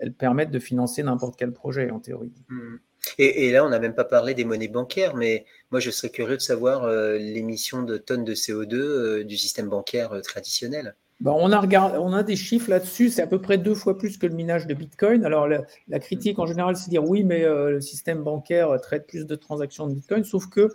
elles 0.00 0.12
permettent 0.12 0.50
de 0.50 0.58
financer 0.58 1.02
n'importe 1.02 1.36
quel 1.36 1.52
projet 1.52 1.90
en 1.90 1.98
théorie. 1.98 2.32
Mmh. 2.48 2.76
Et, 3.18 3.50
là, 3.50 3.64
on 3.64 3.68
n'a 3.68 3.78
même 3.78 3.94
pas 3.94 4.04
parlé 4.04 4.34
des 4.34 4.44
monnaies 4.44 4.68
bancaires, 4.68 5.16
mais 5.16 5.44
moi, 5.70 5.80
je 5.80 5.90
serais 5.90 6.10
curieux 6.10 6.36
de 6.36 6.42
savoir 6.42 6.84
euh, 6.84 7.16
l'émission 7.16 7.82
de 7.82 7.96
tonnes 7.96 8.24
de 8.24 8.34
CO2 8.34 8.74
euh, 8.74 9.24
du 9.24 9.36
système 9.36 9.68
bancaire 9.68 10.12
euh, 10.12 10.20
traditionnel. 10.20 10.94
Bon, 11.20 11.36
on, 11.36 11.50
a 11.50 11.98
on 11.98 12.12
a 12.12 12.22
des 12.22 12.36
chiffres 12.36 12.70
là-dessus, 12.70 13.10
c'est 13.10 13.22
à 13.22 13.26
peu 13.26 13.40
près 13.40 13.58
deux 13.58 13.74
fois 13.74 13.98
plus 13.98 14.18
que 14.18 14.26
le 14.26 14.34
minage 14.34 14.68
de 14.68 14.74
Bitcoin. 14.74 15.24
Alors, 15.24 15.48
la, 15.48 15.98
critique 15.98 16.38
en 16.38 16.46
général, 16.46 16.76
c'est 16.76 16.90
dire 16.90 17.02
oui, 17.02 17.24
mais 17.24 17.40
le 17.44 17.80
système 17.80 18.22
bancaire 18.22 18.80
traite 18.80 19.08
plus 19.08 19.26
de 19.26 19.34
transactions 19.34 19.88
de 19.88 19.94
Bitcoin, 19.94 20.22
sauf 20.22 20.48
que 20.48 20.70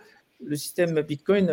le 0.46 0.56
système 0.56 1.02
Bitcoin, 1.02 1.52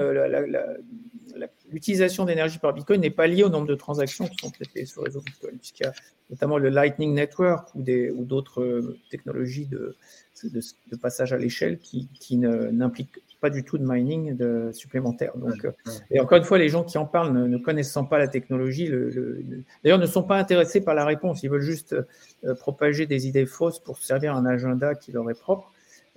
l'utilisation 1.70 2.24
d'énergie 2.24 2.58
par 2.58 2.72
Bitcoin 2.72 3.00
n'est 3.00 3.10
pas 3.10 3.26
liée 3.26 3.44
au 3.44 3.48
nombre 3.48 3.66
de 3.66 3.74
transactions 3.74 4.26
qui 4.26 4.36
sont 4.40 4.50
traitées 4.50 4.86
sur 4.86 5.02
le 5.02 5.06
réseau 5.06 5.20
Bitcoin, 5.20 5.58
puisqu'il 5.58 5.84
y 5.84 5.86
a 5.86 5.92
notamment 6.30 6.58
le 6.58 6.68
Lightning 6.68 7.14
Network 7.14 7.68
ou 7.74 8.24
d'autres 8.24 8.96
technologies 9.10 9.66
de, 9.66 9.96
de, 10.44 10.96
passage 10.96 11.32
à 11.32 11.38
l'échelle 11.38 11.78
qui, 11.78 12.08
qui 12.18 12.36
n'implique 12.36 13.20
pas 13.40 13.50
du 13.50 13.64
tout 13.64 13.78
de 13.78 13.84
mining 13.84 14.36
de, 14.36 14.70
supplémentaire. 14.72 15.36
Donc, 15.36 15.64
euh, 15.64 15.72
et 16.10 16.20
encore 16.20 16.38
une 16.38 16.44
fois, 16.44 16.58
les 16.58 16.68
gens 16.68 16.84
qui 16.84 16.98
en 16.98 17.06
parlent, 17.06 17.32
ne, 17.32 17.58
connaissant 17.58 18.04
pas 18.04 18.18
la 18.18 18.28
technologie, 18.28 18.86
le, 18.86 19.42
d'ailleurs, 19.82 19.98
ne 19.98 20.06
sont 20.06 20.22
pas 20.22 20.36
intéressés 20.36 20.82
par 20.82 20.94
la 20.94 21.04
réponse. 21.04 21.42
Ils 21.42 21.50
veulent 21.50 21.60
juste 21.62 21.96
euh, 22.44 22.54
propager 22.54 23.06
des 23.06 23.26
idées 23.26 23.46
fausses 23.46 23.78
pour 23.78 23.98
servir 23.98 24.36
un 24.36 24.44
agenda 24.44 24.94
qui 24.94 25.12
leur 25.12 25.28
est 25.30 25.38
propre. 25.38 25.72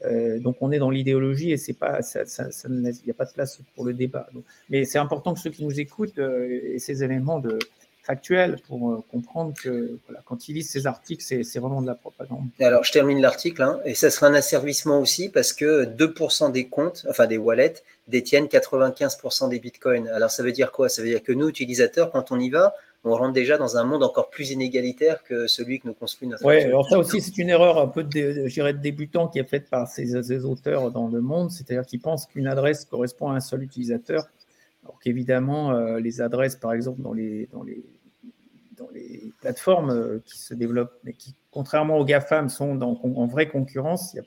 Euh, 0.06 0.40
donc, 0.40 0.58
on 0.62 0.72
est 0.72 0.80
dans 0.80 0.90
l'idéologie 0.90 1.52
et 1.52 1.58
c'est 1.58 1.74
pas, 1.74 2.02
ça, 2.02 2.24
il 2.70 2.82
n'y 3.06 3.12
a 3.12 3.14
pas 3.14 3.26
de 3.26 3.32
place 3.32 3.60
pour 3.76 3.86
le 3.86 3.94
débat. 3.94 4.28
mais 4.70 4.86
c'est 4.86 5.00
important 5.00 5.34
que 5.34 5.40
ceux 5.40 5.50
qui 5.50 5.64
nous 5.64 5.80
écoutent 5.80 6.18
aient 6.18 6.80
ces 6.80 7.04
éléments 7.04 7.40
de, 7.40 7.60
factuel 8.04 8.58
pour 8.68 8.92
euh, 8.92 9.04
comprendre 9.10 9.54
que 9.54 9.98
voilà, 10.06 10.22
quand 10.26 10.50
ils 10.50 10.54
lisent 10.54 10.70
ces 10.70 10.86
articles, 10.88 11.24
c'est 11.24 11.60
vraiment 11.60 11.82
de 11.82 11.88
la 11.88 11.96
propagande. 11.96 12.48
Alors, 12.60 12.84
je 12.84 12.92
termine 12.92 13.22
l'article, 13.22 13.62
hein, 13.62 13.80
et 13.86 13.96
ça 13.96 14.10
sera 14.10 14.28
un 14.28 14.34
asservissement 14.34 15.00
aussi 15.00 15.30
parce 15.30 15.54
que 15.54 15.86
2% 15.86 16.52
des 16.52 16.68
comptes, 16.68 17.06
enfin 17.10 17.28
des 17.28 17.38
wallets, 17.38 17.76
détiennent 18.10 18.48
95% 18.48 19.50
des 19.50 19.60
bitcoins. 19.60 20.10
Alors, 20.10 20.30
ça 20.30 20.44
veut 20.44 20.52
dire 20.52 20.72
quoi? 20.72 20.90
Ça 20.90 21.02
veut 21.02 21.08
dire 21.08 21.24
que 21.24 21.32
nous, 21.32 21.48
utilisateurs, 21.48 22.12
quand 22.12 22.32
on 22.32 22.40
y 22.40 22.50
va, 22.50 22.76
on 23.06 23.16
rentre 23.16 23.34
déjà 23.34 23.58
dans 23.58 23.78
un 23.78 23.84
monde 23.84 24.04
encore 24.04 24.30
plus 24.30 24.52
inégalitaire 24.52 25.24
que 25.24 25.48
celui 25.48 25.80
que 25.80 25.88
nous 25.88 25.94
construit 25.94 26.28
notre 26.28 26.46
Oui, 26.46 26.62
alors 26.62 26.88
ça 26.88 26.98
aussi, 26.98 27.22
c'est 27.22 27.38
une 27.38 27.50
erreur 27.50 27.78
un 27.78 27.88
peu 27.88 28.04
de, 28.04 28.10
de, 28.10 28.72
de 28.72 28.72
débutant 28.78 29.28
qui 29.28 29.40
est 29.40 29.50
faite 29.50 29.70
par 29.70 29.88
ces, 29.88 30.22
ces 30.24 30.46
auteurs 30.46 30.92
dans 30.92 31.08
le 31.08 31.22
monde, 31.22 31.52
c'est-à-dire 31.52 31.86
qu'ils 31.86 32.00
pensent 32.02 32.26
qu'une 32.26 32.48
adresse 32.48 32.86
correspond 32.86 33.30
à 33.30 33.36
un 33.36 33.42
seul 33.42 33.64
utilisateur 33.64 34.28
alors 34.84 35.00
qu'évidemment, 35.00 35.72
euh, 35.72 36.00
les 36.00 36.22
adresses, 36.22 36.56
par 36.56 36.74
exemple, 36.74 37.02
dans 37.02 37.14
les, 37.14 37.48
dans 37.52 37.64
les, 37.64 37.84
dans 38.78 38.90
les 38.90 39.32
plateformes 39.42 39.92
euh, 39.92 40.20
qui 40.26 40.38
se 40.38 40.54
développent, 40.54 40.98
mais 41.04 41.14
qui, 41.14 41.36
contrairement 41.52 41.98
aux 41.98 42.06
GAFAM, 42.06 42.50
sont 42.50 42.82
en 42.82 43.28
vraie 43.28 43.48
concurrence, 43.48 44.14
il 44.14 44.18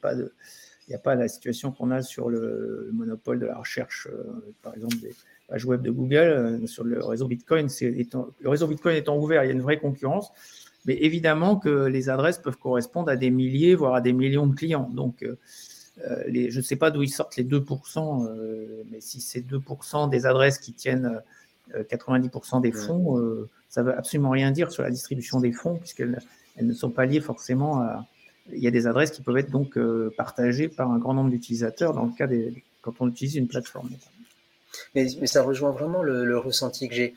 n'y 0.88 0.94
a 0.94 0.99
pas 0.99 1.14
la 1.14 1.28
situation 1.28 1.72
qu'on 1.72 1.90
a 1.90 2.03
sur 2.03 2.28
le, 2.28 2.90
monopole 2.92 3.38
de 3.38 3.47
la 3.47 3.57
recherche, 3.59 4.09
euh, 4.11 4.55
par 4.62 4.74
exemple 4.74 4.97
des 4.97 5.14
pages 5.49 5.64
web 5.64 5.82
de 5.82 5.90
Google, 5.90 6.66
sur 6.66 6.84
le 6.84 7.03
réseau 7.05 7.28
Bitcoin. 7.28 7.68
le 7.80 8.49
réseau 8.49 8.66
Bitcoin 8.66 8.97
étant 8.97 9.16
ouvert, 9.16 9.44
il 9.44 9.49
y 9.49 9.51
a 9.51 9.53
une 9.53 9.62
vraie 9.62 9.78
concurrence. 9.78 10.32
Mais 10.86 10.94
évidemment 11.03 11.57
que 11.57 11.86
les 11.86 12.09
adresses 12.09 12.38
peuvent 12.38 12.59
correspondre 12.59 13.11
à 13.11 13.16
des 13.16 13.30
milliers, 13.30 13.74
voire 13.74 13.94
à 13.94 14.01
des 14.01 14.12
millions 14.12 14.47
de 14.47 14.55
clients. 14.55 14.88
Donc, 14.92 15.24
euh, 16.05 16.22
je 16.28 16.57
ne 16.57 16.62
sais 16.62 16.76
pas 16.76 16.90
d'où 16.90 17.03
ils 17.03 17.11
sortent 17.11 17.36
les 17.36 17.44
2%, 17.44 18.26
euh, 18.26 18.82
mais 18.90 19.01
si 19.01 19.20
c'est 19.20 19.40
2% 19.40 20.09
des 20.09 20.26
adresses 20.26 20.59
qui 20.59 20.72
tiennent 20.72 21.20
90% 21.75 22.59
euh, 22.59 22.61
des 22.61 22.73
fonds, 22.73 23.19
ça 23.69 23.83
ne 23.83 23.89
veut 23.89 23.99
absolument 23.99 24.31
rien 24.31 24.51
dire 24.51 24.71
sur 24.71 24.83
la 24.83 24.91
distribution 24.91 25.41
des 25.41 25.53
fonds, 25.53 25.77
puisqu'elles 25.77 26.19
elles 26.57 26.67
ne 26.67 26.73
sont 26.73 26.91
pas 26.91 27.05
liées 27.07 27.21
forcément 27.21 27.81
à. 27.81 28.07
Il 28.53 28.62
y 28.62 28.69
a 28.69 28.71
des 28.71 28.87
adresses 28.87 29.11
qui 29.11 29.23
peuvent 29.23 29.37
être 29.39 29.51
donc 29.51 29.77
partagées 30.17 30.69
par 30.69 30.93
un 30.93 30.99
grand 30.99 31.14
nombre 31.14 31.31
d'utilisateurs 31.31 31.93
dans 31.95 32.05
le 32.05 32.12
cas 32.12 32.29
des, 32.29 32.62
quand 32.81 32.95
on 33.01 33.09
utilise 33.09 33.35
une 33.35 33.49
plateforme. 33.49 33.91
Mais, 34.95 35.09
ça 35.27 35.43
rejoint 35.43 35.70
vraiment 35.70 36.03
le, 36.03 36.39
ressenti 36.39 36.89
que 36.89 36.95
j'ai. 36.95 37.14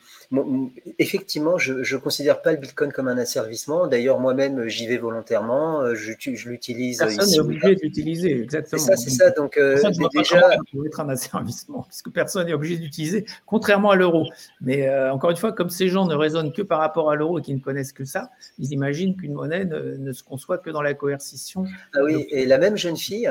effectivement, 0.98 1.58
je 1.58 1.74
ne 1.74 2.00
considère 2.00 2.42
pas 2.42 2.52
le 2.52 2.58
Bitcoin 2.58 2.92
comme 2.92 3.08
un 3.08 3.18
asservissement. 3.18 3.86
D'ailleurs, 3.86 4.18
moi-même, 4.18 4.66
j'y 4.68 4.86
vais 4.86 4.96
volontairement. 4.98 5.82
Euh, 5.82 5.94
je, 5.94 6.12
je 6.18 6.48
l'utilise. 6.48 6.98
Personne 6.98 7.28
n'est 7.28 7.38
obligé 7.38 7.74
de 7.74 7.80
l'utiliser, 7.82 8.40
exactement. 8.40 8.82
C'est 8.82 8.90
ça, 8.90 8.96
c'est 8.96 9.10
ça. 9.10 9.30
Donc, 9.30 9.56
euh, 9.56 9.76
déjà. 10.14 10.40
Ça 10.40 10.56
peut 10.72 10.86
être 10.86 11.00
un 11.00 11.08
asservissement, 11.08 11.82
puisque 11.88 12.10
personne 12.10 12.46
n'est 12.46 12.52
obligé 12.52 12.76
d'utiliser, 12.76 13.24
contrairement 13.46 13.90
à 13.90 13.96
l'euro. 13.96 14.26
Mais 14.60 14.88
euh, 14.88 15.12
encore 15.12 15.30
une 15.30 15.36
fois, 15.36 15.52
comme 15.52 15.70
ces 15.70 15.88
gens 15.88 16.06
ne 16.06 16.14
raisonnent 16.14 16.52
que 16.52 16.62
par 16.62 16.78
rapport 16.78 17.10
à 17.10 17.16
l'euro 17.16 17.38
et 17.38 17.42
qui 17.42 17.54
ne 17.54 17.60
connaissent 17.60 17.92
que 17.92 18.04
ça, 18.04 18.30
ils 18.58 18.72
imaginent 18.72 19.16
qu'une 19.16 19.34
monnaie 19.34 19.64
ne, 19.64 19.96
ne, 19.96 20.12
se 20.12 20.22
conçoit 20.22 20.58
que 20.58 20.70
dans 20.70 20.82
la 20.82 20.94
coercition. 20.94 21.64
Ah 21.94 22.00
oui, 22.02 22.26
et 22.30 22.46
la 22.46 22.58
même 22.58 22.76
jeune 22.76 22.96
fille 22.96 23.30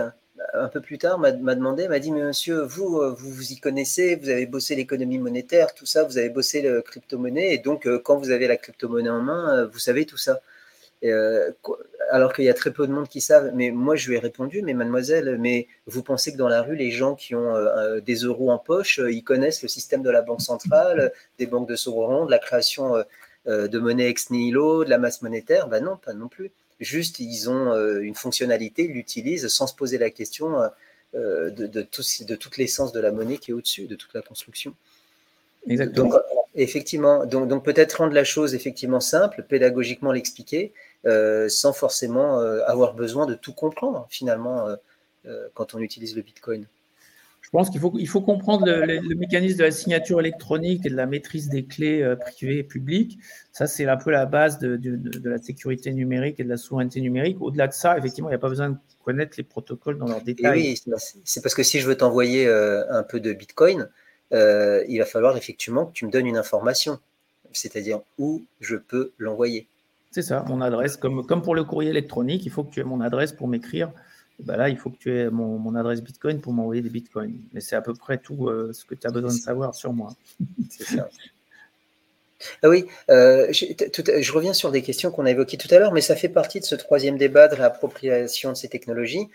un 0.53 0.67
peu 0.67 0.81
plus 0.81 0.97
tard, 0.97 1.19
m'a 1.19 1.31
demandé, 1.31 1.87
m'a 1.87 1.99
dit, 1.99 2.11
mais 2.11 2.23
monsieur, 2.23 2.61
vous, 2.61 2.99
euh, 2.99 3.13
vous 3.17 3.31
vous 3.31 3.51
y 3.51 3.59
connaissez, 3.59 4.15
vous 4.15 4.29
avez 4.29 4.45
bossé 4.45 4.75
l'économie 4.75 5.17
monétaire, 5.17 5.73
tout 5.73 5.85
ça, 5.85 6.03
vous 6.03 6.17
avez 6.17 6.29
bossé 6.29 6.61
le 6.61 6.81
crypto-monnaie, 6.81 7.53
et 7.53 7.57
donc 7.57 7.85
euh, 7.87 7.99
quand 7.99 8.17
vous 8.17 8.31
avez 8.31 8.47
la 8.47 8.57
crypto-monnaie 8.57 9.09
en 9.09 9.21
main, 9.21 9.57
euh, 9.57 9.67
vous 9.67 9.79
savez 9.79 10.05
tout 10.05 10.17
ça. 10.17 10.41
alors 12.11 12.33
qu'il 12.33 12.45
y 12.45 12.49
a 12.49 12.53
très 12.53 12.71
peu 12.71 12.87
de 12.87 12.91
monde 12.91 13.07
qui 13.07 13.21
savent. 13.21 13.51
Mais 13.53 13.71
moi, 13.71 13.95
je 13.95 14.09
lui 14.09 14.15
ai 14.17 14.19
répondu, 14.19 14.61
mais 14.61 14.73
mademoiselle, 14.73 15.37
mais 15.39 15.67
vous 15.85 16.03
pensez 16.03 16.33
que 16.33 16.37
dans 16.37 16.49
la 16.49 16.61
rue, 16.61 16.75
les 16.75 16.91
gens 16.91 17.15
qui 17.15 17.35
ont 17.35 17.53
des 18.01 18.15
euros 18.15 18.51
en 18.51 18.57
poche, 18.57 18.99
ils 19.09 19.23
connaissent 19.23 19.61
le 19.63 19.69
système 19.69 20.03
de 20.03 20.09
la 20.09 20.21
banque 20.21 20.41
centrale, 20.41 21.13
des 21.37 21.45
banques 21.45 21.69
de 21.69 21.75
Sauron, 21.75 22.25
de 22.25 22.31
la 22.31 22.39
création 22.39 23.03
de 23.45 23.79
monnaie 23.79 24.09
ex 24.09 24.29
nihilo, 24.29 24.83
de 24.83 24.89
la 24.89 24.97
masse 24.97 25.21
monétaire? 25.21 25.67
Ben 25.69 25.83
non, 25.83 25.97
pas 25.97 26.13
non 26.13 26.27
plus. 26.27 26.51
Juste, 26.79 27.19
ils 27.19 27.49
ont 27.49 27.73
euh, 27.73 27.99
une 27.99 28.15
fonctionnalité, 28.15 28.85
ils 28.85 28.93
l'utilisent 28.93 29.47
sans 29.47 29.67
se 29.67 29.75
poser 29.75 29.97
la 29.97 30.09
question 30.09 30.61
euh, 30.61 30.67
euh, 31.15 31.49
de, 31.49 31.81
toute 31.81 32.57
l'essence 32.57 32.93
de 32.93 32.99
la 32.99 33.11
monnaie 33.11 33.37
qui 33.37 33.51
est 33.51 33.53
au-dessus, 33.53 33.85
de 33.85 33.95
toute 33.95 34.13
la 34.13 34.21
construction. 34.21 34.73
Exactement. 35.67 36.09
Donc, 36.09 36.21
effectivement, 36.55 37.25
donc, 37.25 37.49
donc 37.49 37.65
peut-être 37.65 37.93
rendre 37.95 38.13
la 38.13 38.23
chose 38.23 38.55
effectivement 38.55 39.01
simple, 39.01 39.43
pédagogiquement 39.43 40.13
l'expliquer, 40.13 40.71
sans 41.49 41.73
forcément 41.73 42.39
avoir 42.39 42.93
besoin 42.93 43.25
de 43.25 43.33
tout 43.33 43.53
comprendre 43.53 44.07
finalement 44.09 44.67
quand 45.53 45.75
on 45.75 45.79
utilise 45.79 46.15
le 46.15 46.21
Bitcoin. 46.21 46.65
Je 47.49 47.57
pense 47.57 47.71
qu'il 47.71 47.81
faut, 47.81 47.91
il 47.97 48.07
faut 48.07 48.21
comprendre 48.21 48.67
le, 48.67 49.15
mécanisme 49.15 49.57
de 49.57 49.63
la 49.63 49.71
signature 49.71 50.19
électronique 50.19 50.85
et 50.85 50.89
de 50.89 50.95
la 50.95 51.07
maîtrise 51.07 51.49
des 51.49 51.65
clés 51.65 52.03
euh, 52.03 52.15
privées 52.15 52.59
et 52.59 52.63
publiques. 52.63 53.17
Ça, 53.51 53.65
c'est 53.65 53.87
un 53.87 53.97
peu 53.97 54.11
la 54.11 54.27
base 54.27 54.59
de, 54.59 54.75
de, 54.77 55.27
la 55.27 55.39
sécurité 55.39 55.91
numérique 55.91 56.39
et 56.39 56.43
de 56.43 56.49
la 56.49 56.57
souveraineté 56.57 57.01
numérique. 57.01 57.41
Au-delà 57.41 57.67
de 57.67 57.73
ça, 57.73 57.97
effectivement, 57.97 58.29
il 58.29 58.33
n'y 58.33 58.35
a 58.35 58.39
pas 58.39 58.49
besoin 58.49 58.69
de 58.69 58.77
connaître 59.03 59.33
les 59.37 59.43
protocoles 59.43 59.97
dans 59.97 60.05
leurs 60.05 60.21
détails. 60.21 60.59
oui, 60.59 60.81
c'est 61.23 61.41
parce 61.41 61.55
que 61.55 61.63
si 61.63 61.79
je 61.79 61.87
veux 61.87 61.95
t'envoyer 61.95 62.45
euh, 62.45 62.83
un 62.91 63.01
peu 63.01 63.19
de 63.19 63.33
Bitcoin, 63.33 63.89
euh, 64.31 64.85
il 64.87 64.99
va 64.99 65.05
falloir 65.05 65.35
effectivement 65.35 65.87
que 65.87 65.93
tu 65.93 66.05
me 66.05 66.11
donnes 66.11 66.27
une 66.27 66.37
information, 66.37 66.99
c'est-à-dire 67.51 68.01
où 68.19 68.43
je 68.61 68.75
peux 68.75 69.11
l'envoyer. 69.17 69.65
C'est 70.11 70.21
ça, 70.21 70.45
mon 70.47 70.61
adresse. 70.61 70.97
Comme, 70.97 71.25
comme 71.25 71.41
pour 71.41 71.55
le 71.55 71.63
courrier 71.63 71.89
électronique, 71.89 72.45
il 72.45 72.51
faut 72.51 72.63
que 72.63 72.71
tu 72.71 72.79
aies 72.79 72.83
mon 72.83 73.01
adresse 73.01 73.31
pour 73.31 73.47
m'écrire 73.47 73.91
bah 74.43 74.57
là, 74.57 74.69
il 74.69 74.77
faut 74.77 74.89
que 74.89 74.97
tu 74.97 75.15
aies 75.17 75.29
mon, 75.29 75.75
adresse 75.75 76.01
Bitcoin 76.01 76.39
pour 76.39 76.53
m'envoyer 76.53 76.81
des 76.81 76.89
Bitcoins. 76.89 77.39
Mais 77.53 77.61
c'est 77.61 77.75
à 77.75 77.81
peu 77.81 77.93
près 77.93 78.17
tout 78.17 78.47
euh, 78.47 78.71
ce 78.73 78.85
que 78.85 78.95
tu 78.95 79.05
as 79.07 79.11
besoin 79.11 79.31
de 79.31 79.39
savoir 79.39 79.75
sur 79.75 79.93
moi. 79.93 80.13
c'est 80.69 80.95
ça. 80.95 81.09
Ah 82.63 82.69
oui, 82.69 82.85
euh, 83.09 83.51
je 83.51 84.31
reviens 84.31 84.53
sur 84.53 84.71
des 84.71 84.81
questions 84.81 85.11
qu'on 85.11 85.25
a 85.25 85.31
évoquées 85.31 85.57
tout 85.57 85.67
à 85.71 85.79
l'heure, 85.79 85.91
mais 85.91 86.01
ça 86.01 86.15
fait 86.15 86.29
partie 86.29 86.59
de 86.59 86.65
ce 86.65 86.75
troisième 86.75 87.17
débat 87.17 87.49
de 87.49 87.55
l'appropriation 87.55 88.51
de 88.51 88.57
ces 88.57 88.69
technologies. 88.69 89.27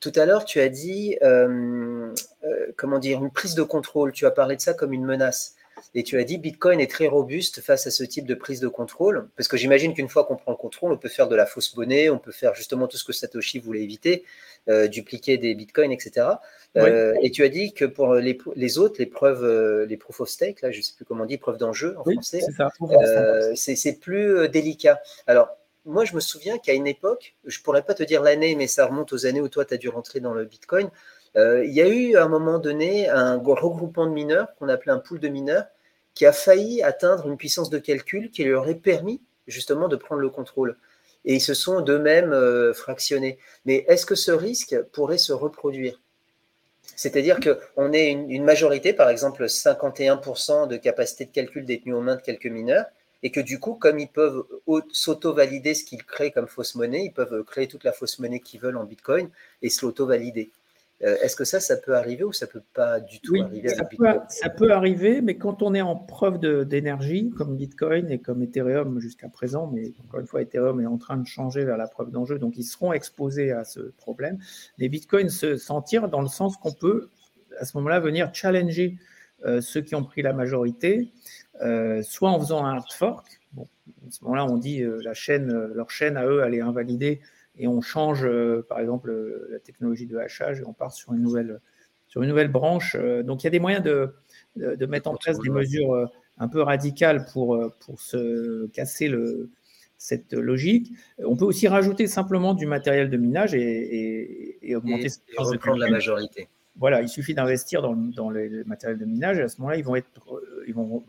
Tout 0.00 0.12
à 0.16 0.26
l'heure, 0.26 0.44
tu 0.44 0.60
as 0.60 0.68
dit, 0.68 1.16
euh, 1.22 2.12
euh, 2.44 2.66
comment 2.76 2.98
dire, 2.98 3.22
une 3.22 3.30
prise 3.30 3.54
de 3.54 3.62
contrôle. 3.62 4.12
Tu 4.12 4.26
as 4.26 4.30
parlé 4.30 4.56
de 4.56 4.60
ça 4.60 4.74
comme 4.74 4.92
une 4.92 5.04
menace. 5.04 5.54
Et 5.94 6.04
tu 6.04 6.18
as 6.18 6.24
dit, 6.24 6.38
Bitcoin 6.38 6.80
est 6.80 6.90
très 6.90 7.08
robuste 7.08 7.60
face 7.60 7.86
à 7.86 7.90
ce 7.90 8.04
type 8.04 8.26
de 8.26 8.34
prise 8.34 8.60
de 8.60 8.68
contrôle, 8.68 9.28
parce 9.36 9.48
que 9.48 9.56
j'imagine 9.56 9.94
qu'une 9.94 10.08
fois 10.08 10.24
qu'on 10.24 10.36
prend 10.36 10.52
le 10.52 10.56
contrôle, 10.56 10.92
on 10.92 10.96
peut 10.96 11.08
faire 11.08 11.28
de 11.28 11.34
la 11.34 11.46
fausse 11.46 11.74
monnaie, 11.76 12.10
on 12.10 12.18
peut 12.18 12.32
faire 12.32 12.54
justement 12.54 12.86
tout 12.86 12.96
ce 12.96 13.04
que 13.04 13.12
Satoshi 13.12 13.58
voulait 13.58 13.82
éviter, 13.82 14.24
dupliquer 14.68 15.38
des 15.38 15.54
bitcoins, 15.54 15.92
etc. 15.92 16.36
Euh, 16.76 17.14
et 17.20 17.30
tu 17.30 17.44
as 17.44 17.48
dit 17.48 17.74
que 17.74 17.84
pour 17.84 18.14
les, 18.14 18.38
les 18.56 18.78
autres, 18.78 18.96
les 18.98 19.06
preuves, 19.06 19.44
euh, 19.44 19.84
les 19.86 19.96
proof 19.96 20.20
of 20.20 20.28
stake, 20.28 20.62
là, 20.62 20.70
je 20.70 20.78
ne 20.78 20.82
sais 20.82 20.94
plus 20.96 21.04
comment 21.04 21.24
on 21.24 21.26
dit, 21.26 21.36
preuves 21.36 21.58
d'enjeu 21.58 21.96
en 21.98 22.04
français, 22.04 22.40
euh, 22.80 23.52
c'est 23.54 24.00
plus 24.00 24.48
délicat. 24.48 25.00
Alors, 25.26 25.50
moi, 25.84 26.04
je 26.04 26.14
me 26.14 26.20
souviens 26.20 26.58
qu'à 26.58 26.72
une 26.72 26.86
époque, 26.86 27.34
je 27.44 27.58
ne 27.58 27.62
pourrais 27.62 27.82
pas 27.82 27.94
te 27.94 28.02
dire 28.02 28.22
l'année, 28.22 28.54
mais 28.54 28.66
ça 28.68 28.86
remonte 28.86 29.12
aux 29.12 29.26
années 29.26 29.40
où 29.40 29.48
toi, 29.48 29.64
tu 29.64 29.74
as 29.74 29.76
dû 29.76 29.88
rentrer 29.88 30.20
dans 30.20 30.32
le 30.32 30.44
Bitcoin. 30.44 30.88
il 31.36 31.72
y 31.72 31.82
a 31.82 31.88
eu 31.88 32.16
à 32.16 32.24
un 32.24 32.28
moment 32.28 32.58
donné 32.58 33.08
un 33.08 33.36
regroupement 33.36 34.06
de 34.06 34.12
mineurs 34.12 34.54
qu'on 34.56 34.68
appelait 34.68 34.92
un 34.92 34.98
pool 34.98 35.20
de 35.20 35.28
mineurs 35.28 35.64
qui 36.14 36.26
a 36.26 36.32
failli 36.32 36.82
atteindre 36.82 37.26
une 37.26 37.36
puissance 37.36 37.70
de 37.70 37.78
calcul 37.78 38.30
qui 38.30 38.44
leur 38.44 38.62
aurait 38.62 38.74
permis 38.74 39.20
justement 39.46 39.88
de 39.88 39.96
prendre 39.96 40.20
le 40.20 40.30
contrôle. 40.30 40.76
Et 41.24 41.34
ils 41.34 41.40
se 41.40 41.54
sont 41.54 41.80
d'eux-mêmes 41.80 42.72
fractionnés. 42.74 43.38
Mais 43.64 43.84
est-ce 43.88 44.06
que 44.06 44.14
ce 44.14 44.32
risque 44.32 44.80
pourrait 44.92 45.18
se 45.18 45.32
reproduire? 45.32 46.00
C'est-à-dire 46.96 47.38
qu'on 47.40 47.92
est 47.92 48.10
une, 48.10 48.44
majorité, 48.44 48.92
par 48.92 49.08
exemple 49.08 49.44
51% 49.44 50.68
de 50.68 50.76
capacité 50.76 51.24
de 51.24 51.30
calcul 51.30 51.64
détenue 51.64 51.94
aux 51.94 52.00
mains 52.00 52.16
de 52.16 52.20
quelques 52.20 52.46
mineurs, 52.46 52.86
et 53.22 53.30
que 53.30 53.40
du 53.40 53.60
coup, 53.60 53.74
comme 53.74 53.98
ils 53.98 54.08
peuvent 54.08 54.44
s'auto-valider 54.92 55.74
ce 55.74 55.84
qu'ils 55.84 56.04
créent 56.04 56.32
comme 56.32 56.48
fausse 56.48 56.74
monnaie, 56.74 57.04
ils 57.04 57.12
peuvent 57.12 57.44
créer 57.44 57.68
toute 57.68 57.84
la 57.84 57.92
fausse 57.92 58.18
monnaie 58.18 58.40
qu'ils 58.40 58.60
veulent 58.60 58.76
en 58.76 58.84
Bitcoin 58.84 59.30
et 59.62 59.70
se 59.70 59.86
l'auto-valider. 59.86 60.50
Euh, 61.04 61.16
est-ce 61.20 61.34
que 61.34 61.44
ça, 61.44 61.58
ça 61.58 61.76
peut 61.76 61.96
arriver 61.96 62.22
ou 62.22 62.32
ça 62.32 62.46
peut 62.46 62.62
pas 62.74 63.00
du 63.00 63.20
tout 63.20 63.34
arriver 63.40 63.68
ça 63.68 63.84
peut, 63.84 64.06
ça 64.28 64.50
peut 64.50 64.72
arriver, 64.72 65.20
mais 65.20 65.36
quand 65.36 65.62
on 65.62 65.74
est 65.74 65.80
en 65.80 65.96
preuve 65.96 66.38
d'énergie, 66.38 67.30
comme 67.36 67.56
Bitcoin 67.56 68.08
et 68.10 68.20
comme 68.20 68.42
Ethereum 68.42 69.00
jusqu'à 69.00 69.28
présent, 69.28 69.66
mais 69.66 69.92
encore 70.06 70.20
une 70.20 70.26
fois, 70.26 70.42
Ethereum 70.42 70.80
est 70.80 70.86
en 70.86 70.98
train 70.98 71.16
de 71.16 71.26
changer 71.26 71.64
vers 71.64 71.76
la 71.76 71.88
preuve 71.88 72.10
d'enjeu, 72.12 72.38
donc 72.38 72.56
ils 72.56 72.64
seront 72.64 72.92
exposés 72.92 73.50
à 73.50 73.64
ce 73.64 73.80
problème. 73.80 74.38
Les 74.78 74.88
Bitcoins 74.88 75.28
se 75.28 75.56
sentir 75.56 76.08
dans 76.08 76.20
le 76.20 76.28
sens 76.28 76.56
qu'on 76.56 76.72
peut, 76.72 77.08
à 77.58 77.64
ce 77.64 77.76
moment-là, 77.78 77.98
venir 77.98 78.32
challenger 78.32 78.96
euh, 79.44 79.60
ceux 79.60 79.80
qui 79.80 79.96
ont 79.96 80.04
pris 80.04 80.22
la 80.22 80.32
majorité, 80.32 81.10
euh, 81.62 82.02
soit 82.02 82.30
en 82.30 82.38
faisant 82.38 82.64
un 82.64 82.76
hard 82.76 82.92
fork. 82.92 83.40
Bon, 83.54 83.66
à 84.06 84.10
ce 84.12 84.22
moment-là, 84.22 84.46
on 84.46 84.56
dit 84.56 84.84
la 85.02 85.14
chaîne, 85.14 85.52
leur 85.74 85.90
chaîne 85.90 86.16
à 86.16 86.26
eux, 86.26 86.42
elle 86.46 86.54
est 86.54 86.60
invalidée 86.60 87.20
et 87.56 87.68
on 87.68 87.80
change, 87.80 88.24
euh, 88.24 88.64
par 88.68 88.80
exemple, 88.80 89.10
euh, 89.10 89.48
la 89.50 89.58
technologie 89.58 90.06
de 90.06 90.16
hachage 90.16 90.60
et 90.60 90.64
on 90.66 90.72
part 90.72 90.92
sur 90.92 91.12
une 91.12 91.22
nouvelle, 91.22 91.60
sur 92.08 92.22
une 92.22 92.28
nouvelle 92.28 92.50
branche. 92.50 92.96
Euh, 92.98 93.22
donc, 93.22 93.42
il 93.42 93.46
y 93.46 93.48
a 93.48 93.50
des 93.50 93.60
moyens 93.60 93.84
de, 93.84 94.14
de, 94.56 94.86
mettre 94.86 95.10
en 95.10 95.16
place 95.16 95.38
des 95.38 95.50
mesures 95.50 96.10
un 96.38 96.48
peu 96.48 96.62
radicales 96.62 97.26
pour, 97.32 97.58
pour 97.80 98.00
se 98.00 98.66
casser 98.68 99.08
le, 99.08 99.50
cette 99.98 100.32
logique. 100.32 100.92
On 101.18 101.36
peut 101.36 101.44
aussi 101.44 101.68
rajouter 101.68 102.06
simplement 102.06 102.54
du 102.54 102.66
matériel 102.66 103.10
de 103.10 103.16
minage 103.16 103.54
et, 103.54 104.58
et, 104.62 104.74
augmenter 104.74 105.06
et, 105.06 105.36
reprendre 105.36 105.78
la 105.78 105.90
majorité. 105.90 106.48
Voilà, 106.76 107.02
il 107.02 107.08
suffit 107.08 107.34
d'investir 107.34 107.82
dans, 107.82 107.94
dans 107.94 108.30
le 108.30 108.64
matériel 108.64 108.98
de 108.98 109.04
minage 109.04 109.38
et 109.38 109.42
à 109.42 109.48
ce 109.48 109.58
moment-là, 109.58 109.76
ils 109.76 109.84
vont, 109.84 109.94
être, 109.94 110.08
ils 110.66 110.74
vont 110.74 111.04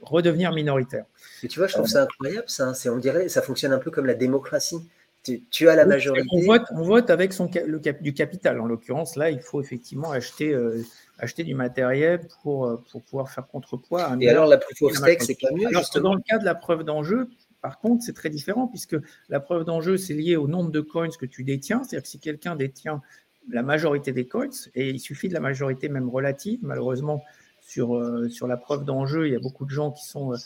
redevenir 0.00 0.52
minoritaires. 0.52 1.04
Et 1.42 1.48
tu 1.48 1.58
vois, 1.58 1.68
je 1.68 1.74
trouve 1.74 1.86
ça 1.86 2.04
incroyable, 2.04 2.48
ça. 2.48 2.72
On 2.86 2.96
dirait, 2.96 3.28
ça 3.28 3.42
fonctionne 3.42 3.72
un 3.72 3.78
peu 3.78 3.90
comme 3.90 4.06
la 4.06 4.14
démocratie 4.14 4.80
tu, 5.50 5.68
as 5.68 5.76
la 5.76 5.86
majorité. 5.86 6.26
On 6.32 6.82
vote, 6.82 7.10
avec 7.10 7.32
son, 7.32 7.50
le 7.66 7.80
du 8.00 8.14
capital. 8.14 8.60
En 8.60 8.66
l'occurrence, 8.66 9.16
là, 9.16 9.30
il 9.30 9.40
faut 9.40 9.60
effectivement 9.60 10.10
acheter, 10.10 10.52
euh, 10.52 10.82
acheter 11.18 11.44
du 11.44 11.54
matériel 11.54 12.20
pour, 12.42 12.66
euh, 12.66 12.82
pour 12.90 13.02
pouvoir 13.02 13.30
faire 13.30 13.46
contrepoids. 13.46 14.16
Et 14.20 14.28
alors, 14.28 14.46
la 14.46 14.58
proof 14.58 14.82
of 14.82 14.94
stake, 14.94 15.22
c'est 15.22 15.38
pas 15.40 15.52
mieux 15.52 15.68
Dans 16.00 16.14
le 16.14 16.20
cas 16.20 16.38
de 16.38 16.44
la 16.44 16.54
preuve 16.54 16.84
d'enjeu, 16.84 17.28
par 17.62 17.78
contre, 17.78 18.04
c'est 18.04 18.14
très 18.14 18.30
différent 18.30 18.68
puisque 18.68 18.96
la 19.28 19.40
preuve 19.40 19.64
d'enjeu, 19.64 19.96
c'est 19.96 20.14
lié 20.14 20.36
au 20.36 20.46
nombre 20.46 20.70
de 20.70 20.80
coins 20.80 21.08
que 21.08 21.26
tu 21.26 21.42
détiens. 21.42 21.82
C'est-à-dire 21.82 22.02
que 22.02 22.08
si 22.08 22.20
quelqu'un 22.20 22.56
détient 22.56 23.02
la 23.50 23.62
majorité 23.62 24.12
des 24.12 24.26
coins, 24.26 24.50
et 24.74 24.90
il 24.90 25.00
suffit 25.00 25.28
de 25.28 25.34
la 25.34 25.40
majorité 25.40 25.88
même 25.88 26.08
relative, 26.08 26.60
malheureusement, 26.62 27.24
sur, 27.60 27.96
euh, 27.96 28.28
sur 28.28 28.46
la 28.46 28.56
preuve 28.56 28.84
d'enjeu, 28.84 29.26
il 29.26 29.32
y 29.32 29.36
a 29.36 29.40
beaucoup 29.40 29.64
de 29.64 29.70
gens 29.70 29.90
qui 29.90 30.04
sont 30.04 30.32
euh, 30.32 30.36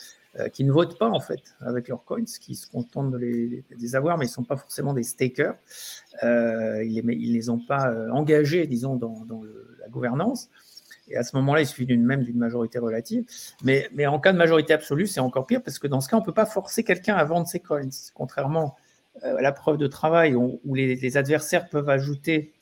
qui 0.53 0.64
ne 0.64 0.70
votent 0.70 0.99
pas 0.99 1.09
en 1.09 1.20
fait 1.20 1.57
avec 1.61 1.89
leurs 1.89 2.05
coins, 2.05 2.24
qui 2.24 2.55
se 2.55 2.66
contentent 2.66 3.11
de 3.11 3.18
les, 3.18 3.97
avoir, 3.97 4.16
mais 4.16 4.26
ils 4.26 4.28
ne 4.28 4.33
sont 4.35 4.45
pas 4.45 4.57
forcément 4.57 4.95
des 4.95 5.03
stakers. 5.03 5.55
Euh, 6.22 6.85
ils 6.85 7.05
ne 7.05 7.12
les, 7.12 7.51
ont 7.51 7.59
pas 7.59 7.91
euh, 7.91 8.11
engagés, 8.11 8.66
disons, 8.66 8.97
dans, 8.97 9.24
la 9.81 9.89
gouvernance. 9.89 10.49
Et 11.09 11.16
à 11.16 11.24
ce 11.24 11.35
moment-là, 11.37 11.62
il 11.62 11.66
suffit 11.66 11.87
d'une 11.87 12.05
même 12.05 12.22
d'une 12.22 12.39
majorité 12.39 12.78
relative. 12.78 13.24
Mais 13.64 14.07
en 14.07 14.20
cas 14.20 14.33
de 14.33 14.39
majorité 14.39 14.72
absolue, 14.72 15.09
c'est 15.09 15.20
encore 15.20 15.47
pire 15.47 15.62
parce 15.62 15.81
que 15.81 15.89
dans 15.89 16.01
ce 16.01 16.09
cas, 16.09 16.16
on 16.16 16.20
ne 16.20 16.24
peut 16.24 16.35
pas 16.35 16.47
forcer 16.47 16.85
quelqu'un 16.85 17.16
à 17.16 17.24
vendre 17.24 17.49
ses 17.49 17.59
coins. 17.59 17.89
Contrairement 18.14 18.76
à 19.22 19.43
la 19.43 19.51
preuve 19.51 19.76
de 19.76 19.89
travail 19.89 20.37
où, 20.37 20.61
les, 20.74 21.16
adversaires 21.16 21.68
peuvent 21.68 21.89
ajouter 21.89 22.53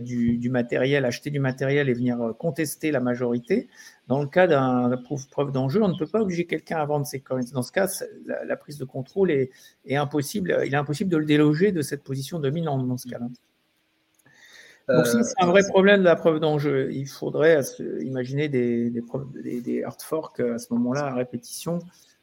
du, 0.00 0.48
matériel, 0.50 1.04
acheter 1.04 1.30
du 1.30 1.40
matériel 1.40 1.88
et 1.88 1.94
venir 1.94 2.34
contester 2.38 2.90
la 2.90 3.00
majorité. 3.00 3.68
Dans 4.08 4.20
le 4.20 4.28
cas 4.28 4.46
d'un 4.46 4.96
preuve 5.30 5.52
d'enjeu, 5.52 5.82
on 5.82 5.88
ne 5.88 5.98
peut 5.98 6.06
pas 6.06 6.20
obliger 6.20 6.46
quelqu'un 6.46 6.78
à 6.78 6.84
vendre 6.84 7.06
ses 7.06 7.20
coins. 7.20 7.40
Dans 7.52 7.62
ce 7.62 7.72
cas, 7.72 7.88
la, 8.26 8.56
prise 8.56 8.78
de 8.78 8.84
contrôle 8.84 9.30
est, 9.30 9.50
impossible. 9.90 10.62
Il 10.66 10.74
est 10.74 10.76
impossible 10.76 11.10
de 11.10 11.16
le 11.16 11.24
déloger 11.24 11.72
de 11.72 11.82
cette 11.82 12.02
position 12.02 12.38
dominante 12.38 12.86
dans 12.86 12.98
ce 12.98 13.08
cas-là. 13.08 13.26
Donc, 14.88 15.06
c'est 15.06 15.18
un 15.38 15.46
vrai 15.46 15.62
problème 15.68 16.00
de 16.00 16.04
la 16.04 16.16
preuve 16.16 16.40
d'enjeu. 16.40 16.92
Il 16.92 17.06
faudrait 17.06 17.60
imaginer 18.00 18.48
des, 18.48 18.90
des, 18.90 19.84
hard 19.84 20.02
forks 20.02 20.40
à 20.40 20.58
ce 20.58 20.72
moment-là 20.74 21.06
à 21.06 21.14
répétition, 21.14 21.78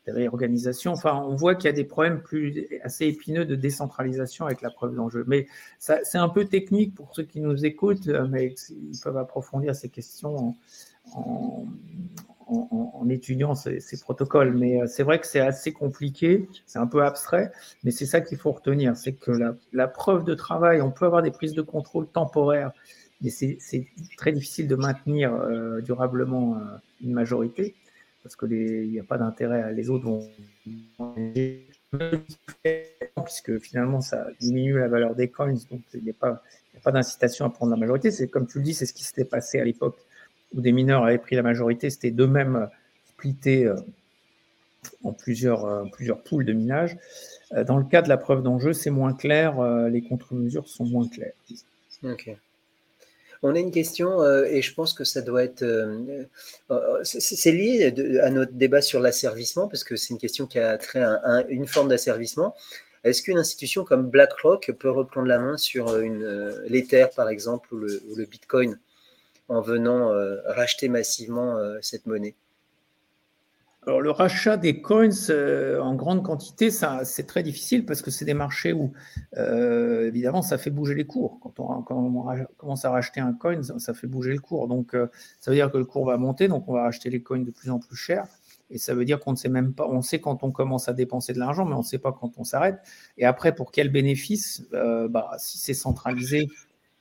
des 0.09 0.17
réorganisations. 0.17 0.91
Enfin, 0.91 1.15
on 1.15 1.35
voit 1.35 1.55
qu'il 1.55 1.65
y 1.65 1.73
a 1.73 1.75
des 1.75 1.83
problèmes 1.83 2.21
plus 2.21 2.67
assez 2.83 3.05
épineux 3.05 3.45
de 3.45 3.55
décentralisation 3.55 4.45
avec 4.45 4.61
la 4.61 4.69
preuve 4.69 4.95
d'enjeu. 4.95 5.23
Mais 5.27 5.47
c'est 5.79 6.17
un 6.17 6.29
peu 6.29 6.45
technique 6.45 6.95
pour 6.95 7.15
ceux 7.15 7.23
qui 7.23 7.41
nous 7.41 7.65
écoutent, 7.65 8.07
mais 8.07 8.55
ils 8.69 8.99
peuvent 9.03 9.17
approfondir 9.17 9.75
ces 9.75 9.89
questions 9.89 10.55
en, 11.13 11.65
étudiant 13.09 13.55
ces, 13.55 13.81
protocoles. 14.01 14.53
Mais 14.53 14.81
euh, 14.81 14.87
c'est 14.87 15.03
vrai 15.03 15.19
que 15.19 15.27
c'est 15.27 15.39
assez 15.39 15.71
compliqué, 15.71 16.47
c'est 16.65 16.79
un 16.79 16.87
peu 16.87 17.03
abstrait, 17.03 17.51
mais 17.83 17.91
c'est 17.91 18.05
ça 18.05 18.21
qu'il 18.21 18.37
faut 18.37 18.51
retenir, 18.51 18.95
c'est 18.97 19.13
que 19.13 19.31
la, 19.71 19.87
preuve 19.87 20.23
de 20.23 20.35
travail, 20.35 20.81
on 20.81 20.91
peut 20.91 21.05
avoir 21.05 21.21
des 21.21 21.31
prises 21.31 21.53
de 21.53 21.61
contrôle 21.61 22.07
temporaires, 22.07 22.71
mais 23.21 23.29
c'est 23.29 23.57
très 24.17 24.31
difficile 24.31 24.67
de 24.67 24.75
maintenir 24.75 25.33
euh, 25.33 25.81
durablement 25.81 26.55
euh, 26.55 26.59
une 27.01 27.13
majorité, 27.13 27.75
parce 28.23 28.35
qu'il 28.35 28.89
n'y 28.91 28.99
a 28.99 29.03
pas 29.03 29.17
d'intérêt, 29.17 29.73
les 29.73 29.89
autres 29.89 30.05
vont 30.05 30.27
puisque 33.23 33.59
finalement 33.59 34.01
ça 34.01 34.27
diminue 34.39 34.77
la 34.77 34.87
valeur 34.87 35.15
des 35.15 35.29
coins, 35.29 35.53
donc 35.71 35.81
il 35.93 36.03
n'y 36.03 36.11
a 36.11 36.13
pas, 36.13 36.43
pas 36.83 36.91
d'incitation 36.91 37.45
à 37.45 37.49
prendre 37.49 37.71
la 37.71 37.77
majorité. 37.77 38.11
C'est 38.11 38.27
comme 38.27 38.47
tu 38.47 38.59
le 38.59 38.63
dis, 38.63 38.73
c'est 38.73 38.85
ce 38.85 38.93
qui 38.93 39.03
s'était 39.03 39.25
passé 39.25 39.59
à 39.59 39.65
l'époque 39.65 39.97
où 40.53 40.61
des 40.61 40.71
mineurs 40.71 41.03
avaient 41.03 41.17
pris 41.17 41.35
la 41.35 41.43
majorité, 41.43 41.89
c'était 41.89 42.11
d'eux-mêmes 42.11 42.69
splittés 43.05 43.65
euh, 43.65 43.75
en 45.03 45.13
plusieurs, 45.13 45.65
euh, 45.65 45.83
plusieurs 45.91 46.23
poules 46.23 46.45
de 46.45 46.53
minage. 46.53 46.97
Euh, 47.53 47.63
dans 47.63 47.77
le 47.77 47.83
cas 47.83 48.01
de 48.01 48.09
la 48.09 48.17
preuve 48.17 48.41
d'enjeu, 48.41 48.73
c'est 48.73 48.89
moins 48.89 49.13
clair, 49.13 49.61
les 49.89 50.01
contre-mesures 50.01 50.67
sont 50.67 50.85
moins 50.85 51.07
claires. 51.07 51.33
Ok. 52.03 52.31
On 53.41 53.55
a 53.55 53.59
une 53.59 53.71
question 53.71 54.23
et 54.43 54.61
je 54.61 54.73
pense 54.73 54.93
que 54.93 55.05
ça 55.05 55.21
doit 55.21 55.43
être. 55.43 55.63
c'est 57.03 57.51
lié 57.51 58.19
à 58.21 58.29
notre 58.29 58.51
débat 58.51 58.81
sur 58.81 58.99
l'asservissement 58.99 59.67
parce 59.67 59.85
que 59.85 59.95
c'est 59.95 60.09
une 60.09 60.19
question 60.19 60.45
qui 60.45 60.59
a 60.59 60.77
trait 60.77 61.01
à 61.01 61.45
une 61.47 61.65
forme 61.65 61.87
d'asservissement. 61.87 62.53
Est-ce 63.03 63.21
qu'une 63.21 63.37
institution 63.37 63.85
comme 63.85 64.09
BlackRock 64.09 64.71
peut 64.77 64.89
reprendre 64.89 65.27
la 65.27 65.39
main 65.39 65.57
sur 65.57 65.97
une, 65.99 66.25
l'Ether, 66.67 67.07
par 67.15 67.29
exemple, 67.29 67.73
ou 67.73 67.77
le 67.79 68.25
Bitcoin 68.25 68.77
en 69.47 69.61
venant 69.61 70.11
euh, 70.11 70.37
racheter 70.45 70.89
massivement 70.89 71.57
euh, 71.57 71.79
cette 71.81 72.05
monnaie? 72.05 72.35
Alors, 73.89 74.01
le 74.01 74.11
rachat 74.11 74.55
des 74.55 74.81
coins 74.81 75.09
euh, 75.31 75.81
en 75.81 75.95
grande 75.95 76.23
quantité, 76.23 76.69
c'est 76.69 77.25
très 77.25 77.41
difficile 77.41 77.87
parce 77.87 78.03
que 78.03 78.11
c'est 78.11 78.23
des 78.23 78.35
marchés 78.35 78.71
où, 78.71 78.93
évidemment, 79.35 80.43
ça 80.43 80.59
fait 80.59 80.69
bouger 80.69 80.93
les 80.93 81.07
cours. 81.07 81.39
Quand 81.41 81.59
on, 81.59 81.81
commence 82.57 82.85
à 82.85 82.91
racheter 82.91 83.19
un 83.19 83.33
coin, 83.33 83.63
ça, 83.63 83.93
fait 83.95 84.05
bouger 84.05 84.33
le 84.33 84.41
cours. 84.41 84.67
Donc, 84.67 84.95
ça 85.39 85.49
veut 85.49 85.55
dire 85.55 85.71
que 85.71 85.79
le 85.79 85.85
cours 85.85 86.05
va 86.05 86.17
monter, 86.17 86.47
donc 86.47 86.69
on 86.69 86.73
va 86.73 86.83
racheter 86.83 87.09
les 87.09 87.23
coins 87.23 87.39
de 87.39 87.49
plus 87.49 87.71
en 87.71 87.79
plus 87.79 87.95
cher. 87.95 88.27
Et 88.69 88.77
ça 88.77 88.93
veut 88.93 89.05
dire 89.05 89.19
qu'on 89.19 89.31
ne 89.31 89.37
sait 89.37 89.49
même 89.49 89.73
pas, 89.73 89.87
on 89.87 90.03
sait 90.03 90.21
quand 90.21 90.43
on 90.43 90.51
commence 90.51 90.87
à 90.87 90.93
dépenser 90.93 91.33
de 91.33 91.39
l'argent, 91.39 91.65
mais 91.65 91.73
on 91.73 91.79
ne 91.79 91.83
sait 91.83 91.97
pas 91.97 92.11
quand 92.11 92.37
on 92.37 92.43
s'arrête. 92.43 92.77
Et 93.17 93.25
après, 93.25 93.55
pour 93.55 93.71
quel 93.71 93.89
bénéfice? 93.89 94.67
Bah, 94.71 95.31
Si 95.39 95.57
c'est 95.57 95.73
centralisé, 95.73 96.47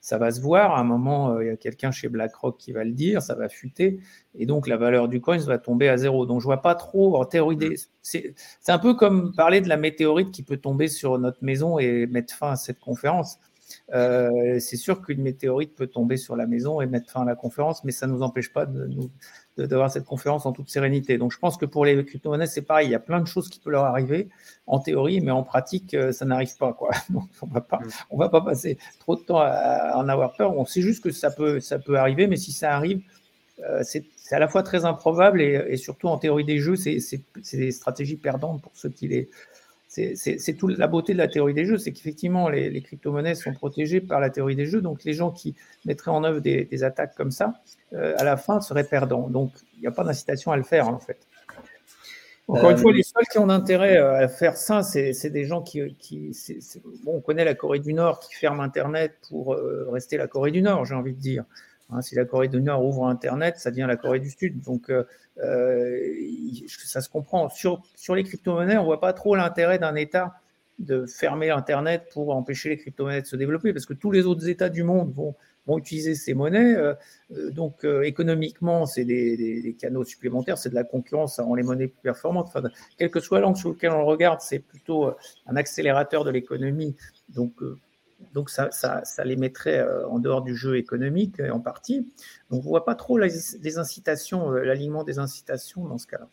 ça 0.09 0.17
va 0.17 0.31
se 0.31 0.41
voir. 0.41 0.75
À 0.75 0.81
un 0.81 0.85
moment, 0.85 1.33
euh, 1.33 1.45
il 1.45 1.49
y 1.49 1.51
a 1.51 1.57
quelqu'un 1.59 1.91
chez 1.91 2.09
BlackRock 2.09 2.57
qui 2.57 2.73
va 2.73 2.83
le 2.83 2.93
dire, 2.93 3.21
ça 3.21 3.35
va 3.35 3.51
fuiter, 3.51 4.01
et 4.35 4.47
donc 4.47 4.67
la 4.67 4.79
valeur 4.79 5.07
du 5.07 5.21
coin 5.21 5.37
va 5.37 5.59
tomber 5.59 5.87
à 5.91 5.99
zéro. 5.99 6.25
Donc 6.25 6.41
je 6.41 6.47
vois 6.47 6.63
pas 6.63 6.75
trop 6.75 7.17
en 7.17 7.27
théorie. 7.27 7.57
Des... 7.57 7.75
C'est 8.01 8.35
un 8.69 8.79
peu 8.79 8.95
comme 8.95 9.35
parler 9.35 9.61
de 9.61 9.69
la 9.69 9.77
météorite 9.77 10.31
qui 10.31 10.43
peut 10.43 10.57
tomber 10.57 10.89
sur 10.89 11.19
notre 11.19 11.45
maison 11.45 11.79
et 11.79 12.07
mettre 12.07 12.35
fin 12.35 12.53
à 12.53 12.57
cette 12.57 12.81
conférence. 12.81 13.39
Euh, 13.93 14.59
c'est 14.61 14.79
sûr 14.79 15.03
qu'une 15.03 15.21
météorite 15.21 15.75
peut 15.75 15.89
tomber 15.89 16.17
sur 16.17 16.37
la 16.37 16.47
maison 16.47 16.81
et 16.81 16.87
mettre 16.87 17.11
fin 17.11 17.21
à 17.21 17.27
la 17.27 17.35
conférence, 17.35 17.85
mais 17.85 17.93
ça 17.93 18.07
ne 18.07 18.13
nous 18.13 18.23
empêche 18.23 18.51
pas 18.51 18.65
de 18.65 18.87
nous 18.87 19.11
d'avoir 19.67 19.91
cette 19.91 20.05
conférence 20.05 20.47
en 20.47 20.53
toute 20.53 20.69
sérénité. 20.69 21.19
Donc 21.19 21.33
je 21.33 21.39
pense 21.39 21.57
que 21.57 21.67
pour 21.67 21.85
les 21.85 22.05
crypto-monnaies, 22.05 22.47
c'est 22.47 22.63
pareil, 22.63 22.89
il 22.89 22.91
y 22.91 22.95
a 22.95 23.01
plein 23.01 23.21
de 23.21 23.27
choses 23.27 23.49
qui 23.49 23.61
peuvent 23.61 23.73
leur 23.73 23.85
arriver 23.85 24.29
en 24.67 24.79
théorie, 24.79 25.21
mais 25.21 25.31
en 25.31 25.43
pratique, 25.43 25.95
euh, 25.95 26.13
ça 26.13 26.25
n'arrive 26.25 26.57
pas. 26.57 26.73
Quoi. 26.73 26.91
Donc 27.11 27.29
on 27.43 27.47
va 27.47 27.61
pas, 27.61 27.79
mm. 27.79 27.89
on 28.11 28.19
va 28.19 28.29
pas 28.29 28.41
passer 28.41 28.79
trop 29.01 29.17
de 29.17 29.23
temps 29.23 29.41
à, 29.41 29.97
en 29.97 30.09
avoir 30.09 30.35
peur. 30.35 30.57
On 30.57 30.65
sait 30.65 30.83
juste 30.83 31.03
que 31.03 31.11
ça 31.11 31.31
peut, 31.31 31.61
ça 31.61 31.79
peut 31.79 31.99
arriver, 31.99 32.27
mais 32.27 32.37
si 32.37 32.53
ça 32.53 32.75
arrive, 32.75 33.03
euh, 33.69 33.83
c'est 33.83 34.05
à 34.31 34.39
la 34.39 34.49
fois 34.49 34.63
très 34.63 34.85
improbable 34.85 35.41
et, 35.41 35.77
surtout 35.77 36.09
en 36.09 36.19
théorie 36.19 36.45
des 36.45 36.59
jeux, 36.59 36.77
c'est 36.77 37.01
des 37.53 37.73
stratégies 37.73 38.17
perdantes 38.17 38.63
pour 38.63 38.73
ceux 38.75 38.91
qui 38.91 39.09
les, 39.09 39.31
c'est 39.89 40.57
toute 40.59 40.77
la 40.77 40.87
beauté 40.87 41.15
de 41.15 41.19
la 41.19 41.29
théorie 41.29 41.55
des 41.55 41.65
jeux, 41.65 41.79
c'est 41.79 41.93
qu'effectivement, 41.93 42.49
les, 42.49 42.83
crypto-monnaies 42.83 43.35
sont 43.35 43.53
protégées 43.55 44.01
par 44.01 44.21
la 44.21 44.29
théorie 44.29 44.55
des 44.55 44.67
jeux. 44.67 44.83
Donc, 44.83 45.05
les 45.05 45.15
gens 45.15 45.31
qui 45.31 45.55
mettraient 45.87 46.11
en 46.11 46.25
œuvre 46.25 46.41
des, 46.41 46.85
attaques 46.85 47.15
comme 47.17 47.31
ça, 47.31 47.55
euh, 47.95 48.15
à 48.19 48.25
la 48.25 48.37
fin, 48.37 48.61
seraient 48.61 48.85
perdants. 48.85 49.29
Donc, 49.29 49.53
il 49.75 49.81
n'y 49.81 49.87
a 49.87 49.91
pas 49.91 50.05
d'incitation 50.05 50.53
à 50.53 50.57
le 50.57 50.63
faire, 50.63 50.89
en 50.89 50.99
fait. 50.99 51.19
Encore 52.49 52.71
une 52.71 52.79
fois, 52.79 52.93
les 52.93 53.03
seuls 53.03 53.27
qui 53.31 53.39
ont 53.39 53.51
intérêt 53.51 53.99
euh, 53.99 54.25
à 54.25 54.29
faire 54.29 54.57
ça, 54.57 54.83
c'est 54.83 55.31
des 55.31 55.45
gens 55.45 55.63
qui. 55.63 55.83
bon, 57.05 57.17
on 57.17 57.21
connaît 57.21 57.45
la 57.45 57.55
Corée 57.55 57.79
du 57.79 57.93
Nord 57.93 58.21
qui 58.21 58.35
ferme 58.35 58.61
Internet 58.61 59.17
pour 59.29 59.53
euh, 59.53 59.87
rester 59.91 60.17
la 60.17 60.27
Corée 60.27 60.51
du 60.51 60.63
Nord, 60.63 60.87
j'ai 60.87 60.95
envie 60.95 61.13
de 61.13 61.21
dire. 61.21 61.45
Hein, 61.91 62.03
si 62.03 62.15
la 62.15 62.25
Corée 62.25 62.49
du 62.49 62.61
Nord 62.61 62.85
ouvre 62.85 63.07
Internet, 63.07 63.59
ça 63.59 63.71
devient 63.71 63.87
la 63.89 63.97
Corée 63.97 64.21
du 64.21 64.31
Sud. 64.31 64.61
Donc, 64.61 64.91
euh, 64.91 65.05
euh, 65.39 65.99
ça 66.67 67.01
se 67.01 67.09
comprend. 67.09 67.49
Sur, 67.49 67.83
les 68.15 68.25
crypto-monnaies, 68.25 68.77
on 68.77 68.83
ne 68.83 68.87
voit 68.87 69.01
pas 69.01 69.13
trop 69.13 69.35
l'intérêt 69.37 69.79
d'un 69.79 69.95
État 69.95 70.35
de 70.79 71.07
fermer 71.07 71.51
Internet 71.51 72.09
pour 72.13 72.35
empêcher 72.35 72.69
les 72.69 72.77
crypto-monnaies 72.77 73.23
de 73.23 73.27
se 73.27 73.37
développer, 73.37 73.73
parce 73.73 73.87
que 73.87 73.95
tous 73.95 74.11
les 74.11 74.27
autres 74.27 74.49
États 74.49 74.69
du 74.69 74.83
monde 74.83 75.13
vont, 75.15 75.35
utiliser 75.77 76.15
ces 76.15 76.33
monnaies. 76.33 76.75
Euh, 76.77 76.95
donc, 77.51 77.85
économiquement, 77.85 78.87
c'est 78.87 79.05
des, 79.05 79.77
canaux 79.79 80.05
supplémentaires, 80.05 80.57
c'est 80.57 80.71
de 80.71 80.75
la 80.75 80.85
concurrence, 80.85 81.41
rend 81.41 81.55
les 81.55 81.63
monnaies 81.63 81.89
plus 81.89 82.03
performantes. 82.03 82.51
Quel 82.97 83.11
que 83.11 83.21
soit 83.21 83.41
l'angle 83.41 83.59
sur 83.59 83.71
lequel 83.71 83.91
on 83.93 83.99
le 83.99 84.05
regarde, 84.05 84.41
c'est 84.41 84.61
plutôt 84.61 85.13
un 85.47 85.57
accélérateur 85.57 86.25
de 86.25 86.31
l'économie. 86.31 86.97
Donc, 87.29 87.53
donc 88.35 88.51
ça, 88.51 88.71
les 89.25 89.37
mettrait 89.37 89.79
euh, 89.79 90.07
en 90.09 90.19
dehors 90.19 90.43
du 90.43 90.57
jeu 90.57 90.77
économique 90.77 91.41
en 91.41 91.61
partie. 91.61 92.01
Donc 92.51 92.63
on 92.63 92.67
ne 92.67 92.71
voit 92.71 92.85
pas 92.85 92.95
trop 92.95 93.19
les 93.19 93.79
incitations, 93.79 94.53
euh, 94.53 94.65
l'alignement 94.65 95.05
des 95.05 95.19
incitations 95.19 95.85
dans 95.85 95.99
ce 95.99 96.07
cas-là. 96.07 96.29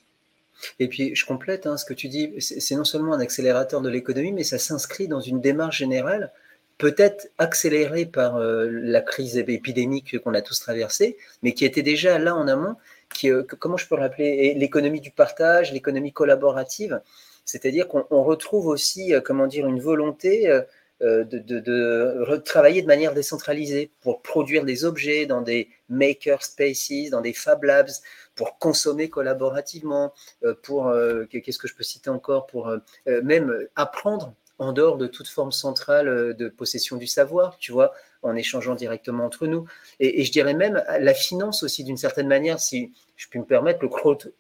Et 0.80 0.88
puis 0.88 1.16
je 1.16 1.26
complète 1.26 1.68
hein, 1.68 1.78
ce 1.78 1.86
que 1.86 1.94
tu 1.94 2.08
dis, 2.08 2.34
c'est 2.40 2.76
non 2.76 2.86
seulement 2.86 3.14
un 3.14 3.20
accélérateur 3.20 3.82
de 3.82 3.90
l'économie, 3.90 4.32
mais 4.32 4.44
ça 4.44 4.58
s'inscrit 4.58 5.08
dans 5.08 5.20
une 5.20 5.42
démarche 5.42 5.78
générale, 5.78 6.32
peut-être 6.78 7.30
accélérée 7.38 8.06
par 8.06 8.38
euh, 8.38 8.68
la 8.70 9.02
crise 9.02 9.38
épidémique 9.38 10.20
qu'on 10.20 10.34
a 10.34 10.42
tous 10.42 10.60
traversée, 10.60 11.18
mais 11.44 11.54
qui 11.54 11.66
était 11.66 11.84
déjà 11.84 12.18
là 12.18 12.36
en 12.36 12.48
amont, 12.48 12.76
qui, 13.14 13.30
comment 13.60 13.78
je 13.78 13.88
peux 13.88 13.96
rappeler, 13.96 14.54
l'économie 14.56 15.02
du 15.02 15.12
partage, 15.12 15.72
l'économie 15.72 16.12
collaborative, 16.12 17.02
c'est-à-dire 17.46 17.88
qu'on 17.88 18.24
retrouve 18.24 18.68
aussi, 18.68 19.14
comment 19.24 19.46
dire, 19.46 19.68
une 19.68 19.80
volonté 19.80 20.64
euh, 21.02 21.26
de, 21.26 21.40
de, 21.60 22.38
travailler 22.38 22.82
de 22.82 22.88
manière 22.88 23.14
décentralisée 23.14 23.92
pour 24.00 24.22
produire 24.22 24.64
des 24.64 24.86
objets 24.86 25.26
dans 25.26 25.42
des 25.42 25.68
maker 25.90 26.42
spaces, 26.42 27.10
dans 27.12 27.20
des 27.20 27.34
fab 27.34 27.64
labs, 27.66 27.90
pour 28.34 28.58
consommer 28.60 29.10
collaborativement, 29.10 30.14
euh, 30.46 30.54
pour, 30.64 30.88
euh, 30.88 31.26
qu'est-ce 31.26 31.60
que 31.60 31.68
je 31.68 31.76
peux 31.76 31.84
citer 31.84 32.10
encore, 32.10 32.48
pour 32.48 32.74
même 33.06 33.68
apprendre 33.76 34.34
en 34.58 34.72
dehors 34.72 34.98
de 34.98 35.08
toute 35.08 35.28
forme 35.28 35.52
centrale 35.52 36.34
de 36.34 36.48
possession 36.48 36.96
du 36.96 37.08
savoir, 37.08 37.58
tu 37.58 37.74
vois, 37.74 37.94
en 38.22 38.38
échangeant 38.38 38.74
directement 38.74 39.26
entre 39.26 39.48
nous. 39.48 39.66
Et, 40.00 40.24
je 40.24 40.32
dirais 40.32 40.54
même 40.54 40.82
la 40.88 41.14
finance 41.14 41.62
aussi, 41.64 41.84
d'une 41.84 41.98
certaine 41.98 42.30
manière, 42.30 42.62
si 42.62 42.94
je 43.18 43.28
puis 43.28 43.40
me 43.40 43.46
permettre, 43.46 43.80
le 43.82 43.90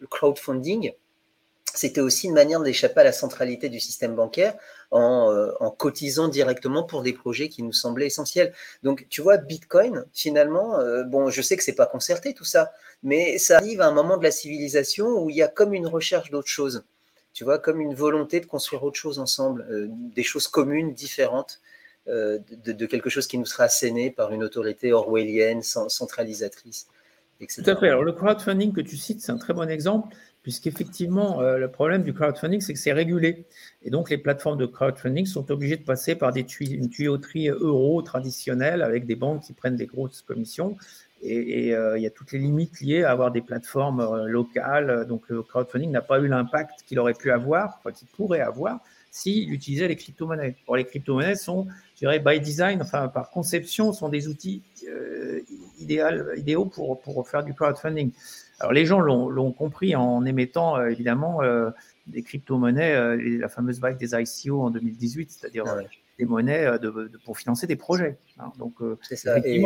crowdfunding, 0.08 0.94
c'était 1.78 2.02
aussi 2.02 2.28
une 2.28 2.34
manière 2.34 2.62
d'échapper 2.62 3.02
à 3.02 3.04
la 3.04 3.12
centralité 3.12 3.70
du 3.70 3.80
système 3.80 4.16
bancaire 4.16 4.56
euh, 4.94 5.52
en, 5.60 5.72
cotisant 5.72 6.28
directement 6.28 6.84
pour 6.84 7.02
des 7.02 7.14
projets 7.14 7.50
qui 7.50 7.64
nous 7.64 7.74
semblaient 7.74 8.08
essentiels. 8.08 8.54
Donc, 8.84 9.08
tu 9.10 9.22
vois, 9.22 9.38
Bitcoin, 9.38 10.06
finalement, 10.14 10.80
euh, 10.80 11.04
bon, 11.04 11.30
je 11.30 11.42
sais 11.42 11.58
que 11.58 11.64
c'est 11.64 11.76
pas 11.76 11.86
concerté 11.86 12.34
tout 12.34 12.46
ça, 12.46 12.72
mais 13.04 13.38
ça 13.38 13.58
arrive 13.58 13.82
à 13.82 13.88
un 13.88 13.92
moment 13.92 14.18
de 14.18 14.24
la 14.24 14.32
civilisation 14.32 15.08
où 15.22 15.30
il 15.30 15.36
y 15.36 15.44
a 15.44 15.48
comme 15.48 15.74
une 15.74 15.88
recherche 15.88 16.30
d'autre 16.32 16.48
chose. 16.48 16.84
Tu 17.34 17.44
vois, 17.44 17.60
comme 17.60 17.82
une 17.82 17.94
volonté 17.94 18.40
de 18.40 18.46
construire 18.46 18.84
autre 18.84 18.98
chose 18.98 19.20
ensemble, 19.20 19.66
euh, 19.70 19.88
des 19.90 20.24
choses 20.24 20.48
communes, 20.48 20.94
différentes, 20.94 21.60
de, 22.08 22.86
quelque 22.86 23.10
chose 23.10 23.26
qui 23.26 23.40
nous 23.40 23.48
sera 23.48 23.64
asséné 23.64 24.12
par 24.12 24.32
une 24.32 24.44
autorité 24.44 24.94
orwellienne, 24.94 25.64
centralisatrice. 25.64 26.86
Etc. 27.42 27.64
Tout 27.64 27.70
à 27.72 27.76
fait. 27.76 27.90
Alors, 27.90 28.04
le 28.04 28.14
crowdfunding 28.14 28.74
que 28.74 28.82
tu 28.82 28.96
cites, 28.96 29.22
c'est 29.22 29.32
un 29.32 29.38
très 29.38 29.54
bon 29.54 29.68
exemple 29.68 30.16
puisqu'effectivement, 30.46 31.42
euh, 31.42 31.58
le 31.58 31.72
problème 31.72 32.04
du 32.04 32.14
crowdfunding, 32.14 32.62
c'est 32.62 32.74
que 32.74 32.78
c'est 32.78 32.94
régulé. 32.94 33.46
Et 33.82 33.90
donc, 33.90 34.12
les 34.12 34.20
plateformes 34.20 34.60
de 34.60 34.68
crowdfunding 34.68 35.26
sont 35.26 35.50
obligées 35.50 35.78
de 35.78 35.84
passer 35.84 36.14
par 36.14 36.32
des 36.32 36.46
une 36.60 36.88
tuyauterie 36.88 37.50
euro 37.50 38.00
traditionnelle 38.04 38.84
avec 38.84 39.08
des 39.08 39.16
banques 39.16 39.42
qui 39.42 39.54
prennent 39.54 39.76
des 39.76 39.88
grosses 39.88 40.22
commissions. 40.22 40.78
Et, 41.24 41.74
euh, 41.74 41.98
il 41.98 42.04
y 42.04 42.06
a 42.06 42.12
toutes 42.12 42.32
les 42.32 42.38
limites 42.38 42.80
liées 42.80 43.04
à 43.04 43.10
avoir 43.10 43.32
des 43.32 43.42
plateformes 43.42 44.02
euh, 44.02 44.28
locales. 44.28 45.08
Donc, 45.08 45.24
le 45.30 45.42
crowdfunding 45.42 45.90
n'a 45.90 46.04
pas 46.04 46.20
eu 46.20 46.28
l'impact 46.28 46.84
qu'il 46.86 47.00
aurait 47.00 47.16
pu 47.16 47.32
avoir, 47.32 47.82
qu'il 47.96 48.08
pourrait 48.10 48.42
avoir, 48.42 48.82
s'il 49.10 49.52
utilisait 49.52 49.88
les 49.88 49.96
crypto-monnaies. 49.96 50.58
Or, 50.68 50.76
les 50.76 50.86
crypto-monnaies 50.86 51.38
sont, 51.38 51.66
je 51.96 52.02
dirais, 52.02 52.20
by 52.20 52.40
design, 52.40 52.84
enfin, 52.84 53.08
par 53.08 53.32
conception, 53.32 53.94
sont 53.94 54.10
des 54.10 54.28
outils 54.28 54.62
idéaux 55.80 56.66
pour 56.66 57.28
faire 57.28 57.44
du 57.44 57.56
crowdfunding. 57.56 58.12
Alors 58.60 58.74
les 58.74 58.86
gens 58.86 59.00
l'ont 59.00 59.52
compris 59.52 59.96
en 59.96 60.26
émettant 60.26 60.78
euh, 60.78 60.88
évidemment 60.88 61.42
euh, 61.42 61.72
des 62.08 62.24
crypto-monnaies, 62.24 62.96
euh, 62.96 63.40
la 63.40 63.50
fameuse 63.50 63.80
vague 63.80 63.98
des 63.98 64.16
ICO 64.16 64.62
en 64.62 64.70
2018, 64.70 65.32
c'est-à-dire 65.32 65.66
ah 65.68 65.82
des 66.18 66.24
monnaies 66.24 66.66
pour 67.26 67.38
financer 67.38 67.68
des 67.68 67.76
projets. 67.76 68.18
Hein. 68.40 68.54
Donc 68.58 68.76
ça. 69.02 69.38
Et, 69.44 69.62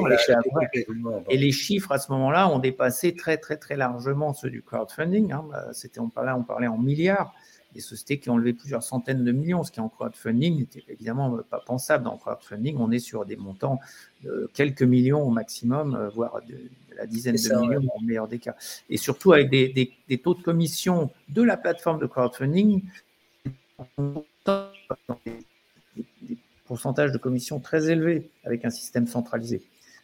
les 1.37 1.51
chiffres 1.51 1.91
à 1.91 1.99
ce 1.99 2.11
moment-là 2.11 2.49
ont 2.49 2.57
dépassé 2.57 3.15
très 3.15 3.37
très 3.37 3.57
très 3.57 3.77
largement 3.77 4.33
ceux 4.33 4.49
du 4.49 4.63
crowdfunding. 4.63 5.31
Hein. 5.31 5.45
Bah, 5.51 5.67
c'était 5.73 5.99
on 5.99 6.09
parlait 6.09 6.31
on 6.31 6.43
parlait 6.43 6.65
en 6.65 6.79
milliards 6.79 7.35
des 7.73 7.81
sociétés 7.81 8.19
qui 8.19 8.29
ont 8.29 8.37
levé 8.37 8.53
plusieurs 8.53 8.83
centaines 8.83 9.23
de 9.23 9.31
millions, 9.31 9.63
ce 9.63 9.71
qui 9.71 9.79
en 9.79 9.89
crowdfunding 9.89 10.59
n'était 10.59 10.83
évidemment 10.87 11.37
pas 11.49 11.59
pensable. 11.59 12.03
Dans 12.03 12.13
le 12.13 12.17
crowdfunding, 12.17 12.77
on 12.77 12.91
est 12.91 12.99
sur 12.99 13.25
des 13.25 13.35
montants 13.35 13.79
de 14.23 14.49
quelques 14.53 14.83
millions 14.83 15.21
au 15.21 15.29
maximum, 15.29 16.09
voire 16.15 16.41
de, 16.47 16.57
la 16.97 17.05
dizaine 17.05 17.35
de 17.35 17.61
millions 17.61 17.81
dans 17.81 17.99
le 18.01 18.07
meilleur 18.07 18.27
des 18.27 18.39
cas. 18.39 18.55
Et 18.89 18.97
surtout 18.97 19.33
avec 19.33 19.49
des, 19.49 20.19
taux 20.23 20.33
de 20.33 20.41
commission 20.41 21.11
de 21.29 21.43
la 21.43 21.57
plateforme 21.57 21.99
de 21.99 22.07
crowdfunding, 22.07 22.83
des 25.27 26.37
pourcentages 26.65 27.11
de 27.11 27.17
commission 27.17 27.59
très 27.59 27.89
élevés 27.89 28.29
avec 28.43 28.65
un 28.65 28.69
système 28.69 29.07
centralisé. 29.07 29.61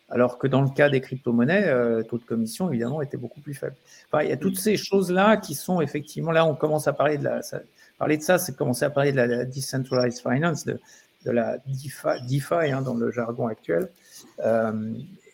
Alors 0.10 0.38
que 0.38 0.46
dans 0.48 0.62
le 0.62 0.70
cas 0.70 0.90
des 0.90 1.02
crypto-monnaies, 1.02 1.66
le 1.66 1.72
euh, 1.72 2.04
taux 2.04 2.18
de 2.18 2.24
commission, 2.24 2.70
évidemment, 2.70 3.02
était 3.02 3.18
beaucoup 3.18 3.42
plus 3.42 3.56
faible. 3.56 3.76
il 4.22 4.30
y 4.30 4.32
a 4.32 4.38
toutes 4.38 4.58
ces 4.58 4.78
choses-là 4.78 5.38
qui 5.38 5.56
sont 5.56 5.82
effectivement, 5.82 6.32
là, 6.32 6.46
on 6.46 6.56
commence 6.56 6.88
à 6.88 6.94
parler 6.94 7.18
de 7.18 7.24
la, 7.24 7.42
ça, 7.42 7.62
parler 7.98 8.18
de 8.18 8.22
ça, 8.22 8.38
c'est 8.38 8.56
commencer 8.56 8.86
à 8.86 8.90
parler 8.90 9.12
de 9.12 9.18
la, 9.18 9.46
decentralized 9.46 10.22
finance, 10.22 10.66
de, 10.66 10.80
la 11.26 11.58
DeFi, 11.68 12.72
hein, 12.72 12.82
dans 12.82 12.94
le 12.94 13.12
jargon 13.12 13.48
actuel. 13.48 13.90
Euh, 14.44 14.94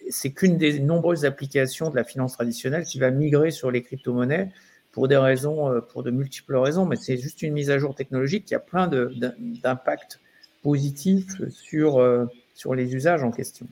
c'est 0.10 0.31
qu'une 0.31 0.57
des 0.57 0.80
nombreuses 0.80 1.26
applications 1.26 1.89
de 1.89 1.95
la 1.95 2.03
finance 2.03 2.34
traditionnelle 2.34 2.85
qui 2.85 2.99
va 2.99 3.11
migrer 3.11 3.52
sur 3.52 3.72
les 3.72 3.81
crypto-monnaies 3.81 4.52
pour 4.91 5.07
des 5.07 5.18
raisons, 5.18 5.69
euh, 5.69 5.81
pour 5.81 6.03
de 6.03 6.11
multiples 6.11 6.56
raisons, 6.56 6.85
mais 6.85 6.95
c'est 6.95 7.18
juste 7.18 7.41
une 7.41 7.53
mise 7.53 7.69
à 7.69 7.77
jour 7.77 7.95
technologique 7.95 8.45
qui 8.45 8.56
a 8.56 8.60
plein 8.60 8.88
d'impacts 8.88 10.19
positifs 10.64 11.49
sur, 11.49 11.99
euh, 11.99 12.26
sur 12.56 12.76
les 12.76 12.93
usages 12.93 13.23
en 13.23 13.31
question. 13.31 13.68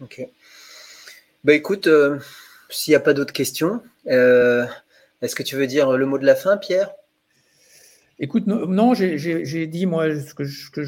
Ok. 0.00 0.26
Bah 1.44 1.54
écoute, 1.54 1.86
euh, 1.86 2.18
s'il 2.70 2.92
n'y 2.92 2.96
a 2.96 3.00
pas 3.00 3.14
d'autres 3.14 3.32
questions, 3.32 3.82
est-ce 4.06 5.34
que 5.34 5.42
tu 5.42 5.56
veux 5.56 5.66
dire 5.66 5.92
le 5.92 6.06
mot 6.06 6.18
de 6.18 6.26
la 6.26 6.34
fin, 6.34 6.56
Pierre? 6.56 6.92
Écoute, 8.18 8.46
non, 8.46 8.94
j'ai 8.94 9.66
dit 9.66 9.86
moi 9.86 10.06
ce 10.18 10.34
que, 10.34 10.44
je, 10.44 10.70
que 10.70 10.82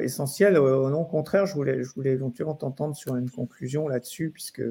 essentiel. 0.00 0.56
Euh, 0.56 0.90
non, 0.90 1.02
au 1.02 1.04
contraire, 1.04 1.46
je 1.46 1.54
voulais, 1.54 1.82
je 1.82 1.90
voulais 1.90 2.12
éventuellement 2.12 2.54
t'entendre 2.54 2.96
sur 2.96 3.16
une 3.16 3.30
conclusion 3.30 3.88
là-dessus, 3.88 4.30
puisque 4.30 4.62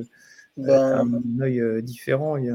ben, 0.65 1.10
un 1.40 1.41
œil 1.41 1.60
euh, 1.60 1.81
différent. 1.81 2.34
Oui, 2.34 2.49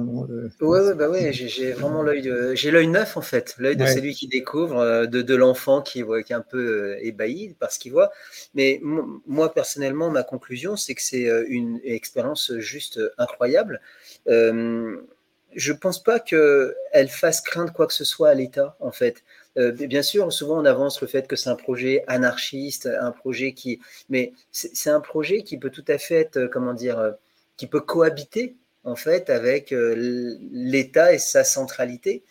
ouais, 0.60 0.94
bah 0.94 1.09
ouais, 1.09 1.32
j'ai 1.32 1.72
vraiment 1.72 2.02
l'œil, 2.02 2.31
j'ai 2.55 2.70
l'œil 2.70 2.89
neuf 2.89 3.16
en 3.16 3.22
fait, 3.22 3.55
l'œil 3.59 3.76
de 3.76 3.86
celui 3.86 4.14
qui 4.14 4.28
découvre, 4.28 4.78
euh, 4.78 5.06
de, 5.06 5.22
de 5.22 5.35
l'enfant 5.35 5.82
qui, 5.82 6.02
qui 6.02 6.32
est 6.32 6.36
un 6.36 6.40
peu 6.40 6.97
ébahi 7.01 7.55
par 7.59 7.72
ce 7.72 7.78
qu'il 7.78 7.93
voit. 7.93 8.10
Mais 8.55 8.81
moi 8.82 9.52
personnellement, 9.52 10.10
ma 10.10 10.22
conclusion, 10.22 10.76
c'est 10.76 10.94
que 10.94 11.02
c'est 11.02 11.28
une 11.48 11.81
expérience 11.85 12.52
juste 12.59 13.01
incroyable. 13.18 13.81
je 14.26 15.72
pense 15.72 16.02
pas 16.02 16.18
qu'elle 16.18 17.09
fasse 17.09 17.40
craindre 17.40 17.72
quoi 17.72 17.86
que 17.86 17.94
ce 17.94 18.05
soit 18.05 18.31
à 18.31 18.35
l'État 18.35 18.76
en 18.81 18.93
fait. 18.93 19.22
Euh, 19.56 19.70
bien 19.72 20.02
sûr, 20.02 20.32
souvent 20.32 20.60
on 20.60 20.64
avance 20.64 21.01
le 21.01 21.06
fait 21.06 21.28
que 21.28 21.36
c'est 21.36 21.51
un 21.51 21.55
projet 21.55 22.02
anarchiste, 22.09 22.86
un 22.86 23.12
projet 23.12 23.52
qui, 23.52 23.81
mais 24.09 24.32
c'est 24.51 24.90
un 24.90 25.01
projet 25.01 25.43
qui 25.43 25.59
peut 25.59 25.70
tout 25.70 25.85
à 25.89 25.98
fait 25.98 26.16
être, 26.16 26.36
euh, 26.39 26.48
comment 26.48 26.74
dire, 26.74 26.98
euh, 26.98 27.12
qui 27.56 27.66
peut 27.66 27.81
cohabiter 27.81 28.56
en 28.85 28.97
fait 28.97 29.31
avec 29.31 29.72
l'État 29.72 31.12
et 31.12 31.18
sa 31.18 31.44
centralité. 31.44 32.24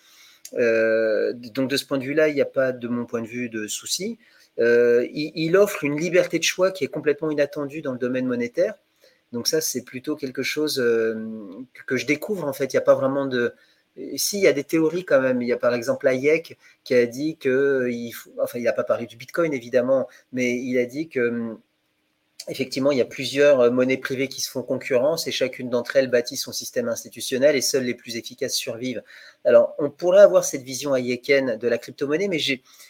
donc 0.54 1.70
de 1.70 1.78
ce 1.78 1.86
point 1.86 1.98
de 1.98 2.04
vue-là, 2.04 2.30
il 2.30 2.36
n'y 2.36 2.42
a 2.42 2.46
pas, 2.46 2.72
de 2.72 2.88
mon 2.88 3.06
point 3.06 3.22
de 3.22 3.28
vue, 3.28 3.50
de 3.50 3.68
souci. 3.68 4.20
il, 4.58 5.58
offre 5.58 5.84
une 5.84 5.98
liberté 6.00 6.38
de 6.38 6.44
choix 6.44 6.72
qui 6.72 6.84
est 6.84 6.90
complètement 6.90 7.32
inattendue 7.32 7.82
dans 7.82 7.94
le 7.94 8.00
domaine 8.00 8.28
monétaire. 8.28 8.76
Donc 9.32 9.48
ça, 9.48 9.62
c'est 9.62 9.84
plutôt 9.84 10.16
quelque 10.16 10.44
chose 10.44 10.76
que 10.76 11.98
je 11.98 12.06
découvre 12.06 12.48
en 12.48 12.54
fait. 12.54 12.66
Il 12.66 12.76
n'y 12.76 12.80
a 12.80 12.82
pas 12.82 12.96
vraiment 12.96 13.26
de, 13.26 13.56
si, 14.16 14.38
il 14.38 14.44
y 14.44 14.48
a 14.48 14.54
des 14.54 14.64
théories 14.64 15.06
quand 15.06 15.22
même. 15.22 15.42
Il 15.42 15.48
y 15.48 15.54
a 15.54 15.58
par 15.58 15.74
exemple 15.74 16.08
Hayek 16.08 16.58
qui 16.84 16.96
a 16.96 17.06
dit 17.06 17.38
que, 17.38 17.88
il 17.92 18.14
enfin, 18.42 18.60
il 18.60 18.64
n'a 18.64 18.74
pas 18.74 18.84
parlé 18.84 19.06
du 19.06 19.18
Bitcoin 19.18 19.54
évidemment, 19.54 20.08
mais 20.32 20.58
il 20.58 20.78
a 20.80 20.86
dit 20.86 21.10
que, 21.10 21.30
hum, 21.30 21.60
effectivement, 22.48 22.92
il 22.92 22.98
y 22.98 23.02
a 23.02 23.06
plusieurs 23.06 23.72
monnaies 23.72 23.98
privées 23.98 24.28
qui 24.28 24.42
se 24.42 24.50
font 24.50 24.64
concurrence 24.64 25.28
et 25.28 25.32
chacune 25.32 25.70
d'entre 25.70 25.96
elles 25.96 26.10
bâtit 26.10 26.38
son 26.38 26.52
système 26.52 26.90
institutionnel 26.90 27.56
et 27.56 27.62
seules 27.62 27.84
les 27.84 27.94
plus 27.94 28.18
efficaces 28.18 28.56
survivent. 28.56 29.04
Alors, 29.46 29.76
on 29.80 29.90
pourrait 29.90 30.22
avoir 30.22 30.44
cette 30.44 30.64
vision 30.64 30.96
hayekienne 30.96 31.58
de 31.58 31.68
la 31.68 31.78
crypto-monnaie, 31.78 32.28
mais 32.28 32.40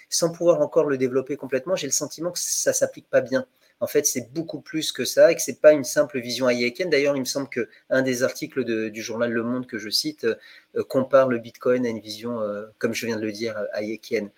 sans 0.09 0.31
pouvoir 0.31 0.61
encore 0.61 0.85
le 0.85 0.97
développer 0.97 1.37
complètement, 1.37 1.75
j'ai 1.75 1.87
le 1.87 1.93
sentiment 1.93 2.31
que 2.31 2.39
ça 2.39 2.73
s'applique 2.73 3.09
pas 3.09 3.21
bien 3.21 3.45
en 3.83 3.87
fait, 3.87 4.05
c'est 4.05 4.31
beaucoup 4.31 4.61
plus 4.61 4.93
que 4.93 5.03
ça 5.03 5.29
et 5.29 5.35
que 5.35 5.41
c'est 5.41 5.59
pas 5.59 5.73
une 5.73 5.83
simple 5.83 6.21
vision 6.21 6.47
hayekienne. 6.47 6.89
D'ailleurs, 6.89 7.17
il 7.17 7.19
me 7.19 7.25
semble 7.25 7.49
qu'un 7.49 8.01
des 8.01 8.23
articles 8.23 8.63
du 8.63 9.01
journal 9.01 9.29
Le 9.29 9.43
Monde 9.43 9.67
que 9.67 9.77
je 9.77 9.89
cite 9.89 10.23
euh, 10.23 10.83
compare 10.87 11.27
le 11.27 11.37
Bitcoin 11.37 11.85
à 11.85 11.89
une 11.89 11.99
vision, 11.99 12.39
euh, 12.39 12.65
comme 12.77 12.93
je 12.93 13.05
viens 13.05 13.17
de 13.17 13.25
le 13.25 13.33
dire, 13.33 13.57
hayekienne. 13.73 14.31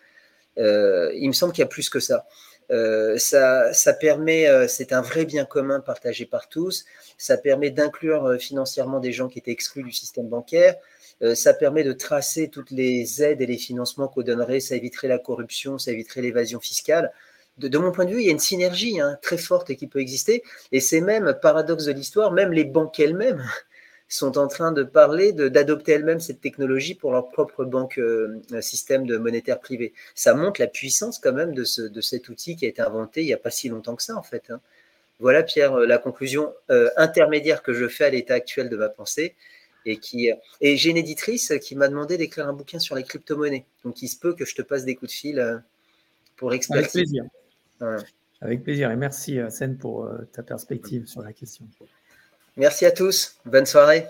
Euh, 0.58 1.12
il 1.14 1.28
me 1.28 1.34
semble 1.34 1.54
qu'il 1.54 1.62
y 1.62 1.66
a 1.66 1.68
plus 1.68 1.90
que 1.90 2.00
ça. 2.00 2.26
Ça, 2.70 3.74
ça 3.74 3.94
permet, 3.94 4.68
c'est 4.68 4.94
un 4.94 5.02
vrai 5.02 5.26
bien 5.26 5.46
commun 5.46 5.80
partagé 5.80 6.26
par 6.26 6.50
tous. 6.50 6.86
Ça 7.18 7.38
permet 7.38 7.72
d'inclure 7.72 8.38
financièrement 8.40 9.00
des 9.00 9.12
gens 9.12 9.28
qui 9.28 9.40
étaient 9.40 9.52
exclus 9.52 9.84
du 9.84 9.92
système 9.92 10.28
bancaire. 10.28 10.76
ça 11.34 11.54
permet 11.54 11.84
de 11.84 11.94
tracer 11.94 12.50
toutes 12.50 12.72
les 12.72 13.24
aides 13.24 13.42
et 13.42 13.46
les 13.46 13.58
financements 13.58 14.08
qu'on 14.08 14.22
donnerait. 14.22 14.60
Ça 14.60 14.76
éviterait 14.76 15.08
la 15.08 15.20
corruption, 15.20 15.78
ça 15.78 15.92
éviterait 15.92 16.22
l'évasion 16.22 16.60
fiscale 16.60 17.12
de, 17.58 17.78
mon 17.78 17.92
point 17.92 18.06
de 18.06 18.12
vue, 18.12 18.20
il 18.20 18.26
y 18.26 18.30
a 18.30 18.32
une 18.32 18.40
synergie 18.40 19.00
hein, 19.00 19.18
très 19.22 19.38
forte 19.38 19.74
qui 19.76 19.88
peut 19.88 20.00
exister. 20.00 20.44
Et 20.72 20.80
c'est 20.80 21.02
même, 21.02 21.34
paradoxe 21.42 21.86
de 21.86 21.92
l'histoire, 21.92 22.32
même 22.32 22.52
les 22.52 22.66
banques 22.66 23.00
elles-mêmes 23.00 23.44
sont 24.16 24.38
en 24.38 24.48
train 24.48 24.72
de 24.72 24.84
parler 24.84 25.34
d'adopter 25.34 25.94
elles-mêmes 25.94 26.20
cette 26.20 26.42
technologie 26.42 26.96
pour 26.96 27.12
leur 27.12 27.30
propre 27.30 27.66
banque 27.66 27.98
euh, 27.98 28.42
système 28.62 29.06
de 29.06 29.18
monétaire 29.18 29.60
privé. 29.60 29.94
Ça 30.16 30.34
montre 30.34 30.62
la 30.62 30.68
puissance 30.68 31.20
quand 31.20 31.34
même 31.34 31.54
de, 31.54 31.64
ce, 31.64 31.82
de 31.82 32.02
cet 32.02 32.30
outil 32.30 32.56
qui 32.56 32.66
a 32.66 32.70
été 32.70 32.82
inventé 32.82 33.22
il 33.22 33.26
n'y 33.26 33.34
a 33.34 33.38
pas 33.38 33.52
si 33.52 33.70
longtemps 33.70 33.96
que 33.96 34.04
ça 34.04 34.16
en 34.16 34.24
fait. 34.24 34.50
Hein. 34.50 34.60
Voilà 35.20 35.44
Pierre, 35.44 35.74
euh, 35.74 35.86
la 35.86 35.98
conclusion 35.98 36.54
euh, 36.70 36.90
intermédiaire 36.98 37.64
que 37.64 37.74
je 37.74 37.88
fais 37.88 38.06
à 38.06 38.10
l'état 38.10 38.34
actuel 38.34 38.70
de 38.70 38.78
ma 38.78 38.90
pensée. 38.90 39.36
Et, 39.88 39.98
qui, 39.98 40.32
et 40.62 40.78
j'ai 40.78 40.90
une 40.90 40.98
éditrice 40.98 41.54
qui 41.62 41.76
m'a 41.76 41.88
demandé 41.88 42.18
d'écrire 42.18 42.48
un 42.48 42.54
bouquin 42.54 42.80
sur 42.80 42.96
les 42.96 43.04
crypto-monnaies. 43.04 43.66
Donc 43.84 44.02
il 44.02 44.08
se 44.08 44.18
peut 44.18 44.34
que 44.34 44.44
je 44.44 44.56
te 44.56 44.64
passe 44.64 44.84
des 44.84 44.96
coups 44.96 45.12
de 45.12 45.16
fil 45.16 45.64
pour 46.38 46.56
expliquer. 46.56 46.80
Avec 46.80 46.92
plaisir. 46.92 47.24
Avec 48.42 48.64
plaisir 48.64 48.90
et 48.90 48.96
merci 48.96 49.38
Sen 49.52 49.78
pour 49.78 50.10
ta 50.34 50.42
perspective 50.42 51.06
sur 51.06 51.22
la 51.22 51.34
question. 51.34 51.68
Merci 52.58 52.86
à 52.86 52.92
tous. 52.92 53.36
Bonne 53.46 53.66
soirée. 53.66 54.08